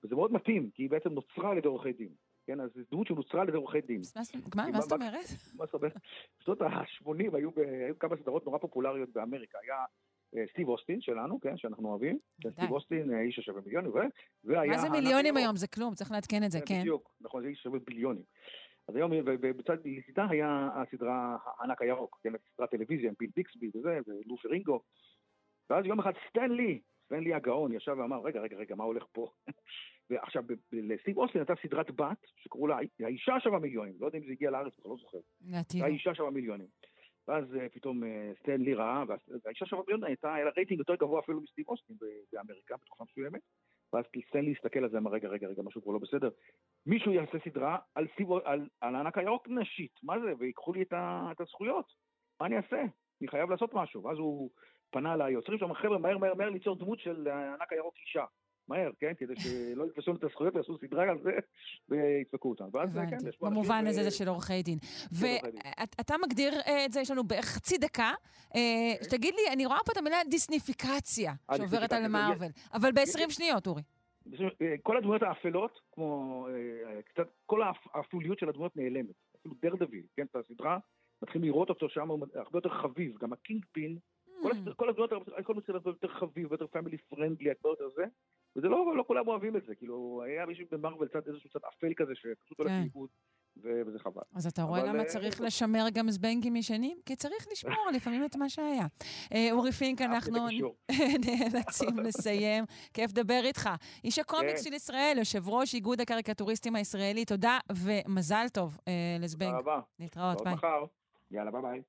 וזה 0.04 0.16
מאוד 0.16 0.34
מתאים, 0.34 0.70
כי 0.74 0.84
היא 0.84 0.90
בעצם 0.90 1.10
נוצרה 1.10 1.52
על 1.52 1.58
ידי 1.58 1.68
עורכי 1.68 1.94
דין. 1.94 2.10
כן, 2.48 2.60
אז 2.62 2.70
זו 2.76 2.82
דמות 2.92 3.08
שנוצרה 3.08 3.42
על 3.42 3.48
ידי 3.50 3.58
עורכי 3.58 3.82
דין. 3.82 4.02
מה, 4.16 4.82
זאת 4.82 4.92
אומרת? 4.92 5.26
מה 5.56 5.66
זאת 5.66 5.74
אומרת? 5.74 5.94
בשנות 6.40 6.62
ה-80 6.62 7.38
היו, 7.38 7.50
כמה 8.00 8.16
סדרות 8.22 8.46
נורא 8.46 8.58
פופולריות 8.58 9.10
באמריקה. 9.14 9.58
היה 9.64 9.78
סטיב 10.52 10.70
אוסטין 10.70 11.02
שלנו, 11.02 11.40
כן, 11.40 11.58
שאנחנו 11.58 11.90
אוהבים. 11.90 12.20
סטיב 12.52 12.72
אוסטין, 12.72 13.14
אה, 13.14 13.22
איש 13.22 13.40
השווה 13.40 13.62
מיליונים, 13.66 13.92
והיה... 14.44 14.72
מה 14.72 14.78
זה 14.78 14.90
מיליונים 14.90 15.38
היום? 15.38 15.56
זה 15.56 15.68
כלום, 15.68 15.94
צריך 15.94 16.12
לעדכן 16.12 16.44
את 16.44 16.52
זה, 16.52 16.60
כן. 16.66 16.80
בדיוק, 16.80 17.12
נכון, 17.22 17.44
זה 17.44 17.48
איש 17.48 17.60
שווה 17.64 17.80
ביליונים. 17.80 18.24
אז 18.88 18.96
היום, 18.96 19.12
ובצד 19.26 19.78
לצידה 19.86 20.28
היה 20.30 20.70
הסדרה 20.76 21.38
הענק 21.46 21.82
הירוק, 21.82 22.20
כן, 22.24 22.34
סדרת 22.54 22.72
טלוויזיה 22.72 23.10
עם 23.10 23.16
ביל 23.20 23.30
ביקסבי 23.36 23.70
וזה, 23.76 24.00
ולו 24.08 24.38
פרינגו. 24.38 24.82
ואז 25.70 25.86
יום 25.86 26.00
אחד 26.00 26.12
סטנלי, 26.30 26.82
סטנלי 27.06 27.34
הגאון, 27.34 27.74
ישב 27.74 27.96
ואמר, 28.00 28.22
רגע, 28.24 28.42
רגע, 28.42 28.58
רגע, 28.58 28.76
מה 28.76 28.84
הולך 28.84 29.04
פה? 29.12 29.28
ועכשיו, 30.10 30.44
לסטיב 30.72 31.18
אוסטין 31.18 31.42
הייתה 31.42 31.54
סדרת 31.68 31.92
בת, 31.92 32.18
שקראו 32.36 32.68
לה, 32.68 32.78
האישה 33.00 33.40
שווה 33.40 33.60
מיליונים, 33.60 33.94
לא 34.00 34.06
יודע 34.06 34.18
אם 34.18 34.26
זה 34.26 34.32
הגיע 34.32 34.52
לארץ, 34.52 34.74
אני 34.80 34.90
לא 34.90 34.98
זוכר. 34.98 35.18
האישה 35.84 36.16
שווה 36.16 36.32
מיליונים. 36.32 36.68
ואז 37.28 37.56
אה, 37.56 37.70
פתאום 37.70 38.04
אה, 38.04 38.32
סטנלי 38.40 38.74
ראה, 38.74 39.04
והאישה 39.44 39.66
שווה 39.66 39.84
מיליון 39.88 40.04
הייתה, 40.04 40.34
היה 40.34 40.46
לה 40.46 40.52
רייטינג 40.58 40.80
יותר 40.80 40.96
גבוה 40.96 41.20
אפילו 41.20 41.42
מסטיב 41.42 41.70
אוסטין 41.70 41.96
באמריקה 42.34 42.76
בתקופה 42.78 43.04
מסוימת. 43.12 43.42
ואז 43.94 44.06
סטנלי 44.30 44.52
הסתכל 44.52 44.84
על 44.84 44.90
זה, 44.90 44.98
אמר, 44.98 45.12
רגע, 45.12 45.28
רגע, 45.28 45.48
רגע, 45.48 45.62
משהו 45.62 45.82
כבר 45.82 45.94
לא 45.94 46.00
בסדר. 46.00 46.30
מישהו 46.86 47.12
יעשה 47.12 47.38
סדרה 47.46 47.78
על, 47.96 48.08
סיב, 48.18 48.32
על, 48.32 48.68
על 48.82 48.96
הענק 48.96 49.18
הירוק 49.18 49.48
נשית, 49.50 49.92
מה 50.04 50.20
זה? 50.20 50.34
ויקחו 50.40 50.74
לי 50.74 50.82
את, 50.82 50.94
ה, 50.94 51.30
את 51.32 51.42
הזכויות. 51.42 51.86
מה 52.40 52.46
אני 52.46 52.58
אעשה? 52.58 52.82
אני 53.22 53.28
חייב 53.28 53.50
לעשות 53.50 53.74
משהו. 53.74 54.04
ואז 54.04 54.18
הוא 54.18 54.50
פנה 54.92 55.16
ליוצרים 55.16 55.60
שם, 55.60 55.74
חבר'ה, 55.74 55.98
מהר, 55.98 56.18
מהר, 56.18 56.34
מהר 56.34 56.50
ליצור 56.50 56.76
דמות 56.76 57.00
של 57.00 57.28
הענק 57.28 57.74
הירוק 57.74 57.96
אישה. 57.98 58.26
מהר, 58.68 58.92
כן? 59.00 59.14
כדי 59.18 59.34
שלא 59.36 59.86
יתפסו 59.86 60.16
את 60.16 60.24
הזכויות 60.24 60.56
ויעשו 60.56 60.78
סדרה 60.78 61.04
על 61.04 61.18
זה 61.24 61.32
וידפקו 61.90 62.50
אותם. 62.50 62.66
ואז 62.74 62.90
כן, 63.10 63.28
יש 63.30 63.38
פה 63.38 63.50
במובן 63.50 63.88
הזה 63.88 64.04
זה 64.04 64.12
של 64.12 64.28
עורכי 64.28 64.64
דין. 64.64 64.78
ואתה 65.12 66.16
מגדיר 66.26 66.54
אה, 66.68 66.86
את 66.86 66.92
זה, 66.92 67.00
יש 67.00 67.12
לנו 67.12 67.24
בערך 67.24 67.46
חצי 67.46 67.78
דקה. 67.78 68.14
אה, 68.56 68.62
אוקיי. 68.94 69.10
תגיד 69.10 69.34
לי, 69.36 69.54
אני 69.54 69.66
רואה 69.66 69.80
פה 69.86 69.92
את 69.92 69.98
המילה 69.98 70.18
Disneyfication 70.30 71.34
שעוברת 71.58 71.94
על 71.94 72.08
מארוול, 72.08 72.52
אבל 72.74 72.92
ב-20 72.92 73.30
שניות, 73.30 73.68
אורי. 73.68 73.82
אה, 74.62 74.76
כל 74.84 74.98
הדמויות 74.98 75.24
האפלות, 75.24 75.80
כמו 75.92 76.48
קצת, 77.06 77.28
כל 77.46 77.62
האפוליות 77.94 78.40
של 78.40 78.50
הדמויות 78.50 78.78
נעלמת. 78.78 79.16
אפילו 79.40 79.56
דרדוויל, 79.62 80.04
כן, 80.16 80.26
את 80.32 80.36
הסדרה, 80.36 80.78
מתחילים 81.22 81.48
לראות 81.48 81.70
אותו 81.70 81.90
שם, 81.90 82.10
הוא 82.10 82.28
הרבה 82.36 82.58
יותר 82.58 82.70
חביב. 82.70 83.18
גם 83.18 83.34
הקינג 83.34 83.66
פין, 83.72 83.98
כל 84.76 84.90
הדמויות, 84.90 85.12
הכל 85.38 85.54
מצליח 85.54 85.76
הרבה 85.76 85.90
יותר 85.90 86.08
חביב, 86.08 86.52
יותר 86.52 86.68
family 86.68 86.98
friendly, 86.98 87.50
הרבה 87.50 87.70
יותר 87.70 87.90
זה. 87.96 88.04
וזה 88.56 88.68
לא, 88.68 88.98
לא 88.98 89.04
כולם 89.08 89.28
אוהבים 89.28 89.58
את 89.58 89.66
זה, 89.66 89.76
כאילו, 89.76 90.24
היה 90.26 90.46
מישהו 90.46 90.66
במארוול 90.72 91.10
קצת 91.10 91.28
איזשהו 91.28 91.50
קצת 91.50 91.60
אפל 91.64 91.94
כזה, 91.96 92.16
שפשוט 92.16 92.58
הולך 92.58 92.72
כן. 92.72 92.80
לאיבוד, 92.80 93.10
וזה 93.58 94.00
חבל. 94.00 94.22
אז 94.36 94.48
אתה 94.48 94.64
רואה 94.64 94.84
למה 94.84 95.00
אה, 95.00 95.06
צריך 95.06 95.42
לשמר 95.42 95.86
גם 95.94 96.10
זבנגים 96.10 96.56
ישנים? 96.56 96.98
כי 97.06 97.16
צריך 97.16 97.48
לשמור 97.52 97.88
לפעמים 97.94 98.26
את 98.26 98.36
מה 98.36 98.50
שהיה. 98.50 98.88
אה, 99.34 99.48
אורי 99.52 99.72
פינק, 99.72 100.02
אנחנו 100.02 100.48
נאלצים 101.26 102.00
לסיים. 102.00 102.64
כיף 102.94 103.12
לדבר 103.12 103.42
איתך. 103.44 103.70
איש 104.04 104.20
הקומיקס 104.20 104.64
כן. 104.64 104.70
של 104.70 104.74
ישראל, 104.74 105.16
יושב 105.18 105.50
ראש 105.50 105.74
איגוד 105.74 106.02
הקריקטוריסטים 106.02 106.76
הישראלי, 106.76 107.26
תודה 107.26 107.60
ומזל 107.72 108.46
טוב 108.54 108.78
אה, 108.88 109.18
לזבנג. 109.20 109.50
תודה 109.50 109.60
רבה. 109.60 109.80
להתראות, 110.00 110.42
ביי. 110.44 110.56
יאללה, 111.32 111.52
ביי 111.52 111.62
ביי. 111.62 111.82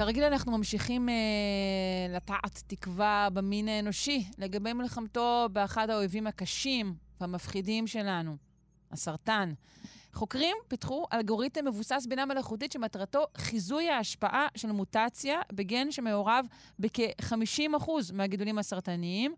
כרגיל 0.00 0.24
אנחנו 0.24 0.58
ממשיכים 0.58 1.08
אה, 1.08 1.14
לטעת 2.08 2.62
תקווה 2.66 3.28
במין 3.32 3.68
האנושי 3.68 4.24
לגבי 4.38 4.72
מלחמתו 4.72 5.48
באחד 5.52 5.90
האויבים 5.90 6.26
הקשים 6.26 6.94
והמפחידים 7.20 7.86
שלנו, 7.86 8.36
הסרטן. 8.92 9.52
חוקרים 10.12 10.56
פיתחו 10.68 11.06
אלגוריתם 11.12 11.64
מבוסס 11.66 12.06
בינה 12.08 12.26
מלאכותית 12.26 12.72
שמטרתו 12.72 13.24
חיזוי 13.36 13.90
ההשפעה 13.90 14.46
של 14.56 14.72
מוטציה 14.72 15.40
בגן 15.52 15.90
שמעורב 15.90 16.46
בכ-50% 16.78 17.90
מהגידולים 18.12 18.58
הסרטניים. 18.58 19.34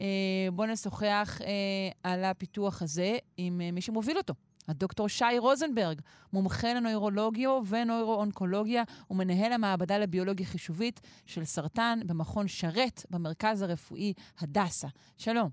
אה, 0.00 0.06
בואו 0.52 0.68
נשוחח 0.68 1.40
אה, 1.42 2.10
על 2.10 2.24
הפיתוח 2.24 2.82
הזה 2.82 3.16
עם 3.36 3.60
אה, 3.60 3.70
מי 3.70 3.80
שמוביל 3.80 4.16
אותו. 4.16 4.34
הדוקטור 4.68 5.08
שי 5.08 5.38
רוזנברג, 5.38 6.00
מומחה 6.32 6.74
לנוירולוגיה 6.74 7.50
ונוירואונקולוגיה 7.68 8.82
ומנהל 9.10 9.52
המעבדה 9.52 9.98
לביולוגיה 9.98 10.46
חישובית 10.46 11.00
של 11.26 11.44
סרטן 11.44 11.98
במכון 12.06 12.48
שרת 12.48 13.02
במרכז 13.10 13.62
הרפואי 13.62 14.12
הדסה. 14.40 14.88
שלום. 15.18 15.48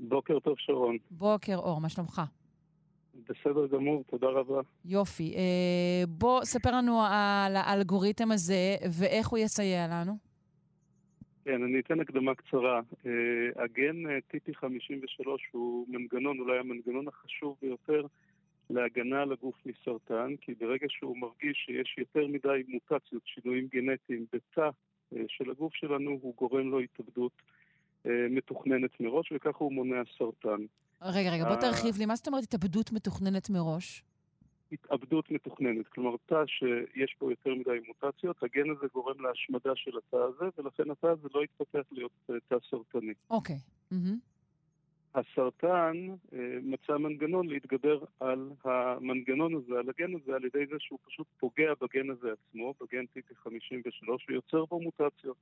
בוקר 0.00 0.38
טוב, 0.38 0.54
שרון. 0.58 0.96
בוקר 1.10 1.56
אור, 1.56 1.80
מה 1.80 1.88
שלומך? 1.88 2.22
בסדר 3.14 3.66
גמור, 3.66 4.04
תודה 4.10 4.26
רבה. 4.26 4.60
יופי. 4.84 5.34
אה, 5.36 6.06
בוא, 6.08 6.44
ספר 6.44 6.70
לנו 6.70 7.02
על 7.02 7.56
האלגוריתם 7.56 8.32
הזה 8.32 8.76
ואיך 8.90 9.28
הוא 9.28 9.38
יסייע 9.38 9.88
לנו. 9.88 10.29
כן, 11.50 11.62
אני 11.62 11.80
אתן 11.80 12.00
הקדמה 12.00 12.34
קצרה. 12.34 12.80
Uh, 12.80 13.06
הגן 13.62 14.06
uh, 14.06 14.36
TP53 14.36 15.26
הוא 15.52 15.86
מנגנון, 15.88 16.38
אולי 16.38 16.58
המנגנון 16.58 17.08
החשוב 17.08 17.56
ביותר 17.62 18.06
להגנה 18.70 19.22
על 19.22 19.32
הגוף 19.32 19.54
מסרטן, 19.66 20.34
כי 20.40 20.54
ברגע 20.54 20.86
שהוא 20.88 21.18
מרגיש 21.18 21.62
שיש 21.66 21.94
יותר 21.98 22.26
מדי 22.26 22.62
מוטציות, 22.68 23.22
שינויים 23.24 23.66
גנטיים 23.66 24.26
בתא 24.32 24.68
uh, 24.68 25.16
של 25.28 25.50
הגוף 25.50 25.74
שלנו, 25.74 26.18
הוא 26.22 26.34
גורם 26.36 26.70
לו 26.70 26.80
התאבדות 26.80 27.32
מתוכננת 28.30 29.00
מראש, 29.00 29.32
וככה 29.32 29.58
הוא 29.58 29.72
מונע 29.72 30.02
סרטן. 30.18 30.64
רגע, 31.02 31.30
רגע, 31.30 31.44
בוא 31.44 31.56
תרחיב 31.56 31.96
לי, 31.98 32.06
מה 32.06 32.16
זאת 32.16 32.28
אומרת 32.28 32.42
התאבדות 32.42 32.92
מתוכננת 32.92 33.50
מראש? 33.50 34.02
התאבדות 34.72 35.30
מתוכננת. 35.30 35.88
כלומר, 35.88 36.16
תא 36.26 36.46
שיש 36.46 37.16
בו 37.20 37.30
יותר 37.30 37.54
מדי 37.54 37.78
מוטציות, 37.86 38.42
הגן 38.42 38.70
הזה 38.70 38.86
גורם 38.94 39.20
להשמדה 39.20 39.72
של 39.76 39.98
התא 39.98 40.16
הזה, 40.16 40.44
ולכן 40.58 40.90
התא 40.90 41.06
הזה 41.06 41.28
לא 41.34 41.44
יתפתח 41.44 41.92
להיות 41.92 42.12
אה, 42.30 42.34
תא 42.48 42.56
סרטני. 42.70 43.14
אוקיי. 43.30 43.56
Okay. 43.56 43.94
Mm-hmm. 43.94 44.30
הסרטן 45.14 45.96
אה, 46.32 46.58
מצא 46.62 46.96
מנגנון 46.96 47.48
להתגבר 47.48 48.04
על 48.20 48.50
המנגנון 48.64 49.54
הזה, 49.54 49.78
על 49.78 49.88
הגן 49.88 50.14
הזה, 50.14 50.34
על 50.34 50.44
ידי 50.44 50.66
זה 50.66 50.76
שהוא 50.78 50.98
פשוט 51.06 51.26
פוגע 51.38 51.72
בגן 51.80 52.10
הזה 52.10 52.28
עצמו, 52.32 52.74
בגן 52.80 53.04
TP53, 53.16 54.08
ויוצר 54.28 54.64
בו 54.64 54.80
מוטציות. 54.80 55.36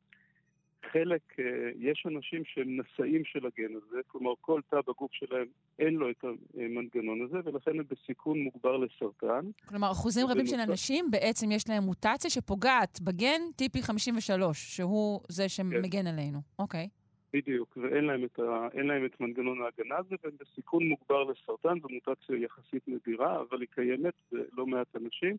חלק, 0.92 1.22
אה, 1.38 1.44
יש 1.78 2.04
אנשים 2.06 2.42
שהם 2.44 2.80
נשאים 2.80 3.24
של 3.24 3.46
הגן 3.46 3.74
הזה, 3.76 3.98
כלומר 4.06 4.32
כל 4.40 4.60
תא 4.70 4.76
בגוף 4.86 5.12
שלהם 5.12 5.46
אין 5.78 5.94
לו 5.94 6.10
את 6.10 6.24
המנגנון 6.24 7.22
הזה, 7.22 7.38
ולכן 7.44 7.70
הם 7.70 7.84
בסיכון 7.90 8.38
מוגבר 8.38 8.76
לסרטן. 8.76 9.50
כלומר, 9.68 9.90
אחוזים 9.90 10.26
רבים 10.26 10.46
של 10.46 10.60
אנשים 10.68 11.10
בעצם 11.10 11.50
יש 11.52 11.68
להם 11.68 11.82
מוטציה 11.82 12.30
שפוגעת 12.30 13.00
בגן 13.00 13.40
TP53, 13.62 14.54
שהוא 14.54 15.20
זה 15.28 15.48
שמגן 15.48 16.02
כן. 16.02 16.06
עלינו. 16.06 16.38
אוקיי. 16.58 16.88
בדיוק, 17.32 17.78
ואין 17.82 18.04
להם, 18.04 18.24
את 18.24 18.38
ה, 18.38 18.68
להם 18.74 19.04
את 19.04 19.20
מנגנון 19.20 19.62
ההגנה 19.62 19.96
הזה, 19.96 20.14
והם 20.24 20.34
בסיכון 20.40 20.88
מוגבר 20.88 21.24
לסרטן, 21.24 21.80
זו 21.80 21.88
מוטציה 21.88 22.36
יחסית 22.36 22.88
נדירה, 22.88 23.40
אבל 23.40 23.60
היא 23.60 23.68
קיימת 23.70 24.14
בלא 24.32 24.66
מעט 24.66 24.96
אנשים. 24.96 25.36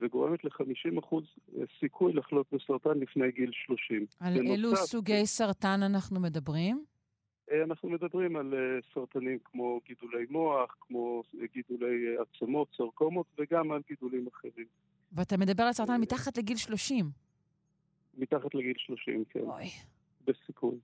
וגורמת 0.00 0.44
ל-50% 0.44 1.16
סיכוי 1.80 2.12
לחלות 2.12 2.46
בסרטן 2.52 2.98
לפני 2.98 3.32
גיל 3.32 3.50
30. 3.52 4.06
על 4.20 4.34
בנוסף, 4.34 4.50
אילו 4.50 4.76
סוגי 4.76 5.26
סרטן 5.26 5.80
אנחנו 5.82 6.20
מדברים? 6.20 6.84
אה, 7.50 7.62
אנחנו 7.64 7.88
מדברים 7.90 8.36
על 8.36 8.54
אה, 8.54 8.78
סרטנים 8.94 9.38
כמו 9.44 9.80
גידולי 9.86 10.26
מוח, 10.30 10.76
כמו 10.80 11.22
גידולי 11.54 12.16
עצמות, 12.18 12.68
סרקומות, 12.76 13.26
וגם 13.38 13.72
על 13.72 13.80
גידולים 13.88 14.26
אחרים. 14.26 14.66
ואתה 15.12 15.36
מדבר 15.36 15.62
על 15.62 15.72
סרטן 15.72 16.00
מתחת 16.00 16.38
לגיל 16.38 16.56
30. 16.56 17.10
מתחת 18.14 18.54
לגיל 18.54 18.74
30, 18.76 19.24
כן. 19.30 19.40
אוי. 19.40 19.64
בסיכון. 20.26 20.78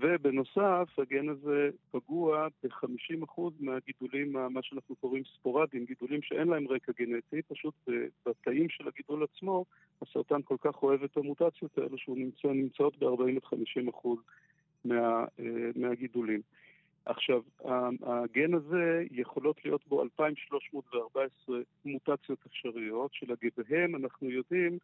ובנוסף, 0.00 0.98
הגן 0.98 1.28
הזה 1.28 1.70
פגוע 1.90 2.48
ב-50% 2.62 3.40
מהגידולים, 3.60 4.32
מה 4.32 4.62
שאנחנו 4.62 4.96
קוראים 4.96 5.22
ספורדיים, 5.34 5.84
גידולים 5.84 6.22
שאין 6.22 6.48
להם 6.48 6.68
רקע 6.68 6.92
גנטי, 6.98 7.42
פשוט 7.42 7.74
בתאים 8.26 8.68
של 8.68 8.88
הגידול 8.88 9.24
עצמו, 9.24 9.64
הסרטן 10.02 10.42
כל 10.44 10.56
כך 10.60 10.82
אוהב 10.82 11.02
את 11.02 11.16
המוטציות 11.16 11.78
האלה 11.78 11.96
שהוא 11.96 12.18
נמצא, 12.18 12.48
נמצאות 12.48 12.98
ב-40 12.98 13.54
50% 14.04 14.08
מה, 14.84 15.24
אה, 15.40 15.44
מהגידולים. 15.76 16.40
עכשיו, 17.04 17.42
הגן 18.02 18.54
הזה 18.54 19.04
יכולות 19.10 19.64
להיות 19.64 19.86
בו 19.88 20.02
2,314 20.02 21.58
מוטציות 21.84 22.38
אפשריות, 22.46 23.14
שלגביהם 23.14 23.96
אנחנו 23.96 24.30
יודעים 24.30 24.78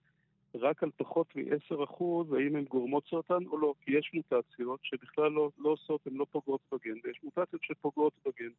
רק 0.55 0.83
על 0.83 0.91
פחות 0.97 1.37
מ-10% 1.37 2.05
האם 2.37 2.57
הן 2.57 2.65
גורמות 2.65 3.05
סרטן 3.11 3.47
או 3.47 3.59
לא, 3.59 3.75
כי 3.81 3.93
יש 3.99 4.11
מוטציות 4.15 4.81
שבכלל 4.83 5.31
לא, 5.31 5.51
לא 5.59 5.71
עושות, 5.71 6.07
הן 6.07 6.15
לא 6.15 6.27
פוגעות 6.31 6.61
בגן, 6.73 6.99
ויש 7.05 7.21
מוטציות 7.25 7.63
שפוגעות 7.63 8.13
בגן. 8.27 8.51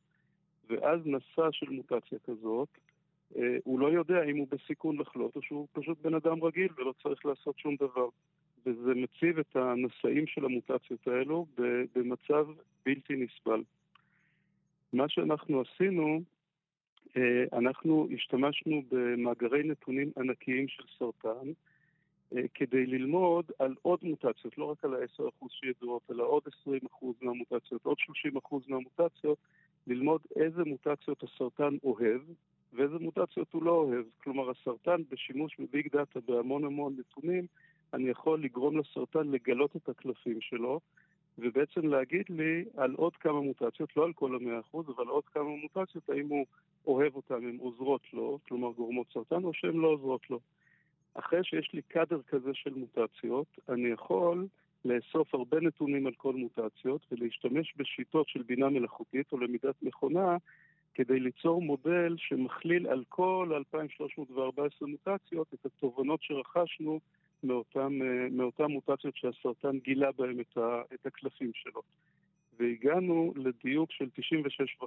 ואז 0.70 1.00
נשא 1.06 1.52
של 1.52 1.70
מוטציה 1.70 2.20
כזאת, 2.20 2.70
אה, 3.36 3.58
הוא 3.64 3.80
לא 3.80 3.92
יודע 3.92 4.24
אם 4.24 4.38
הוא 4.38 4.48
בסיכון 4.50 4.98
לחלות 4.98 5.36
או 5.36 5.42
שהוא 5.42 5.68
פשוט 5.74 5.98
בן 6.02 6.14
אדם 6.14 6.44
רגיל 6.44 6.70
ולא 6.78 6.94
צריך 7.04 7.26
לעשות 7.26 7.60
שום 7.60 7.76
דבר. 7.76 8.10
וזה 8.66 8.94
מציב 8.96 9.40
את 9.40 9.56
הנשאים 9.56 10.28
של 10.28 10.46
המוטציות 10.46 11.08
האלו 11.08 11.46
במצב 11.96 12.48
בלתי 12.86 13.16
נסבל. 13.16 13.64
מה 14.94 15.10
שאנחנו 15.10 15.62
עשינו, 15.62 16.22
אה, 17.18 17.44
אנחנו 17.54 18.08
השתמשנו 18.14 18.84
במאגרי 18.92 19.64
נתונים 19.64 20.12
ענקיים 20.18 20.68
של 20.68 20.84
סרטן, 20.98 21.52
כדי 22.54 22.86
ללמוד 22.86 23.52
על 23.60 23.76
עוד 23.82 24.00
מוטציות, 24.04 24.58
לא 24.58 24.66
רק 24.66 24.86
על 24.86 24.94
ה-10% 24.94 25.48
שידועות, 25.50 26.02
אלא 26.12 26.24
עוד 26.24 26.44
20% 26.68 27.06
מהמוטציות, 27.22 27.86
עוד 27.86 27.98
30% 28.00 28.56
מהמוטציות, 28.68 29.38
ללמוד 29.88 30.22
איזה 30.36 30.64
מוטציות 30.64 31.24
הסרטן 31.24 31.78
אוהב 31.84 32.22
ואיזה 32.74 33.00
מוטציות 33.00 33.54
הוא 33.54 33.64
לא 33.64 33.72
אוהב. 33.72 34.06
כלומר, 34.24 34.50
הסרטן 34.50 35.02
בשימוש 35.10 35.60
בביג 35.60 35.88
דאטה 35.92 36.20
בהמון 36.20 36.64
המון 36.64 36.96
נתונים, 37.00 37.46
אני 37.94 38.10
יכול 38.10 38.44
לגרום 38.44 38.78
לסרטן 38.78 39.28
לגלות 39.28 39.76
את 39.76 39.90
הקלפים 39.90 40.42
שלו, 40.42 40.80
ובעצם 41.38 41.88
להגיד 41.88 42.26
לי 42.30 42.66
על 42.78 42.96
עוד 42.96 43.16
כמה 43.16 43.42
מוטציות, 43.42 43.98
לא 43.98 44.06
על 44.06 44.14
כל 44.14 44.36
המאה 44.36 44.60
אחוז, 44.60 44.86
אבל 44.90 45.08
עוד 45.08 45.24
כמה 45.26 45.50
מוטציות, 45.50 46.10
האם 46.10 46.28
הוא 46.28 46.46
אוהב 46.88 47.16
אותן, 47.16 47.36
הן 47.36 47.58
עוזרות 47.60 48.02
לו, 48.14 48.40
כלומר 48.48 48.72
גורמות 48.72 49.08
סרטן, 49.14 49.44
או 49.44 49.54
שהן 49.54 49.76
לא 49.76 49.88
עוזרות 49.88 50.30
לו. 50.30 50.40
אחרי 51.20 51.44
שיש 51.44 51.74
לי 51.74 51.82
קאדר 51.82 52.22
כזה 52.22 52.54
של 52.54 52.74
מוטציות, 52.74 53.48
אני 53.70 53.88
יכול 53.90 54.48
לאסוף 54.86 55.36
הרבה 55.36 55.60
נתונים 55.60 56.08
על 56.08 56.14
כל 56.18 56.34
מוטציות 56.34 57.02
ולהשתמש 57.12 57.74
בשיטות 57.78 58.30
של 58.30 58.42
בינה 58.44 58.70
מלאכותית 58.70 59.32
או 59.32 59.38
למידת 59.38 59.84
מכונה 59.84 60.38
כדי 60.94 61.20
ליצור 61.20 61.62
מודל 61.62 62.16
שמכליל 62.18 62.88
על 62.88 63.04
כל 63.10 63.52
2,314 63.56 64.88
מוטציות 64.88 65.54
את 65.54 65.66
התובנות 65.66 66.24
שרכשנו 66.24 67.00
מאותן, 67.44 68.00
מאותן 68.32 68.66
מוטציות 68.66 69.16
שהסרטן 69.16 69.80
גילה 69.80 70.12
בהן 70.12 70.40
את, 70.40 70.58
את 70.94 71.06
הקלפים 71.06 71.52
שלו. 71.54 71.82
והגענו 72.60 73.34
לדיוק 73.36 73.92
של 73.92 74.10
96.5 74.82 74.86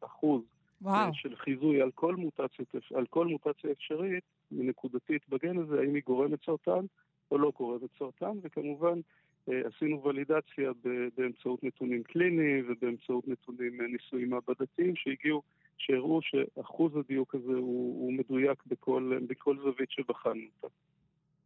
אחוז 0.00 0.42
וואו. 0.82 1.14
של 1.14 1.36
חיזוי 1.36 1.82
על 1.82 1.90
כל, 1.90 2.16
מוטציה, 2.16 2.64
על 2.94 3.06
כל 3.06 3.26
מוטציה 3.26 3.70
אפשרית, 3.72 4.24
נקודתית 4.50 5.28
בגן 5.28 5.58
הזה, 5.58 5.80
האם 5.80 5.94
היא 5.94 6.02
גורמת 6.06 6.44
סרטן 6.46 6.86
או 7.30 7.38
לא 7.38 7.52
גורמת 7.56 7.90
סרטן, 7.98 8.38
וכמובן 8.42 9.00
אה, 9.48 9.62
עשינו 9.68 10.04
ולידציה 10.04 10.70
באמצעות 11.16 11.64
נתונים 11.64 12.02
קליניים 12.02 12.64
ובאמצעות 12.68 13.28
נתונים 13.28 13.80
אה, 13.80 13.86
ניסויים 13.86 14.30
מעבדתיים 14.30 14.96
שהגיעו, 14.96 15.42
שהראו 15.78 16.20
שאחוז 16.22 16.96
הדיוק 16.96 17.34
הזה 17.34 17.52
הוא, 17.52 18.02
הוא 18.02 18.12
מדויק 18.12 18.62
בכל, 18.66 19.18
בכל 19.26 19.56
זווית 19.58 19.90
שבחנו 19.90 20.40
אותה. 20.62 20.74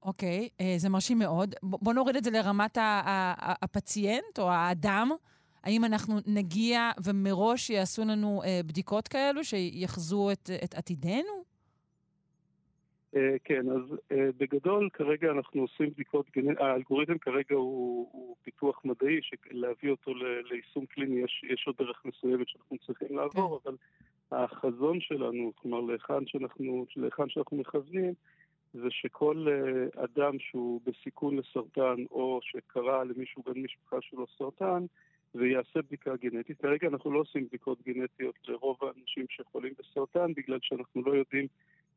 אוקיי, 0.03 0.49
okay, 0.53 0.65
אה, 0.65 0.75
זה 0.77 0.89
מרשים 0.89 1.19
מאוד. 1.19 1.55
בוא 1.63 1.93
נוריד 1.93 2.17
את 2.17 2.25
זה 2.25 2.31
לרמת 2.31 2.79
הפציינט 3.63 4.39
או 4.39 4.51
האדם. 4.51 5.11
האם 5.69 5.85
אנחנו 5.85 6.15
נגיע 6.27 6.91
ומראש 7.05 7.71
יעשו 7.71 8.03
לנו 8.03 8.43
אה, 8.45 8.61
בדיקות 8.67 9.09
כאלו 9.09 9.45
שיחזו 9.45 10.31
את, 10.31 10.51
את 10.65 10.75
עתידנו? 10.75 11.45
אה, 13.17 13.37
כן, 13.45 13.71
אז 13.71 13.83
אה, 14.13 14.29
בגדול 14.37 14.89
כרגע 14.93 15.31
אנחנו 15.31 15.61
עושים 15.61 15.91
בדיקות, 15.91 16.27
האלגוריתם 16.59 17.19
כרגע 17.19 17.55
הוא, 17.55 18.09
הוא 18.13 18.37
פיתוח 18.43 18.85
מדעי, 18.85 19.21
שלהביא 19.23 19.91
אותו 19.91 20.15
ליישום 20.51 20.87
קליני 20.87 21.21
יש, 21.21 21.45
יש 21.51 21.65
עוד 21.67 21.77
דרך 21.79 22.03
מסוימת 22.05 22.49
שאנחנו 22.49 22.77
צריכים 22.87 23.17
לעבור, 23.17 23.61
כן. 23.65 23.71
אבל 23.71 23.77
החזון 24.33 25.01
שלנו, 25.01 25.53
כלומר 25.57 25.81
להיכן 25.81 26.27
שאנחנו, 26.27 26.87
להיכן 26.97 27.29
שאנחנו 27.29 27.57
מכוונים, 27.57 28.13
זה 28.75 28.89
שכל 28.91 29.47
אדם 29.97 30.39
שהוא 30.39 30.81
בסיכון 30.85 31.37
לסרטן 31.37 32.05
או 32.11 32.41
שקרה 32.43 33.05
למישהו 33.05 33.43
בן 33.47 33.63
משפחה 33.63 33.97
שלו 34.01 34.27
סרטן, 34.39 34.85
ויעשה 35.35 35.83
בדיקה 35.83 36.17
גנטית. 36.17 36.61
כרגע 36.61 36.89
אנחנו 36.89 37.13
לא 37.13 37.21
עושים 37.21 37.47
בדיקות 37.47 37.83
גנטיות 37.83 38.35
לרוב 38.49 38.77
האנשים 38.81 39.25
שחולים 39.29 39.73
בסרטן, 39.79 40.33
בגלל 40.37 40.59
שאנחנו 40.63 41.03
לא 41.03 41.13
יודעים, 41.13 41.47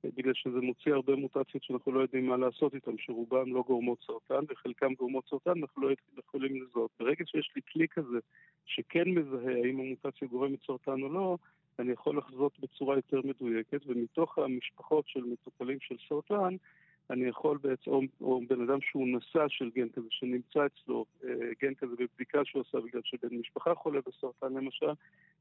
בגלל 0.03 0.33
שזה 0.33 0.59
מוציא 0.61 0.93
הרבה 0.93 1.15
מוטציות 1.15 1.63
שאנחנו 1.63 1.91
לא 1.91 1.99
יודעים 1.99 2.27
מה 2.27 2.37
לעשות 2.37 2.75
איתן, 2.75 2.91
שרובן 2.97 3.49
לא 3.49 3.63
גורמות 3.67 3.99
סרטן 4.07 4.43
וחלקם 4.49 4.93
גורמות 4.93 5.25
סרטן, 5.29 5.51
אנחנו 5.61 5.81
לא 5.81 5.95
יכולים 6.17 6.61
לזהות. 6.61 6.91
ברגע 6.99 7.25
שיש 7.25 7.51
לי 7.55 7.61
כלי 7.73 7.87
כזה 7.87 8.19
שכן 8.65 9.09
מזהה 9.09 9.53
האם 9.63 9.79
המוטציה 9.79 10.27
גורמת 10.27 10.59
סרטן 10.67 11.01
או 11.01 11.09
לא, 11.09 11.37
אני 11.79 11.91
יכול 11.91 12.17
לחזות 12.17 12.59
בצורה 12.59 12.95
יותר 12.95 13.21
מדויקת, 13.23 13.81
ומתוך 13.85 14.37
המשפחות 14.37 15.07
של 15.07 15.23
מטופלים 15.23 15.77
של 15.81 15.95
סרטן, 16.09 16.55
אני 17.11 17.25
יכול 17.25 17.57
בעצם, 17.57 17.91
או, 17.91 18.01
או 18.21 18.41
בן 18.49 18.61
אדם 18.61 18.77
שהוא 18.81 19.07
נשא 19.07 19.47
של 19.47 19.69
גן 19.75 19.89
כזה, 19.89 20.07
שנמצא 20.09 20.65
אצלו 20.65 21.05
אה, 21.23 21.29
גן 21.61 21.73
כזה 21.73 21.95
בבדיקה 21.99 22.45
שהוא 22.45 22.59
עושה 22.61 22.77
בגלל 22.87 23.01
שבן 23.03 23.37
משפחה 23.37 23.75
חולה 23.75 23.99
בסרטן 24.07 24.53
למשל, 24.53 24.91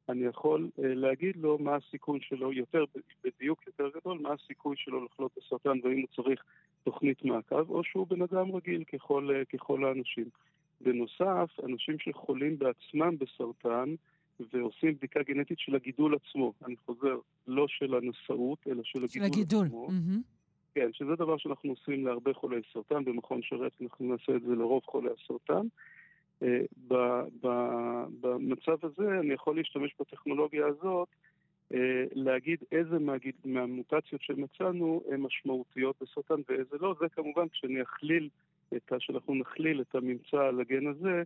אני 0.08 0.24
יכול 0.24 0.68
אה, 0.78 0.94
להגיד 0.94 1.36
לו 1.36 1.58
מה 1.58 1.76
הסיכון 1.76 2.18
שלו, 2.20 2.52
יותר, 2.52 2.84
בדיוק 3.24 3.66
יותר 3.66 3.88
גדול, 4.00 4.18
מה 4.18 4.32
הסיכוי 4.32 4.76
שלו 4.78 5.04
לחלות 5.04 5.32
בסרטן 5.36 5.78
והאם 5.82 6.00
הוא 6.00 6.08
צריך 6.16 6.44
תוכנית 6.84 7.24
מעקב, 7.24 7.70
או 7.70 7.84
שהוא 7.84 8.06
בן 8.06 8.22
אדם 8.22 8.56
רגיל 8.56 8.84
ככל, 8.84 9.30
אה, 9.34 9.44
ככל 9.44 9.84
האנשים. 9.84 10.28
בנוסף, 10.80 11.50
אנשים 11.64 11.98
שחולים 11.98 12.58
בעצמם 12.58 13.16
בסרטן, 13.18 13.94
ועושים 14.52 14.94
בדיקה 14.94 15.22
גנטית 15.22 15.58
של 15.58 15.74
הגידול 15.74 16.14
עצמו. 16.14 16.52
אני 16.66 16.76
חוזר, 16.76 17.18
לא 17.46 17.68
של 17.68 17.94
הנשאות, 17.94 18.58
אלא 18.66 18.82
של 18.84 19.04
הגידול, 19.04 19.28
של 19.28 19.32
הגידול. 19.32 19.66
עצמו. 19.66 19.88
Mm-hmm. 19.88 20.39
כן, 20.74 20.92
שזה 20.92 21.16
דבר 21.16 21.36
שאנחנו 21.36 21.70
עושים 21.70 22.06
להרבה 22.06 22.34
חולי 22.34 22.60
סרטן, 22.72 23.04
במכון 23.04 23.42
שרת 23.42 23.72
אנחנו 23.82 24.04
נעשה 24.04 24.36
את 24.36 24.42
זה 24.42 24.54
לרוב 24.54 24.82
חולי 24.84 25.08
הסרטן. 25.10 25.66
אה, 26.42 26.60
במצב 28.20 28.76
הזה 28.82 29.20
אני 29.20 29.34
יכול 29.34 29.56
להשתמש 29.56 29.94
בטכנולוגיה 30.00 30.66
הזאת 30.66 31.08
אה, 31.74 32.04
להגיד 32.12 32.58
איזה 32.72 32.96
מהמוטציות 33.44 34.22
שמצאנו 34.22 35.02
הן 35.10 35.20
משמעותיות 35.20 35.96
בסרטן 36.02 36.40
ואיזה 36.48 36.76
לא, 36.80 36.94
זה 37.00 37.08
כמובן 37.08 37.48
כשאני 37.48 37.82
אכליל, 37.82 38.28
את, 38.76 38.92
שאנחנו 38.98 39.34
נכליל 39.34 39.80
את 39.80 39.94
הממצא 39.94 40.36
על 40.36 40.60
הגן 40.60 40.86
הזה 40.86 41.22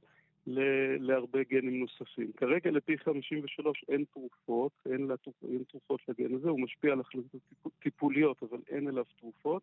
להרבה 0.47 1.43
גנים 1.43 1.81
נוספים. 1.81 2.33
כרגע 2.37 2.71
לפי 2.71 2.99
53 2.99 3.85
אין 3.89 4.05
תרופות, 4.13 4.73
אין, 4.93 5.07
לה, 5.07 5.15
אין 5.43 5.63
תרופות 5.69 6.01
לגן 6.09 6.35
הזה, 6.35 6.49
הוא 6.49 6.61
משפיע 6.61 6.93
על 6.93 7.01
החלטות 7.01 7.41
טיפוליות, 7.83 8.43
אבל 8.43 8.59
אין 8.69 8.89
אליו 8.89 9.05
תרופות. 9.21 9.63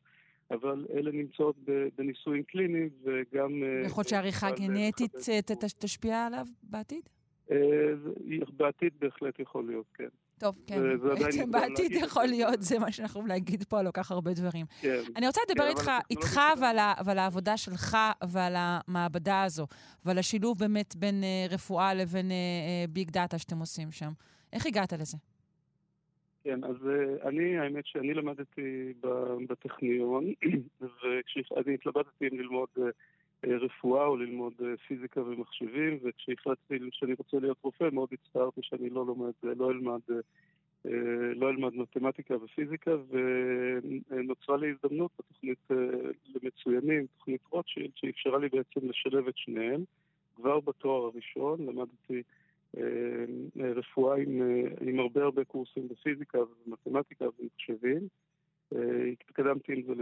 אבל 0.51 0.85
אלה 0.93 1.11
נמצאות 1.11 1.55
בניסויים 1.97 2.43
קליניים 2.43 2.89
וגם... 3.03 3.63
אה, 3.63 3.81
יכול 3.85 4.01
להיות 4.01 4.09
שעריכה 4.09 4.51
גנטית 4.51 5.15
אה, 5.29 5.39
תשפיע 5.79 6.25
עליו 6.25 6.45
בעתיד? 6.63 7.09
אה, 7.51 7.57
בעתיד 8.57 8.93
בהחלט 8.99 9.39
יכול 9.39 9.67
להיות, 9.67 9.85
כן. 9.93 10.07
טוב, 10.41 10.55
כן. 10.67 10.97
בעצם 11.19 11.51
בעתיד 11.51 11.91
יכול 11.91 12.25
להיות, 12.25 12.61
זה 12.61 12.79
מה 12.79 12.91
שאנחנו 12.91 13.25
להגיד 13.25 13.63
פה 13.63 13.79
על 13.79 13.85
כל 13.85 13.91
כך 13.91 14.11
הרבה 14.11 14.33
דברים. 14.33 14.65
כן. 14.81 15.01
אני 15.15 15.27
רוצה 15.27 15.41
לדבר 15.49 15.63
כן, 15.63 15.69
איתך, 15.69 15.91
איתך 16.09 16.39
ועל, 16.61 17.19
העבודה 17.19 17.57
שלך 17.57 17.97
ועל 18.29 18.53
המעבדה 18.57 19.43
הזו, 19.43 19.67
ועל 20.05 20.17
השילוב 20.17 20.59
באמת 20.59 20.95
בין 20.95 21.23
uh, 21.23 21.53
רפואה 21.53 21.93
לבין 21.93 22.31
ביג 22.89 23.09
uh, 23.09 23.11
דאטה 23.11 23.37
שאתם 23.37 23.59
עושים 23.59 23.91
שם. 23.91 24.11
איך 24.53 24.65
הגעת 24.65 24.93
לזה? 24.93 25.17
כן, 26.43 26.63
אז 26.63 26.75
אני, 27.23 27.57
האמת 27.57 27.85
שאני 27.85 28.13
למדתי 28.13 28.93
בטכניון, 29.49 30.25
וכשאני 30.81 31.73
התלבטתי 31.73 32.27
אם 32.27 32.39
ללמוד... 32.39 32.69
Uh, 33.45 33.49
רפואה 33.49 34.05
או 34.05 34.17
ללמוד 34.17 34.53
פיזיקה 34.87 35.21
ומחשבים, 35.21 35.99
וכשהחלטתי 36.03 36.77
שאני 36.91 37.13
רוצה 37.13 37.39
להיות 37.39 37.57
רופא 37.61 37.89
מאוד 37.93 38.09
הצטערתי 38.11 38.61
שאני 38.63 38.89
לא 38.89 39.05
לומד, 39.05 39.31
לא 39.43 39.71
אלמד, 39.71 39.99
לא 41.35 41.49
אלמד 41.49 41.75
מתמטיקה 41.75 42.35
ופיזיקה, 42.43 42.91
ונוצרה 44.09 44.57
לי 44.57 44.71
הזדמנות 44.71 45.11
בתוכנית 45.19 45.67
למצוינים, 46.35 47.05
תוכנית 47.17 47.41
רוטשילד, 47.49 47.91
שאפשרה 47.95 48.39
לי 48.39 48.49
בעצם 48.49 48.89
לשלב 48.89 49.27
את 49.27 49.37
שניהם. 49.37 49.83
כבר 50.35 50.59
בתואר 50.59 51.05
הראשון 51.05 51.65
למדתי 51.65 52.23
רפואה 53.75 54.17
עם, 54.17 54.41
עם 54.81 54.99
הרבה 54.99 55.23
הרבה 55.23 55.43
קורסים 55.43 55.87
בפיזיקה 55.87 56.37
ומתמטיקה 56.67 57.25
ומחשבים. 57.25 58.07
התקדמתי 59.11 59.73
עם 59.73 59.81
זה 59.81 59.93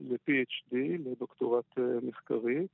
ל- 0.00 0.25
PhD, 0.25 0.76
לדוקטורט 1.04 1.78
אה, 1.78 1.84
מחקרי, 2.02 2.66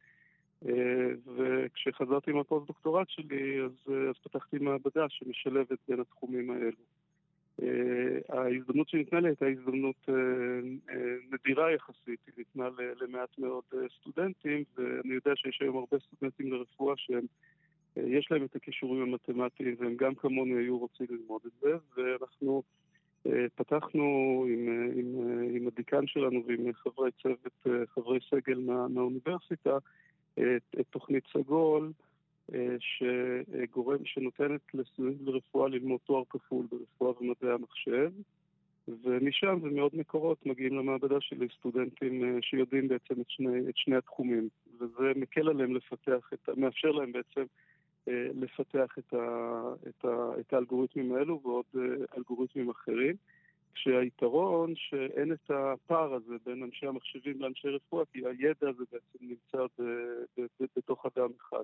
אה, 0.69 1.09
וכשחזרתי 1.37 2.31
עם 2.31 2.39
הפוסט-דוקטורט 2.39 3.11
שלי, 3.11 3.61
אז, 3.61 3.95
אז 4.11 4.15
פתחתי 4.23 4.59
מעבדה 4.59 5.09
שמשלבת 5.09 5.79
בין 5.89 6.01
התחומים 6.01 6.51
האלו. 6.51 6.83
ההזדמנות 8.29 8.89
שניתנה 8.89 9.21
לי 9.21 9.29
הייתה 9.29 9.47
הזדמנות 9.47 10.09
נדירה 11.31 11.73
יחסית, 11.73 12.21
היא 12.27 12.35
ניתנה 12.39 12.69
למעט 13.01 13.39
מאוד 13.39 13.65
סטודנטים, 14.01 14.65
ואני 14.77 15.15
יודע 15.15 15.37
שיש 15.37 15.63
היום 15.63 15.77
הרבה 15.77 15.97
סטודנטים 15.99 16.53
לרפואה 16.53 16.95
שהם, 16.97 17.25
יש 17.97 18.29
להם 18.31 18.45
את 18.45 18.57
הכישורים 18.57 19.03
המתמטיים, 19.03 19.75
והם 19.79 19.97
גם 19.97 20.15
כמוני 20.15 20.55
היו 20.55 20.79
רוצים 20.79 21.07
ללמוד 21.11 21.43
את 21.47 21.53
זה, 21.61 21.73
ואנחנו 21.97 22.63
אה, 22.67 22.92
פתחנו 23.55 24.45
עם, 24.49 24.69
אה, 24.69 25.01
עם, 25.01 25.29
אה, 25.29 25.57
עם 25.57 25.67
הדיקן 25.67 26.07
שלנו 26.07 26.43
ועם 26.47 26.73
חברי 26.73 27.11
צוות, 27.23 27.87
חברי 27.95 28.19
סגל 28.31 28.59
מה, 28.59 28.89
מהאוניברסיטה, 28.89 29.79
את, 30.35 30.77
את 30.81 30.87
תוכנית 30.91 31.25
סגול, 31.33 31.93
שגורם, 32.79 34.05
שנותנת 34.05 34.61
לסטודנטים 34.75 35.27
לרפואה 35.27 35.69
ללמוד 35.69 36.01
תואר 36.05 36.23
כפול 36.31 36.67
ברפואה 36.71 37.13
ומדעי 37.21 37.51
המחשב, 37.51 38.11
ומשם 38.89 39.59
ומעוד 39.63 39.97
מקורות 39.97 40.47
מגיעים 40.47 40.79
למעבדה 40.79 41.21
שלי 41.21 41.47
סטודנטים 41.59 42.41
שיודעים 42.43 42.89
בעצם 42.89 43.21
את 43.21 43.31
שני, 43.31 43.59
את 43.69 43.77
שני 43.77 43.97
התחומים, 43.97 44.49
וזה 44.81 45.13
מקל 45.17 45.49
עליהם 45.49 45.75
לפתח, 45.75 46.31
את, 46.35 46.49
מאפשר 46.57 46.91
להם 46.91 47.13
בעצם 47.13 47.41
אה, 47.41 47.47
לפתח 48.07 48.99
את, 48.99 49.15
ה, 49.15 49.63
את, 49.89 50.05
ה, 50.05 50.41
את 50.41 50.53
האלגוריתמים 50.53 51.15
האלו 51.15 51.41
ועוד 51.45 51.65
אה, 51.77 52.05
אלגוריתמים 52.17 52.71
אחרים. 52.71 53.17
כשהיתרון 53.75 54.73
שאין 54.77 55.33
את 55.33 55.51
הפער 55.51 56.15
הזה 56.15 56.35
בין 56.47 56.63
אנשי 56.63 56.87
המחשבים 56.87 57.41
לאנשי 57.41 57.69
רפואה, 57.69 58.05
כי 58.13 58.19
הידע 58.19 58.69
הזה 58.69 58.85
בעצם 58.93 59.19
נמצא 59.21 59.59
ב, 59.79 59.83
ב, 60.39 60.47
ב, 60.61 60.65
בתוך 60.77 61.07
אדם 61.07 61.29
אחד. 61.41 61.63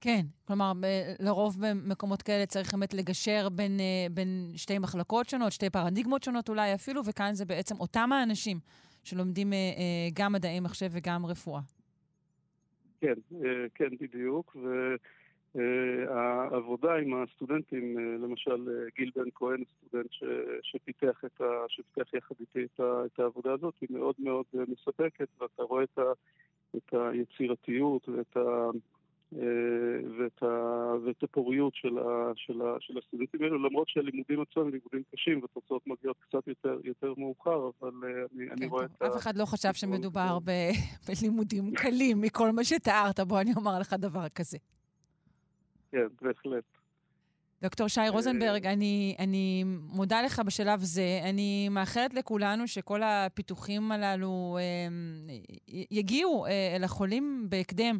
כן, 0.00 0.20
כלומר, 0.46 0.72
לרוב 1.20 1.56
במקומות 1.60 2.22
כאלה 2.22 2.46
צריך 2.46 2.74
באמת 2.74 2.94
לגשר 2.94 3.48
בין, 3.48 3.80
אה, 3.80 4.06
בין 4.10 4.52
שתי 4.56 4.78
מחלקות 4.78 5.28
שונות, 5.28 5.52
שתי 5.52 5.70
פרדיגמות 5.70 6.22
שונות 6.22 6.48
אולי 6.48 6.74
אפילו, 6.74 7.04
וכאן 7.04 7.34
זה 7.34 7.44
בעצם 7.44 7.74
אותם 7.80 8.12
האנשים 8.12 8.56
שלומדים 9.04 9.52
גם 10.14 10.32
מדעי 10.32 10.60
מחשב 10.60 10.86
וגם 10.90 11.26
רפואה. 11.26 11.60
כן, 13.00 13.14
כן, 13.74 13.88
בדיוק. 14.00 14.56
ו... 14.56 14.68
אה, 15.58 16.50
העבודה 16.50 16.94
עם 16.94 17.22
הסטודנטים, 17.22 17.98
אה, 17.98 18.02
למשל 18.26 18.68
אה, 18.68 18.86
גיל 18.96 19.10
בן 19.16 19.30
כהן, 19.34 19.62
סטודנט 19.78 20.12
ש, 20.12 20.24
שפיתח, 20.62 21.24
את 21.24 21.40
ה, 21.40 21.44
שפיתח 21.68 22.14
יחד 22.14 22.34
איתי 22.40 22.64
את, 22.64 22.80
ה, 22.80 23.02
את 23.06 23.20
העבודה 23.20 23.52
הזאת, 23.52 23.74
היא 23.80 23.88
מאוד 23.92 24.14
מאוד 24.18 24.44
מספקת, 24.52 25.28
ואתה 25.40 25.62
רואה 25.62 25.84
את, 25.84 25.98
ה, 25.98 26.12
את 26.76 26.94
היצירתיות 26.94 28.08
ואת, 28.08 28.36
ה, 28.36 28.70
ואת, 30.18 30.42
ה, 30.42 30.46
ואת 31.04 31.22
הפוריות 31.22 31.74
של, 31.74 31.98
ה, 31.98 32.32
של, 32.36 32.62
ה, 32.62 32.76
של 32.80 32.98
הסטודנטים 32.98 33.42
האלו, 33.42 33.68
למרות 33.68 33.88
שהלימודים 33.88 34.40
עצמם 34.40 34.62
הם 34.62 34.68
לימודים 34.68 35.02
קשים 35.14 35.40
והתוצאות 35.42 35.86
מגיעות 35.86 36.16
קצת 36.20 36.48
יותר, 36.48 36.78
יותר 36.84 37.14
מאוחר, 37.16 37.70
אבל 37.80 37.90
אני, 38.04 38.46
כן, 38.46 38.52
אני 38.52 38.66
רואה. 38.66 38.84
את 38.84 39.02
ה... 39.02 39.06
אף 39.06 39.16
אחד 39.16 39.36
לא 39.36 39.44
חשב 39.44 39.72
שמדובר 39.72 40.38
ב, 40.46 40.50
בלימודים 41.08 41.74
קלים 41.74 42.20
מכל 42.20 42.50
מה 42.50 42.64
שתיארת, 42.64 43.20
בוא 43.20 43.40
אני 43.40 43.50
אומר 43.56 43.78
לך 43.80 43.94
דבר 43.98 44.28
כזה. 44.28 44.58
כן, 45.94 46.06
בהחלט. 46.22 46.64
דוקטור 47.62 47.88
שי 47.88 48.08
רוזנברג, 48.08 48.66
אני, 48.66 49.16
אני 49.18 49.64
מודה 49.66 50.22
לך 50.22 50.40
בשלב 50.46 50.80
זה. 50.80 51.20
אני 51.28 51.68
מאחלת 51.68 52.14
לכולנו 52.14 52.68
שכל 52.68 53.02
הפיתוחים 53.02 53.92
הללו 53.92 54.58
אה, 54.60 54.88
יגיעו 55.90 56.46
אה, 56.46 56.76
אל 56.76 56.84
החולים 56.84 57.46
בהקדם. 57.48 57.98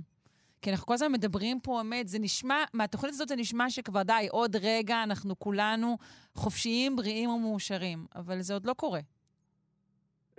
כי 0.63 0.71
אנחנו 0.71 0.87
כל 0.87 0.95
הזמן 0.95 1.13
מדברים 1.13 1.61
פה, 1.61 1.81
אמת, 1.81 2.09
זה 2.09 2.19
נשמע, 2.19 2.65
מהתוכנית 2.75 3.13
הזאת 3.13 3.29
זה 3.29 3.37
נשמע 3.37 3.71
שכבר 3.71 4.03
די, 4.03 4.27
עוד 4.31 4.57
רגע 4.63 5.03
אנחנו 5.03 5.39
כולנו 5.39 5.97
חופשיים, 6.35 6.97
בריאים 6.97 7.31
ומאושרים, 7.31 7.99
אבל 8.15 8.41
זה 8.41 8.55
עוד 8.55 8.67
לא 8.67 8.73
קורה. 8.73 9.01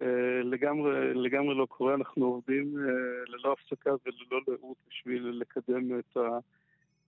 אה, 0.02 0.42
לגמרי, 0.44 1.14
לגמרי 1.14 1.56
לא 1.56 1.66
קורה, 1.66 1.94
אנחנו 1.94 2.26
עובדים 2.26 2.78
אה, 2.78 2.84
ללא 3.28 3.52
הפסקה 3.54 3.90
וללא 3.90 4.42
לאות 4.48 4.78
בשביל 4.90 5.42
לקדם 5.42 6.00
את 6.00 6.18
ה... 6.18 6.40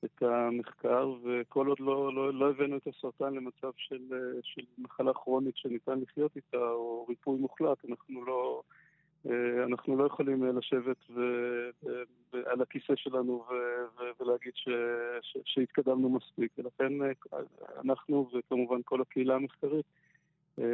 את 0.07 0.23
המחקר, 0.23 1.13
וכל 1.23 1.67
עוד 1.67 1.79
לא, 1.79 2.13
לא, 2.13 2.33
לא 2.33 2.49
הבאנו 2.49 2.77
את 2.77 2.87
הסרטן 2.87 3.33
למצב 3.33 3.71
של, 3.77 4.03
של 4.43 4.61
מחלה 4.77 5.13
כרונית 5.13 5.57
שניתן 5.57 5.99
לחיות 5.99 6.35
איתה, 6.35 6.57
או 6.57 7.05
ריפוי 7.09 7.39
מוחלט, 7.39 7.77
אנחנו 7.89 8.25
לא, 8.25 8.61
אה, 9.29 9.63
אנחנו 9.63 9.97
לא 9.97 10.05
יכולים 10.05 10.43
אה, 10.43 10.51
לשבת 10.51 10.97
ו... 11.09 11.21
על 12.45 12.61
הכיסא 12.61 12.93
שלנו 12.95 13.45
ו... 13.49 13.53
ולהגיד 14.19 14.51
ש... 14.55 14.69
ש... 15.21 15.37
שהתקדמנו 15.45 16.09
מספיק. 16.09 16.51
ולכן 16.57 16.93
אנחנו, 17.85 18.29
וכמובן 18.33 18.81
כל 18.85 19.01
הקהילה 19.01 19.35
המחקרית, 19.35 19.85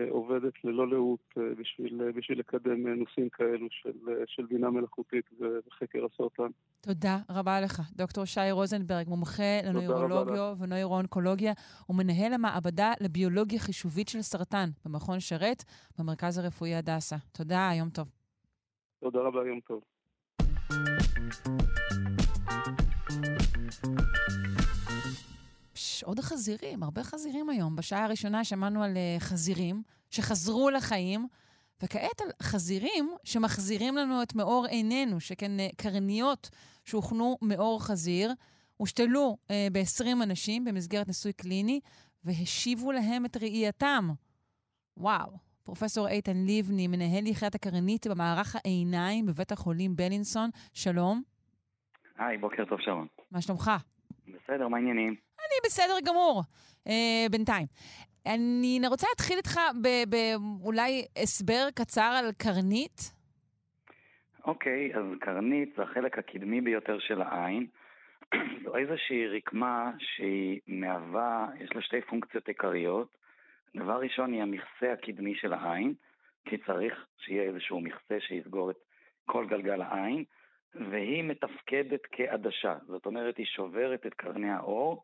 עובדת 0.09 0.53
ללא 0.63 0.87
לאות 0.87 1.33
בשביל, 1.59 2.11
בשביל 2.11 2.39
לקדם 2.39 2.87
נושאים 2.87 3.29
כאלו 3.29 3.67
של, 3.69 3.91
של 4.27 4.45
בינה 4.45 4.69
מלאכותית 4.69 5.25
וחקר 5.39 6.05
הסרטן. 6.05 6.47
תודה 6.81 7.17
רבה 7.29 7.61
לך, 7.61 7.81
דוקטור 7.95 8.25
שי 8.25 8.51
רוזנברג, 8.51 9.09
מומחה 9.09 9.61
לנוירולוגיה 9.65 10.53
ונוירואונקולוגיה, 10.59 11.53
ומנהל 11.89 12.33
המעבדה 12.33 12.91
לביולוגיה 13.01 13.59
חישובית 13.59 14.07
של 14.07 14.21
סרטן 14.21 14.69
במכון 14.85 15.19
שרת 15.19 15.63
במרכז 15.99 16.37
הרפואי 16.37 16.75
הדסה. 16.75 17.15
תודה, 17.31 17.69
יום 17.79 17.89
טוב. 17.89 18.07
תודה 18.99 19.19
רבה, 19.19 19.39
יום 19.47 19.59
טוב. 19.59 19.81
עוד 26.03 26.19
חזירים, 26.19 26.83
הרבה 26.83 27.03
חזירים 27.03 27.49
היום. 27.49 27.75
בשעה 27.75 28.05
הראשונה 28.05 28.43
שמענו 28.43 28.83
על 28.83 28.93
uh, 28.93 29.19
חזירים 29.19 29.83
שחזרו 30.09 30.69
לחיים, 30.69 31.27
וכעת 31.83 32.21
על 32.21 32.27
חזירים 32.41 33.09
שמחזירים 33.23 33.95
לנו 33.95 34.23
את 34.23 34.35
מאור 34.35 34.65
עינינו, 34.69 35.19
שכן 35.19 35.51
uh, 35.59 35.75
קרניות 35.75 36.49
שהוכנו 36.85 37.37
מאור 37.41 37.83
חזיר, 37.83 38.33
הושתלו 38.77 39.37
uh, 39.47 39.51
ב-20 39.73 40.23
אנשים 40.23 40.65
במסגרת 40.65 41.07
ניסוי 41.07 41.33
קליני, 41.33 41.79
והשיבו 42.23 42.91
להם 42.91 43.25
את 43.25 43.37
ראייתם. 43.37 44.09
וואו. 44.97 45.53
פרופסור 45.63 46.07
איתן 46.07 46.37
לבני, 46.47 46.87
מנהל 46.87 47.27
יחידת 47.27 47.55
הקרנית 47.55 48.07
במערך 48.07 48.55
העיניים 48.55 49.25
בבית 49.25 49.51
החולים 49.51 49.95
בלינסון, 49.95 50.49
שלום. 50.73 51.21
היי, 52.17 52.37
בוקר 52.37 52.65
טוב, 52.65 52.79
שרון. 52.81 53.07
מה 53.31 53.41
שלומך? 53.41 53.71
בסדר, 54.27 54.67
מה 54.67 54.77
העניינים? 54.77 55.15
אני 55.45 55.57
בסדר 55.65 55.97
גמור, 56.05 56.41
אה, 56.87 57.25
בינתיים. 57.31 57.65
אני 58.25 58.87
רוצה 58.87 59.07
להתחיל 59.09 59.37
איתך 59.37 59.59
באולי 60.09 61.05
הסבר 61.23 61.67
קצר 61.75 62.11
על 62.19 62.31
קרנית. 62.37 63.13
אוקיי, 64.45 64.95
אז 64.95 65.03
קרנית 65.19 65.73
זה 65.77 65.83
החלק 65.83 66.17
הקדמי 66.17 66.61
ביותר 66.61 66.99
של 66.99 67.21
העין. 67.21 67.67
זו 68.63 68.77
איזושהי 68.77 69.27
רקמה 69.27 69.91
שהיא 69.99 70.59
מהווה, 70.67 71.47
יש 71.59 71.69
לה 71.75 71.81
שתי 71.81 72.01
פונקציות 72.01 72.47
עיקריות. 72.47 73.17
דבר 73.75 73.99
ראשון 73.99 74.33
היא 74.33 74.41
המכסה 74.41 74.93
הקדמי 74.93 75.35
של 75.35 75.53
העין, 75.53 75.93
כי 76.45 76.57
צריך 76.57 77.05
שיהיה 77.17 77.43
איזשהו 77.43 77.81
מכסה 77.81 78.15
שיסגור 78.19 78.71
את 78.71 78.77
כל 79.25 79.45
גלגל 79.47 79.81
העין, 79.81 80.23
והיא 80.75 81.23
מתפקדת 81.23 82.01
כעדשה. 82.11 82.75
זאת 82.87 83.05
אומרת, 83.05 83.37
היא 83.37 83.45
שוברת 83.45 84.05
את 84.05 84.13
קרני 84.13 84.49
האור, 84.49 85.03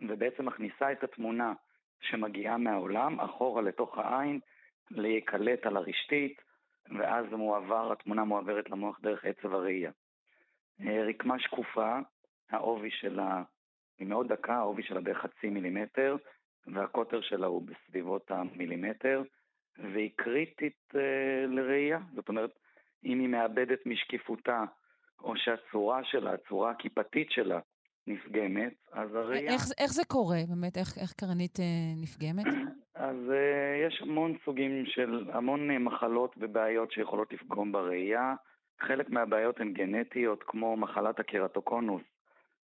ובעצם 0.00 0.44
מכניסה 0.46 0.92
את 0.92 1.04
התמונה 1.04 1.52
שמגיעה 2.00 2.58
מהעולם 2.58 3.20
אחורה 3.20 3.62
לתוך 3.62 3.98
העין, 3.98 4.40
להיקלט 4.90 5.66
על 5.66 5.76
הרשתית, 5.76 6.42
ואז 6.98 7.26
מועבר, 7.32 7.92
התמונה 7.92 8.24
מועברת 8.24 8.70
למוח 8.70 9.00
דרך 9.00 9.24
עצב 9.24 9.54
הראייה. 9.54 9.90
אה, 10.80 11.04
רקמה 11.08 11.38
שקופה, 11.38 11.98
העובי 12.50 12.90
שלה 12.90 13.42
היא 13.98 14.08
מאוד 14.08 14.32
דקה, 14.32 14.54
העובי 14.54 14.82
שלה 14.82 15.00
בערך 15.00 15.18
חצי 15.18 15.50
מילימטר, 15.50 16.16
והקוטר 16.66 17.20
שלה 17.20 17.46
הוא 17.46 17.62
בסביבות 17.62 18.30
המילימטר, 18.30 19.22
והיא 19.78 20.10
קריטית 20.16 20.94
אה, 20.94 21.46
לראייה. 21.46 21.98
זאת 22.14 22.28
אומרת, 22.28 22.58
אם 23.04 23.20
היא 23.20 23.28
מאבדת 23.28 23.86
משקיפותה, 23.86 24.64
או 25.20 25.36
שהצורה 25.36 26.04
שלה, 26.04 26.32
הצורה 26.32 26.70
הכיפתית 26.70 27.30
שלה, 27.30 27.60
נפגמת, 28.06 28.72
אז 28.92 29.14
הראייה... 29.14 29.52
איך, 29.52 29.62
איך 29.78 29.92
זה 29.92 30.02
קורה 30.04 30.38
באמת? 30.48 30.76
איך, 30.76 30.98
איך 30.98 31.12
קרנית 31.12 31.60
אה, 31.60 31.64
נפגמת? 32.02 32.46
אז 32.94 33.16
אה, 33.30 33.86
יש 33.86 34.02
המון 34.02 34.36
סוגים 34.44 34.86
של, 34.86 35.30
המון 35.32 35.70
אה, 35.70 35.78
מחלות 35.78 36.34
ובעיות 36.38 36.92
שיכולות 36.92 37.32
לפגום 37.32 37.72
בראייה. 37.72 38.34
חלק 38.80 39.10
מהבעיות 39.10 39.60
הן 39.60 39.72
גנטיות, 39.72 40.42
כמו 40.42 40.76
מחלת 40.76 41.20
הקרטוקונוס, 41.20 42.02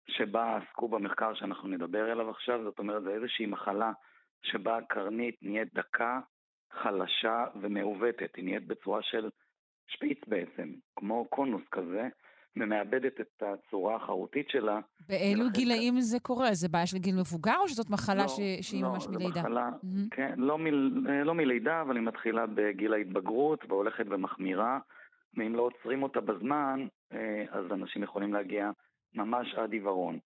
שבה 0.08 0.56
עסקו 0.56 0.88
במחקר 0.88 1.34
שאנחנו 1.34 1.68
נדבר 1.68 2.12
אליו 2.12 2.30
עכשיו, 2.30 2.64
זאת 2.64 2.78
אומרת, 2.78 3.02
זה 3.02 3.10
איזושהי 3.10 3.46
מחלה 3.46 3.92
שבה 4.42 4.76
הקרנית 4.76 5.36
נהיית 5.42 5.74
דקה, 5.74 6.20
חלשה 6.72 7.44
ומעוותת, 7.60 8.36
היא 8.36 8.44
נהיית 8.44 8.66
בצורה 8.66 9.02
של 9.02 9.30
שפיץ 9.86 10.18
בעצם, 10.26 10.72
כמו 10.96 11.24
קונוס 11.24 11.62
כזה, 11.70 12.08
ומאבדת 12.56 13.20
את 13.20 13.42
הצורה 13.42 13.96
החרוטית 13.96 14.48
שלה. 14.48 14.80
באילו 15.08 15.44
גילאים 15.50 16.00
זה 16.00 16.20
קורה? 16.20 16.54
זה 16.54 16.68
בעיה 16.68 16.86
של 16.86 16.98
גיל 16.98 17.14
מבוגר 17.16 17.56
או 17.60 17.68
שזאת 17.68 17.90
מחלה 17.90 18.22
לא, 18.22 18.28
ש... 18.28 18.40
שהיא 18.60 18.82
לא, 18.82 18.88
ממש 18.88 19.06
מלידה? 19.08 19.24
לא, 19.24 19.30
זו 19.32 19.40
מחלה, 19.40 19.68
mm-hmm. 19.68 20.16
כן, 20.16 20.34
לא, 20.36 20.58
מ... 20.58 20.66
לא 21.24 21.34
מלידה, 21.34 21.80
אבל 21.80 21.96
היא 21.96 22.04
מתחילה 22.04 22.46
בגיל 22.46 22.92
ההתבגרות 22.92 23.64
והולכת 23.68 24.04
ומחמירה, 24.10 24.78
ואם 25.36 25.56
לא 25.56 25.62
עוצרים 25.62 26.02
אותה 26.02 26.20
בזמן, 26.20 26.86
אה, 27.12 27.44
אז 27.50 27.64
אנשים 27.72 28.02
יכולים 28.02 28.34
להגיע 28.34 28.70
ממש 29.14 29.54
עד 29.54 29.72
עיוורון. 29.72 30.18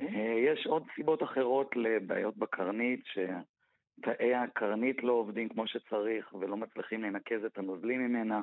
אה, 0.00 0.34
יש 0.46 0.66
עוד 0.66 0.82
סיבות 0.94 1.22
אחרות 1.22 1.76
לבעיות 1.76 2.36
בקרנית, 2.36 3.04
שתאי 3.06 4.34
הקרנית 4.34 5.02
לא 5.02 5.12
עובדים 5.12 5.48
כמו 5.48 5.66
שצריך 5.66 6.34
ולא 6.34 6.56
מצליחים 6.56 7.02
לנקז 7.02 7.44
את 7.46 7.58
הנוזלים 7.58 8.00
ממנה. 8.00 8.40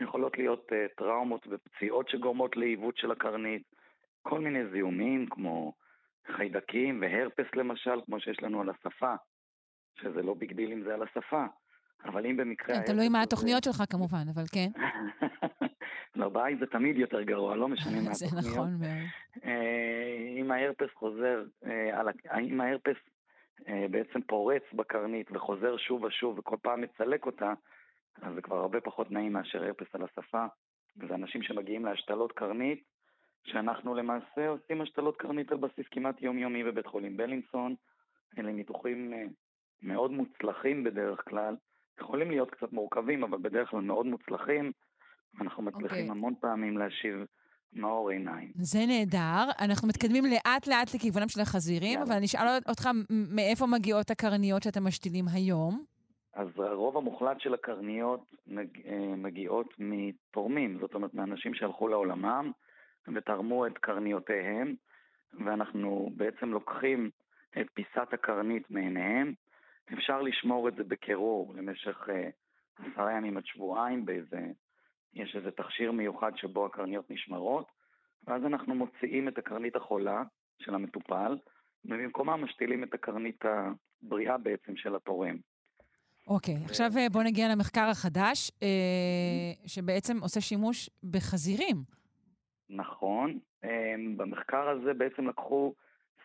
יכולות 0.00 0.38
להיות 0.38 0.66
אה, 0.72 0.94
טראומות 0.96 1.46
ופציעות 1.50 2.08
שגורמות 2.08 2.56
לעיוות 2.56 2.96
של 2.96 3.10
הקרנית, 3.10 3.62
כל 4.22 4.40
מיני 4.40 4.66
זיהומים 4.72 5.26
כמו 5.26 5.72
חיידקים 6.36 7.00
והרפס 7.00 7.54
למשל, 7.54 8.00
כמו 8.06 8.20
שיש 8.20 8.42
לנו 8.42 8.60
על 8.60 8.70
השפה, 8.70 9.14
שזה 10.00 10.22
לא 10.22 10.34
big 10.34 10.52
deal 10.52 10.72
אם 10.72 10.82
זה 10.82 10.94
על 10.94 11.02
השפה, 11.02 11.44
אבל 12.04 12.26
אם 12.26 12.36
במקרה... 12.36 12.76
כן, 12.76 12.82
תלוי 12.92 13.08
מה 13.08 13.22
התוכניות 13.22 13.64
שלך 13.64 13.82
כמובן, 13.90 14.24
אבל 14.34 14.42
כן. 14.52 14.68
לא, 16.16 16.28
בעין 16.28 16.58
זה 16.58 16.66
תמיד 16.66 16.98
יותר 16.98 17.22
גרוע, 17.22 17.56
לא 17.56 17.68
משנה 17.68 18.00
מה 18.00 18.10
התוכניות. 18.16 18.44
זה 18.44 18.50
נכון 18.50 18.70
מאוד. 18.80 18.92
אה, 19.44 20.40
אם 20.40 20.50
ההרפס 20.50 20.90
חוזר, 20.94 21.44
אה, 21.66 22.40
אם 22.40 22.60
ההרפס 22.60 22.96
בעצם 23.90 24.20
פורץ 24.22 24.62
בקרנית 24.72 25.26
וחוזר 25.32 25.76
שוב 25.76 26.04
ושוב 26.04 26.38
וכל 26.38 26.56
פעם 26.62 26.80
מצלק 26.80 27.26
אותה, 27.26 27.52
אז 28.22 28.34
זה 28.34 28.42
כבר 28.42 28.56
הרבה 28.56 28.80
פחות 28.80 29.10
נעים 29.10 29.32
מאשר 29.32 29.64
הרפס 29.64 29.94
על 29.94 30.02
השפה. 30.04 30.46
וזה 30.96 31.14
אנשים 31.14 31.42
שמגיעים 31.42 31.84
להשתלות 31.84 32.32
קרנית, 32.32 32.82
שאנחנו 33.44 33.94
למעשה 33.94 34.48
עושים 34.48 34.80
השתלות 34.80 35.16
קרנית 35.16 35.52
על 35.52 35.58
בסיס 35.58 35.86
כמעט 35.90 36.22
יומיומי 36.22 36.64
בבית 36.64 36.86
חולים 36.86 37.16
בלינסון. 37.16 37.74
אלה 38.38 38.52
ניתוחים 38.52 39.12
מאוד 39.82 40.10
מוצלחים 40.10 40.84
בדרך 40.84 41.20
כלל, 41.28 41.56
יכולים 42.00 42.30
להיות 42.30 42.50
קצת 42.50 42.72
מורכבים, 42.72 43.24
אבל 43.24 43.38
בדרך 43.38 43.70
כלל 43.70 43.80
מאוד 43.80 44.06
מוצלחים. 44.06 44.72
אנחנו 45.40 45.62
מצליחים 45.62 45.88
okay. 45.88 46.00
אוקיי. 46.00 46.10
המון 46.10 46.34
פעמים 46.40 46.78
להשיב 46.78 47.24
מאור 47.72 48.10
עיניים. 48.10 48.52
זה 48.54 48.78
נהדר. 48.86 49.50
אנחנו 49.60 49.88
מתקדמים 49.88 50.24
לאט-לאט 50.24 50.94
לכיוונם 50.94 51.28
של 51.28 51.40
החזירים, 51.40 51.92
יאללה. 51.92 52.04
אבל 52.04 52.14
אני 52.14 52.26
אשאל 52.26 52.46
אותך 52.68 52.88
מאיפה 53.10 53.66
מגיעות 53.66 54.10
הקרניות 54.10 54.62
שאתם 54.62 54.84
משתילים 54.84 55.24
היום? 55.28 55.84
אז 56.34 56.48
הרוב 56.56 56.96
המוחלט 56.96 57.40
של 57.40 57.54
הקרניות 57.54 58.20
מג... 58.46 58.86
אה, 58.86 59.16
מגיעות 59.16 59.74
מתורמים, 59.78 60.78
זאת 60.80 60.94
אומרת, 60.94 61.14
מאנשים 61.14 61.54
שהלכו 61.54 61.88
לעולמם 61.88 62.52
ותרמו 63.14 63.66
את 63.66 63.78
קרניותיהם, 63.78 64.74
ואנחנו 65.44 66.10
בעצם 66.16 66.50
לוקחים 66.50 67.10
את 67.60 67.66
פיסת 67.74 68.12
הקרנית 68.12 68.70
מעיניהם. 68.70 69.32
אפשר 69.94 70.22
לשמור 70.22 70.68
את 70.68 70.74
זה 70.74 70.84
בקירור 70.84 71.54
למשך 71.54 72.08
אה, 72.08 72.30
עשרה 72.78 73.12
ימים 73.12 73.36
עד 73.36 73.46
שבועיים 73.46 74.04
באיזה 74.04 74.40
יש 75.14 75.36
איזה 75.36 75.50
תכשיר 75.50 75.92
מיוחד 75.92 76.36
שבו 76.36 76.66
הקרניות 76.66 77.10
נשמרות, 77.10 77.66
ואז 78.26 78.44
אנחנו 78.44 78.74
מוציאים 78.74 79.28
את 79.28 79.38
הקרנית 79.38 79.76
החולה 79.76 80.22
של 80.58 80.74
המטופל, 80.74 81.38
ובמקומה 81.84 82.36
משתילים 82.36 82.84
את 82.84 82.94
הקרנית 82.94 83.44
הבריאה 83.44 84.38
בעצם 84.38 84.76
של 84.76 84.96
התורם. 84.96 85.36
אוקיי, 86.30 86.54
okay. 86.54 86.70
עכשיו 86.70 86.90
אה, 86.98 87.08
בוא 87.08 87.22
נגיע 87.22 87.48
למחקר 87.48 87.88
החדש, 87.90 88.50
אה, 88.62 89.66
שבעצם 89.66 90.18
עושה 90.22 90.40
שימוש 90.40 90.90
בחזירים. 91.10 91.76
נכון. 92.70 93.38
אה, 93.64 93.94
במחקר 94.16 94.68
הזה 94.68 94.94
בעצם 94.94 95.28
לקחו 95.28 95.74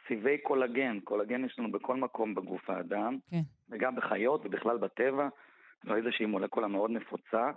סיבי 0.07 0.37
קולגן, 0.37 0.99
קולגן 0.99 1.45
יש 1.45 1.59
לנו 1.59 1.71
בכל 1.71 1.95
מקום 1.95 2.35
בגוף 2.35 2.69
האדם, 2.69 3.17
כן. 3.31 3.41
וגם 3.69 3.95
בחיות 3.95 4.45
ובכלל 4.45 4.77
בטבע, 4.77 5.27
זו 5.85 5.95
איזושהי 5.95 6.25
מולקולה 6.25 6.67
מאוד 6.67 6.91
נפוצה, 6.91 7.51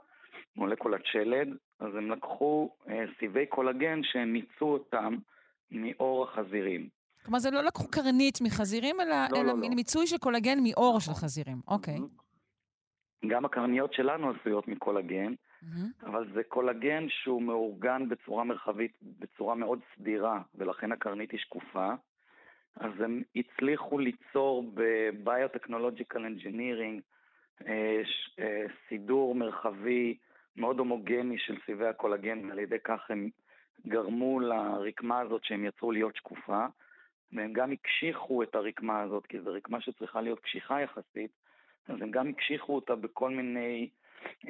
מולקולת 0.56 1.00
שלד, 1.04 1.48
אז 1.80 1.94
הם 1.94 2.10
לקחו 2.10 2.70
סיבי 3.18 3.46
קולגן 3.46 4.00
שהם 4.02 4.32
מיצו 4.32 4.64
אותם 4.64 5.16
מאור 5.70 6.24
החזירים. 6.24 6.88
כלומר, 7.24 7.38
זה 7.38 7.50
לא 7.50 7.62
לקחו 7.62 7.88
קרנית 7.90 8.40
מחזירים, 8.40 9.00
אלא, 9.00 9.10
לא, 9.10 9.36
אלא 9.36 9.46
לא, 9.46 9.60
לא. 9.60 9.68
מיצוי 9.74 10.06
של 10.06 10.18
קולגן 10.18 10.58
מאור 10.62 11.00
של 11.00 11.12
חזירים. 11.12 11.60
אוקיי. 11.68 11.98
גם 13.26 13.44
הקרניות 13.44 13.92
שלנו 13.92 14.30
עשויות 14.30 14.68
מקולגן, 14.68 15.32
mm-hmm. 15.32 16.06
אבל 16.06 16.32
זה 16.34 16.42
קולגן 16.44 17.08
שהוא 17.08 17.42
מאורגן 17.42 18.08
בצורה 18.08 18.44
מרחבית, 18.44 18.92
בצורה 19.02 19.54
מאוד 19.54 19.78
סדירה, 19.96 20.42
ולכן 20.54 20.92
הקרנית 20.92 21.30
היא 21.30 21.40
שקופה. 21.40 21.94
אז 22.76 22.92
הם 23.00 23.22
הצליחו 23.36 23.98
ליצור 23.98 24.70
ב- 24.74 24.90
Biotechnological 24.90 26.16
Engineering 26.16 27.00
אה, 27.66 28.02
אה, 28.38 28.66
סידור 28.88 29.34
מרחבי 29.34 30.16
מאוד 30.56 30.78
הומוגני 30.78 31.38
של 31.38 31.56
סיבי 31.66 31.86
הקולגן, 31.86 32.48
ועל 32.48 32.58
ידי 32.58 32.78
כך 32.84 33.10
הם 33.10 33.28
גרמו 33.86 34.40
לרקמה 34.40 35.20
הזאת 35.20 35.44
שהם 35.44 35.64
יצרו 35.64 35.92
להיות 35.92 36.16
שקופה, 36.16 36.66
והם 37.32 37.52
גם 37.52 37.72
הקשיחו 37.72 38.42
את 38.42 38.54
הרקמה 38.54 39.00
הזאת, 39.00 39.26
כי 39.26 39.40
זו 39.40 39.52
רקמה 39.52 39.80
שצריכה 39.80 40.20
להיות 40.20 40.40
קשיחה 40.40 40.80
יחסית, 40.80 41.30
אז 41.88 42.02
הם 42.02 42.10
גם 42.10 42.28
הקשיחו 42.28 42.74
אותה 42.74 42.96
בכל 42.96 43.30
מיני 43.30 43.88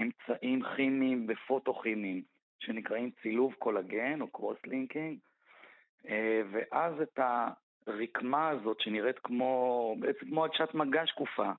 אמצעים 0.02 0.62
כימיים 0.76 1.26
ופוטוכימיים, 1.28 2.22
שנקראים 2.58 3.10
צילוב 3.22 3.54
קולגן 3.58 4.20
או 4.20 4.28
cross-linking, 4.28 5.18
אה, 6.08 6.42
ואז 6.50 7.00
את 7.00 7.18
הרקמה 7.86 8.48
הזאת 8.48 8.80
שנראית 8.80 9.18
כמו, 9.18 9.96
בעצם 10.00 10.26
כמו 10.26 10.44
עדשת 10.44 10.74
מגע 10.74 11.06
שקופה, 11.06 11.52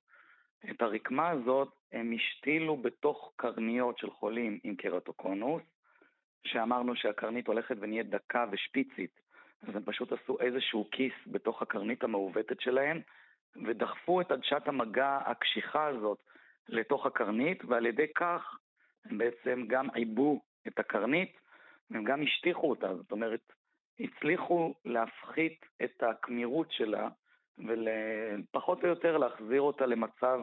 את 0.69 0.81
הרקמה 0.81 1.29
הזאת 1.29 1.73
הם 1.91 2.13
השתילו 2.15 2.77
בתוך 2.77 3.33
קרניות 3.35 3.97
של 3.97 4.09
חולים 4.09 4.59
עם 4.63 4.75
קרטוקונוס, 4.75 5.63
שאמרנו 6.43 6.95
שהקרנית 6.95 7.47
הולכת 7.47 7.75
ונהיית 7.79 8.09
דקה 8.09 8.45
ושפיצית, 8.51 9.19
אז 9.67 9.75
הם 9.75 9.83
פשוט 9.85 10.11
עשו 10.11 10.39
איזשהו 10.39 10.87
כיס 10.91 11.13
בתוך 11.27 11.61
הקרנית 11.61 12.03
המעוותת 12.03 12.61
שלהם, 12.61 13.01
ודחפו 13.55 14.21
את 14.21 14.31
עדשת 14.31 14.67
המגע 14.67 15.19
הקשיחה 15.25 15.87
הזאת 15.87 16.17
לתוך 16.69 17.05
הקרנית, 17.05 17.65
ועל 17.65 17.85
ידי 17.85 18.07
כך 18.15 18.57
הם 19.05 19.17
בעצם 19.17 19.65
גם 19.67 19.89
עיבו 19.89 20.41
את 20.67 20.79
הקרנית, 20.79 21.37
והם 21.91 22.03
גם 22.03 22.21
השטיחו 22.23 22.69
אותה, 22.69 22.95
זאת 22.95 23.11
אומרת, 23.11 23.53
הצליחו 23.99 24.73
להפחית 24.85 25.65
את 25.83 26.03
הקמירות 26.03 26.71
שלה, 26.71 27.07
ופחות 27.57 28.83
או 28.83 28.87
יותר 28.87 29.17
להחזיר 29.17 29.61
אותה 29.61 29.85
למצב 29.85 30.39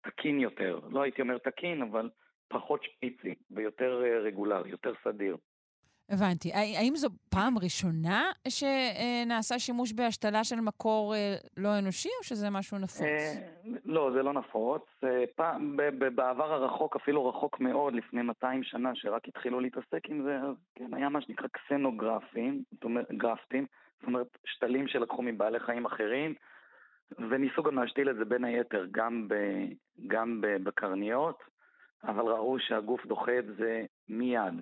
תקין 0.00 0.40
יותר. 0.40 0.80
לא 0.90 1.02
הייתי 1.02 1.22
אומר 1.22 1.38
תקין, 1.38 1.82
אבל 1.82 2.10
פחות 2.48 2.84
שפיצי 2.84 3.34
ויותר 3.50 4.04
אה, 4.04 4.18
רגולרי, 4.18 4.70
יותר 4.70 4.92
סדיר. 5.04 5.36
הבנתי. 6.10 6.52
האם 6.52 6.96
זו 6.96 7.08
פעם 7.30 7.58
ראשונה 7.58 8.30
שנעשה 8.48 9.58
שימוש 9.58 9.92
בהשתלה 9.92 10.44
של 10.44 10.60
מקור 10.60 11.14
אה, 11.14 11.34
לא 11.56 11.78
אנושי, 11.78 12.08
או 12.18 12.24
שזה 12.24 12.50
משהו 12.50 12.78
נפוץ? 12.78 13.02
אה, 13.02 13.34
לא, 13.84 14.10
זה 14.14 14.22
לא 14.22 14.32
נפוץ. 14.32 14.82
פעם, 15.36 15.76
בעבר 16.14 16.52
הרחוק, 16.52 16.96
אפילו 16.96 17.28
רחוק 17.28 17.60
מאוד, 17.60 17.94
לפני 17.94 18.22
200 18.22 18.62
שנה, 18.62 18.90
שרק 18.94 19.28
התחילו 19.28 19.60
להתעסק 19.60 20.08
עם 20.08 20.22
זה, 20.22 20.36
אז 20.36 20.54
כן, 20.74 20.94
היה 20.94 21.08
מה 21.08 21.20
שנקרא 21.20 21.46
קסנוגרפים, 21.48 22.62
זאת 22.72 22.84
אומרת, 22.84 23.12
גרפטים, 23.12 23.66
זאת 24.00 24.06
אומרת, 24.06 24.38
שתלים 24.44 24.88
שלקחו 24.88 25.22
מבעלי 25.22 25.60
חיים 25.60 25.86
אחרים, 25.86 26.34
וניסו 27.30 27.62
גם 27.62 27.78
להשתיל 27.78 28.10
את 28.10 28.16
זה 28.16 28.24
בין 28.24 28.44
היתר 28.44 28.86
גם, 28.90 29.28
ב, 29.28 29.34
גם 30.06 30.40
בקרניות, 30.42 31.42
אבל 32.04 32.22
ראו 32.22 32.58
שהגוף 32.58 33.06
דוחה 33.06 33.38
את 33.38 33.44
זה 33.58 33.84
מיד. 34.08 34.54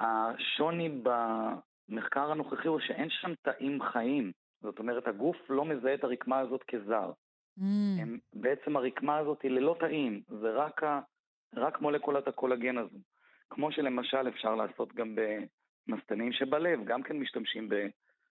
השוני 0.00 1.00
במחקר 1.02 2.30
הנוכחי 2.30 2.68
הוא 2.68 2.80
שאין 2.80 3.10
שם 3.10 3.34
תאים 3.42 3.82
חיים. 3.82 4.32
זאת 4.62 4.78
אומרת, 4.78 5.08
הגוף 5.08 5.36
לא 5.48 5.64
מזהה 5.64 5.94
את 5.94 6.04
הרקמה 6.04 6.38
הזאת 6.38 6.62
כזר. 6.62 7.10
Mm. 7.58 7.62
הם, 7.98 8.18
בעצם 8.32 8.76
הרקמה 8.76 9.18
הזאת 9.18 9.42
היא 9.42 9.50
ללא 9.50 9.76
תאים, 9.80 10.22
זה 10.28 10.50
רק, 10.50 10.82
ה, 10.82 11.00
רק 11.56 11.80
מולקולת 11.80 12.28
הקולגן 12.28 12.78
הזו. 12.78 12.98
כמו 13.50 13.72
שלמשל 13.72 14.28
אפשר 14.28 14.54
לעשות 14.54 14.94
גם 14.94 15.16
במסתנים 15.88 16.32
שבלב, 16.32 16.84
גם 16.84 17.02
כן 17.02 17.16
משתמשים 17.16 17.68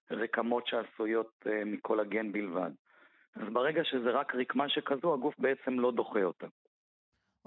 ברקמות 0.09 0.67
שעשויות 0.67 1.31
uh, 1.45 1.49
מקולגן 1.65 2.31
בלבד. 2.31 2.71
אז 3.35 3.53
ברגע 3.53 3.84
שזה 3.84 4.09
רק 4.11 4.35
רקמה 4.35 4.69
שכזו, 4.69 5.13
הגוף 5.13 5.35
בעצם 5.39 5.79
לא 5.79 5.91
דוחה 5.91 6.23
אותה. 6.23 6.47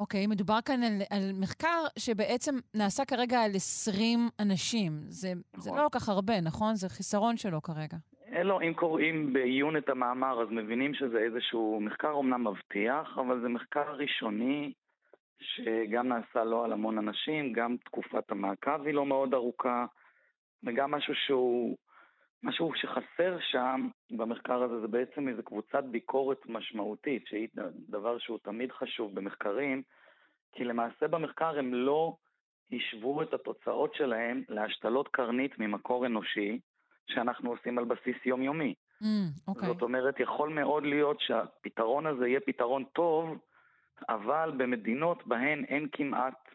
אוקיי, 0.00 0.24
okay, 0.24 0.28
מדובר 0.28 0.58
כאן 0.64 0.82
על, 0.82 1.02
על 1.10 1.32
מחקר 1.40 1.82
שבעצם 1.98 2.54
נעשה 2.74 3.04
כרגע 3.04 3.40
על 3.40 3.50
20 3.54 4.18
אנשים. 4.40 4.92
זה, 5.08 5.32
נכון. 5.34 5.60
זה 5.60 5.70
לא 5.70 5.88
כל 5.92 5.98
כך 5.98 6.08
הרבה, 6.08 6.40
נכון? 6.40 6.74
זה 6.74 6.88
חיסרון 6.88 7.36
שלו 7.36 7.62
כרגע. 7.62 7.96
לא, 8.44 8.60
אם 8.62 8.74
קוראים 8.74 9.32
בעיון 9.32 9.76
את 9.76 9.88
המאמר, 9.88 10.42
אז 10.42 10.48
מבינים 10.50 10.94
שזה 10.94 11.18
איזשהו 11.18 11.80
מחקר 11.80 12.10
אומנם 12.10 12.46
מבטיח, 12.46 13.18
אבל 13.18 13.40
זה 13.40 13.48
מחקר 13.48 13.92
ראשוני 13.92 14.72
שגם 15.40 16.08
נעשה 16.08 16.44
לא 16.44 16.64
על 16.64 16.72
המון 16.72 16.98
אנשים, 16.98 17.52
גם 17.52 17.76
תקופת 17.84 18.30
המעקב 18.30 18.86
היא 18.86 18.94
לא 18.94 19.06
מאוד 19.06 19.34
ארוכה, 19.34 19.86
וגם 20.64 20.90
משהו 20.90 21.14
שהוא 21.14 21.76
משהו 22.42 22.72
שחסר 22.74 23.38
שם 23.40 23.88
במחקר 24.10 24.62
הזה 24.62 24.80
זה 24.80 24.88
בעצם 24.88 25.28
איזו 25.28 25.42
קבוצת 25.42 25.84
ביקורת 25.84 26.46
משמעותית, 26.46 27.26
שהיא 27.26 27.48
דבר 27.88 28.18
שהוא 28.18 28.38
תמיד 28.42 28.72
חשוב 28.72 29.14
במחקרים, 29.14 29.82
כי 30.52 30.64
למעשה 30.64 31.08
במחקר 31.08 31.58
הם 31.58 31.74
לא 31.74 32.16
השוו 32.72 33.22
את 33.22 33.34
התוצאות 33.34 33.94
שלהם 33.94 34.42
להשתלות 34.48 35.08
קרנית 35.08 35.58
ממקור 35.58 36.06
אנושי, 36.06 36.60
שאנחנו 37.06 37.50
עושים 37.50 37.78
על 37.78 37.84
בסיס 37.84 38.16
יומיומי. 38.26 38.74
Mm, 38.74 39.04
okay. 39.04 39.48
אוקיי. 39.48 39.68
זאת 39.68 39.82
אומרת, 39.82 40.20
יכול 40.20 40.48
מאוד 40.52 40.86
להיות 40.86 41.20
שהפתרון 41.20 42.06
הזה 42.06 42.28
יהיה 42.28 42.40
פתרון 42.40 42.84
טוב, 42.84 43.38
אבל 44.08 44.52
במדינות 44.56 45.26
בהן 45.26 45.64
אין 45.64 45.88
כמעט 45.92 46.49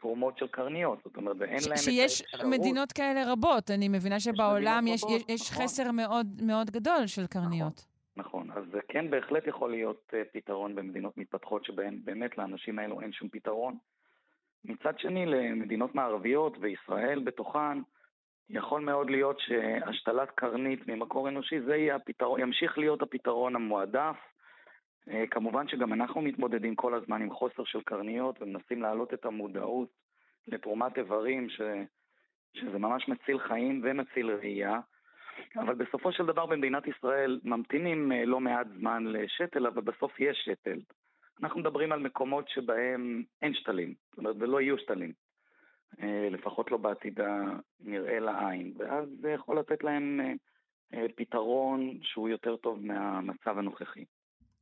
תרומות 0.00 0.38
של 0.38 0.46
קרניות, 0.46 0.98
זאת 1.04 1.16
אומרת, 1.16 1.36
ואין 1.38 1.52
להם 1.52 1.62
את 1.62 1.70
האפשרות... 1.70 1.94
שיש 1.94 2.22
מדינות 2.44 2.92
כאלה 2.92 3.32
רבות, 3.32 3.70
אני 3.70 3.88
מבינה 3.88 4.20
שבעולם 4.20 4.86
יש, 4.86 5.02
יש, 5.10 5.22
יש 5.28 5.50
נכון. 5.50 5.64
חסר 5.64 5.90
מאוד, 5.92 6.26
מאוד 6.42 6.70
גדול 6.70 7.06
של 7.06 7.26
קרניות. 7.26 7.86
נכון, 8.16 8.46
נכון, 8.46 8.50
אז 8.50 8.64
זה 8.72 8.78
כן 8.88 9.10
בהחלט 9.10 9.46
יכול 9.46 9.70
להיות 9.70 10.12
uh, 10.12 10.16
פתרון 10.32 10.74
במדינות 10.74 11.16
מתפתחות 11.16 11.64
שבהן 11.64 12.00
באמת 12.04 12.38
לאנשים 12.38 12.78
האלו 12.78 13.00
אין 13.00 13.12
שום 13.12 13.28
פתרון. 13.28 13.76
מצד 14.64 14.98
שני, 14.98 15.26
למדינות 15.26 15.94
מערביות 15.94 16.56
וישראל 16.60 17.18
בתוכן, 17.18 17.78
יכול 18.50 18.80
מאוד 18.80 19.10
להיות 19.10 19.40
שהשתלת 19.40 20.30
קרנית 20.30 20.88
ממקור 20.88 21.28
אנושי, 21.28 21.60
זה 21.60 21.76
יהיה 21.76 21.96
הפתרון, 21.96 22.40
ימשיך 22.40 22.78
להיות 22.78 23.02
הפתרון 23.02 23.56
המועדף. 23.56 24.16
אה, 25.10 25.26
כמובן 25.30 25.68
שגם 25.68 25.92
אנחנו 25.92 26.22
מתמודדים 26.22 26.74
כל 26.74 26.94
הזמן 26.94 27.22
עם 27.22 27.30
חוסר 27.30 27.64
של 27.64 27.80
קרניות 27.82 28.42
ומנסים 28.42 28.82
להעלות 28.82 29.14
את 29.14 29.24
המודעות 29.24 29.88
לתרומת 30.46 30.98
איברים, 30.98 31.48
ש... 31.50 31.60
שזה 32.54 32.78
ממש 32.78 33.08
מציל 33.08 33.38
חיים 33.38 33.80
ומציל 33.84 34.30
ראייה. 34.30 34.80
אבל 35.56 35.74
בסופו 35.74 36.12
של 36.12 36.26
דבר 36.26 36.46
במדינת 36.46 36.86
ישראל 36.86 37.40
ממתינים 37.44 38.12
אה, 38.12 38.24
לא 38.24 38.40
מעט 38.40 38.66
זמן 38.78 39.04
לשתל, 39.06 39.66
אבל 39.66 39.82
בסוף 39.82 40.20
יש 40.20 40.38
שתל. 40.44 40.80
אנחנו 41.42 41.60
מדברים 41.60 41.92
על 41.92 42.00
מקומות 42.00 42.48
שבהם 42.48 43.22
אין 43.42 43.54
שתלים, 43.54 43.94
זאת 44.10 44.18
אומרת, 44.18 44.36
ולא 44.38 44.60
יהיו 44.60 44.78
שתלים. 44.78 45.12
אה, 46.02 46.28
לפחות 46.30 46.70
לא 46.70 46.76
בעתיד 46.76 47.20
הנראה 47.20 48.18
לעין. 48.18 48.72
ואז 48.78 49.08
זה 49.20 49.30
יכול 49.30 49.58
לתת 49.58 49.84
להם 49.84 50.20
פתרון 51.16 51.98
שהוא 52.02 52.28
יותר 52.28 52.56
טוב 52.56 52.86
מהמצב 52.86 53.58
הנוכחי. 53.58 54.04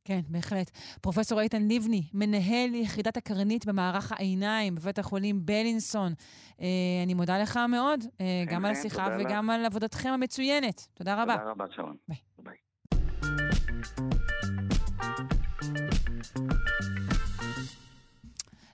כן, 0.07 0.21
בהחלט. 0.29 0.71
פרופסור 1.01 1.41
איתן 1.41 1.67
לבני, 1.67 2.03
מנהל 2.13 2.75
יחידת 2.75 3.17
הקרנית 3.17 3.65
במערך 3.65 4.11
העיניים 4.11 4.75
בבית 4.75 4.99
החולים 4.99 5.45
בלינסון. 5.45 6.13
אה, 6.61 6.67
אני 7.03 7.13
מודה 7.13 7.41
לך 7.41 7.59
מאוד, 7.69 8.03
אה, 8.21 8.43
כן, 8.47 8.55
גם 8.55 8.65
על 8.65 8.73
כן, 8.73 8.79
השיחה 8.79 9.17
וגם 9.19 9.49
על 9.49 9.65
עבודתכם 9.65 10.09
המצוינת. 10.09 10.87
תודה 10.93 11.23
רבה. 11.23 11.37
תודה 11.37 11.51
רבה, 11.51 11.65
שרון. 11.75 11.95
ביי. 12.07 12.17
ביי. 12.39 12.55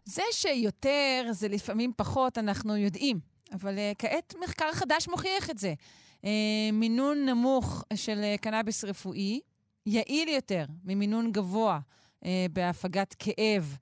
זה 0.06 0.24
שיותר 0.32 1.26
זה 1.32 1.48
לפעמים 1.48 1.92
פחות, 1.98 2.38
אנחנו 2.38 2.78
יודעים. 2.78 3.20
אבל 3.54 3.76
uh, 3.76 3.96
כעת 3.98 4.36
מחקר 4.44 4.72
חדש 4.74 5.08
מוכיח 5.08 5.50
את 5.50 5.58
זה. 5.58 5.74
Uh, 6.22 6.26
מינון 6.74 7.26
נמוך 7.26 7.84
של 7.96 8.22
uh, 8.36 8.42
קנאביס 8.42 8.84
רפואי 8.84 9.40
יעיל 9.86 10.30
יותר 10.30 10.66
ממינון 10.84 11.32
גבוה 11.32 11.80
אה, 12.26 12.46
בהפגת 12.54 13.16
כאב. 13.20 13.78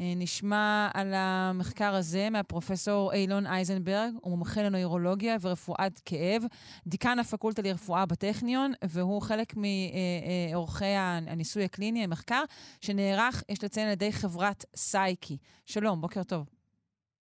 אה, 0.00 0.12
נשמע 0.16 0.88
על 0.94 1.12
המחקר 1.14 1.94
הזה 1.94 2.30
מהפרופסור 2.30 3.12
אילון 3.12 3.46
אייזנברג, 3.46 4.12
הוא 4.20 4.30
מומחה 4.30 4.62
לנוירולוגיה 4.62 5.36
ורפואת 5.40 6.00
כאב, 6.04 6.42
דיקן 6.86 7.18
הפקולטה 7.18 7.62
לרפואה 7.62 8.06
בטכניון, 8.06 8.72
והוא 8.84 9.22
חלק 9.22 9.54
מאורחי 9.56 10.94
הניסוי 11.26 11.64
הקליני, 11.64 12.04
המחקר, 12.04 12.44
שנערך, 12.80 13.42
יש 13.48 13.64
לציין, 13.64 13.86
על 13.86 13.92
ידי 13.92 14.12
חברת 14.12 14.64
סייקי. 14.76 15.36
שלום, 15.66 16.00
בוקר 16.00 16.22
טוב. 16.22 16.46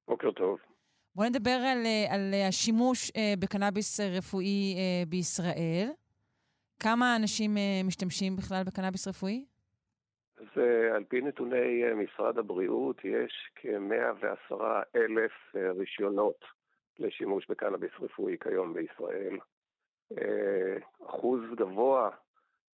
בוקר 0.08 0.32
טוב. 0.32 0.58
בואו 1.16 1.30
נדבר 1.30 1.50
על, 1.50 1.86
על 2.10 2.34
השימוש 2.48 3.12
אה, 3.16 3.34
בקנאביס 3.40 4.00
רפואי 4.00 4.76
בישראל. 5.08 5.90
כמה 6.80 7.16
אנשים 7.16 7.56
uh, 7.56 7.88
משתמשים 7.88 8.36
בכלל 8.36 8.64
בקנאביס 8.64 9.08
רפואי? 9.08 9.46
אז 10.38 10.48
על 10.96 11.04
פי 11.04 11.22
נתוני 11.22 11.92
uh, 11.92 11.96
משרד 11.96 12.38
הבריאות, 12.38 13.06
יש 13.06 13.50
כ-110 13.56 14.56
אלף 14.96 15.32
uh, 15.56 15.78
רישיונות 15.80 16.46
לשימוש 17.00 17.48
בקנאביס 17.50 17.92
רפואי 18.02 18.36
כיום 18.44 18.74
בישראל. 18.74 19.38
אחוז 21.06 21.42
גבוה 21.56 22.10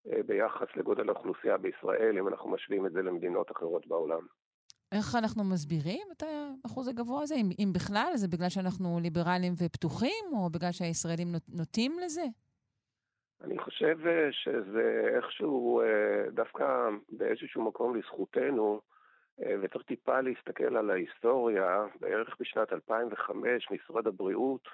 ביחס 0.05 0.67
לגודל 0.75 1.09
האוכלוסייה 1.09 1.57
בישראל, 1.57 2.17
אם 2.17 2.27
אנחנו 2.27 2.49
משווים 2.49 2.85
את 2.85 2.91
זה 2.91 3.01
למדינות 3.01 3.51
אחרות 3.51 3.87
בעולם. 3.87 4.25
איך 4.91 5.15
אנחנו 5.15 5.43
מסבירים 5.43 6.07
את 6.11 6.23
האחוז 6.23 6.87
הגבוה 6.87 7.23
הזה? 7.23 7.35
אם, 7.35 7.49
אם 7.59 7.73
בכלל, 7.73 8.11
זה 8.15 8.27
בגלל 8.27 8.49
שאנחנו 8.49 8.99
ליברליים 9.01 9.53
ופתוחים, 9.57 10.25
או 10.33 10.49
בגלל 10.49 10.71
שהישראלים 10.71 11.27
נוטים 11.47 11.99
לזה? 12.05 12.23
אני 13.43 13.59
חושב 13.59 13.97
שזה 14.31 15.11
איכשהו 15.15 15.81
דווקא 16.31 16.89
באיזשהו 17.09 17.63
מקום 17.63 17.95
לזכותנו, 17.95 18.81
וצריך 19.39 19.83
טיפה 19.85 20.21
להסתכל 20.21 20.77
על 20.77 20.89
ההיסטוריה. 20.89 21.85
בערך 21.99 22.35
בשנת 22.39 22.73
2005 22.73 23.67
משרד 23.71 24.07
הבריאות 24.07 24.67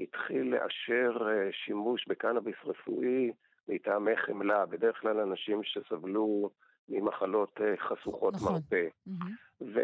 התחיל 0.00 0.54
לאשר 0.54 1.28
שימוש 1.52 2.08
בקנאביס 2.08 2.56
רפואי 2.64 3.32
מטעמי 3.68 4.16
חמלה, 4.16 4.66
בדרך 4.66 5.00
כלל 5.00 5.20
אנשים 5.20 5.60
שסבלו 5.62 6.50
ממחלות 6.88 7.60
חשוכות 7.78 8.34
נכון. 8.34 8.52
מרפא. 8.52 8.88
Mm-hmm. 9.08 9.64
ו... 9.74 9.80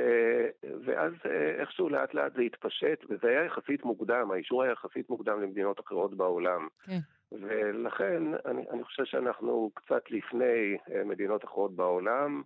ואז 0.85 1.12
איכשהו 1.61 1.89
לאט 1.89 2.15
לאט 2.15 2.32
זה 2.35 2.43
התפשט, 2.43 3.05
וזה 3.09 3.28
היה 3.28 3.44
יחסית 3.44 3.85
מוקדם, 3.85 4.31
האישור 4.31 4.62
היה 4.62 4.73
יחסית 4.73 5.11
מוקדם 5.11 5.40
למדינות 5.43 5.81
אחרות 5.81 6.15
בעולם. 6.15 6.69
כן. 6.85 6.99
ולכן 7.40 8.22
אני, 8.46 8.62
אני 8.70 8.84
חושב 8.84 9.04
שאנחנו 9.04 9.70
קצת 9.74 10.10
לפני 10.10 10.76
מדינות 11.04 11.44
אחרות 11.44 11.76
בעולם, 11.76 12.42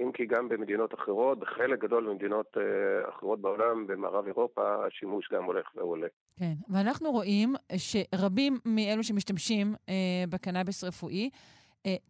אם 0.00 0.12
כי 0.14 0.26
גם 0.26 0.48
במדינות 0.48 0.94
אחרות, 0.94 1.38
בחלק 1.38 1.78
גדול 1.78 2.04
ממדינות 2.04 2.56
אחרות 3.08 3.40
בעולם, 3.40 3.86
במערב 3.86 4.26
אירופה, 4.26 4.86
השימוש 4.86 5.28
גם 5.32 5.44
הולך 5.44 5.66
ועולה. 5.74 6.06
כן, 6.38 6.52
ואנחנו 6.68 7.10
רואים 7.10 7.54
שרבים 7.76 8.58
מאלו 8.64 9.02
שמשתמשים 9.04 9.74
בקנאביס 10.28 10.84
רפואי, 10.84 11.30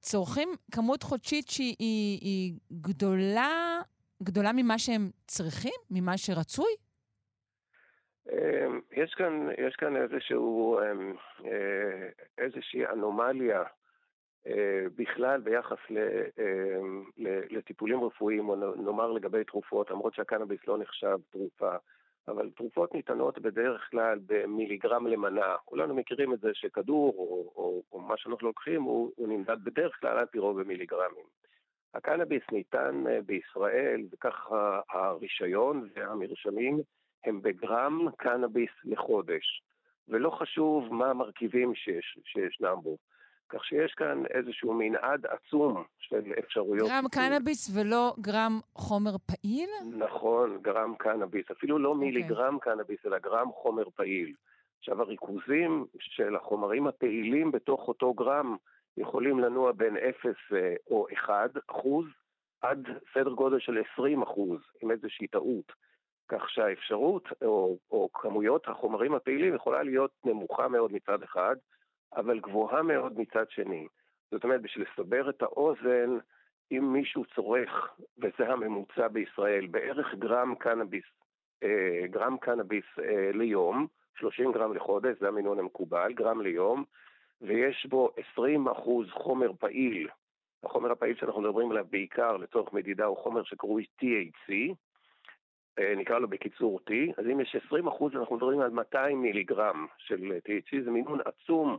צורכים 0.00 0.48
כמות 0.70 1.02
חודשית 1.02 1.48
שהיא 1.48 1.76
היא, 1.78 2.18
היא 2.20 2.52
גדולה, 2.72 3.80
גדולה 4.22 4.52
ממה 4.52 4.78
שהם 4.78 5.10
צריכים? 5.26 5.74
ממה 5.90 6.18
שרצוי? 6.18 6.72
יש 8.92 9.14
כאן, 9.14 9.48
יש 9.58 9.76
כאן 9.76 9.96
איזשהו, 9.96 10.78
איזושהי 12.38 12.86
אנומליה 12.86 13.62
בכלל 14.96 15.40
ביחס 15.40 15.78
לטיפולים 17.50 18.04
רפואיים, 18.04 18.48
או 18.48 18.74
נאמר 18.76 19.12
לגבי 19.12 19.44
תרופות, 19.44 19.90
למרות 19.90 20.14
שהקנאביס 20.14 20.60
לא 20.66 20.78
נחשב 20.78 21.18
תרופה. 21.30 21.76
אבל 22.28 22.50
תרופות 22.50 22.94
ניתנות 22.94 23.38
בדרך 23.38 23.88
כלל 23.90 24.18
במיליגרם 24.26 25.06
למנה. 25.06 25.56
כולנו 25.64 25.94
מכירים 25.94 26.32
את 26.32 26.40
זה 26.40 26.50
שכדור 26.54 27.14
או, 27.18 27.52
או, 27.56 27.82
או 27.92 28.00
מה 28.00 28.16
שאנחנו 28.16 28.46
לוקחים 28.46 28.82
הוא, 28.82 29.12
הוא 29.16 29.28
נמדד 29.28 29.64
בדרך 29.64 30.00
כלל 30.00 30.18
על 30.18 30.26
פי 30.26 30.38
רוב 30.38 30.60
במיליגרמים. 30.60 31.24
הקנאביס 31.94 32.42
ניתן 32.52 33.04
בישראל, 33.26 34.02
וככה 34.12 34.80
הרישיון 34.90 35.88
והמרשמים 35.94 36.80
הם 37.24 37.42
בגרם 37.42 38.06
קנאביס 38.16 38.70
לחודש, 38.84 39.62
ולא 40.08 40.30
חשוב 40.30 40.94
מה 40.94 41.10
המרכיבים 41.10 41.74
שיש, 41.74 42.18
שישנם 42.24 42.76
בו. 42.82 42.96
כך 43.48 43.64
שיש 43.64 43.92
כאן 43.92 44.22
איזשהו 44.30 44.74
מנעד 44.74 45.26
עצום 45.26 45.84
של 45.98 46.32
אפשרויות. 46.38 46.88
גרם 46.88 47.04
קנאביס 47.10 47.70
ולא 47.76 48.14
גרם 48.20 48.60
חומר 48.74 49.10
פעיל? 49.26 49.70
נכון, 49.98 50.58
גרם 50.62 50.94
קנאביס. 50.98 51.50
אפילו 51.50 51.78
לא 51.78 51.88
okay. 51.88 51.92
אוקיי. 51.92 52.10
מיליגרם 52.10 52.58
קנאביס, 52.58 53.06
אלא 53.06 53.18
גרם 53.18 53.48
חומר 53.52 53.90
פעיל. 53.90 54.34
עכשיו, 54.78 55.02
הריכוזים 55.02 55.86
של 55.98 56.36
החומרים 56.36 56.86
הפעילים 56.86 57.52
בתוך 57.52 57.88
אותו 57.88 58.14
גרם 58.14 58.56
יכולים 58.96 59.40
לנוע 59.40 59.72
בין 59.72 59.96
0 59.96 60.26
אה, 60.52 60.74
או 60.90 61.06
1 61.14 61.50
אחוז 61.70 62.06
עד 62.60 62.88
סדר 63.14 63.30
גודל 63.30 63.58
של 63.58 63.78
20 63.92 64.22
אחוז, 64.22 64.60
עם 64.82 64.90
איזושהי 64.90 65.26
טעות. 65.26 65.72
כך 66.32 66.50
שהאפשרות, 66.50 67.28
או, 67.44 67.78
או 67.90 68.08
כמויות 68.12 68.68
החומרים 68.68 69.14
הפעילים 69.14 69.54
יכולה 69.54 69.82
להיות 69.82 70.10
נמוכה 70.24 70.68
מאוד 70.68 70.92
מצד 70.92 71.22
אחד, 71.22 71.56
אבל 72.16 72.40
גבוהה 72.40 72.82
מאוד 72.82 73.20
מצד 73.20 73.50
שני. 73.50 73.86
זאת 74.30 74.44
אומרת, 74.44 74.62
בשביל 74.62 74.86
לסבר 74.92 75.30
את 75.30 75.42
האוזן, 75.42 76.18
אם 76.72 76.92
מישהו 76.92 77.24
צורך, 77.34 77.94
וזה 78.18 78.52
הממוצע 78.52 79.08
בישראל, 79.08 79.66
בערך 79.66 80.14
גרם 80.14 80.54
קנאביס, 80.54 81.04
אה, 81.62 82.06
גרם 82.10 82.36
קנאביס 82.36 82.84
אה, 82.98 83.30
ליום, 83.34 83.86
30 84.18 84.52
גרם 84.52 84.74
לחודש, 84.74 85.16
זה 85.20 85.28
המינון 85.28 85.58
המקובל, 85.58 86.12
גרם 86.12 86.40
ליום, 86.40 86.84
ויש 87.40 87.86
בו 87.86 88.10
20 88.32 88.68
אחוז 88.68 89.10
חומר 89.10 89.52
פעיל. 89.58 90.08
החומר 90.64 90.92
הפעיל 90.92 91.16
שאנחנו 91.16 91.40
מדברים 91.40 91.70
עליו 91.70 91.84
בעיקר 91.90 92.36
לצורך 92.36 92.72
מדידה 92.72 93.04
הוא 93.04 93.16
חומר 93.16 93.42
שקרוי 93.42 93.84
THC, 94.02 94.74
נקרא 95.96 96.18
לו 96.18 96.28
בקיצור 96.28 96.80
T, 96.90 96.92
אז 97.16 97.26
אם 97.32 97.40
יש 97.40 97.56
20 97.66 97.86
אחוז 97.86 98.12
אנחנו 98.16 98.36
מדברים 98.36 98.60
על 98.60 98.70
200 98.70 99.22
מיליגרם 99.22 99.86
של 99.98 100.32
THC, 100.48 100.84
זה 100.84 100.90
מינון 100.90 101.18
עצום 101.24 101.78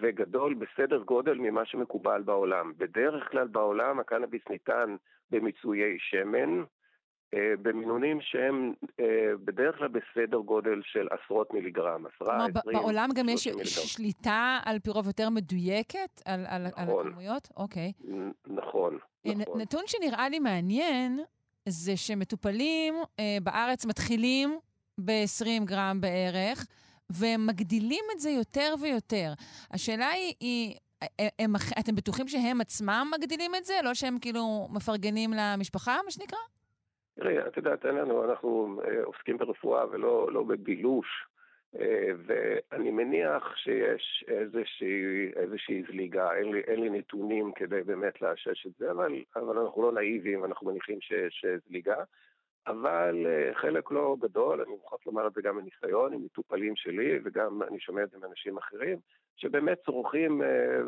וגדול 0.00 0.54
בסדר 0.54 1.02
גודל 1.02 1.34
ממה 1.34 1.64
שמקובל 1.64 2.22
בעולם. 2.22 2.72
בדרך 2.76 3.30
כלל 3.30 3.46
בעולם 3.46 4.00
הקנאביס 4.00 4.42
ניתן 4.50 4.96
במיצויי 5.30 5.96
שמן, 5.98 6.62
אה, 7.34 7.52
במינונים 7.62 8.20
שהם 8.20 8.74
אה, 9.00 9.32
בדרך 9.44 9.78
כלל 9.78 9.88
בסדר 9.88 10.38
גודל 10.38 10.80
של 10.84 11.08
עשרות 11.10 11.54
מיליגרם, 11.54 12.04
עשרה, 12.06 12.36
עשרים, 12.36 12.76
בעולם 12.82 13.08
גם 13.14 13.28
יש 13.28 13.46
מיליגרם. 13.46 13.66
שליטה 13.66 14.58
על 14.64 14.78
פי 14.78 14.90
רוב 14.90 15.06
יותר 15.06 15.30
מדויקת 15.30 16.22
על, 16.24 16.44
על, 16.48 16.66
נכון, 16.66 17.06
על 17.06 17.08
הכמויות? 17.08 17.48
אוקיי. 17.56 17.92
נכון, 18.46 18.98
אה, 19.26 19.32
נכון. 19.36 19.60
נתון 19.60 19.82
שנראה 19.86 20.28
לי 20.28 20.38
מעניין, 20.38 21.20
זה 21.68 21.96
שמטופלים 21.96 22.94
אה, 23.18 23.38
בארץ 23.42 23.86
מתחילים 23.86 24.58
ב-20 25.04 25.64
גרם 25.64 26.00
בערך, 26.00 26.66
והם 27.10 27.46
מגדילים 27.46 28.04
את 28.14 28.20
זה 28.20 28.30
יותר 28.30 28.74
ויותר. 28.80 29.32
השאלה 29.70 30.08
היא, 30.08 30.34
היא 30.40 30.74
הם, 31.38 31.52
אתם 31.78 31.94
בטוחים 31.94 32.28
שהם 32.28 32.60
עצמם 32.60 33.10
מגדילים 33.18 33.54
את 33.54 33.64
זה? 33.64 33.74
לא 33.84 33.94
שהם 33.94 34.18
כאילו 34.20 34.68
מפרגנים 34.70 35.30
למשפחה, 35.36 35.98
מה 36.04 36.10
שנקרא? 36.10 36.38
תראי, 37.14 37.38
את 37.46 37.56
יודעת, 37.56 37.86
אין 37.86 37.94
לנו, 37.94 38.24
אנחנו 38.30 38.80
אה, 38.84 39.04
עוסקים 39.04 39.38
ברפואה 39.38 39.84
ולא 39.90 40.32
לא 40.32 40.42
בבילוש, 40.42 41.06
אה, 41.06 41.29
ואני 42.26 42.90
מניח 42.90 43.56
שיש 43.56 44.24
איזושהי, 44.28 45.30
איזושהי 45.36 45.82
זליגה, 45.82 46.34
אין 46.34 46.52
לי, 46.52 46.60
אין 46.60 46.80
לי 46.80 46.90
נתונים 46.90 47.52
כדי 47.52 47.82
באמת 47.82 48.22
לאשש 48.22 48.66
את 48.66 48.72
זה, 48.78 48.90
אבל, 48.90 49.24
אבל 49.36 49.58
אנחנו 49.58 49.82
לא 49.82 49.92
נאיבים, 49.92 50.44
אנחנו 50.44 50.70
מניחים 50.70 51.00
שיש 51.00 51.44
זליגה. 51.68 52.02
אבל 52.66 53.26
אה, 53.26 53.54
חלק 53.54 53.90
לא 53.90 54.16
גדול, 54.20 54.60
אני 54.60 54.70
מוכרח 54.70 55.00
לומר 55.06 55.26
את 55.26 55.32
זה 55.32 55.42
גם 55.42 55.56
מניסיון, 55.56 56.12
עם 56.12 56.24
מטופלים 56.24 56.76
שלי, 56.76 57.18
וגם 57.24 57.62
אני 57.62 57.80
שומע 57.80 58.02
את 58.02 58.10
זה 58.10 58.18
מאנשים 58.18 58.58
אחרים, 58.58 58.98
שבאמת 59.36 59.78
צורכים, 59.86 60.42
אה, 60.42 60.80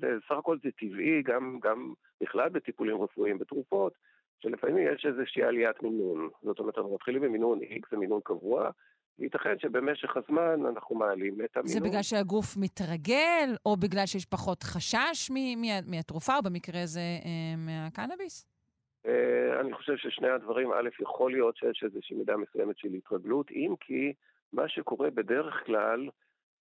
וסך 0.00 0.32
הכל 0.32 0.56
זה 0.62 0.68
טבעי, 0.78 1.22
גם, 1.22 1.58
גם 1.62 1.92
בכלל 2.20 2.48
בטיפולים 2.48 3.02
רפואיים, 3.02 3.38
בתרופות, 3.38 3.92
שלפעמים 4.38 4.78
יש 4.78 5.06
איזושהי 5.06 5.42
עליית 5.42 5.82
מינון. 5.82 6.28
זאת 6.42 6.58
אומרת, 6.58 6.78
אנחנו 6.78 6.94
מתחילים 6.94 7.22
במינון 7.22 7.60
X, 7.62 7.80
זה 7.90 7.96
מינון 7.96 8.20
קבוע, 8.24 8.70
וייתכן 9.18 9.58
שבמשך 9.58 10.16
הזמן 10.16 10.66
אנחנו 10.66 10.96
מעלים 10.96 11.34
את 11.44 11.56
המינון. 11.56 11.72
זה 11.72 11.80
בגלל 11.80 12.02
שהגוף 12.02 12.56
מתרגל, 12.56 13.48
או 13.66 13.76
בגלל 13.76 14.06
שיש 14.06 14.24
פחות 14.26 14.62
חשש 14.62 15.30
מהתרופה, 15.86 16.36
או 16.36 16.42
במקרה 16.42 16.82
הזה 16.82 17.00
אה, 17.00 17.56
מהקנאביס? 17.56 18.46
אה, 19.06 19.60
אני 19.60 19.72
חושב 19.72 19.96
ששני 19.96 20.28
הדברים, 20.28 20.72
א', 20.72 20.88
יכול 21.00 21.32
להיות 21.32 21.56
שיש 21.56 21.82
איזושהי 21.84 22.16
מידה 22.16 22.36
מסוימת 22.36 22.78
של 22.78 22.88
התרגלות, 22.88 23.50
אם 23.50 23.74
כי 23.80 24.12
מה 24.52 24.68
שקורה 24.68 25.10
בדרך 25.10 25.62
כלל 25.66 26.08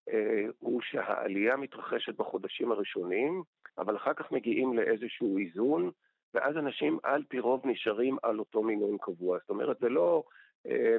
אה, 0.10 0.46
הוא 0.60 0.82
שהעלייה 0.82 1.56
מתרחשת 1.56 2.16
בחודשים 2.16 2.72
הראשונים, 2.72 3.44
אבל 3.78 3.96
אחר 3.96 4.14
כך 4.14 4.32
מגיעים 4.32 4.74
לאיזשהו 4.74 5.38
איזון, 5.38 5.92
ואז 6.34 6.58
אנשים 6.58 7.00
על 7.04 7.24
פי 7.28 7.40
רוב 7.40 7.62
נשארים 7.66 8.18
על 8.24 8.40
אותו 8.40 8.64
מינון 8.64 8.98
קבוע. 9.02 9.38
זאת 9.42 9.50
אומרת, 9.50 9.78
זה 9.80 9.90
לא 9.90 10.24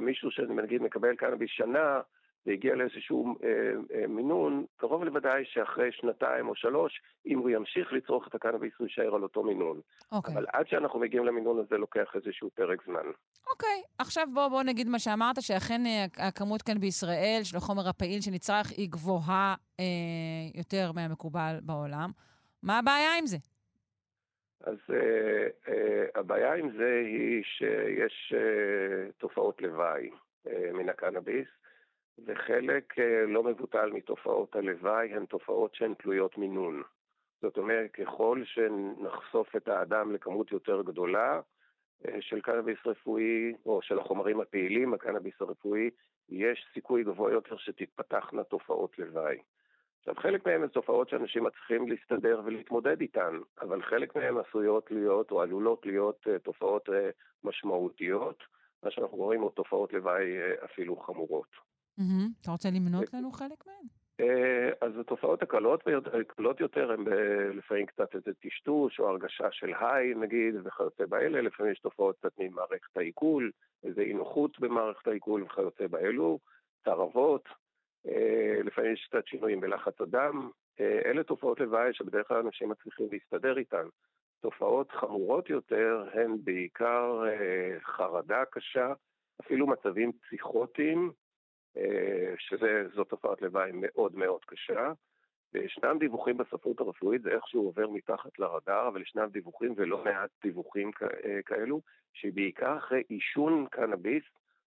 מישהו 0.01 0.31
שנגיד 0.31 0.83
מקבל 0.83 1.17
קנאביס 1.17 1.51
שנה, 1.51 2.01
והגיע 2.47 2.75
לאיזשהו 2.75 3.35
אה, 3.45 3.49
אה, 3.95 4.07
מינון, 4.07 4.65
קרוב 4.77 5.05
לוודאי 5.05 5.45
שאחרי 5.45 5.93
שנתיים 5.93 6.49
או 6.49 6.55
שלוש, 6.55 7.01
אם 7.27 7.39
הוא 7.39 7.51
ימשיך 7.51 7.93
לצרוך 7.93 8.27
את 8.29 8.35
הקנאביס, 8.35 8.73
הוא 8.79 8.87
יישאר 8.87 9.15
על 9.15 9.23
אותו 9.23 9.43
מינון. 9.43 9.81
אוקיי. 10.13 10.35
אבל 10.35 10.47
עד 10.53 10.69
שאנחנו 10.69 10.99
מגיעים 10.99 11.25
למינון 11.25 11.59
הזה 11.59 11.77
לוקח 11.77 12.07
איזשהו 12.15 12.51
פרק 12.55 12.85
זמן. 12.85 13.07
אוקיי, 13.51 13.83
עכשיו 13.99 14.27
בוא, 14.35 14.49
בוא 14.49 14.63
נגיד 14.63 14.89
מה 14.89 14.99
שאמרת, 14.99 15.43
שאכן 15.43 15.87
אה, 15.87 16.29
הכמות 16.29 16.63
כאן 16.63 16.79
בישראל 16.79 17.41
של 17.43 17.57
החומר 17.57 17.89
הפעיל 17.89 18.21
שנצרך 18.21 18.71
היא 18.77 18.91
גבוהה 18.91 19.55
אה, 19.81 19.85
יותר 20.55 20.93
מהמקובל 20.95 21.57
בעולם. 21.63 22.11
מה 22.63 22.79
הבעיה 22.79 23.19
עם 23.19 23.27
זה? 23.27 23.37
אז 24.61 24.77
uh, 24.91 25.69
uh, 25.69 25.71
הבעיה 26.15 26.55
עם 26.55 26.71
זה 26.71 27.03
היא 27.07 27.43
שיש 27.45 28.35
uh, 28.37 29.13
תופעות 29.19 29.63
לוואי 29.63 30.11
מן 30.73 30.89
הקנאביס, 30.89 31.49
וחלק 32.27 32.95
לא 33.27 33.43
מבוטל 33.43 33.91
מתופעות 33.91 34.57
הלוואי 34.57 35.15
הן 35.15 35.27
תופעות 35.27 35.75
שהן 35.75 35.95
תלויות 35.95 36.39
מינון. 36.39 36.83
זאת 37.43 37.59
אומרת, 37.59 37.91
ככל 37.91 38.43
שנחשוף 38.45 39.57
את 39.57 39.69
האדם 39.69 40.13
לכמות 40.13 40.53
יותר 40.53 40.83
גדולה 40.83 41.41
של 42.21 42.41
קנאביס 42.41 42.79
רפואי, 42.87 43.55
או 43.67 43.83
של 43.83 43.99
החומרים 43.99 44.41
הפעילים, 44.41 44.95
הקנאביס 44.95 45.35
הרפואי, 45.41 45.91
יש 46.29 46.67
סיכוי 46.75 47.05
גבוה 47.05 47.33
יותר 47.33 47.57
שתתפתחנה 47.57 48.45
תופעות 48.45 48.99
לוואי. 48.99 49.39
עכשיו, 50.09 50.23
חלק 50.23 50.47
מהן 50.47 50.63
הן 50.63 50.69
תופעות 50.69 51.09
שאנשים 51.09 51.45
מצליחים 51.45 51.89
להסתדר 51.89 52.41
ולהתמודד 52.45 53.01
איתן, 53.01 53.39
אבל 53.61 53.83
חלק 53.83 54.17
מהן 54.17 54.35
עשויות 54.39 54.91
להיות 54.91 55.31
או 55.31 55.43
עלולות 55.43 55.87
להיות 55.87 56.27
uh, 56.27 56.39
תופעות 56.39 56.89
uh, 56.89 56.93
משמעותיות, 57.45 58.43
מה 58.83 58.91
שאנחנו 58.91 59.17
רואים 59.17 59.41
עוד 59.41 59.53
תופעות 59.53 59.93
לוואי 59.93 60.23
uh, 60.23 60.65
אפילו 60.65 60.97
חמורות. 60.97 61.49
Mm-hmm. 62.01 62.43
אתה 62.43 62.51
רוצה 62.51 62.69
למנות 62.71 63.15
לנו 63.15 63.31
חלק 63.31 63.67
מהן? 63.67 63.87
אז 64.81 64.99
התופעות 64.99 65.43
הקלות, 65.43 65.83
הקלות 66.21 66.61
יותר 66.61 66.93
הן 66.93 67.05
לפעמים 67.55 67.87
קצת 67.87 68.15
איזה 68.15 68.31
טשטוש 68.41 69.01
או 69.01 69.09
הרגשה 69.09 69.49
של 69.53 69.73
היי 69.81 70.15
נגיד 70.15 70.55
וכיוצא 70.65 71.07
באלה, 71.07 71.41
לפעמים 71.41 71.73
יש 71.73 71.79
תופעות 71.79 72.17
קצת 72.19 72.33
ממערכת 72.39 72.97
העיכול, 72.97 73.51
איזה 73.85 74.01
אי 74.01 74.13
נוחות 74.13 74.61
במערכת 74.61 75.09
העיכול 75.09 75.43
וכיוצא 75.43 75.87
באלו, 75.87 76.39
צרבות, 76.85 77.49
אה, 77.49 77.66
לפעמים 78.65 78.93
יש 78.93 79.07
קצת 79.11 79.27
שינויים 79.27 79.61
בלחץ 79.61 80.01
הדם. 80.01 80.51
אה, 80.81 81.01
אלה 81.05 81.23
תופעות 81.23 81.61
לוואי 81.61 81.95
שבדרך 81.95 82.29
כלל 82.29 82.37
אנשים 82.37 82.69
מצליחים 82.69 83.07
להסתדר 83.13 83.59
איתן. 83.59 83.87
תופעות 84.41 84.93
חמורות 84.93 85.51
יותר 85.51 86.09
הן 86.13 86.37
בעיקר 86.45 87.23
אה, 87.27 87.81
חרדה 87.81 88.45
קשה, 88.51 88.93
אפילו 89.41 89.67
מצבים 89.67 90.13
פסיכוטיים, 90.13 91.11
שזו 92.39 93.05
תופעת 93.05 93.43
לוואי 93.43 93.71
מאוד 93.75 94.15
מאוד 94.15 94.45
קשה. 94.45 94.93
וישנם 95.53 95.99
דיווחים 95.99 96.37
בספרות 96.37 96.81
הרפואית, 96.81 97.23
זה 97.23 97.31
איכשהו 97.31 97.65
עובר 97.65 97.89
מתחת 97.89 98.39
לרדאר, 98.39 98.89
אבל 98.89 99.03
ישנם 99.03 99.29
דיווחים 99.33 99.75
ולא 99.77 100.05
מעט 100.05 100.31
דיווחים 100.43 100.91
כאלו, 101.47 101.81
שבעיקר 102.13 102.79
אחרי 102.79 103.03
עישון 103.09 103.67
קנאביס, 103.71 104.25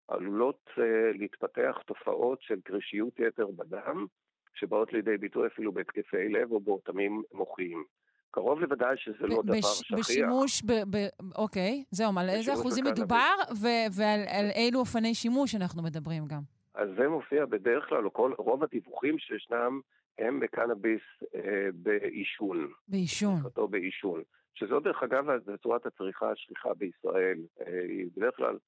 עלולות 0.07 0.69
uh, 0.75 0.81
להתפתח 1.19 1.77
תופעות 1.85 2.41
של 2.41 2.61
קרישיות 2.63 3.19
יתר 3.19 3.47
בדם, 3.47 4.05
שבאות 4.53 4.93
לידי 4.93 5.17
ביטוי 5.17 5.47
אפילו 5.47 5.71
בהתקפי 5.71 6.29
לב 6.29 6.51
או 6.51 6.59
באוטמים 6.59 7.23
מוחיים. 7.33 7.83
קרוב 8.31 8.59
לוודאי 8.59 8.97
שזה 8.97 9.27
לא 9.27 9.41
דבר 9.43 9.61
שכיח. 9.61 9.99
בשימוש, 9.99 10.63
ב, 10.63 10.71
ב, 10.71 10.97
אוקיי, 11.35 11.83
זהו, 11.91 12.11
על 12.19 12.29
איזה 12.29 12.53
אחוזים 12.53 12.85
מדובר 12.85 13.35
ו- 13.61 13.87
ועל 13.97 14.49
אילו 14.55 14.79
אופני 14.79 15.15
שימוש 15.15 15.55
אנחנו 15.55 15.83
מדברים 15.83 16.25
גם. 16.27 16.41
אז 16.73 16.89
זה 16.97 17.07
מופיע 17.07 17.45
בדרך 17.45 17.89
כלל, 17.89 18.09
כל, 18.09 18.33
רוב 18.37 18.63
הדיווחים 18.63 19.19
שישנם 19.19 19.79
הם 20.19 20.39
בקנאביס 20.39 21.01
אה, 21.35 21.67
בעישון. 21.73 22.67
בעישון. 22.87 23.41
אותו 23.43 23.67
בעישון. 23.67 24.23
שזו 24.53 24.79
דרך 24.79 25.03
אגב 25.03 25.25
צורת 25.63 25.85
הצריכה 25.85 26.31
השכיחה 26.31 26.73
בישראל. 26.73 27.37
אה, 27.61 27.81
היא 27.89 28.07
בדרך 28.15 28.35
כלל 28.35 28.53
אה, 28.53 28.59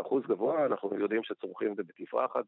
אחוז 0.00 0.22
גבוה, 0.26 0.66
אנחנו 0.66 0.98
יודעים 0.98 1.22
שצורכים 1.22 1.72
את 1.72 1.76
זה 1.76 1.82
בתפרחת, 1.82 2.44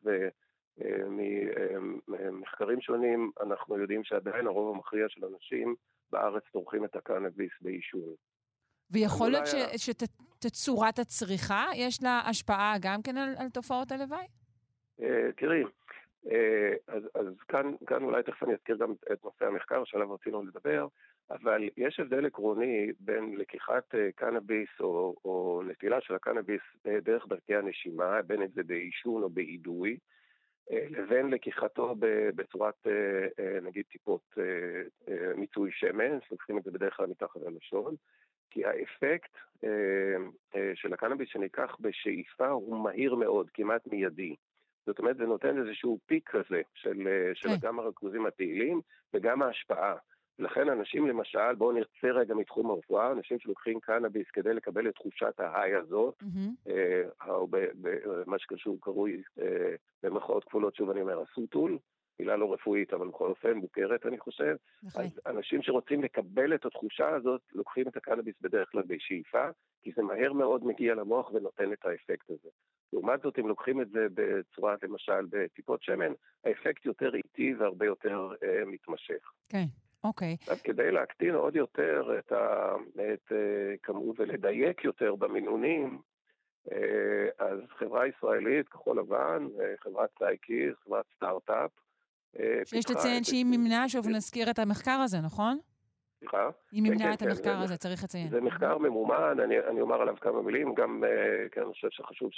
וממחקרים 0.78 2.78
אה, 2.78 2.82
שונים 2.82 3.31
אנחנו 3.40 3.78
יודעים 3.78 4.05
שעדיין 4.05 4.47
הרוב 4.47 4.74
המכריע 4.74 5.09
של 5.09 5.24
אנשים 5.24 5.74
בארץ 6.11 6.43
צורכים 6.52 6.85
את 6.85 6.97
הקנאביס 6.97 7.52
בעישון. 7.61 8.15
ויכול 8.90 9.31
להיות 9.31 9.44
שתצורת 9.77 10.98
הצריכה, 10.98 11.65
יש 11.74 12.02
לה 12.02 12.20
השפעה 12.27 12.74
גם 12.81 13.02
כן 13.02 13.16
על, 13.16 13.35
על 13.39 13.48
תופעות 13.48 13.93
הלוואי? 13.93 14.27
אה, 15.02 15.32
תראי, 15.36 15.65
אז, 16.86 17.02
אז 17.15 17.27
כאן, 17.48 17.74
כאן 17.86 18.02
אולי 18.02 18.23
תכף 18.23 18.43
אני 18.43 18.55
אזכיר 18.55 18.77
גם 18.77 18.93
את 19.12 19.24
נושא 19.24 19.44
המחקר 19.44 19.85
שעליו 19.85 20.15
רצינו 20.15 20.43
לדבר. 20.43 20.86
אבל 21.31 21.69
יש 21.77 22.01
הבדל 22.01 22.27
עקרוני 22.27 22.93
בין 23.01 23.36
לקיחת 23.36 23.94
אה, 23.94 24.12
קנאביס 24.12 24.69
או, 24.81 25.16
או 25.24 25.62
נטילה 25.66 26.01
של 26.01 26.15
הקנאביס 26.15 26.62
אה, 26.86 27.01
דרך 27.01 27.28
דרכי 27.28 27.55
הנשימה, 27.55 28.23
בין 28.23 28.43
אם 28.43 28.48
זה 28.55 28.62
בעישון 28.62 29.23
או 29.23 29.31
באידוי, 29.31 29.97
אה, 30.70 30.86
לבין 30.90 31.31
לקיחתו 31.31 31.94
בצורת 32.35 32.86
נגיד 33.62 33.85
טיפות 33.93 34.39
מיצוי 35.36 35.70
שמן, 35.73 36.19
לוקחים 36.31 36.59
את 36.59 36.65
זה 36.65 36.70
בדרך 36.70 36.97
כלל 36.97 37.07
מתחת 37.07 37.40
ללשון, 37.47 37.94
כי 38.51 38.65
האפקט 38.65 39.36
של 40.74 40.93
הקנאביס 40.93 41.28
שניקח 41.28 41.77
בשאיפה 41.81 42.48
הוא 42.48 42.85
מהיר 42.85 43.15
מאוד, 43.15 43.51
כמעט 43.55 43.86
מיידי. 43.86 44.35
זאת 44.86 44.98
אומרת, 44.98 45.16
זה 45.16 45.24
נותן 45.24 45.59
איזשהו 45.59 45.98
פיק 46.07 46.31
כזה 46.31 46.62
של, 46.74 47.09
של 47.35 47.48
כן. 47.48 47.55
גם 47.61 47.78
הריכוזים 47.78 48.27
הפעילים 48.27 48.81
וגם 49.15 49.43
ההשפעה. 49.43 49.97
לכן 50.39 50.69
אנשים 50.69 51.07
למשל, 51.07 51.55
בואו 51.59 51.73
נרצה 51.73 52.11
רגע 52.15 52.35
מתחום 52.35 52.70
הרפואה, 52.70 53.12
אנשים 53.12 53.39
שלוקחים 53.39 53.81
קנאביס 53.81 54.27
כדי 54.32 54.55
לקבל 54.55 54.89
את 54.89 54.94
תחושת 54.94 55.40
ההיי 55.40 55.74
הזאת, 55.74 56.15
mm-hmm. 56.23 56.70
אה, 56.70 57.02
או 57.28 57.47
במה 57.47 58.39
שקשור 58.39 58.78
קרוי 58.81 59.23
אה, 59.40 59.74
במחאות 60.02 60.44
כפולות, 60.44 60.74
שוב 60.74 60.90
אני 60.90 61.01
אומר, 61.01 61.20
הסוטול, 61.20 61.78
מילה 62.20 62.36
לא 62.36 62.52
רפואית, 62.52 62.93
אבל 62.93 63.09
בכל 63.09 63.28
אופן 63.28 63.52
מוכרת 63.52 64.07
אני 64.07 64.19
חושב. 64.19 64.57
נכון. 64.82 65.05
אז 65.05 65.20
אנשים 65.27 65.62
שרוצים 65.62 66.02
לקבל 66.02 66.55
את 66.55 66.66
התחושה 66.66 67.09
הזאת, 67.09 67.40
לוקחים 67.52 67.89
את 67.89 67.97
הקנאביס 67.97 68.35
בדרך 68.40 68.70
כלל 68.70 68.82
בשאיפה, 68.86 69.48
כי 69.82 69.93
זה 69.97 70.02
מהר 70.02 70.32
מאוד 70.32 70.65
מגיע 70.65 70.94
למוח 70.94 71.31
ונותן 71.31 71.73
את 71.73 71.85
האפקט 71.85 72.31
הזה. 72.31 72.48
לעומת 72.93 73.20
זאת, 73.23 73.39
אם 73.39 73.48
לוקחים 73.48 73.81
את 73.81 73.90
זה 73.90 74.07
בצורה, 74.15 74.74
למשל, 74.82 75.27
בטיפות 75.31 75.82
שמן, 75.82 76.12
האפקט 76.44 76.85
יותר 76.86 77.15
איטי 77.15 77.55
והרבה 77.55 77.86
יותר 77.86 78.31
אה, 78.43 78.65
מתמשך. 78.66 79.32
כן. 79.48 79.65
אוקיי. 80.05 80.36
עכשיו, 80.40 80.56
כדי 80.64 80.90
להקטין 80.90 81.35
עוד 81.35 81.56
יותר 81.56 82.18
את, 82.18 82.32
ה, 82.32 82.74
את 82.94 83.32
uh, 83.32 83.35
כמות 83.82 84.20
ולדייק 84.20 84.85
יותר 84.85 85.14
במינונים, 85.14 85.98
uh, 86.68 86.72
אז 87.39 87.59
חברה 87.78 88.06
ישראלית, 88.06 88.68
כחול 88.68 88.98
לבן, 88.98 89.47
uh, 89.56 89.82
חברת 89.82 90.10
סייקי, 90.18 90.68
חברת 90.85 91.05
סטארט-אפ, 91.16 91.70
שיש 92.64 92.90
לציין 92.90 93.24
שהיא 93.24 93.44
מימנה, 93.44 93.89
שוב 93.89 94.09
נזכיר 94.09 94.51
את 94.51 94.59
המחקר 94.59 95.01
הזה, 95.05 95.18
נכון? 95.24 95.59
סליחה? 96.18 96.51
היא 96.72 96.82
מימנה 96.82 97.05
כן, 97.05 97.12
את 97.12 97.18
כן, 97.18 97.28
המחקר 97.28 97.56
כן, 97.56 97.62
הזה, 97.62 97.77
צריך 97.77 98.05
לציין. 98.05 98.28
זה 98.28 98.40
מחקר 98.40 98.78
ממומן, 98.78 99.40
אני, 99.40 99.59
אני 99.59 99.81
אומר 99.81 100.02
עליו 100.02 100.16
כמה 100.20 100.43
מילים, 100.43 100.74
גם 100.74 101.05
כן, 101.52 101.62
אני 101.62 101.72
חושב 101.72 101.89
שחשוב 101.90 102.31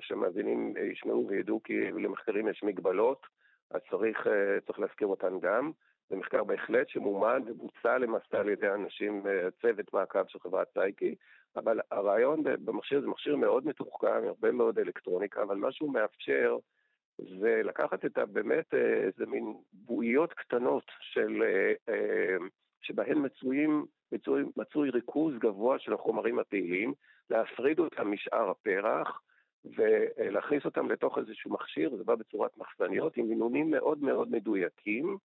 שמאזינים 0.00 0.74
ישמעו 0.92 1.26
וידעו 1.28 1.62
כי 1.62 1.90
למחקרים 1.90 2.48
יש 2.48 2.62
מגבלות, 2.62 3.26
אז 3.70 3.80
צריך, 3.90 4.26
צריך 4.66 4.78
להזכיר 4.78 5.08
אותן 5.08 5.38
גם. 5.40 5.70
זה 6.10 6.16
מחקר 6.16 6.44
בהחלט 6.44 6.88
שמומן 6.88 7.42
ובוצע 7.46 7.98
למעשה 7.98 8.40
על 8.40 8.48
ידי 8.48 8.68
אנשים, 8.68 9.26
אה, 9.26 9.50
צוות 9.62 9.94
מעקב 9.94 10.26
של 10.28 10.38
חברת 10.38 10.66
סייקי, 10.72 11.14
אבל 11.56 11.80
הרעיון 11.90 12.42
במכשיר 12.44 13.00
זה 13.00 13.06
מכשיר 13.06 13.36
מאוד 13.36 13.66
מתוחכם, 13.66 14.22
הרבה 14.26 14.52
מאוד 14.52 14.78
אלקטרוניקה, 14.78 15.42
אבל 15.42 15.56
מה 15.56 15.72
שהוא 15.72 15.92
מאפשר 15.92 16.56
זה 17.18 17.60
לקחת 17.64 18.04
את 18.04 18.18
באמת 18.18 18.74
אה, 18.74 18.94
איזה 18.94 19.26
מין 19.26 19.54
בועיות 19.72 20.32
קטנות 20.32 20.84
של, 21.00 21.42
אה, 21.88 22.36
שבהן 22.82 23.18
מצויים, 23.26 23.86
מצוי, 24.12 24.44
מצוי 24.56 24.90
ריכוז 24.90 25.34
גבוה 25.38 25.78
של 25.78 25.92
החומרים 25.92 26.38
הפעילים, 26.38 26.94
להפריד 27.30 27.78
אותם 27.78 28.10
משאר 28.12 28.50
הפרח, 28.50 29.22
ולהכניס 29.64 30.64
אותם 30.64 30.90
לתוך 30.90 31.18
איזשהו 31.18 31.50
מכשיר, 31.52 31.96
זה 31.96 32.04
בא 32.04 32.14
בצורת 32.14 32.58
מחסניות 32.58 33.16
עם 33.16 33.28
מינונים 33.28 33.70
מאוד 33.70 34.02
מאוד 34.02 34.30
מדויקים, 34.30 35.16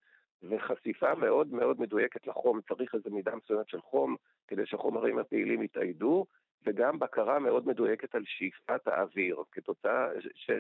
וחשיפה 0.43 1.15
מאוד 1.15 1.53
מאוד 1.53 1.81
מדויקת 1.81 2.27
לחום, 2.27 2.61
צריך 2.67 2.95
איזו 2.95 3.09
מידה 3.09 3.35
מסוימת 3.35 3.69
של 3.69 3.81
חום 3.81 4.15
כדי 4.47 4.65
שהחומרים 4.65 5.19
הפעילים 5.19 5.63
יתאיידו, 5.63 6.25
וגם 6.65 6.99
בקרה 6.99 7.39
מאוד 7.39 7.67
מדויקת 7.67 8.15
על 8.15 8.23
שאיפת 8.25 8.87
האוויר, 8.87 9.43
כתוצאה 9.51 10.07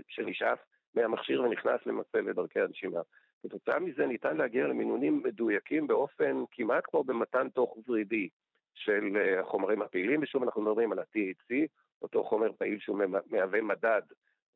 שנשאף 0.07 0.59
מהמכשיר 0.95 1.43
ונכנס 1.43 1.85
למעשה 1.85 2.21
לדרכי 2.21 2.59
הנשימה. 2.59 2.99
כתוצאה 3.43 3.79
מזה 3.79 4.05
ניתן 4.05 4.37
להגיע 4.37 4.67
למינונים 4.67 5.21
מדויקים 5.23 5.87
באופן 5.87 6.43
כמעט 6.51 6.83
כמו 6.85 7.03
במתן 7.03 7.49
תוך 7.49 7.77
ורידי 7.87 8.29
של 8.73 9.17
אה, 9.17 9.39
החומרים 9.39 9.81
הפעילים, 9.81 10.23
ושוב 10.23 10.43
אנחנו 10.43 10.61
מדברים 10.61 10.91
על 10.91 10.99
ה-THC, 10.99 11.53
אותו 12.01 12.23
חומר 12.23 12.51
פעיל 12.53 12.79
שהוא 12.79 12.99
מהווה 13.31 13.61
מדד 13.61 14.01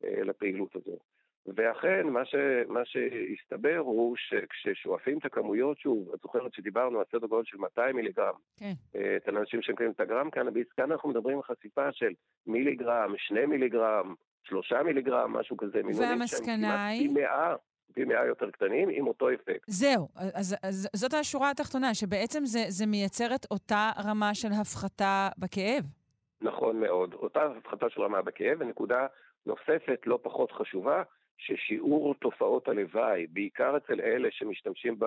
אה, 0.04 0.22
לפעילות 0.22 0.76
הזו. 0.76 0.98
ואכן, 1.46 2.06
מה, 2.06 2.24
ש, 2.24 2.34
מה 2.68 2.80
שהסתבר 2.84 3.76
הוא 3.78 4.16
שכששואפים 4.16 5.18
את 5.18 5.24
הכמויות, 5.24 5.78
שוב, 5.78 6.10
את 6.14 6.20
זוכרת 6.22 6.54
שדיברנו 6.54 6.98
על 6.98 7.04
סדר 7.12 7.26
גודל 7.26 7.44
של 7.44 7.58
200 7.58 7.96
מיליגרם, 7.96 8.34
כן. 8.58 8.72
אה, 8.96 9.16
את 9.16 9.28
האנשים 9.28 9.62
שמקבלים 9.62 9.90
את 9.90 10.00
הגרם 10.00 10.30
קנאביס, 10.30 10.66
כאן 10.76 10.92
אנחנו 10.92 11.08
מדברים 11.08 11.36
על 11.36 11.42
חשיפה 11.42 11.92
של 11.92 12.12
מיליגרם, 12.46 13.14
2 13.16 13.50
מיליגרם, 13.50 14.14
3 14.42 14.72
מיליגרם, 14.72 15.32
משהו 15.32 15.56
כזה, 15.56 15.80
והמסקנה 15.98 16.86
היא? 16.86 17.08
פי 17.94 18.04
מאה 18.04 18.26
יותר 18.26 18.50
קטנים 18.50 18.88
עם 18.88 19.06
אותו 19.06 19.30
אפקט. 19.34 19.64
זהו, 19.66 20.08
אז, 20.14 20.56
אז 20.62 20.88
זאת 20.96 21.14
השורה 21.14 21.50
התחתונה, 21.50 21.94
שבעצם 21.94 22.44
זה, 22.44 22.64
זה 22.68 22.86
מייצר 22.86 23.34
את 23.34 23.46
אותה 23.50 23.90
רמה 24.06 24.34
של 24.34 24.48
הפחתה 24.60 25.28
בכאב. 25.38 25.84
נכון 26.40 26.80
מאוד, 26.80 27.14
אותה 27.14 27.40
הפחתה 27.44 27.86
של 27.90 28.02
רמה 28.02 28.22
בכאב, 28.22 28.56
ונקודה 28.60 29.06
נוספת 29.46 30.00
לא 30.06 30.18
פחות 30.22 30.52
חשובה, 30.52 31.02
ששיעור 31.40 32.14
תופעות 32.14 32.68
הלוואי, 32.68 33.26
בעיקר 33.26 33.76
אצל 33.76 34.00
אלה 34.00 34.28
שמשתמשים 34.30 34.98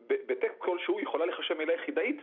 בטקסט 0.00 0.58
כלשהו 0.58 1.00
יכולה 1.00 1.26
לחשב 1.26 1.54
מילה 1.54 1.72
יחידאית, 1.72 2.22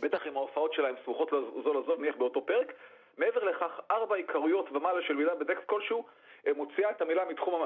בטח 0.00 0.26
אם 0.26 0.36
ההופעות 0.36 0.72
שלהם 0.72 0.94
סמוכות 1.04 1.30
זו 1.64 1.74
לזו, 1.74 1.96
נניח 1.96 2.16
באותו 2.16 2.46
פרק. 2.46 2.72
מעבר 3.18 3.44
לכך, 3.44 3.80
ארבע 3.90 4.16
עיקרויות 4.16 4.72
ומעלה 4.72 5.02
של 5.06 5.14
מילה 5.14 5.34
בטקסט 5.34 5.66
כלשהו, 5.66 6.04
מוציאה 6.56 6.90
את 6.90 7.02
המילה 7.02 7.22
מתחום 7.30 7.62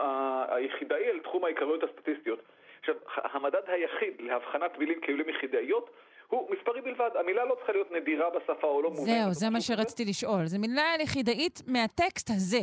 היחידאי 0.49 1.05
אל 1.05 1.19
תחום 1.19 1.45
העיקרויות 1.45 1.83
הסטטיסטיות. 1.83 2.39
עכשיו, 2.81 2.95
המדד 3.07 3.63
היחיד 3.67 4.21
להבחנת 4.21 4.79
מילים 4.79 5.01
כמילים 5.01 5.29
יחידאיות 5.29 5.91
הוא 6.29 6.51
מספרי 6.51 6.81
בלבד. 6.81 7.11
המילה 7.15 7.45
לא 7.45 7.55
צריכה 7.55 7.73
להיות 7.73 7.93
נדירה 7.93 8.31
בשפה 8.31 8.67
או 8.67 8.83
לא 8.83 8.91
מובנת. 8.91 9.07
זהו, 9.07 9.33
זה 9.33 9.51
מה 9.51 9.61
שרציתי 9.61 10.05
לשאול. 10.05 10.47
זו 10.47 10.59
מילה 10.59 10.95
יחידאית 11.01 11.61
מהטקסט 11.67 12.31
הזה. 12.31 12.61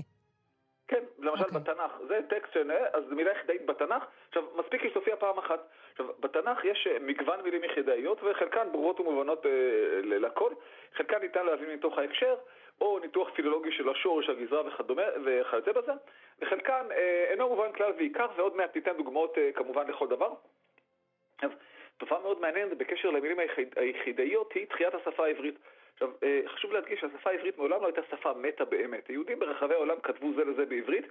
כן, 0.91 1.03
למשל 1.19 1.43
okay. 1.43 1.55
אוקיי. 1.55 1.73
בתנ"ך, 1.73 1.91
זה 2.07 2.19
טקסט 2.27 2.53
שנראה, 2.53 2.87
אז 2.93 3.03
זו 3.09 3.15
מילה 3.15 3.31
יחידאית 3.31 3.65
בתנ"ך. 3.65 4.03
עכשיו, 4.27 4.43
מספיק 4.55 4.81
היא 4.81 4.91
שתופיע 4.91 5.15
פעם 5.15 5.37
אחת. 5.37 5.59
עכשיו, 5.91 6.05
בתנ"ך 6.19 6.65
יש 6.65 6.87
אה, 6.87 6.97
מגוון 6.99 7.41
מילים 7.41 7.63
יחידאיות, 7.63 8.23
וחלקן 8.23 8.67
ברורות 8.71 8.99
ומובנות 8.99 9.45
אה, 9.45 9.51
לכל. 10.03 10.51
חלקן 10.95 11.21
ניתן 11.21 11.45
להבין 11.45 11.73
מתוך 11.73 11.97
ההקשר, 11.97 12.35
או 12.81 12.99
ניתוח 12.99 13.29
פילולוגי 13.29 13.71
של 13.71 13.89
השורש, 13.89 14.29
הגזרה 14.29 14.67
וכדומה, 14.67 15.03
וכיוצא 15.25 15.71
בזה, 15.71 15.91
וחלקן 16.39 16.85
אה, 16.91 17.25
אינו 17.29 17.49
מובן 17.49 17.71
כלל 17.71 17.91
ועיקר, 17.97 18.27
ועוד 18.35 18.55
מעט 18.55 18.75
ניתן 18.75 18.97
דוגמאות 18.97 19.37
אה, 19.37 19.49
כמובן 19.55 19.87
לכל 19.87 20.07
דבר. 20.07 20.33
אז 21.41 21.51
תופעה 21.97 22.19
מאוד 22.19 22.41
מעניינת 22.41 22.77
בקשר 22.77 23.09
למילים 23.09 23.39
היחיד, 23.39 23.73
היחידאיות 23.75 24.53
היא 24.53 24.67
תחיית 24.67 24.93
השפה 24.93 25.25
העברית. 25.25 25.55
עכשיו, 26.01 26.15
אה, 26.23 26.41
חשוב 26.47 26.73
להדגיש 26.73 26.99
שהשפה 26.99 27.29
העברית 27.29 27.57
מעולם 27.57 27.81
לא 27.81 27.85
הייתה 27.85 28.01
שפה 28.11 28.33
מתה 28.33 28.65
באמת. 28.65 29.07
היהודים 29.07 29.39
ברחבי 29.39 29.73
העולם 29.73 29.95
כתבו 30.03 30.33
זה 30.35 30.43
לזה 30.45 30.65
בעברית. 30.65 31.05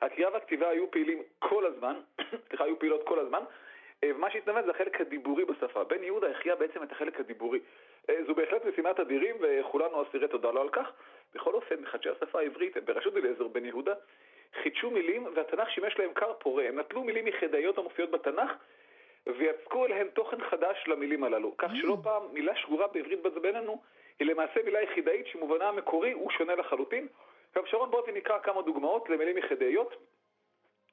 הקריאה 0.00 0.32
והכתיבה 0.32 0.68
היו 0.68 0.90
פעילים 0.90 1.22
כל 1.38 1.66
הזמן, 1.66 1.94
סליחה, 2.48 2.64
היו 2.64 2.78
פעילות 2.78 3.02
כל 3.04 3.18
הזמן, 3.18 3.42
אה, 4.04 4.10
ומה 4.14 4.30
שהתנבא 4.30 4.62
זה 4.62 4.70
החלק 4.70 5.00
הדיבורי 5.00 5.44
בשפה. 5.44 5.84
בן 5.84 6.02
יהודה 6.02 6.30
החיה 6.30 6.56
בעצם 6.56 6.82
את 6.82 6.92
החלק 6.92 7.20
הדיבורי. 7.20 7.60
אה, 8.10 8.24
זו 8.26 8.34
בהחלט 8.34 8.64
משימת 8.64 9.00
אדירים, 9.00 9.36
וכולנו 9.40 10.02
אסירי 10.02 10.28
תודה 10.28 10.50
לו 10.50 10.60
על 10.60 10.68
כך. 10.68 10.92
בכל 11.34 11.54
אופן, 11.54 11.74
מחדשי 11.80 12.08
השפה 12.08 12.38
העברית, 12.38 12.76
בראשות 12.76 13.16
אליעזר 13.16 13.48
בן 13.48 13.64
יהודה, 13.64 13.94
חידשו 14.62 14.90
מילים, 14.90 15.26
והתנ"ך 15.34 15.70
שימש 15.70 15.98
להם 15.98 16.14
כר 16.14 16.32
פורה. 16.32 16.68
הם 16.68 16.78
נטלו 16.78 17.04
מילים 17.04 17.26
יחידאיות 17.26 17.78
המופיעות 17.78 18.10
בתנ"ך, 18.10 18.50
ויצקו 19.26 19.86
אליהן 19.86 20.08
תוכן 20.08 20.40
חדש 20.50 20.84
למילים 20.86 21.24
הללו. 21.24 21.56
כך 21.58 21.70
שלא 21.76 21.96
פעם 22.02 22.22
מילה 22.32 22.56
שגורה 22.56 22.86
בעברית 22.86 23.20
בינינו 23.42 23.82
היא 24.22 24.30
למעשה 24.30 24.62
מילה 24.64 24.82
יחידאית 24.82 25.26
שמובנה 25.26 25.68
המקורי 25.68 26.12
הוא 26.12 26.30
שונה 26.30 26.54
לחלוטין. 26.54 27.08
עכשיו 27.48 27.66
שרון 27.66 27.90
בוא 27.90 28.02
נקרא 28.14 28.38
כמה 28.38 28.62
דוגמאות 28.62 29.10
למילים 29.10 29.38
יחידאיות 29.38 29.96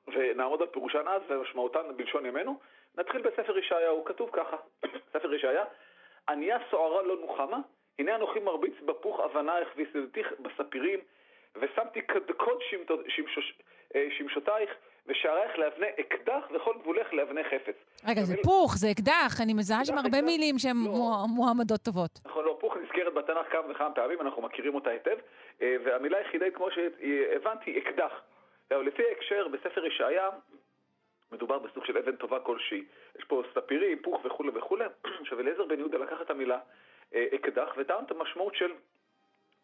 ונעמוד 0.08 0.62
על 0.62 0.68
פירושן 0.68 1.08
אז 1.08 1.22
ומשמעותן 1.30 1.80
בלשון 1.96 2.26
ימינו. 2.26 2.60
נתחיל 2.98 3.22
בספר 3.22 3.58
ישעיהו, 3.58 4.06
כתוב 4.06 4.30
ככה, 4.34 4.58
ספר 5.14 5.34
ישעיה, 5.34 5.64
ענייה 6.30 6.58
סוערה 6.70 7.02
לא 7.02 7.16
נוחמה, 7.16 7.60
הנה 8.00 8.16
אנוכי 8.16 8.40
מרביץ 8.40 8.74
בפוך 8.86 9.20
אבנייך 9.20 9.70
ויסדתיך 9.76 10.34
בספירים, 10.40 11.00
ושמתי 11.56 12.02
קדקוד 12.02 12.60
אה, 13.96 14.08
שמשותייך 14.18 14.70
ושערייך 15.08 15.60
לאבני 15.60 15.88
אקדח 16.00 16.44
וכל 16.56 16.74
גבולך 16.82 17.14
לאבני 17.14 17.44
חפץ. 17.44 17.76
רגע, 18.08 18.22
זה 18.22 18.36
פוך, 18.44 18.78
זה 18.78 18.88
אקדח, 18.92 19.42
אני 19.44 19.54
מזהה 19.54 19.86
שם 19.86 19.98
הרבה 19.98 20.22
מילים 20.22 20.60
שהן 20.60 20.78
לא. 20.86 21.26
מועמדות 21.36 21.82
טובות. 21.82 22.12
נכון, 22.26 22.46
לא, 22.46 22.58
פוך 22.60 22.78
נזכרת 22.78 23.14
בתנ"ך 23.14 23.52
כמה 23.52 23.72
וכמה 23.72 23.92
פעמים, 23.92 24.22
אנחנו 24.22 24.42
מכירים 24.42 24.76
אותה 24.76 24.90
היטב, 24.90 25.18
אה, 25.62 25.76
והמילה 25.86 26.18
היחידה, 26.18 26.46
כמו 26.52 26.68
שהבנתי, 26.72 27.80
אקדח. 27.80 28.12
לפי 28.72 29.04
ההקשר, 29.10 29.48
בספר 29.48 29.86
ישעיה, 29.86 30.30
מדובר 31.32 31.60
בסוג 31.60 31.86
של 31.86 31.98
אבן 31.98 32.16
טובה 32.16 32.40
כלשהי. 32.40 32.84
יש 33.20 33.24
פה 33.24 33.44
ספירים, 33.54 34.00
פוך 34.02 34.26
וכולי 34.26 34.50
וכולי. 34.54 34.86
עכשיו, 35.22 35.40
אליעזר 35.40 35.66
בן 35.66 35.80
יהודה 35.80 35.98
לקח 35.98 36.22
את 36.22 36.30
המילה 36.30 36.60
אה, 37.16 37.26
אקדח 37.36 37.70
וטען 37.78 38.04
את 38.04 38.12
המשמעות 38.12 38.56
של 38.56 38.72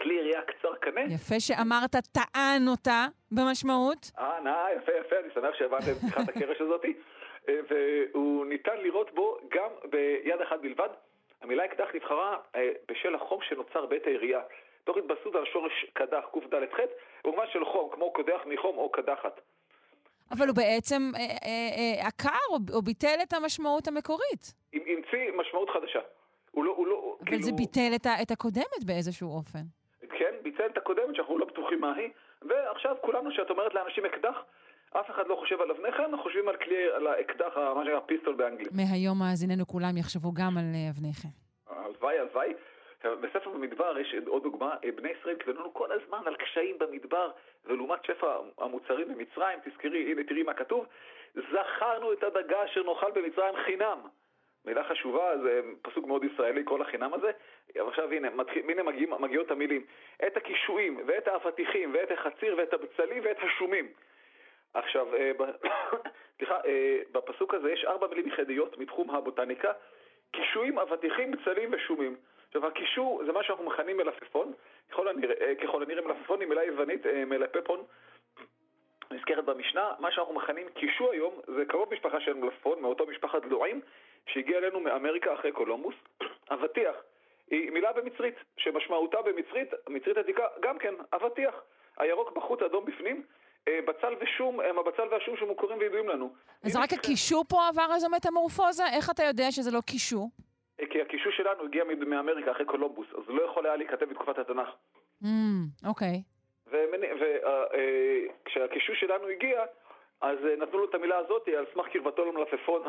כלי 0.02 0.14
ירייה 0.14 0.42
קצר 0.42 0.76
קנה. 0.76 1.02
יפה 1.02 1.40
שאמרת 1.40 1.96
טען 2.12 2.68
אותה 2.68 3.06
במשמעות. 3.32 4.12
אה, 4.20 4.40
נא, 4.44 4.56
יפה, 4.78 4.92
יפה, 4.92 5.16
אני 5.20 5.30
שמח 5.34 5.56
שהבנתם 5.56 5.92
את 5.92 5.98
פתיחת 5.98 6.30
הקרש 6.30 6.62
הזאתי. 6.62 6.94
אה, 7.50 7.60
והוא 7.70 8.46
ניתן 8.46 8.78
לראות 8.84 9.16
בו 9.16 9.38
גם 9.52 9.70
ביד 9.90 10.42
אחת 10.42 10.60
בלבד. 10.62 10.90
המילה 11.42 11.66
אקדח 11.66 11.88
נבחרה 11.96 12.38
אה, 12.56 12.70
בשל 12.92 13.16
החום 13.16 13.40
שנוצר 13.42 13.86
בעת 13.86 14.06
הירייה. 14.06 14.42
תוך 14.84 14.98
התבססות 14.98 15.36
על 15.36 15.46
שורש 15.46 15.86
קדח, 15.94 16.24
קד"ח, 16.34 16.78
במובן 17.24 17.46
של 17.54 17.66
חום, 17.66 17.90
כמו 17.94 18.14
קודח 18.14 18.42
מחום 18.46 18.78
או 18.78 18.92
קדחת. 18.92 19.42
אבל 20.32 20.48
הוא 20.48 20.56
בעצם 20.56 21.12
עקר 22.00 22.30
או 22.74 22.82
ביטל 22.82 23.18
את 23.24 23.34
המשמעות 23.34 23.88
המקורית. 23.88 24.54
המציא 24.74 25.32
משמעות 25.38 25.70
חדשה. 25.70 26.00
הוא 26.52 26.66
לא, 26.66 26.74
הוא 26.78 26.88
לא, 26.88 27.18
אבל 27.20 27.30
כאילו... 27.30 27.44
זה 27.44 27.52
ביטל 27.52 27.92
את 28.22 28.32
הקודמת 28.32 28.84
באיזשהו 28.86 29.30
אופן. 29.30 29.85
את 30.66 30.78
הקודמת 30.78 31.16
שאנחנו 31.16 31.38
לא 31.38 31.46
בטוחים 31.46 31.82
מה 31.82 31.94
היא, 31.96 32.10
ועכשיו 32.42 32.96
כולנו, 33.02 33.32
שאת 33.32 33.50
אומרת 33.50 33.74
לאנשים 33.74 34.06
אקדח, 34.06 34.44
אף 35.00 35.10
אחד 35.10 35.28
לא 35.28 35.36
חושב 35.36 35.62
על 35.62 35.72
אבני 35.72 35.92
חן, 35.92 36.18
חושבים 36.24 36.48
על 36.48 36.56
כלי, 36.58 36.92
על 36.92 37.08
האקדח, 37.08 37.58
מה 37.58 37.86
שנקרא 37.86 38.00
פיסטול 38.00 38.36
באנגלית. 38.36 38.72
מהיום 38.72 39.20
מאזיננו 39.20 39.68
כולם 39.68 39.98
יחשבו 39.98 40.32
גם 40.34 40.58
על 40.58 40.64
אה, 40.76 40.90
אבני 40.90 41.12
חן. 41.14 41.30
הלוואי, 41.68 42.20
הלוואי. 42.20 42.54
בספר 43.04 43.50
במדבר 43.50 44.00
יש 44.00 44.16
עוד 44.28 44.44
דוגמה, 44.44 44.76
בני 44.96 45.10
ישראל 45.10 45.36
התלוננו 45.36 45.74
כל 45.74 45.92
הזמן 45.92 46.22
על 46.26 46.36
קשיים 46.36 46.78
במדבר, 46.80 47.32
ולעומת 47.66 48.06
שפע 48.06 48.38
המוצרים 48.58 49.08
במצרים, 49.08 49.60
תזכרי, 49.66 50.12
הנה 50.12 50.24
תראי 50.24 50.44
מה 50.44 50.54
כתוב, 50.54 50.86
זכרנו 51.36 52.14
את 52.14 52.24
הדגה 52.24 52.66
אשר 52.66 52.84
נאכל 52.84 53.12
במצרים 53.12 53.56
חינם. 53.66 54.00
מילה 54.66 54.84
חשובה, 54.84 55.38
זה 55.44 55.62
פסוק 55.82 56.08
מאוד 56.08 56.24
ישראלי, 56.24 56.62
כל 56.66 56.82
החינם 56.82 57.14
הזה. 57.14 57.32
אבל 57.80 57.90
עכשיו 57.90 58.12
הנה, 58.12 58.30
מתחיל, 58.30 58.70
הנה 58.70 58.84
מגיע, 58.84 59.08
מגיעות 59.20 59.52
המילים. 59.52 59.86
את 60.28 60.38
הקישואים, 60.38 61.00
ואת 61.06 61.28
האבטיחים, 61.28 61.94
ואת 61.94 62.12
החציר, 62.12 62.56
ואת 62.58 62.74
הבצלים, 62.74 63.24
ואת 63.26 63.38
השומים. 63.40 63.88
עכשיו, 64.74 65.16
אה, 65.16 65.32
סליחה, 66.38 66.60
אה, 66.66 67.00
בפסוק 67.12 67.54
הזה 67.54 67.72
יש 67.72 67.86
ארבע 67.86 68.08
מילים 68.08 68.28
יחידיות 68.28 68.78
מתחום 68.78 69.12
הבוטניקה, 69.12 69.72
קישואים, 70.32 70.80
אבטיחים, 70.80 71.32
בצלים 71.32 71.70
ושומים. 71.74 72.16
עכשיו, 72.48 72.68
הקישור 72.68 73.22
זה 73.26 73.32
מה 73.32 73.44
שאנחנו 73.44 73.66
מכנים 73.66 73.98
מלפפון, 73.98 74.54
ככל 74.92 75.08
הנראה, 75.08 75.36
אה, 75.42 75.56
ככל 75.56 75.84
הנראה 75.84 76.02
מלפפון 76.02 76.40
היא 76.40 76.50
מילה 76.50 76.64
יוונית, 76.64 77.06
מלפפון, 77.06 77.84
נזכרת 79.12 79.46
במשנה, 79.46 79.92
מה 80.00 80.12
שאנחנו 80.12 80.34
מכנים 80.34 80.70
קישו 80.70 81.12
היום 81.12 81.42
זה 81.48 81.66
קרוב 81.66 81.94
משפחה 81.94 82.20
של 82.22 82.34
מלפפון, 82.34 82.82
מאותו 82.82 83.06
משפחת 83.06 83.46
דלועים, 83.46 83.82
שהגיע 84.28 84.58
אלינו 84.58 84.80
מאמריקה 84.80 85.34
אחרי 85.34 85.52
קולומבוס. 85.52 85.96
אבטיח 86.54 86.96
היא 87.52 87.72
מילה 87.72 87.94
במצרית, 87.94 88.36
שמשמעותה 88.58 89.18
במצרית, 89.22 89.70
מצרית 89.90 90.18
עתיקה, 90.18 90.44
גם 90.62 90.78
כן, 90.78 90.94
אבטיח. 91.14 91.56
הירוק 91.98 92.38
בחוץ, 92.38 92.62
אדום 92.62 92.86
בפנים. 92.86 93.24
אה, 93.68 93.80
בצל 93.86 94.14
ושום 94.22 94.60
הם 94.60 94.80
הבצל 94.80 95.08
והשום 95.12 95.38
שמוכרים 95.38 95.80
וידועים 95.80 96.10
לנו. 96.10 96.34
אז 96.64 96.76
רק 96.76 96.94
הקישור 96.94 97.46
פה 97.50 97.68
עבר 97.68 97.88
איזו 97.96 98.10
מטמורפוזה? 98.10 98.84
איך 98.96 99.10
אתה 99.10 99.24
יודע 99.24 99.52
שזה 99.52 99.72
לא 99.72 99.82
קישור? 99.82 100.30
אה, 100.82 100.86
כי 100.90 101.02
הקישור 101.02 101.32
שלנו 101.32 101.64
הגיע 101.64 101.84
מאמריקה 101.84 102.52
אחרי 102.52 102.66
קולומבוס, 102.66 103.08
אז 103.18 103.24
לא 103.28 103.44
יכול 103.44 103.66
היה 103.66 103.76
להיכתב 103.76 104.06
בתקופת 104.06 104.38
התנ"ך. 104.38 104.70
אוקיי. 105.88 106.24
וכשהקישור 106.68 108.96
שלנו 108.96 109.28
הגיע, 109.28 109.64
אז 110.22 110.38
אה, 110.46 110.56
נתנו 110.56 110.80
לו 110.80 110.90
את 110.90 110.96
המילה 110.96 111.18
הזאת 111.18 111.48
על 111.48 111.66
סמך 111.74 111.88
קרבתו 111.88 112.26
למלפפון 112.26 112.82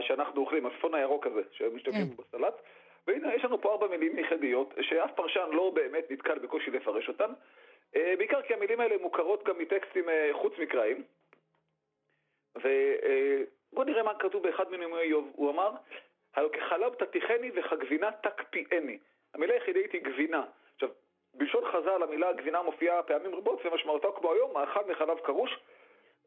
שאנחנו 0.00 0.40
אוכלים, 0.40 0.66
המלפפון 0.66 0.94
הירוק 0.94 1.26
הזה, 1.26 1.42
שמשתמשים 1.52 2.16
כן. 2.16 2.22
בסלט. 2.22 2.54
והנה, 3.06 3.34
יש 3.34 3.44
לנו 3.44 3.60
פה 3.60 3.72
ארבע 3.72 3.86
מילים 3.86 4.18
יחידיות, 4.18 4.74
שאף 4.80 5.10
פרשן 5.14 5.48
לא 5.52 5.70
באמת 5.74 6.10
נתקל 6.10 6.38
בקושי 6.38 6.70
לפרש 6.70 7.08
אותן. 7.08 7.32
אה, 7.96 8.14
בעיקר 8.18 8.42
כי 8.42 8.54
המילים 8.54 8.80
האלה 8.80 8.98
מוכרות 8.98 9.44
גם 9.44 9.58
מטקסטים 9.58 10.08
אה, 10.08 10.30
חוץ-מקראיים. 10.32 11.02
ובואו 12.56 13.84
נראה 13.84 14.02
מה 14.02 14.14
כתוב 14.18 14.42
באחד 14.42 14.70
מנאומי 14.70 15.00
איוב. 15.00 15.32
הוא 15.34 15.50
אמר, 15.50 15.70
הלא 16.34 16.48
כחלב 16.48 16.94
תתיכני 16.94 17.50
וכגבינה 17.54 18.10
תקפיאני. 18.12 18.98
המילה 19.34 19.54
היחידית 19.54 19.92
היא 19.92 20.02
גבינה. 20.02 20.44
עכשיו, 20.74 20.88
בלשון 21.34 21.64
חז"ל 21.72 22.02
המילה 22.02 22.32
גבינה 22.32 22.62
מופיעה 22.62 23.02
פעמים 23.02 23.34
רבות 23.34 23.66
ומשמעותה 23.66 24.08
כמו 24.16 24.32
היום, 24.32 24.54
מאכל 24.54 24.80
מחלב 24.88 25.18
קרוש. 25.18 25.58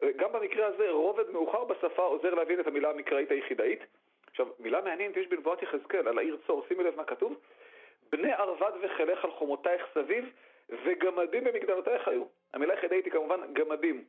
אה, 0.04 0.12
גם 0.16 0.34
במקרה 0.34 0.68
הזה 0.68 0.92
רובד 0.92 1.30
מאוחר 1.30 1.64
בשפה 1.64 2.04
עוזר 2.04 2.34
להבין 2.34 2.60
את 2.60 2.68
המילה 2.68 2.90
המקראית 2.90 3.32
היחידאית. 3.32 3.80
עכשיו, 4.40 4.54
מילה 4.60 4.82
מעניינת 4.82 5.18
יש 5.18 5.28
בנבואת 5.28 5.62
יחזקאל 5.62 6.08
על 6.08 6.18
העיר 6.18 6.38
צור, 6.48 6.66
שימי 6.68 6.84
לב 6.84 6.96
מה 6.96 7.04
כתוב. 7.04 7.40
בני 8.12 8.34
ערבד 8.34 8.72
וחילך 8.82 9.26
על 9.26 9.32
חומותייך 9.32 9.86
סביב, 9.94 10.26
וגמדים 10.70 11.44
במגדלותייך 11.44 12.08
היו. 12.08 12.24
המילה 12.54 12.74
היחידאית 12.74 13.06
היא 13.06 13.14
כמובן 13.14 13.54
גמדים. 13.54 14.04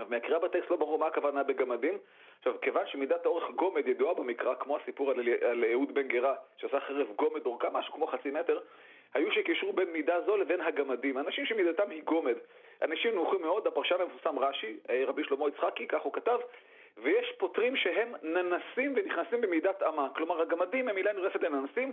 אבל 0.00 0.08
מהקריאה 0.10 0.38
בטקסט 0.38 0.70
לא 0.70 0.76
ברור 0.76 0.98
מה 0.98 1.06
הכוונה 1.06 1.42
בגמדים. 1.42 1.98
עכשיו, 2.38 2.60
כיוון 2.60 2.86
שמידת 2.86 3.26
האורך 3.26 3.50
גומד 3.50 3.88
ידועה 3.88 4.14
במקרא, 4.14 4.54
כמו 4.54 4.76
הסיפור 4.76 5.10
על, 5.10 5.20
על 5.50 5.64
אהוד 5.72 5.94
בן 5.94 6.08
גרה, 6.08 6.34
שעשה 6.56 6.80
חרב 6.80 7.06
גומד 7.16 7.46
אורכה 7.46 7.70
משהו 7.70 7.92
כמו 7.94 8.06
חצי 8.06 8.30
מטר, 8.30 8.58
היו 9.14 9.32
שקישרו 9.32 9.72
בין 9.72 9.92
מידה 9.92 10.20
זו 10.20 10.36
לבין 10.36 10.60
הגמדים. 10.60 11.18
אנשים 11.18 11.46
שמידתם 11.46 11.90
היא 11.90 12.02
גומד. 12.02 12.36
אנשים 12.82 13.14
נוחים 13.14 13.42
מאוד, 13.42 13.66
הפרשן 13.66 14.00
המפורסם 14.00 14.38
רש"י, 14.38 14.76
אה, 14.90 15.04
רבי 15.06 15.24
שלמה 15.24 15.48
יצחקי, 15.48 15.86
כך 15.86 16.02
הוא 16.02 16.12
כתב, 16.12 16.38
ויש 17.02 17.32
פותרים 17.38 17.76
שהם 17.76 18.12
ננסים 18.22 18.94
ונכנסים 18.96 19.40
במידת 19.40 19.82
אמה. 19.82 20.08
כלומר, 20.14 20.40
הגמדים 20.40 20.88
הם 20.88 20.94
מילה 20.94 21.12
נרפת 21.12 21.42
לננסים, 21.42 21.92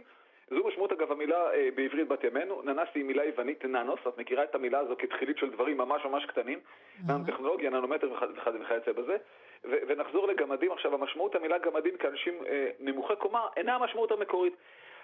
זו 0.50 0.68
משמעות 0.68 0.92
אגב 0.92 1.12
המילה 1.12 1.54
אה, 1.54 1.70
בעברית 1.76 2.08
בת 2.08 2.24
ימינו, 2.24 2.62
ננס 2.62 2.88
היא 2.96 3.04
מילה 3.04 3.26
יוונית 3.26 3.66
ננוס, 3.66 4.00
את 4.08 4.18
מכירה 4.18 4.44
את 4.44 4.56
המילה 4.56 4.80
הזו 4.80 4.96
כתחילית 4.98 5.38
של 5.38 5.50
דברים 5.50 5.78
ממש 5.78 6.06
ממש 6.06 6.26
קטנים, 6.26 6.60
ננו-טכנולוגיה, 7.08 7.70
ננומטר 7.70 8.12
וכיוצא 8.12 8.92
בזה, 8.92 9.18
ונחזור 9.64 10.28
לגמדים. 10.28 10.72
עכשיו, 10.72 10.94
המשמעות 10.94 11.36
המילה 11.36 11.58
גמדים 11.58 11.98
כאנשים 11.98 12.34
אה, 12.48 12.70
נמוכי 12.80 13.16
קומה 13.16 13.48
אינה 13.58 13.76
המשמעות 13.76 14.12
המקורית. 14.12 14.54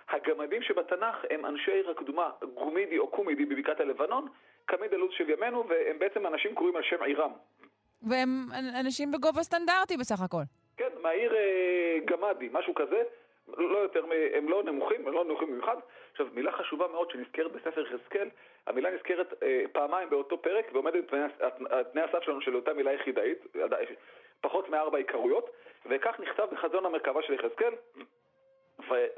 הגמדים 0.10 0.62
שבתנ"ך 0.62 1.16
הם 1.30 1.46
אנשי 1.46 1.72
עיר 1.72 1.90
הקדומה, 1.90 2.30
גומידי 2.54 2.98
או 2.98 3.08
קומידי 3.08 3.46
בבקעת 3.46 3.80
הלבנון, 3.80 4.28
קמיד 4.66 4.94
הלו"ז 4.94 5.12
של 5.18 5.30
ימינו, 5.30 5.68
והם 5.70 6.00
בעצם 6.00 6.28
אנשים 6.28 6.56
קוראים 6.56 6.76
על 6.76 6.84
שם 6.84 7.04
עירם. 7.04 7.32
והם 8.10 8.48
אנשים 8.80 9.12
בגובה 9.12 9.44
סטנדרטי 9.44 9.98
בסך 9.98 10.22
הכל. 10.22 10.44
כן, 10.78 10.90
מהעיר 11.02 11.36
אה, 11.36 11.98
גמדי, 12.06 12.50
משהו 12.52 12.76
כזה. 12.76 13.04
לא 13.58 13.78
יותר, 13.78 14.06
הם 14.34 14.50
לא 14.50 14.64
נמוכים, 14.64 15.08
הם 15.08 15.14
לא 15.14 15.26
נמוכים 15.26 15.48
במיוחד. 15.48 15.76
עכשיו, 16.12 16.28
מילה 16.34 16.52
חשובה 16.52 16.88
מאוד 16.88 17.12
שנזכרת 17.12 17.52
בספר 17.52 17.82
יחזקאל, 17.82 18.30
המילה 18.68 18.92
נזכרת 18.92 19.44
אה, 19.44 19.64
פעמיים 19.72 20.10
באותו 20.10 20.42
פרק 20.42 20.66
ועומדת 20.74 21.04
בתנאי 21.14 22.04
הסף 22.04 22.24
שלנו 22.24 22.42
של 22.42 22.56
אותה 22.56 22.74
מילה 22.74 22.94
יחידאית, 22.94 23.38
פחות 24.42 24.70
מארבע 24.70 24.98
עיקרויות, 24.98 25.50
וכך 25.86 26.20
נכתב 26.20 26.48
בחזון 26.52 26.86
המרכבה 26.86 27.22
של 27.22 27.34
יחזקאל, 27.34 27.74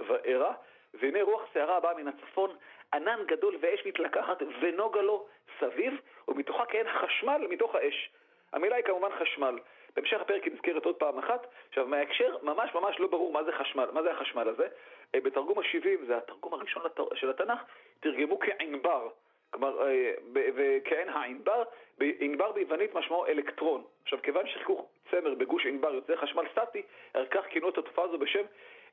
וארא, 0.07 0.51
והנה 0.93 1.23
רוח 1.23 1.41
שערה 1.53 1.79
באה 1.79 1.93
מן 1.93 2.07
הצפון, 2.07 2.55
ענן 2.93 3.19
גדול 3.27 3.57
ואש 3.61 3.85
מתלקחת 3.85 4.37
ונוגה 4.61 5.01
לו 5.01 5.25
סביב, 5.59 5.93
ומתוכה 6.27 6.65
כעין 6.65 6.87
חשמל 7.01 7.47
מתוך 7.49 7.75
האש. 7.75 8.09
המילה 8.53 8.75
היא 8.75 8.85
כמובן 8.85 9.09
חשמל. 9.19 9.59
בהמשך 9.95 10.21
הפרק 10.21 10.43
היא 10.43 10.53
נזכרת 10.53 10.85
עוד 10.85 10.95
פעם 10.95 11.17
אחת. 11.19 11.47
עכשיו, 11.69 11.87
מההקשר 11.87 12.37
ממש 12.41 12.75
ממש 12.75 12.99
לא 12.99 13.07
ברור 13.07 13.33
מה 13.33 13.43
זה 13.43 13.51
חשמל, 13.51 13.89
מה 13.93 14.03
זה 14.03 14.11
החשמל 14.11 14.49
הזה. 14.49 14.67
אה, 15.15 15.21
בתרגום 15.21 15.59
ה-70, 15.59 16.05
זה 16.07 16.17
התרגום 16.17 16.53
הראשון 16.53 16.83
של 17.13 17.29
התנ"ך, 17.29 17.59
תרגמו 17.99 18.39
כענבר. 18.39 19.09
כלומר, 19.49 19.87
אה, 19.87 20.13
וכעין 20.33 21.09
הענבר, 21.09 21.63
ענבר 21.99 22.51
ביוונית 22.51 22.95
משמעו 22.95 23.25
אלקטרון. 23.27 23.83
עכשיו, 24.03 24.19
כיוון 24.23 24.47
שחיכוך 24.47 24.85
צמר 25.11 25.33
בגוש 25.33 25.65
ענבר 25.65 25.93
יוצא 25.93 26.15
חשמל 26.15 26.43
סטטי, 26.51 26.81
על 27.13 27.25
כך 27.25 27.45
כינו 27.49 27.69
את 27.69 27.77
התופעה 27.77 28.05
הזו 28.05 28.17
בשם 28.17 28.43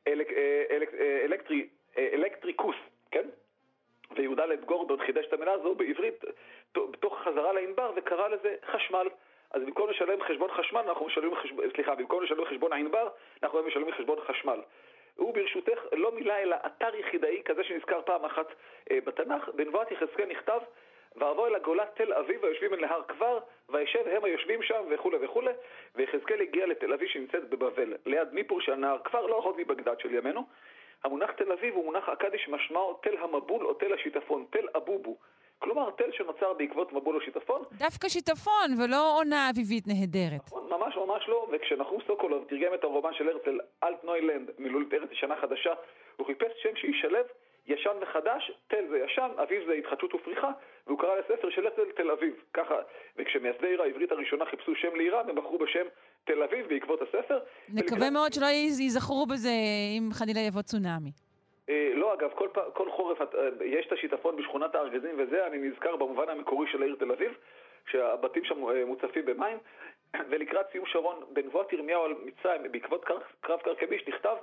אלק, 0.09 0.33
אה, 0.33 0.65
אלק, 0.71 0.95
אלקטרי, 1.25 1.69
אלקטריקוס, 1.97 2.77
כן? 3.11 3.29
ויהודה 4.17 4.47
לב 4.47 4.65
גורדון 4.65 5.07
חידש 5.07 5.27
את 5.27 5.33
המילה 5.33 5.53
הזו 5.53 5.75
בעברית 5.75 6.25
תוך 6.73 7.19
חזרה 7.25 7.53
לענבר 7.53 7.93
וקרא 7.97 8.29
לזה 8.29 8.57
חשמל. 8.67 9.09
אז 9.53 9.63
במקום 9.63 9.91
לשלם 9.91 10.23
חשבון 10.23 10.51
חשמל, 10.51 10.81
אנחנו 10.81 11.07
משלמים 11.07 11.35
חשבון, 11.35 11.65
סליחה, 11.75 11.95
במקום 11.95 12.23
לשלם 12.23 12.45
חשבון 12.45 12.73
ענבר, 12.73 13.09
אנחנו 13.43 13.59
היום 13.59 13.69
משלמים 13.69 13.93
חשבון 13.93 14.19
חשמל. 14.27 14.61
הוא 15.17 15.35
ברשותך 15.35 15.79
לא 15.93 16.13
מילה 16.13 16.39
אלא 16.39 16.57
אתר 16.67 16.97
יחידאי 16.97 17.43
כזה 17.45 17.65
שנזכר 17.65 18.03
פעם 18.03 18.25
אחת 18.25 18.47
אה, 18.91 18.99
בתנ"ך, 19.05 19.49
בנבואת 19.49 19.91
יחזקאל 19.91 20.27
נכתב 20.27 20.61
ואבוא 21.17 21.49
אל 21.49 21.55
הגולה 21.55 21.87
תל 21.95 22.13
אביב 22.13 22.45
היושבים 22.45 22.75
אל 22.75 22.81
נהר 22.81 23.03
כבר, 23.09 23.39
וישב 23.69 24.09
הם 24.09 24.25
היושבים 24.25 24.63
שם 24.63 24.83
וכולי 24.91 25.17
וכולי, 25.21 25.53
ויחזקאל 25.95 26.41
הגיע 26.41 26.67
לתל 26.67 26.93
אביב 26.93 27.09
שנמצאת 27.09 27.49
בבבל, 27.49 27.95
ליד 28.07 28.29
מיפור 28.33 28.61
של 28.61 28.75
נהר 28.75 28.99
כבר, 29.05 29.27
לא 29.27 29.39
רחוק 29.39 29.57
מבגדד 29.59 30.01
של 30.01 30.15
ימינו. 30.15 30.47
המונח 31.05 31.31
תל 31.31 31.53
אביב 31.53 31.75
הוא 31.75 31.85
מונח 31.85 32.09
אכדי 32.09 32.39
שמשמעו 32.39 32.95
תל 33.03 33.17
המבול 33.17 33.67
או 33.67 33.75
תל 33.75 33.93
השיטפון, 33.93 34.45
תל 34.51 34.69
אבובו. 34.77 35.17
כלומר, 35.63 35.91
תל 35.91 36.13
שנוצר 36.13 36.53
בעקבות 36.53 36.93
מבול 36.93 37.17
או 37.17 37.21
שיטפון. 37.21 37.63
דווקא 37.73 38.09
שיטפון, 38.09 38.69
ולא 38.79 39.19
עונה 39.19 39.51
אביבית 39.51 39.85
נהדרת. 39.87 40.47
נכון, 40.47 40.67
ממש 40.71 40.97
ממש 40.97 41.29
לא, 41.29 41.49
וכשנחום 41.53 41.99
סוקולוב 42.07 42.45
תרגם 42.49 42.75
את 42.75 42.85
הרומן 42.85 43.15
של 43.19 43.29
הרצל, 43.29 43.59
אלט 43.85 44.05
נוילנד, 44.05 44.51
מילולית 44.59 44.95
ארץ 44.95 45.11
ישנה 45.13 45.37
חדשה, 45.41 45.73
הוא 46.17 46.27
חיפש 46.27 46.53
שם 46.63 46.77
שישלב 46.77 47.27
ישן 47.67 47.97
וחדש, 48.03 48.53
תל 48.69 48.85
זה 48.91 48.99
ישן, 48.99 49.29
אביב 49.43 49.63
זה 49.67 49.73
התחדשות 49.73 50.15
ופריחה, 50.15 50.51
והוא 50.87 50.99
קרא 50.99 51.15
לספר 51.19 51.51
של 51.51 51.67
הרצל 51.67 51.93
תל 51.97 52.11
אביב. 52.11 52.35
ככה, 52.55 52.75
וכשמייסדי 53.17 53.67
עיר 53.67 53.83
העברית 53.83 54.13
הראשונה 54.13 54.45
חיפשו 54.47 54.73
שם 54.75 54.97
לעירה, 54.97 55.21
הם 55.21 55.35
בחרו 55.35 55.59
בשם 55.59 55.87
תל 56.25 56.43
אביב 56.43 56.67
בעקבות 56.69 57.03
הספר. 57.03 57.39
נקווה 57.69 57.97
ולקראת... 57.97 58.13
מאוד 58.13 58.33
שלא 58.33 58.47
ייזכרו 58.47 59.27
בזה 59.27 59.53
אם 59.99 60.09
חלילה 60.13 60.41
יבוא 60.41 60.63
צונאמי. 60.63 61.13
אה, 61.73 61.91
לא, 61.95 62.15
אגב, 62.15 62.31
כל, 62.35 62.49
כל 62.73 62.91
חורף 62.91 63.21
אה, 63.21 63.27
יש 63.65 63.87
את 63.87 63.93
השיטפון 63.93 64.37
בשכונת 64.37 64.75
הארגזים 64.75 65.15
וזה, 65.19 65.47
אני 65.47 65.59
נזכר 65.59 65.97
במובן 65.97 66.29
המקורי 66.29 66.67
של 66.73 66.83
העיר 66.83 66.97
תל 66.99 67.13
אביב, 67.13 67.39
שהבתים 67.91 68.45
שם 68.45 68.69
אה, 68.69 68.85
מוצפים 68.85 69.25
במים, 69.25 69.59
ולקראת 70.31 70.67
סיום 70.73 70.87
שרון, 70.87 71.25
בנבואת 71.33 71.73
ירמיהו 71.73 72.05
על 72.05 72.15
מצרים, 72.25 72.73
בעקבות 72.73 73.05
קרב 73.41 73.61
קרקמיש, 73.61 74.09
נכתב, 74.09 74.37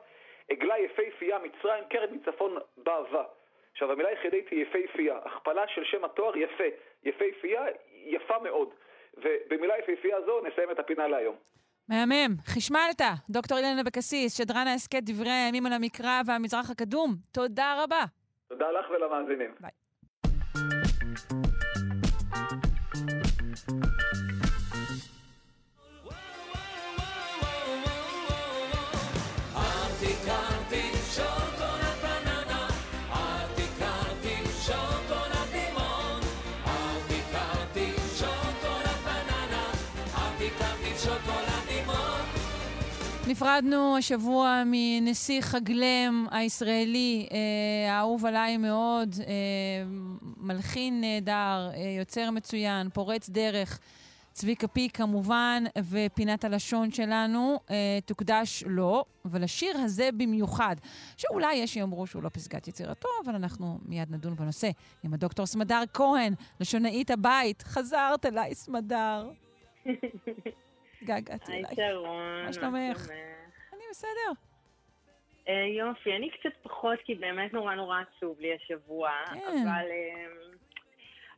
עגלה 0.49 0.79
יפהפייה 0.79 1.39
מצרים, 1.39 1.83
קרת 1.89 2.11
מצפון 2.11 2.57
בעבה. 2.77 3.23
עכשיו, 3.71 3.91
המילה 3.91 4.09
היחידית 4.09 4.49
היא 4.49 4.61
יפהפייה, 4.61 5.17
הכפלה 5.25 5.67
של 5.67 5.83
שם 5.83 6.05
התואר 6.05 6.37
יפה. 6.37 6.63
יפהפייה, 7.03 7.65
יפה 7.93 8.39
מאוד. 8.39 8.69
ובמילה 9.17 9.79
יפהפייה 9.79 10.21
זו 10.21 10.41
נסיים 10.41 10.71
את 10.71 10.79
הפינה 10.79 11.07
להיום. 11.07 11.35
מהמם. 11.89 12.35
חשמלת, 12.45 13.01
דוקטור 13.29 13.57
אילן 13.57 13.79
אבקסיס, 13.79 14.37
שדרן 14.37 14.67
ההסכת 14.67 15.03
דברי 15.03 15.31
הימים 15.31 15.65
על 15.65 15.73
המקרא 15.73 16.21
והמזרח 16.25 16.69
הקדום. 16.69 17.15
תודה 17.31 17.83
רבה. 17.83 18.05
תודה 18.49 18.65
לך 18.71 18.85
ולמאזינים. 18.89 19.51
ביי. 19.59 19.71
נפרדנו 43.29 43.97
השבוע 43.97 44.63
מנסיך 44.65 45.55
הגלם 45.55 46.25
הישראלי, 46.31 47.27
אה, 47.31 47.93
האהוב 47.93 48.25
עליי 48.25 48.57
מאוד, 48.57 49.15
אה, 49.19 49.33
מלחין 50.37 51.01
נהדר, 51.01 51.69
אה, 51.73 51.95
יוצר 51.99 52.31
מצוין, 52.31 52.89
פורץ 52.89 53.29
דרך. 53.29 53.79
צביקה 54.33 54.67
פיק 54.67 54.97
כמובן, 54.97 55.63
ופינת 55.89 56.43
הלשון 56.43 56.91
שלנו 56.91 57.59
אה, 57.69 57.99
תוקדש 58.05 58.63
לו, 58.67 59.05
ולשיר 59.25 59.77
הזה 59.77 60.09
במיוחד, 60.17 60.75
שאולי 61.17 61.55
יש 61.55 61.73
שיאמרו 61.73 62.07
שהוא 62.07 62.23
לא 62.23 62.29
פסגת 62.29 62.67
יצירתו, 62.67 63.09
אבל 63.25 63.35
אנחנו 63.35 63.79
מיד 63.85 64.11
נדון 64.11 64.35
בנושא 64.35 64.69
עם 65.03 65.13
הדוקטור 65.13 65.45
סמדר 65.45 65.81
כהן, 65.93 66.33
לשונאית 66.59 67.11
הבית. 67.11 67.61
חזרת 67.61 68.25
אליי, 68.25 68.55
סמדר. 68.55 69.29
געגעתי 71.03 71.51
אליי. 71.51 71.63
היי 71.67 71.75
שרון, 71.75 72.45
מה 72.45 72.53
שלומך? 72.53 73.09
אני 73.73 73.83
בסדר. 73.91 74.31
אה, 75.47 75.65
יופי, 75.77 76.15
אני 76.15 76.29
קצת 76.29 76.49
פחות, 76.63 76.99
כי 77.05 77.15
באמת 77.15 77.53
נורא 77.53 77.75
נורא 77.75 77.97
עצוב 77.99 78.39
לי 78.39 78.55
השבוע, 78.55 79.09
כן. 79.33 79.39
אבל... 79.63 79.85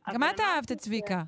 אה, 0.08 0.14
גם 0.14 0.22
את 0.22 0.40
אהבת 0.40 0.72
את 0.72 0.78
צביקה. 0.78 1.22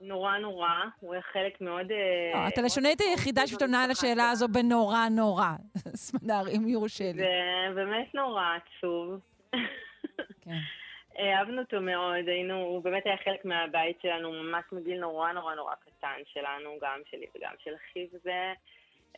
נורא 0.00 0.38
נורא, 0.38 0.68
הוא 1.00 1.12
היה 1.12 1.22
חלק 1.22 1.60
מאוד... 1.60 1.86
לא, 2.34 2.48
את 2.48 2.58
הלשונאית 2.58 3.00
היחידה 3.00 3.46
שתעונה 3.46 3.84
על 3.84 3.90
השאלה 3.90 4.30
הזו 4.30 4.48
בנורא 4.48 5.08
נורא, 5.10 5.50
סמדר, 6.06 6.42
אם 6.56 6.68
יורשה 6.68 7.12
לי. 7.12 7.22
זה 7.22 7.74
באמת 7.74 8.14
נורא 8.14 8.44
עצוב. 8.56 9.20
כן. 10.40 10.50
אהבנו 11.18 11.62
אותו 11.62 11.80
מאוד, 11.80 12.28
היינו, 12.28 12.54
הוא 12.54 12.82
באמת 12.82 13.06
היה 13.06 13.16
חלק 13.24 13.44
מהבית 13.44 14.00
שלנו, 14.02 14.32
ממש 14.32 14.64
מגיל 14.72 15.00
נורא 15.00 15.32
נורא 15.32 15.54
נורא 15.54 15.74
קטן 15.74 16.20
שלנו, 16.32 16.70
גם 16.82 17.00
שלי 17.10 17.26
וגם 17.36 17.54
של 17.64 17.70
אחי, 17.74 18.06
וזה 18.12 18.52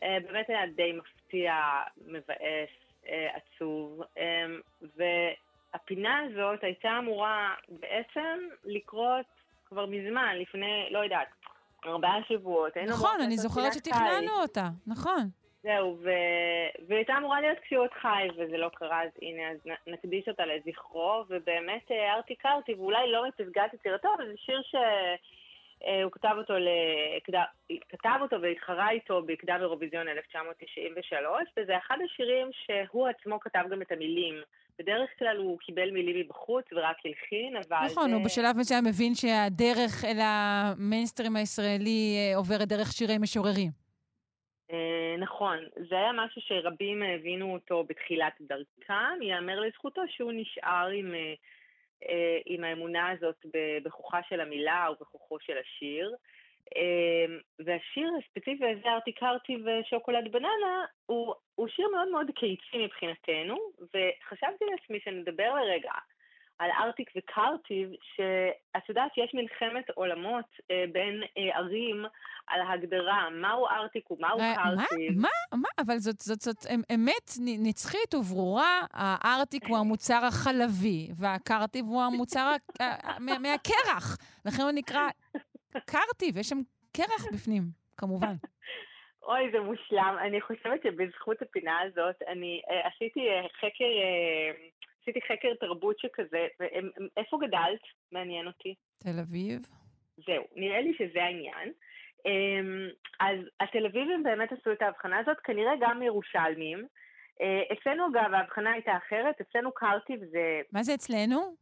אה, 0.03 0.17
באמת 0.27 0.49
היה 0.49 0.67
די 0.75 0.91
מפתיע, 0.91 1.53
מבאס, 2.07 2.69
אה, 3.07 3.27
עצוב, 3.35 4.01
אה, 4.17 4.45
והפינה 4.97 6.19
הזאת 6.19 6.63
הייתה 6.63 6.89
אמורה 6.99 7.53
בעצם 7.69 8.39
לקרות 8.65 9.25
כבר 9.65 9.85
מזמן, 9.85 10.35
לפני, 10.39 10.87
לא 10.91 10.99
יודעת, 10.99 11.27
ארבעה 11.85 12.19
שבועות. 12.27 12.77
נכון, 12.77 13.21
אני 13.23 13.37
זוכרת 13.37 13.73
שתכננו 13.73 14.41
אותה, 14.41 14.69
נכון. 14.87 15.29
זהו, 15.63 15.97
ו... 16.03 16.09
והיא 16.87 16.97
הייתה 16.97 17.13
אמורה 17.17 17.41
להיות 17.41 17.59
כשהוא 17.59 17.87
חי, 18.01 18.27
וזה 18.37 18.57
לא 18.57 18.69
קרה, 18.69 19.03
אז 19.03 19.09
הנה, 19.21 19.49
אז 19.51 19.57
נקדיש 19.87 20.27
אותה 20.27 20.43
לזכרו, 20.45 21.23
ובאמת 21.29 21.85
הערתי 21.89 22.35
קרתי, 22.35 22.73
ואולי 22.73 23.11
לא 23.11 23.23
מפסגת 23.27 23.73
יצירתו, 23.73 24.09
אבל 24.17 24.27
זה 24.27 24.33
שיר 24.37 24.61
שהוא 24.61 26.11
כתב 26.11 26.35
אותו, 26.37 26.53
ל... 26.53 26.67
כתב 27.89 28.19
אותו 28.21 28.41
והתחרה 28.41 28.89
איתו 28.89 29.21
בקדם 29.21 29.57
אירוויזיון 29.61 30.07
1993, 30.07 31.49
וזה 31.57 31.77
אחד 31.77 31.97
השירים 32.05 32.49
שהוא 32.53 33.07
עצמו 33.07 33.39
כתב 33.39 33.63
גם 33.71 33.81
את 33.81 33.91
המילים. 33.91 34.35
בדרך 34.79 35.09
כלל 35.19 35.37
הוא 35.37 35.59
קיבל 35.59 35.91
מילים 35.91 36.19
מבחוץ 36.19 36.65
ורק 36.71 36.97
הלחין, 37.05 37.55
אבל... 37.55 37.85
נכון, 37.91 38.09
זה... 38.09 38.15
הוא 38.15 38.25
בשלב 38.25 38.57
מסוים 38.57 38.83
מבין 38.85 39.15
שהדרך 39.15 40.05
אל 40.05 40.17
המיינסטרים 40.21 41.35
הישראלי 41.35 42.31
עוברת 42.35 42.67
דרך 42.67 42.91
שירי 42.91 43.17
משוררים. 43.17 43.86
נכון, 45.17 45.57
זה 45.89 45.95
היה 45.95 46.11
משהו 46.13 46.41
שרבים 46.41 47.03
הבינו 47.03 47.53
אותו 47.53 47.83
בתחילת 47.83 48.33
דרכם, 48.41 49.21
ייאמר 49.21 49.59
לזכותו 49.59 50.01
שהוא 50.07 50.31
נשאר 50.35 50.87
עם, 50.87 51.15
עם 52.45 52.63
האמונה 52.63 53.09
הזאת 53.09 53.45
בכוחה 53.83 54.19
של 54.29 54.39
המילה 54.39 54.87
ובכוחו 54.91 55.39
של 55.39 55.57
השיר. 55.57 56.15
והשיר 57.59 58.09
הספציפי 58.19 58.65
הזה, 58.65 58.89
ארטי 58.89 59.11
קרטי 59.11 59.57
ושוקולד 59.65 60.31
בננה, 60.31 60.85
הוא, 61.05 61.33
הוא 61.55 61.67
שיר 61.67 61.87
מאוד 61.95 62.07
מאוד 62.07 62.27
קיצי 62.35 62.85
מבחינתנו, 62.85 63.57
וחשבתי 63.79 64.65
לעצמי 64.71 64.99
שנדבר 65.03 65.55
לרגע 65.55 65.91
על 66.59 66.69
ארטיק 66.79 67.09
וקרטיב, 67.17 67.89
שאת 68.15 68.89
יודעת 68.89 69.13
שיש 69.13 69.31
מלחמת 69.33 69.89
עולמות 69.89 70.45
אה, 70.71 70.83
בין 70.91 71.23
אה, 71.37 71.57
ערים 71.57 72.05
על 72.47 72.61
ההגדרה 72.61 73.29
מהו 73.29 73.67
ארטיק 73.67 74.11
ומהו 74.11 74.37
קרטיב. 74.37 75.21
מה? 75.21 75.29
מה? 75.51 75.57
מה? 75.57 75.69
אבל 75.79 75.97
זאת, 75.97 76.19
זאת, 76.19 76.39
זאת 76.39 76.65
אמת 76.95 77.31
נצחית 77.39 78.15
וברורה, 78.15 78.81
הארטיק 78.93 79.67
הוא 79.67 79.77
המוצר 79.77 80.19
החלבי, 80.27 81.07
והקרטיב 81.19 81.85
הוא 81.85 82.01
המוצר 82.01 82.55
מה, 83.19 83.39
מהקרח. 83.39 84.17
לכן 84.45 84.61
הוא 84.61 84.71
נקרא 84.71 85.07
קרטיב, 85.71 86.37
יש 86.37 86.49
שם 86.49 86.59
קרח 86.91 87.33
בפנים, 87.33 87.63
כמובן. 87.97 88.33
אוי, 89.27 89.51
זה 89.51 89.59
מושלם. 89.59 90.15
אני 90.21 90.41
חושבת 90.41 90.83
שבזכות 90.83 91.41
הפינה 91.41 91.79
הזאת, 91.81 92.15
אני 92.27 92.61
אה, 92.69 92.87
עשיתי 92.87 93.29
אה, 93.29 93.47
חקר... 93.59 93.91
אה, 94.03 94.51
עשיתי 95.07 95.27
חקר 95.27 95.53
תרבות 95.59 95.99
שכזה, 95.99 96.47
ואיפה 96.59 97.37
גדלת? 97.47 97.79
מעניין 98.11 98.47
אותי. 98.47 98.75
תל 99.03 99.19
אביב. 99.19 99.59
זהו, 100.25 100.43
נראה 100.55 100.81
לי 100.81 100.93
שזה 100.97 101.23
העניין. 101.23 101.71
אז 103.19 103.39
התל 103.59 103.85
אביבים 103.85 104.23
באמת 104.23 104.51
עשו 104.51 104.71
את 104.71 104.81
ההבחנה 104.81 105.19
הזאת, 105.19 105.37
כנראה 105.43 105.71
גם 105.81 106.01
ירושלמים. 106.01 106.87
אצלנו 107.73 108.07
אגב 108.07 108.33
ההבחנה 108.33 108.71
הייתה 108.71 108.97
אחרת, 108.97 109.41
אצלנו 109.41 109.71
קרטיב 109.71 110.19
זה... 110.19 110.61
מה 110.71 110.83
זה 110.83 110.93
אצלנו? 110.93 111.55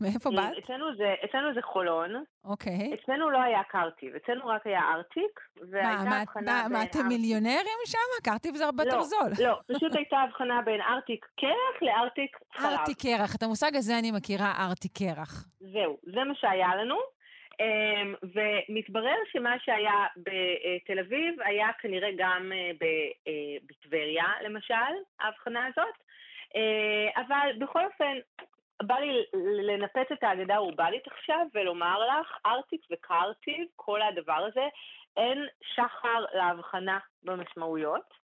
מאיפה 0.00 0.30
באת? 0.30 0.64
אצלנו 0.64 0.96
זה, 0.96 1.14
אצלנו 1.24 1.54
זה 1.54 1.62
חולון. 1.62 2.24
אוקיי. 2.44 2.94
אצלנו 2.94 3.30
לא 3.30 3.42
היה 3.42 3.62
קרטיב, 3.62 4.14
אצלנו 4.14 4.46
רק 4.46 4.66
היה 4.66 4.80
ארטיק, 4.94 5.40
והייתה 5.70 6.04
מה, 6.04 6.20
הבחנה 6.20 6.52
מה, 6.52 6.62
בין... 6.62 6.72
מה, 6.72 6.84
אתם 6.84 7.08
מיליונרים 7.08 7.80
שם? 7.86 8.22
קרטיב 8.24 8.54
זה 8.54 8.64
הרבה 8.64 8.84
לא, 8.84 8.88
יותר 8.88 9.02
זול. 9.02 9.30
לא, 9.46 9.58
פשוט 9.74 9.96
הייתה 9.96 10.16
הבחנה 10.16 10.62
בין 10.62 10.80
ארטיק 10.80 11.26
קרח 11.40 11.82
לארטיק 11.82 12.38
חלב. 12.52 12.70
ארטיק 12.70 12.98
קרח, 13.02 13.36
את 13.36 13.42
המושג 13.42 13.76
הזה 13.76 13.98
אני 13.98 14.10
מכירה, 14.10 14.52
ארטיק 14.58 14.92
קרח. 14.98 15.48
זהו, 15.60 15.98
זה 16.02 16.24
מה 16.24 16.34
שהיה 16.34 16.76
לנו. 16.76 16.96
אמ, 17.60 18.14
ומתברר 18.22 19.16
שמה 19.32 19.54
שהיה 19.64 20.06
בתל 20.16 20.98
אביב 20.98 21.40
היה 21.44 21.68
כנראה 21.80 22.08
גם 22.16 22.52
אה, 22.52 22.86
אה, 23.28 23.56
בטבריה, 23.66 24.26
למשל, 24.44 24.92
ההבחנה 25.20 25.66
הזאת. 25.66 25.94
אה, 26.56 27.22
אבל 27.22 27.50
בכל 27.58 27.84
אופן, 27.84 28.16
בא 28.82 28.94
לי 28.94 29.24
לנפץ 29.62 30.12
את 30.12 30.22
האגדה 30.22 30.54
האורבנית 30.54 31.06
עכשיו 31.06 31.46
ולומר 31.54 31.98
לך, 31.98 32.36
ארטיק 32.46 32.80
וקרטיב, 32.90 33.66
כל 33.76 34.02
הדבר 34.02 34.46
הזה, 34.48 34.68
אין 35.16 35.46
שחר 35.74 36.24
להבחנה 36.34 36.98
במשמעויות. 37.22 38.22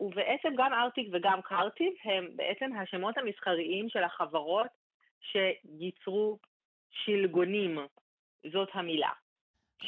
ובעצם 0.00 0.48
גם 0.56 0.72
ארטיק 0.72 1.08
וגם 1.12 1.42
קרטיב 1.42 1.92
הם 2.04 2.28
בעצם 2.36 2.70
השמות 2.76 3.18
המסחריים 3.18 3.88
של 3.88 4.04
החברות 4.04 4.66
שייצרו 5.20 6.38
שלגונים, 6.90 7.78
זאת 8.52 8.68
המילה. 8.72 9.10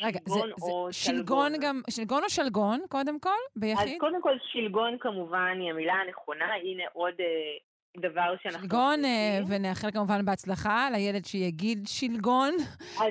רגע, 0.02 0.20
זה, 0.26 0.40
זה 0.56 0.72
שלגון 0.92 1.52
גם, 1.60 1.80
שלגון 1.90 2.24
או 2.24 2.30
שלגון, 2.30 2.80
קודם 2.88 3.20
כל, 3.20 3.30
ביחיד? 3.56 3.88
אז 3.88 4.00
קודם 4.00 4.22
כל, 4.22 4.36
שלגון 4.52 4.98
כמובן 4.98 5.58
היא 5.60 5.70
המילה 5.70 5.94
הנכונה, 5.94 6.54
הנה 6.54 6.82
עוד 6.92 7.14
אה, 7.20 7.26
דבר 7.96 8.34
שאנחנו... 8.42 8.60
שלגון, 8.60 9.04
אה, 9.04 9.38
ונאחל 9.48 9.90
כמובן 9.90 10.24
בהצלחה 10.24 10.88
לילד 10.92 11.24
שיגיד 11.24 11.78
שלגון 11.86 12.52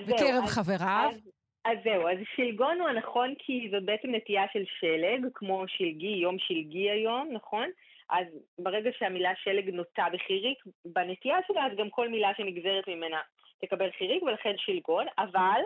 בקרב 0.07 0.43
אז, 0.43 0.49
חבריו. 0.49 1.09
אז, 1.11 1.29
אז 1.65 1.77
זהו, 1.83 2.07
אז 2.07 2.17
שלגון 2.35 2.79
הוא 2.79 2.89
הנכון 2.89 3.33
כי 3.39 3.69
זאת 3.71 3.83
בעצם 3.83 4.15
נטייה 4.15 4.43
של 4.53 4.63
שלג, 4.79 5.27
כמו 5.33 5.63
שלגי, 5.67 6.15
יום 6.21 6.39
שלגי 6.39 6.89
היום, 6.91 7.29
נכון? 7.31 7.67
אז 8.09 8.27
ברגע 8.59 8.89
שהמילה 8.97 9.31
שלג 9.43 9.69
נוטה 9.69 10.05
בחיריק, 10.13 10.63
בנטייה 10.85 11.37
שלה, 11.47 11.65
אז 11.65 11.71
גם 11.77 11.89
כל 11.89 12.09
מילה 12.09 12.31
שנגזרת 12.37 12.87
ממנה 12.87 13.17
תקבל 13.61 13.89
חיריק, 13.97 14.23
ולכן 14.23 14.53
שלגון, 14.57 15.05
אבל 15.17 15.61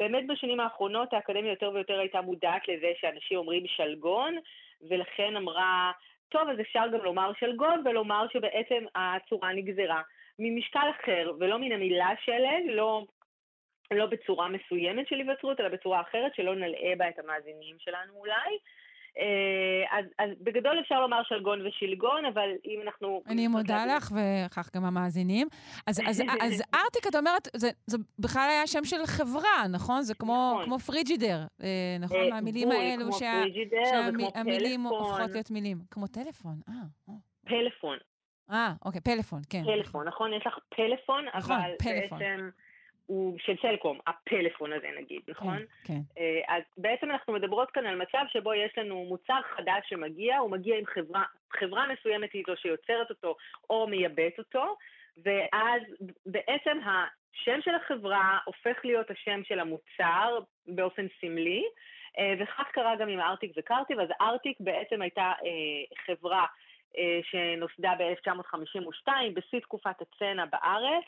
באמת 0.00 0.26
בשנים 0.26 0.60
האחרונות 0.60 1.12
האקדמיה 1.12 1.50
יותר 1.50 1.70
ויותר 1.74 1.98
הייתה 1.98 2.20
מודעת 2.20 2.68
לזה 2.68 2.92
שאנשים 3.00 3.38
אומרים 3.38 3.66
שלגון, 3.66 4.36
ולכן 4.88 5.36
אמרה, 5.36 5.92
טוב, 6.30 6.48
אז 6.48 6.60
אפשר 6.60 6.84
גם 6.92 7.04
לומר 7.04 7.32
שלגון, 7.38 7.82
ולומר 7.84 8.26
שבעצם 8.32 8.84
הצורה 8.94 9.52
נגזרה 9.52 10.02
ממשקל 10.38 10.86
אחר, 11.00 11.32
ולא 11.38 11.58
מן 11.58 11.72
המילה 11.72 12.10
שלג, 12.24 12.62
לא, 12.68 13.04
לא 13.90 14.06
בצורה 14.06 14.48
מסוימת 14.48 15.08
של 15.08 15.16
היווצרות, 15.16 15.60
אלא 15.60 15.68
בצורה 15.68 16.00
אחרת, 16.00 16.34
שלא 16.34 16.54
נלאה 16.54 16.92
בה 16.96 17.08
את 17.08 17.18
המאזינים 17.18 17.76
שלנו 17.78 18.12
אולי. 18.14 18.58
אה, 19.18 19.98
אז, 19.98 20.04
אז 20.18 20.30
בגדול 20.40 20.80
אפשר 20.80 21.00
לומר 21.00 21.22
שלגון 21.22 21.66
ושלגון, 21.66 22.24
אבל 22.24 22.50
אם 22.64 22.80
אנחנו... 22.86 23.22
אני 23.28 23.48
מודה 23.48 23.86
לך, 23.86 24.12
וכך 24.12 24.70
גם 24.76 24.84
המאזינים. 24.84 25.48
אז, 25.86 26.00
אז, 26.06 26.22
אז 26.44 26.62
ארטיק, 26.74 27.06
את 27.06 27.14
אומרת, 27.14 27.48
זה, 27.56 27.70
זה 27.86 27.98
בכלל 28.18 28.48
היה 28.50 28.66
שם 28.66 28.84
של 28.84 29.06
חברה, 29.06 29.68
נכון? 29.70 30.02
זה 30.02 30.14
כמו, 30.14 30.50
נכון. 30.52 30.64
כמו 30.64 30.78
פריג'ידר, 30.78 31.38
אה, 31.62 31.96
נכון? 32.00 32.32
אה, 32.32 32.38
המילים 32.38 32.70
האלו, 32.70 33.12
שה, 33.12 33.42
שהמילים 33.84 34.80
הופכות 34.80 35.30
להיות 35.30 35.50
מילים. 35.50 35.78
כמו 35.90 36.06
טלפון, 36.06 36.60
אה. 36.68 37.14
פלאפון. 37.46 37.98
אה, 38.50 38.72
אוקיי, 38.84 39.00
פלאפון, 39.00 39.40
כן. 39.50 39.62
פלאפון, 39.64 40.08
נכון? 40.08 40.32
יש 40.32 40.46
לך 40.46 40.58
פלאפון, 40.68 41.24
נכון, 41.34 41.56
אבל 41.56 41.70
פלאפון. 41.78 42.18
בעצם... 42.18 42.50
הוא 43.10 43.38
של 43.38 43.54
סלקום, 43.62 43.98
הפלאפון 44.06 44.72
הזה 44.72 44.88
נגיד, 44.98 45.22
כן, 45.26 45.32
נכון? 45.32 45.58
כן, 45.84 45.94
כן. 46.14 46.20
אז 46.48 46.62
בעצם 46.76 47.10
אנחנו 47.10 47.32
מדברות 47.32 47.70
כאן 47.70 47.86
על 47.86 47.96
מצב 47.96 48.24
שבו 48.28 48.54
יש 48.54 48.78
לנו 48.78 49.04
מוצר 49.04 49.40
חדש 49.56 49.88
שמגיע, 49.88 50.38
הוא 50.38 50.50
מגיע 50.50 50.78
עם 50.78 50.86
חברה, 50.86 51.24
חברה 51.50 51.86
מסוימת 51.92 52.32
היא 52.32 52.42
זו 52.46 52.56
שיוצרת 52.56 53.10
אותו 53.10 53.36
או 53.70 53.86
מייבאת 53.86 54.38
אותו, 54.38 54.76
ואז 55.24 55.82
בעצם 56.26 56.78
השם 56.84 57.60
של 57.60 57.74
החברה 57.74 58.38
הופך 58.44 58.84
להיות 58.84 59.10
השם 59.10 59.40
של 59.44 59.60
המוצר 59.60 60.38
באופן 60.66 61.06
סמלי, 61.20 61.64
אה, 62.18 62.34
וכך 62.40 62.68
קרה 62.72 62.96
גם 62.96 63.08
עם 63.08 63.20
ארטיק 63.20 63.52
וקרטיב, 63.56 64.00
אז 64.00 64.08
ארטיק 64.20 64.56
בעצם 64.60 65.02
הייתה 65.02 65.32
אה, 65.44 66.04
חברה 66.06 66.46
שנוסדה 67.22 67.92
ב-1952 67.98 69.08
בשיא 69.34 69.60
תקופת 69.60 70.00
הצנע 70.00 70.44
בארץ, 70.44 71.04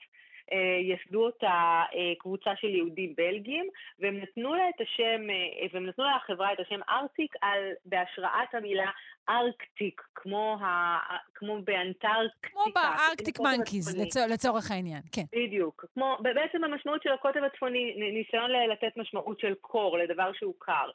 אה, 0.53 0.79
יסדו 0.81 1.25
אותה 1.25 1.83
אה, 1.95 2.13
קבוצה 2.19 2.51
של 2.57 2.69
יהודים 2.69 3.15
בלגים, 3.17 3.69
והם 3.99 4.21
נתנו 4.21 4.55
לה 4.55 4.69
את 4.69 4.81
השם, 4.81 5.31
אה, 5.31 5.67
והם 5.73 5.87
נתנו 5.87 6.05
לחברה 6.17 6.53
את 6.53 6.61
השם 6.61 6.81
ארטיק 6.89 7.35
על, 7.41 7.61
בהשראת 7.85 8.55
המילה 8.55 8.91
ארקטיק, 9.29 10.03
כמו, 10.15 10.59
ה, 10.61 10.99
כמו 11.35 11.63
באנטרקטיקה. 11.63 12.49
כמו 12.49 12.65
בארקטיק 12.75 13.41
מנקיז, 13.41 13.97
לצור, 13.97 14.23
לצורך 14.31 14.71
העניין, 14.71 15.01
כן. 15.13 15.23
בדיוק. 15.33 15.85
כמו, 15.95 16.17
בעצם 16.23 16.65
המשמעות 16.65 17.03
של 17.03 17.13
הקוטב 17.13 17.45
הצפוני, 17.45 17.95
ניסיון 18.13 18.51
לתת 18.73 18.97
משמעות 18.97 19.41
של 19.41 19.55
קור, 19.61 19.99
לדבר 19.99 20.33
שהוא 20.33 20.55
קר. 20.59 20.91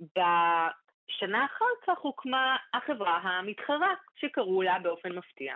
בשנה 0.00 1.44
אחר 1.44 1.64
כך 1.86 1.98
הוקמה 1.98 2.56
החברה 2.74 3.16
המתחרה, 3.16 3.94
שקראו 4.16 4.62
לה 4.62 4.78
באופן 4.78 5.12
מפתיע 5.12 5.54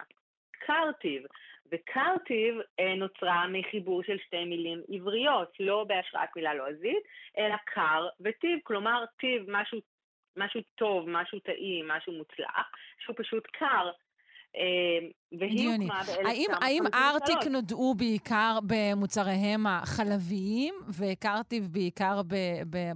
קרטיב. 0.66 1.22
וקרטיב 1.72 2.54
אה, 2.80 2.94
נוצרה 2.94 3.46
מחיבור 3.48 4.02
של 4.02 4.18
שתי 4.26 4.44
מילים 4.44 4.82
עבריות, 4.88 5.52
לא 5.60 5.84
בהשראת 5.84 6.28
מילה 6.36 6.54
לועזית, 6.54 7.02
אלא 7.38 7.54
קר 7.64 8.08
וטיב, 8.20 8.58
כלומר 8.62 9.04
טיב, 9.20 9.42
משהו, 9.48 9.80
משהו 10.36 10.60
טוב, 10.74 11.08
משהו 11.08 11.40
טעים, 11.40 11.88
משהו 11.88 12.12
מוצלח, 12.12 12.70
שהוא 12.98 13.16
פשוט 13.18 13.46
קר. 13.46 13.90
אה, 14.56 15.08
והיא 15.38 15.68
הוקמה 15.68 16.00
ב-1953. 16.06 16.64
האם 16.64 16.82
ארטיק 16.94 17.46
נודעו 17.50 17.94
בעיקר 17.94 18.58
במוצריהם 18.66 19.66
החלביים, 19.66 20.74
וקרטיב 20.98 21.68
בעיקר 21.72 22.20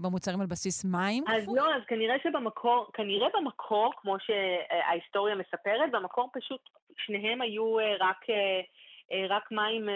במוצרים 0.01 0.41
על 0.41 0.47
בסיס 0.47 0.85
מים? 0.85 1.25
אז 1.27 1.49
לא, 1.57 1.75
אז 1.75 1.83
כנראה 1.87 2.17
שבמקור, 2.23 2.87
כנראה 2.95 3.29
במקור, 3.35 3.93
כמו 3.97 4.17
שההיסטוריה 4.21 5.35
מספרת, 5.35 5.91
במקור 5.93 6.31
פשוט 6.33 6.61
שניהם 6.97 7.41
היו 7.43 7.79
אה, 7.79 7.95
רק, 8.01 8.31
אה, 8.31 9.27
רק 9.29 9.53
מים, 9.53 9.89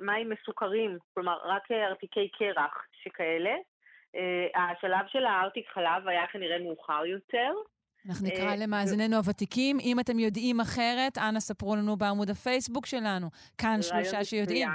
מים 0.00 0.30
מסוכרים, 0.30 0.98
כלומר, 1.14 1.38
רק 1.44 1.70
ארתיקי 1.70 2.28
קרח 2.28 2.86
שכאלה. 3.02 3.54
השלב 4.54 5.06
של 5.08 5.24
הארטיק 5.24 5.68
חלב 5.68 6.08
היה 6.08 6.26
כנראה 6.26 6.58
מאוחר 6.58 7.06
יותר. 7.06 7.52
אנחנו 8.08 8.26
נקרא 8.26 8.54
למאזיננו 8.54 9.16
הוותיקים. 9.16 9.78
אם 9.80 10.00
אתם 10.00 10.18
יודעים 10.18 10.60
אחרת, 10.60 11.18
אנא 11.18 11.40
ספרו 11.40 11.76
לנו 11.76 11.96
בעמוד 11.96 12.30
הפייסבוק 12.30 12.86
שלנו. 12.86 13.26
כאן 13.58 13.78
שלושה 13.82 14.24
שיודעים. 14.24 14.68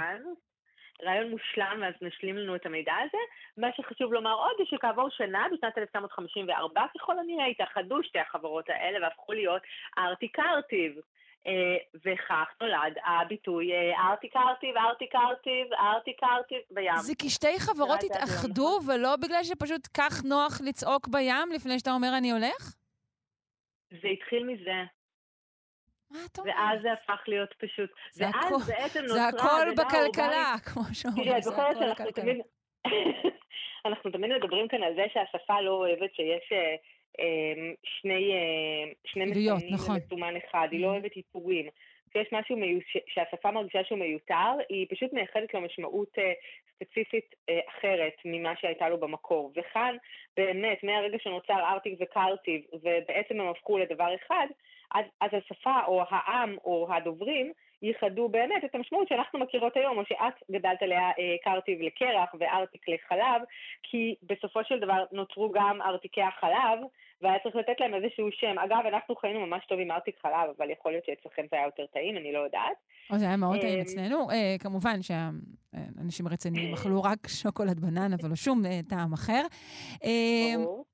רעיון 1.04 1.30
מושלם, 1.30 1.78
ואז 1.82 1.94
נשלים 2.02 2.36
לנו 2.36 2.56
את 2.56 2.66
המידע 2.66 2.92
הזה. 3.04 3.18
מה 3.56 3.68
שחשוב 3.76 4.12
לומר 4.12 4.32
עוד, 4.32 4.52
זה 4.58 4.64
שכעבור 4.66 5.08
שנה, 5.10 5.46
בשנת 5.52 5.78
1954 5.78 6.80
ככל 6.94 7.18
הנראה, 7.18 7.46
התאחדו 7.46 8.02
שתי 8.02 8.18
החברות 8.18 8.64
האלה 8.68 9.06
והפכו 9.06 9.32
להיות 9.32 9.62
ארטי-קרטיב. 9.98 10.92
אה, 11.46 11.76
וכך 11.94 12.48
נולד 12.60 12.94
הביטוי 13.04 13.72
אה, 13.72 14.08
ארטי 14.08 14.28
קרטיב, 14.28 14.76
ארטי 14.76 15.06
קרטיב, 15.06 15.72
ארטי 15.72 16.12
קרטיב 16.12 16.58
בים. 16.70 16.96
זה 16.96 17.12
כי 17.18 17.30
שתי 17.30 17.60
חברות 17.60 18.00
התאחדו, 18.02 18.78
ולא 18.86 19.16
בגלל 19.16 19.44
שפשוט 19.44 19.88
כך 19.94 20.24
נוח 20.24 20.60
לצעוק 20.64 21.08
בים 21.08 21.48
לפני 21.54 21.78
שאתה 21.78 21.90
אומר 21.90 22.08
אני 22.18 22.32
הולך? 22.32 22.76
זה 23.90 24.08
התחיל 24.08 24.44
מזה. 24.44 24.82
מה? 26.10 26.18
ואז 26.44 26.82
זה 26.82 26.92
הפך 26.92 27.24
להיות 27.28 27.54
פשוט. 27.58 27.90
זה 28.10 28.28
הכל, 28.28 28.58
זה 29.06 29.28
הכל 29.28 29.74
בכלכלה, 29.76 30.54
כמו 30.64 30.82
שאומרים, 30.92 31.40
זה 31.40 31.50
הכל 31.50 31.90
בכלכלה. 31.92 32.32
אנחנו 33.86 34.10
תמיד 34.10 34.30
מדברים 34.32 34.68
כאן 34.68 34.82
על 34.82 34.94
זה 34.94 35.04
שהשפה 35.12 35.60
לא 35.60 35.70
אוהבת 35.70 36.14
שיש 36.14 36.52
אה, 36.52 36.76
אמ, 37.18 37.74
שני, 37.84 38.32
אה, 38.32 38.92
שני 39.04 39.24
מסומנים 39.24 39.74
נכון. 39.74 39.96
אחד, 40.48 40.68
היא 40.70 40.80
לא 40.80 40.86
mm-hmm. 40.86 40.90
אוהבת 40.90 41.16
איפורים. 41.16 41.68
כשיש 42.16 42.32
משהו 42.32 42.56
מיוש... 42.56 42.96
שהשפה 43.06 43.50
מרגישה 43.50 43.84
שהוא 43.84 43.98
מיותר, 43.98 44.52
היא 44.68 44.86
פשוט 44.90 45.12
מייחדת 45.12 45.54
לו 45.54 45.60
משמעות 45.60 46.18
אה, 46.18 46.32
ספציפית 46.74 47.34
אה, 47.48 47.60
אחרת 47.68 48.12
ממה 48.24 48.52
שהייתה 48.60 48.88
לו 48.88 49.00
במקור. 49.00 49.52
וכאן, 49.56 49.96
באמת, 50.36 50.84
מהרגע 50.84 51.18
שנוצר 51.18 51.60
ארטיק 51.72 51.98
וקרטיב, 52.00 52.62
ובעצם 52.72 53.40
הם 53.40 53.48
הפכו 53.48 53.78
לדבר 53.78 54.14
אחד, 54.14 54.46
אז, 54.94 55.04
אז 55.20 55.30
השפה 55.32 55.80
או 55.86 56.02
העם 56.10 56.56
או 56.64 56.88
הדוברים 56.90 57.52
ייחדו 57.82 58.28
באמת 58.28 58.64
את 58.64 58.74
המשמעות 58.74 59.08
שאנחנו 59.08 59.38
מכירות 59.38 59.76
היום, 59.76 59.98
או 59.98 60.02
שאת 60.04 60.34
גדלת 60.50 60.82
עליה 60.82 61.10
אה, 61.18 61.36
קרטיב 61.44 61.82
לקרח 61.82 62.34
וארטיק 62.38 62.88
לחלב, 62.88 63.42
כי 63.82 64.14
בסופו 64.22 64.64
של 64.64 64.78
דבר 64.78 65.04
נוצרו 65.12 65.50
גם 65.50 65.82
ארטיקי 65.82 66.22
החלב, 66.22 66.78
והיה 67.22 67.38
צריך 67.42 67.56
לתת 67.56 67.80
להם 67.80 67.94
איזשהו 67.94 68.28
שם. 68.32 68.58
אגב, 68.58 68.86
אנחנו 68.88 69.16
חיינו 69.16 69.46
ממש 69.46 69.66
טוב 69.66 69.80
עם 69.80 69.90
ארטיק 69.90 70.16
חלב, 70.22 70.54
אבל 70.58 70.70
יכול 70.70 70.92
להיות 70.92 71.04
שאצלכם 71.04 71.42
זה 71.50 71.56
היה 71.56 71.66
יותר 71.66 71.86
טעים, 71.86 72.16
אני 72.16 72.32
לא 72.32 72.38
יודעת. 72.38 72.76
או 73.10 73.18
זה 73.18 73.24
היה 73.24 73.36
מאוד 73.36 73.60
טעים 73.60 73.78
אה, 73.78 73.82
אצלנו. 73.82 74.30
אה, 74.30 74.56
כמובן 74.60 75.02
שהאנשים 75.02 76.26
הרציניים 76.26 76.74
אכלו 76.76 77.02
רק 77.02 77.28
שוקולד 77.28 77.80
בננה 77.80 78.16
ולא 78.22 78.36
שום 78.36 78.62
טעם 78.88 79.12
אחר. 79.12 79.42
ברור. 80.56 80.84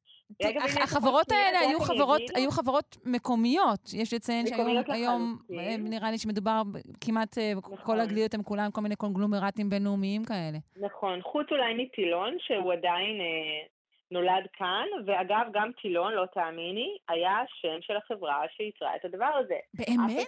החברות 0.82 1.32
האלה 1.32 1.59
היו 1.59 1.81
חברות, 1.81 2.23
היו 2.35 2.51
חברות 2.51 2.97
מקומיות. 3.05 3.90
יש 3.94 4.15
לציין 4.15 4.47
שהיום, 4.47 5.36
אה, 5.59 5.77
נראה 5.78 6.11
לי 6.11 6.19
שמדובר 6.19 6.62
כמעט, 7.01 7.39
אה, 7.39 7.53
כל 7.62 7.73
נכון. 7.73 8.01
הגליות 8.01 8.35
הם 8.35 8.43
כולם 8.43 8.70
כל 8.70 8.81
מיני 8.81 8.97
קונגלומרטים 8.97 9.70
בינלאומיים 9.70 10.24
כאלה. 10.24 10.59
נכון, 10.77 11.23
חוץ 11.23 11.47
אולי 11.51 11.85
מטילון, 11.85 12.36
שהוא 12.39 12.73
עדיין 12.73 13.20
אה, 13.20 13.66
נולד 14.13 14.47
כאן, 14.53 14.87
ואגב, 15.07 15.47
גם 15.53 15.71
טילון, 15.83 16.13
לא 16.13 16.27
תאמיני, 16.35 16.97
היה 17.09 17.37
השם 17.41 17.79
של 17.81 17.97
החברה 17.97 18.43
שייצרה 18.57 18.97
את 18.97 19.05
הדבר 19.05 19.31
הזה. 19.41 19.59
באמת? 19.75 20.27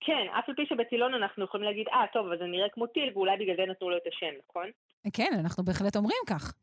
כן, 0.00 0.26
אף 0.38 0.48
על 0.48 0.54
פי 0.54 0.66
שבטילון 0.66 1.14
אנחנו 1.14 1.44
יכולים 1.44 1.66
להגיד, 1.66 1.88
אה, 1.88 2.04
טוב, 2.12 2.26
אבל 2.26 2.38
זה 2.38 2.44
נראה 2.44 2.68
כמו 2.68 2.86
טיל, 2.86 3.10
ואולי 3.14 3.36
בגלל 3.36 3.56
זה 3.56 3.62
נתנו 3.66 3.90
לו 3.90 3.96
את 3.96 4.06
השם, 4.06 4.34
נכון? 4.48 4.70
כן, 5.12 5.32
אנחנו 5.40 5.64
בהחלט 5.64 5.96
אומרים 5.96 6.18
כך. 6.28 6.54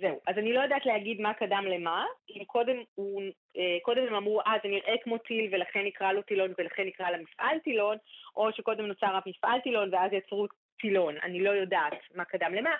זהו. 0.00 0.20
אז 0.26 0.38
אני 0.38 0.52
לא 0.52 0.60
יודעת 0.60 0.86
להגיד 0.86 1.20
מה 1.20 1.34
קדם 1.34 1.64
למה. 1.66 2.04
אם 2.30 2.44
קודם, 2.44 2.76
הוא, 2.94 3.22
אה, 3.56 3.76
קודם 3.82 4.02
הם 4.08 4.14
אמרו, 4.14 4.40
אה, 4.40 4.52
זה 4.62 4.68
נראה 4.68 4.94
כמו 5.02 5.18
טיל 5.18 5.48
ולכן 5.52 5.80
נקרא 5.84 6.12
לו 6.12 6.22
טילון 6.22 6.52
ולכן 6.58 6.82
נקרא 6.86 7.10
למפעל 7.10 7.58
טילון, 7.58 7.96
או 8.36 8.52
שקודם 8.52 8.86
נוצר 8.86 9.16
רק 9.16 9.26
מפעל 9.26 9.60
טילון 9.60 9.94
ואז 9.94 10.12
יצרו 10.12 10.46
טילון. 10.80 11.14
אני 11.22 11.40
לא 11.40 11.50
יודעת 11.50 11.98
מה 12.14 12.24
קדם 12.24 12.54
למה. 12.54 12.70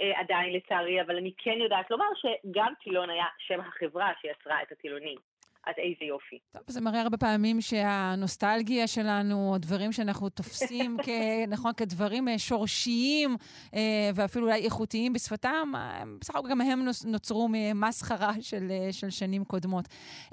אה, 0.00 0.20
עדיין 0.20 0.52
לצערי, 0.52 1.02
אבל 1.02 1.16
אני 1.16 1.32
כן 1.38 1.58
יודעת 1.62 1.90
לומר 1.90 2.06
שגם 2.14 2.72
טילון 2.84 3.10
היה 3.10 3.26
שם 3.38 3.60
החברה 3.60 4.12
שיצרה 4.20 4.62
את 4.62 4.72
הטילונים. 4.72 5.18
אז 5.66 5.74
איזה 5.78 6.04
יופי. 6.04 6.38
טוב, 6.52 6.62
זה 6.66 6.80
מראה 6.80 7.00
הרבה 7.00 7.16
פעמים 7.16 7.60
שהנוסטלגיה 7.60 8.86
שלנו, 8.86 9.54
דברים 9.58 9.92
שאנחנו 9.92 10.28
תופסים 10.28 10.96
כ, 11.02 11.08
נכון, 11.54 11.72
כדברים 11.76 12.28
אה, 12.28 12.38
שורשיים 12.38 13.36
אה, 13.74 14.10
ואפילו 14.14 14.46
אולי 14.46 14.64
איכותיים 14.64 15.12
בשפתם, 15.12 15.72
אה, 15.74 16.02
בסך 16.20 16.36
הכל 16.36 16.48
גם 16.50 16.60
הם 16.60 16.84
נוצרו 17.06 17.48
ממסחרה 17.52 18.32
של, 18.40 18.68
של 18.90 19.10
שנים 19.10 19.44
קודמות. 19.44 19.84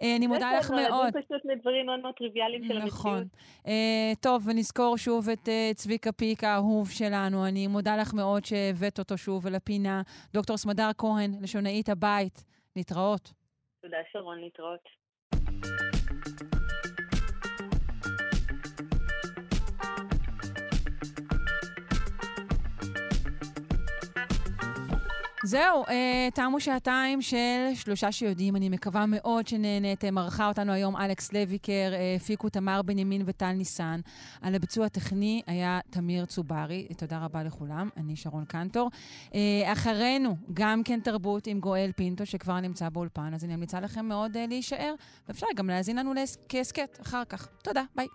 אני 0.01 0.27
מודה 0.27 0.57
לך 0.59 0.71
מאוד. 0.71 1.13
זה 1.13 1.21
פשוט 1.21 1.45
מדברים 1.45 1.85
מאוד 1.85 1.99
מאוד 1.99 2.13
טריוויאליים 2.17 2.63
של 2.63 2.77
נכון. 2.77 3.13
המציאות. 3.13 3.27
נכון. 3.63 3.73
טוב, 4.21 4.47
ונזכור 4.47 4.97
שוב 4.97 5.29
את 5.29 5.49
צביקה 5.75 6.11
פיק 6.11 6.43
האהוב 6.43 6.89
שלנו. 6.89 7.47
אני 7.47 7.67
מודה 7.67 7.97
לך 7.97 8.13
מאוד 8.13 8.45
שהבאת 8.45 8.99
אותו 8.99 9.17
שוב 9.17 9.47
אל 9.47 9.55
הפינה. 9.55 10.01
דוקטור 10.33 10.57
סמדר 10.57 10.89
כהן, 10.97 11.31
לשונאית 11.41 11.89
הבית. 11.89 12.43
להתראות. 12.75 13.33
תודה, 13.81 13.97
שרון, 14.11 14.39
להתראות. 14.39 15.00
זהו, 25.43 25.83
אה, 25.89 26.29
תמו 26.33 26.59
שעתיים 26.59 27.21
של 27.21 27.69
שלושה 27.73 28.11
שיודעים. 28.11 28.55
אני 28.55 28.69
מקווה 28.69 29.05
מאוד 29.05 29.47
שנהניתם. 29.47 30.17
ערכה 30.17 30.47
אותנו 30.47 30.71
היום 30.71 30.97
אלכס 30.97 31.33
לויקר, 31.33 31.93
אה, 31.93 32.15
הפיקו 32.15 32.49
תמר 32.49 32.81
בנימין 32.81 33.23
וטל 33.25 33.51
ניסן. 33.51 33.99
על 34.41 34.55
הביצוע 34.55 34.85
הטכני 34.85 35.41
היה 35.47 35.79
תמיר 35.89 36.25
צוברי. 36.25 36.87
תודה 36.97 37.19
רבה 37.25 37.43
לכולם. 37.43 37.89
אני 37.97 38.15
שרון 38.15 38.45
קנטור. 38.45 38.89
אה, 39.35 39.73
אחרינו, 39.73 40.35
גם 40.53 40.83
כן 40.83 40.99
תרבות 40.99 41.47
עם 41.47 41.59
גואל 41.59 41.91
פינטו, 41.95 42.25
שכבר 42.25 42.59
נמצא 42.59 42.89
באולפן, 42.89 43.33
אז 43.33 43.43
אני 43.43 43.55
ממליצה 43.55 43.79
לכם 43.79 44.05
מאוד 44.05 44.37
אה, 44.37 44.45
להישאר, 44.47 44.93
ואפשר 45.27 45.47
גם 45.55 45.69
להאזין 45.69 45.97
לנו 45.97 46.13
כהסכת 46.49 46.97
אחר 47.01 47.23
כך. 47.29 47.47
תודה, 47.63 47.83
ביי. 47.95 48.07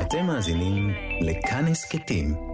אתם 0.00 0.26
מאזינים 0.26 0.90
לכאן 1.20 1.64
הסכתים. 1.64 2.53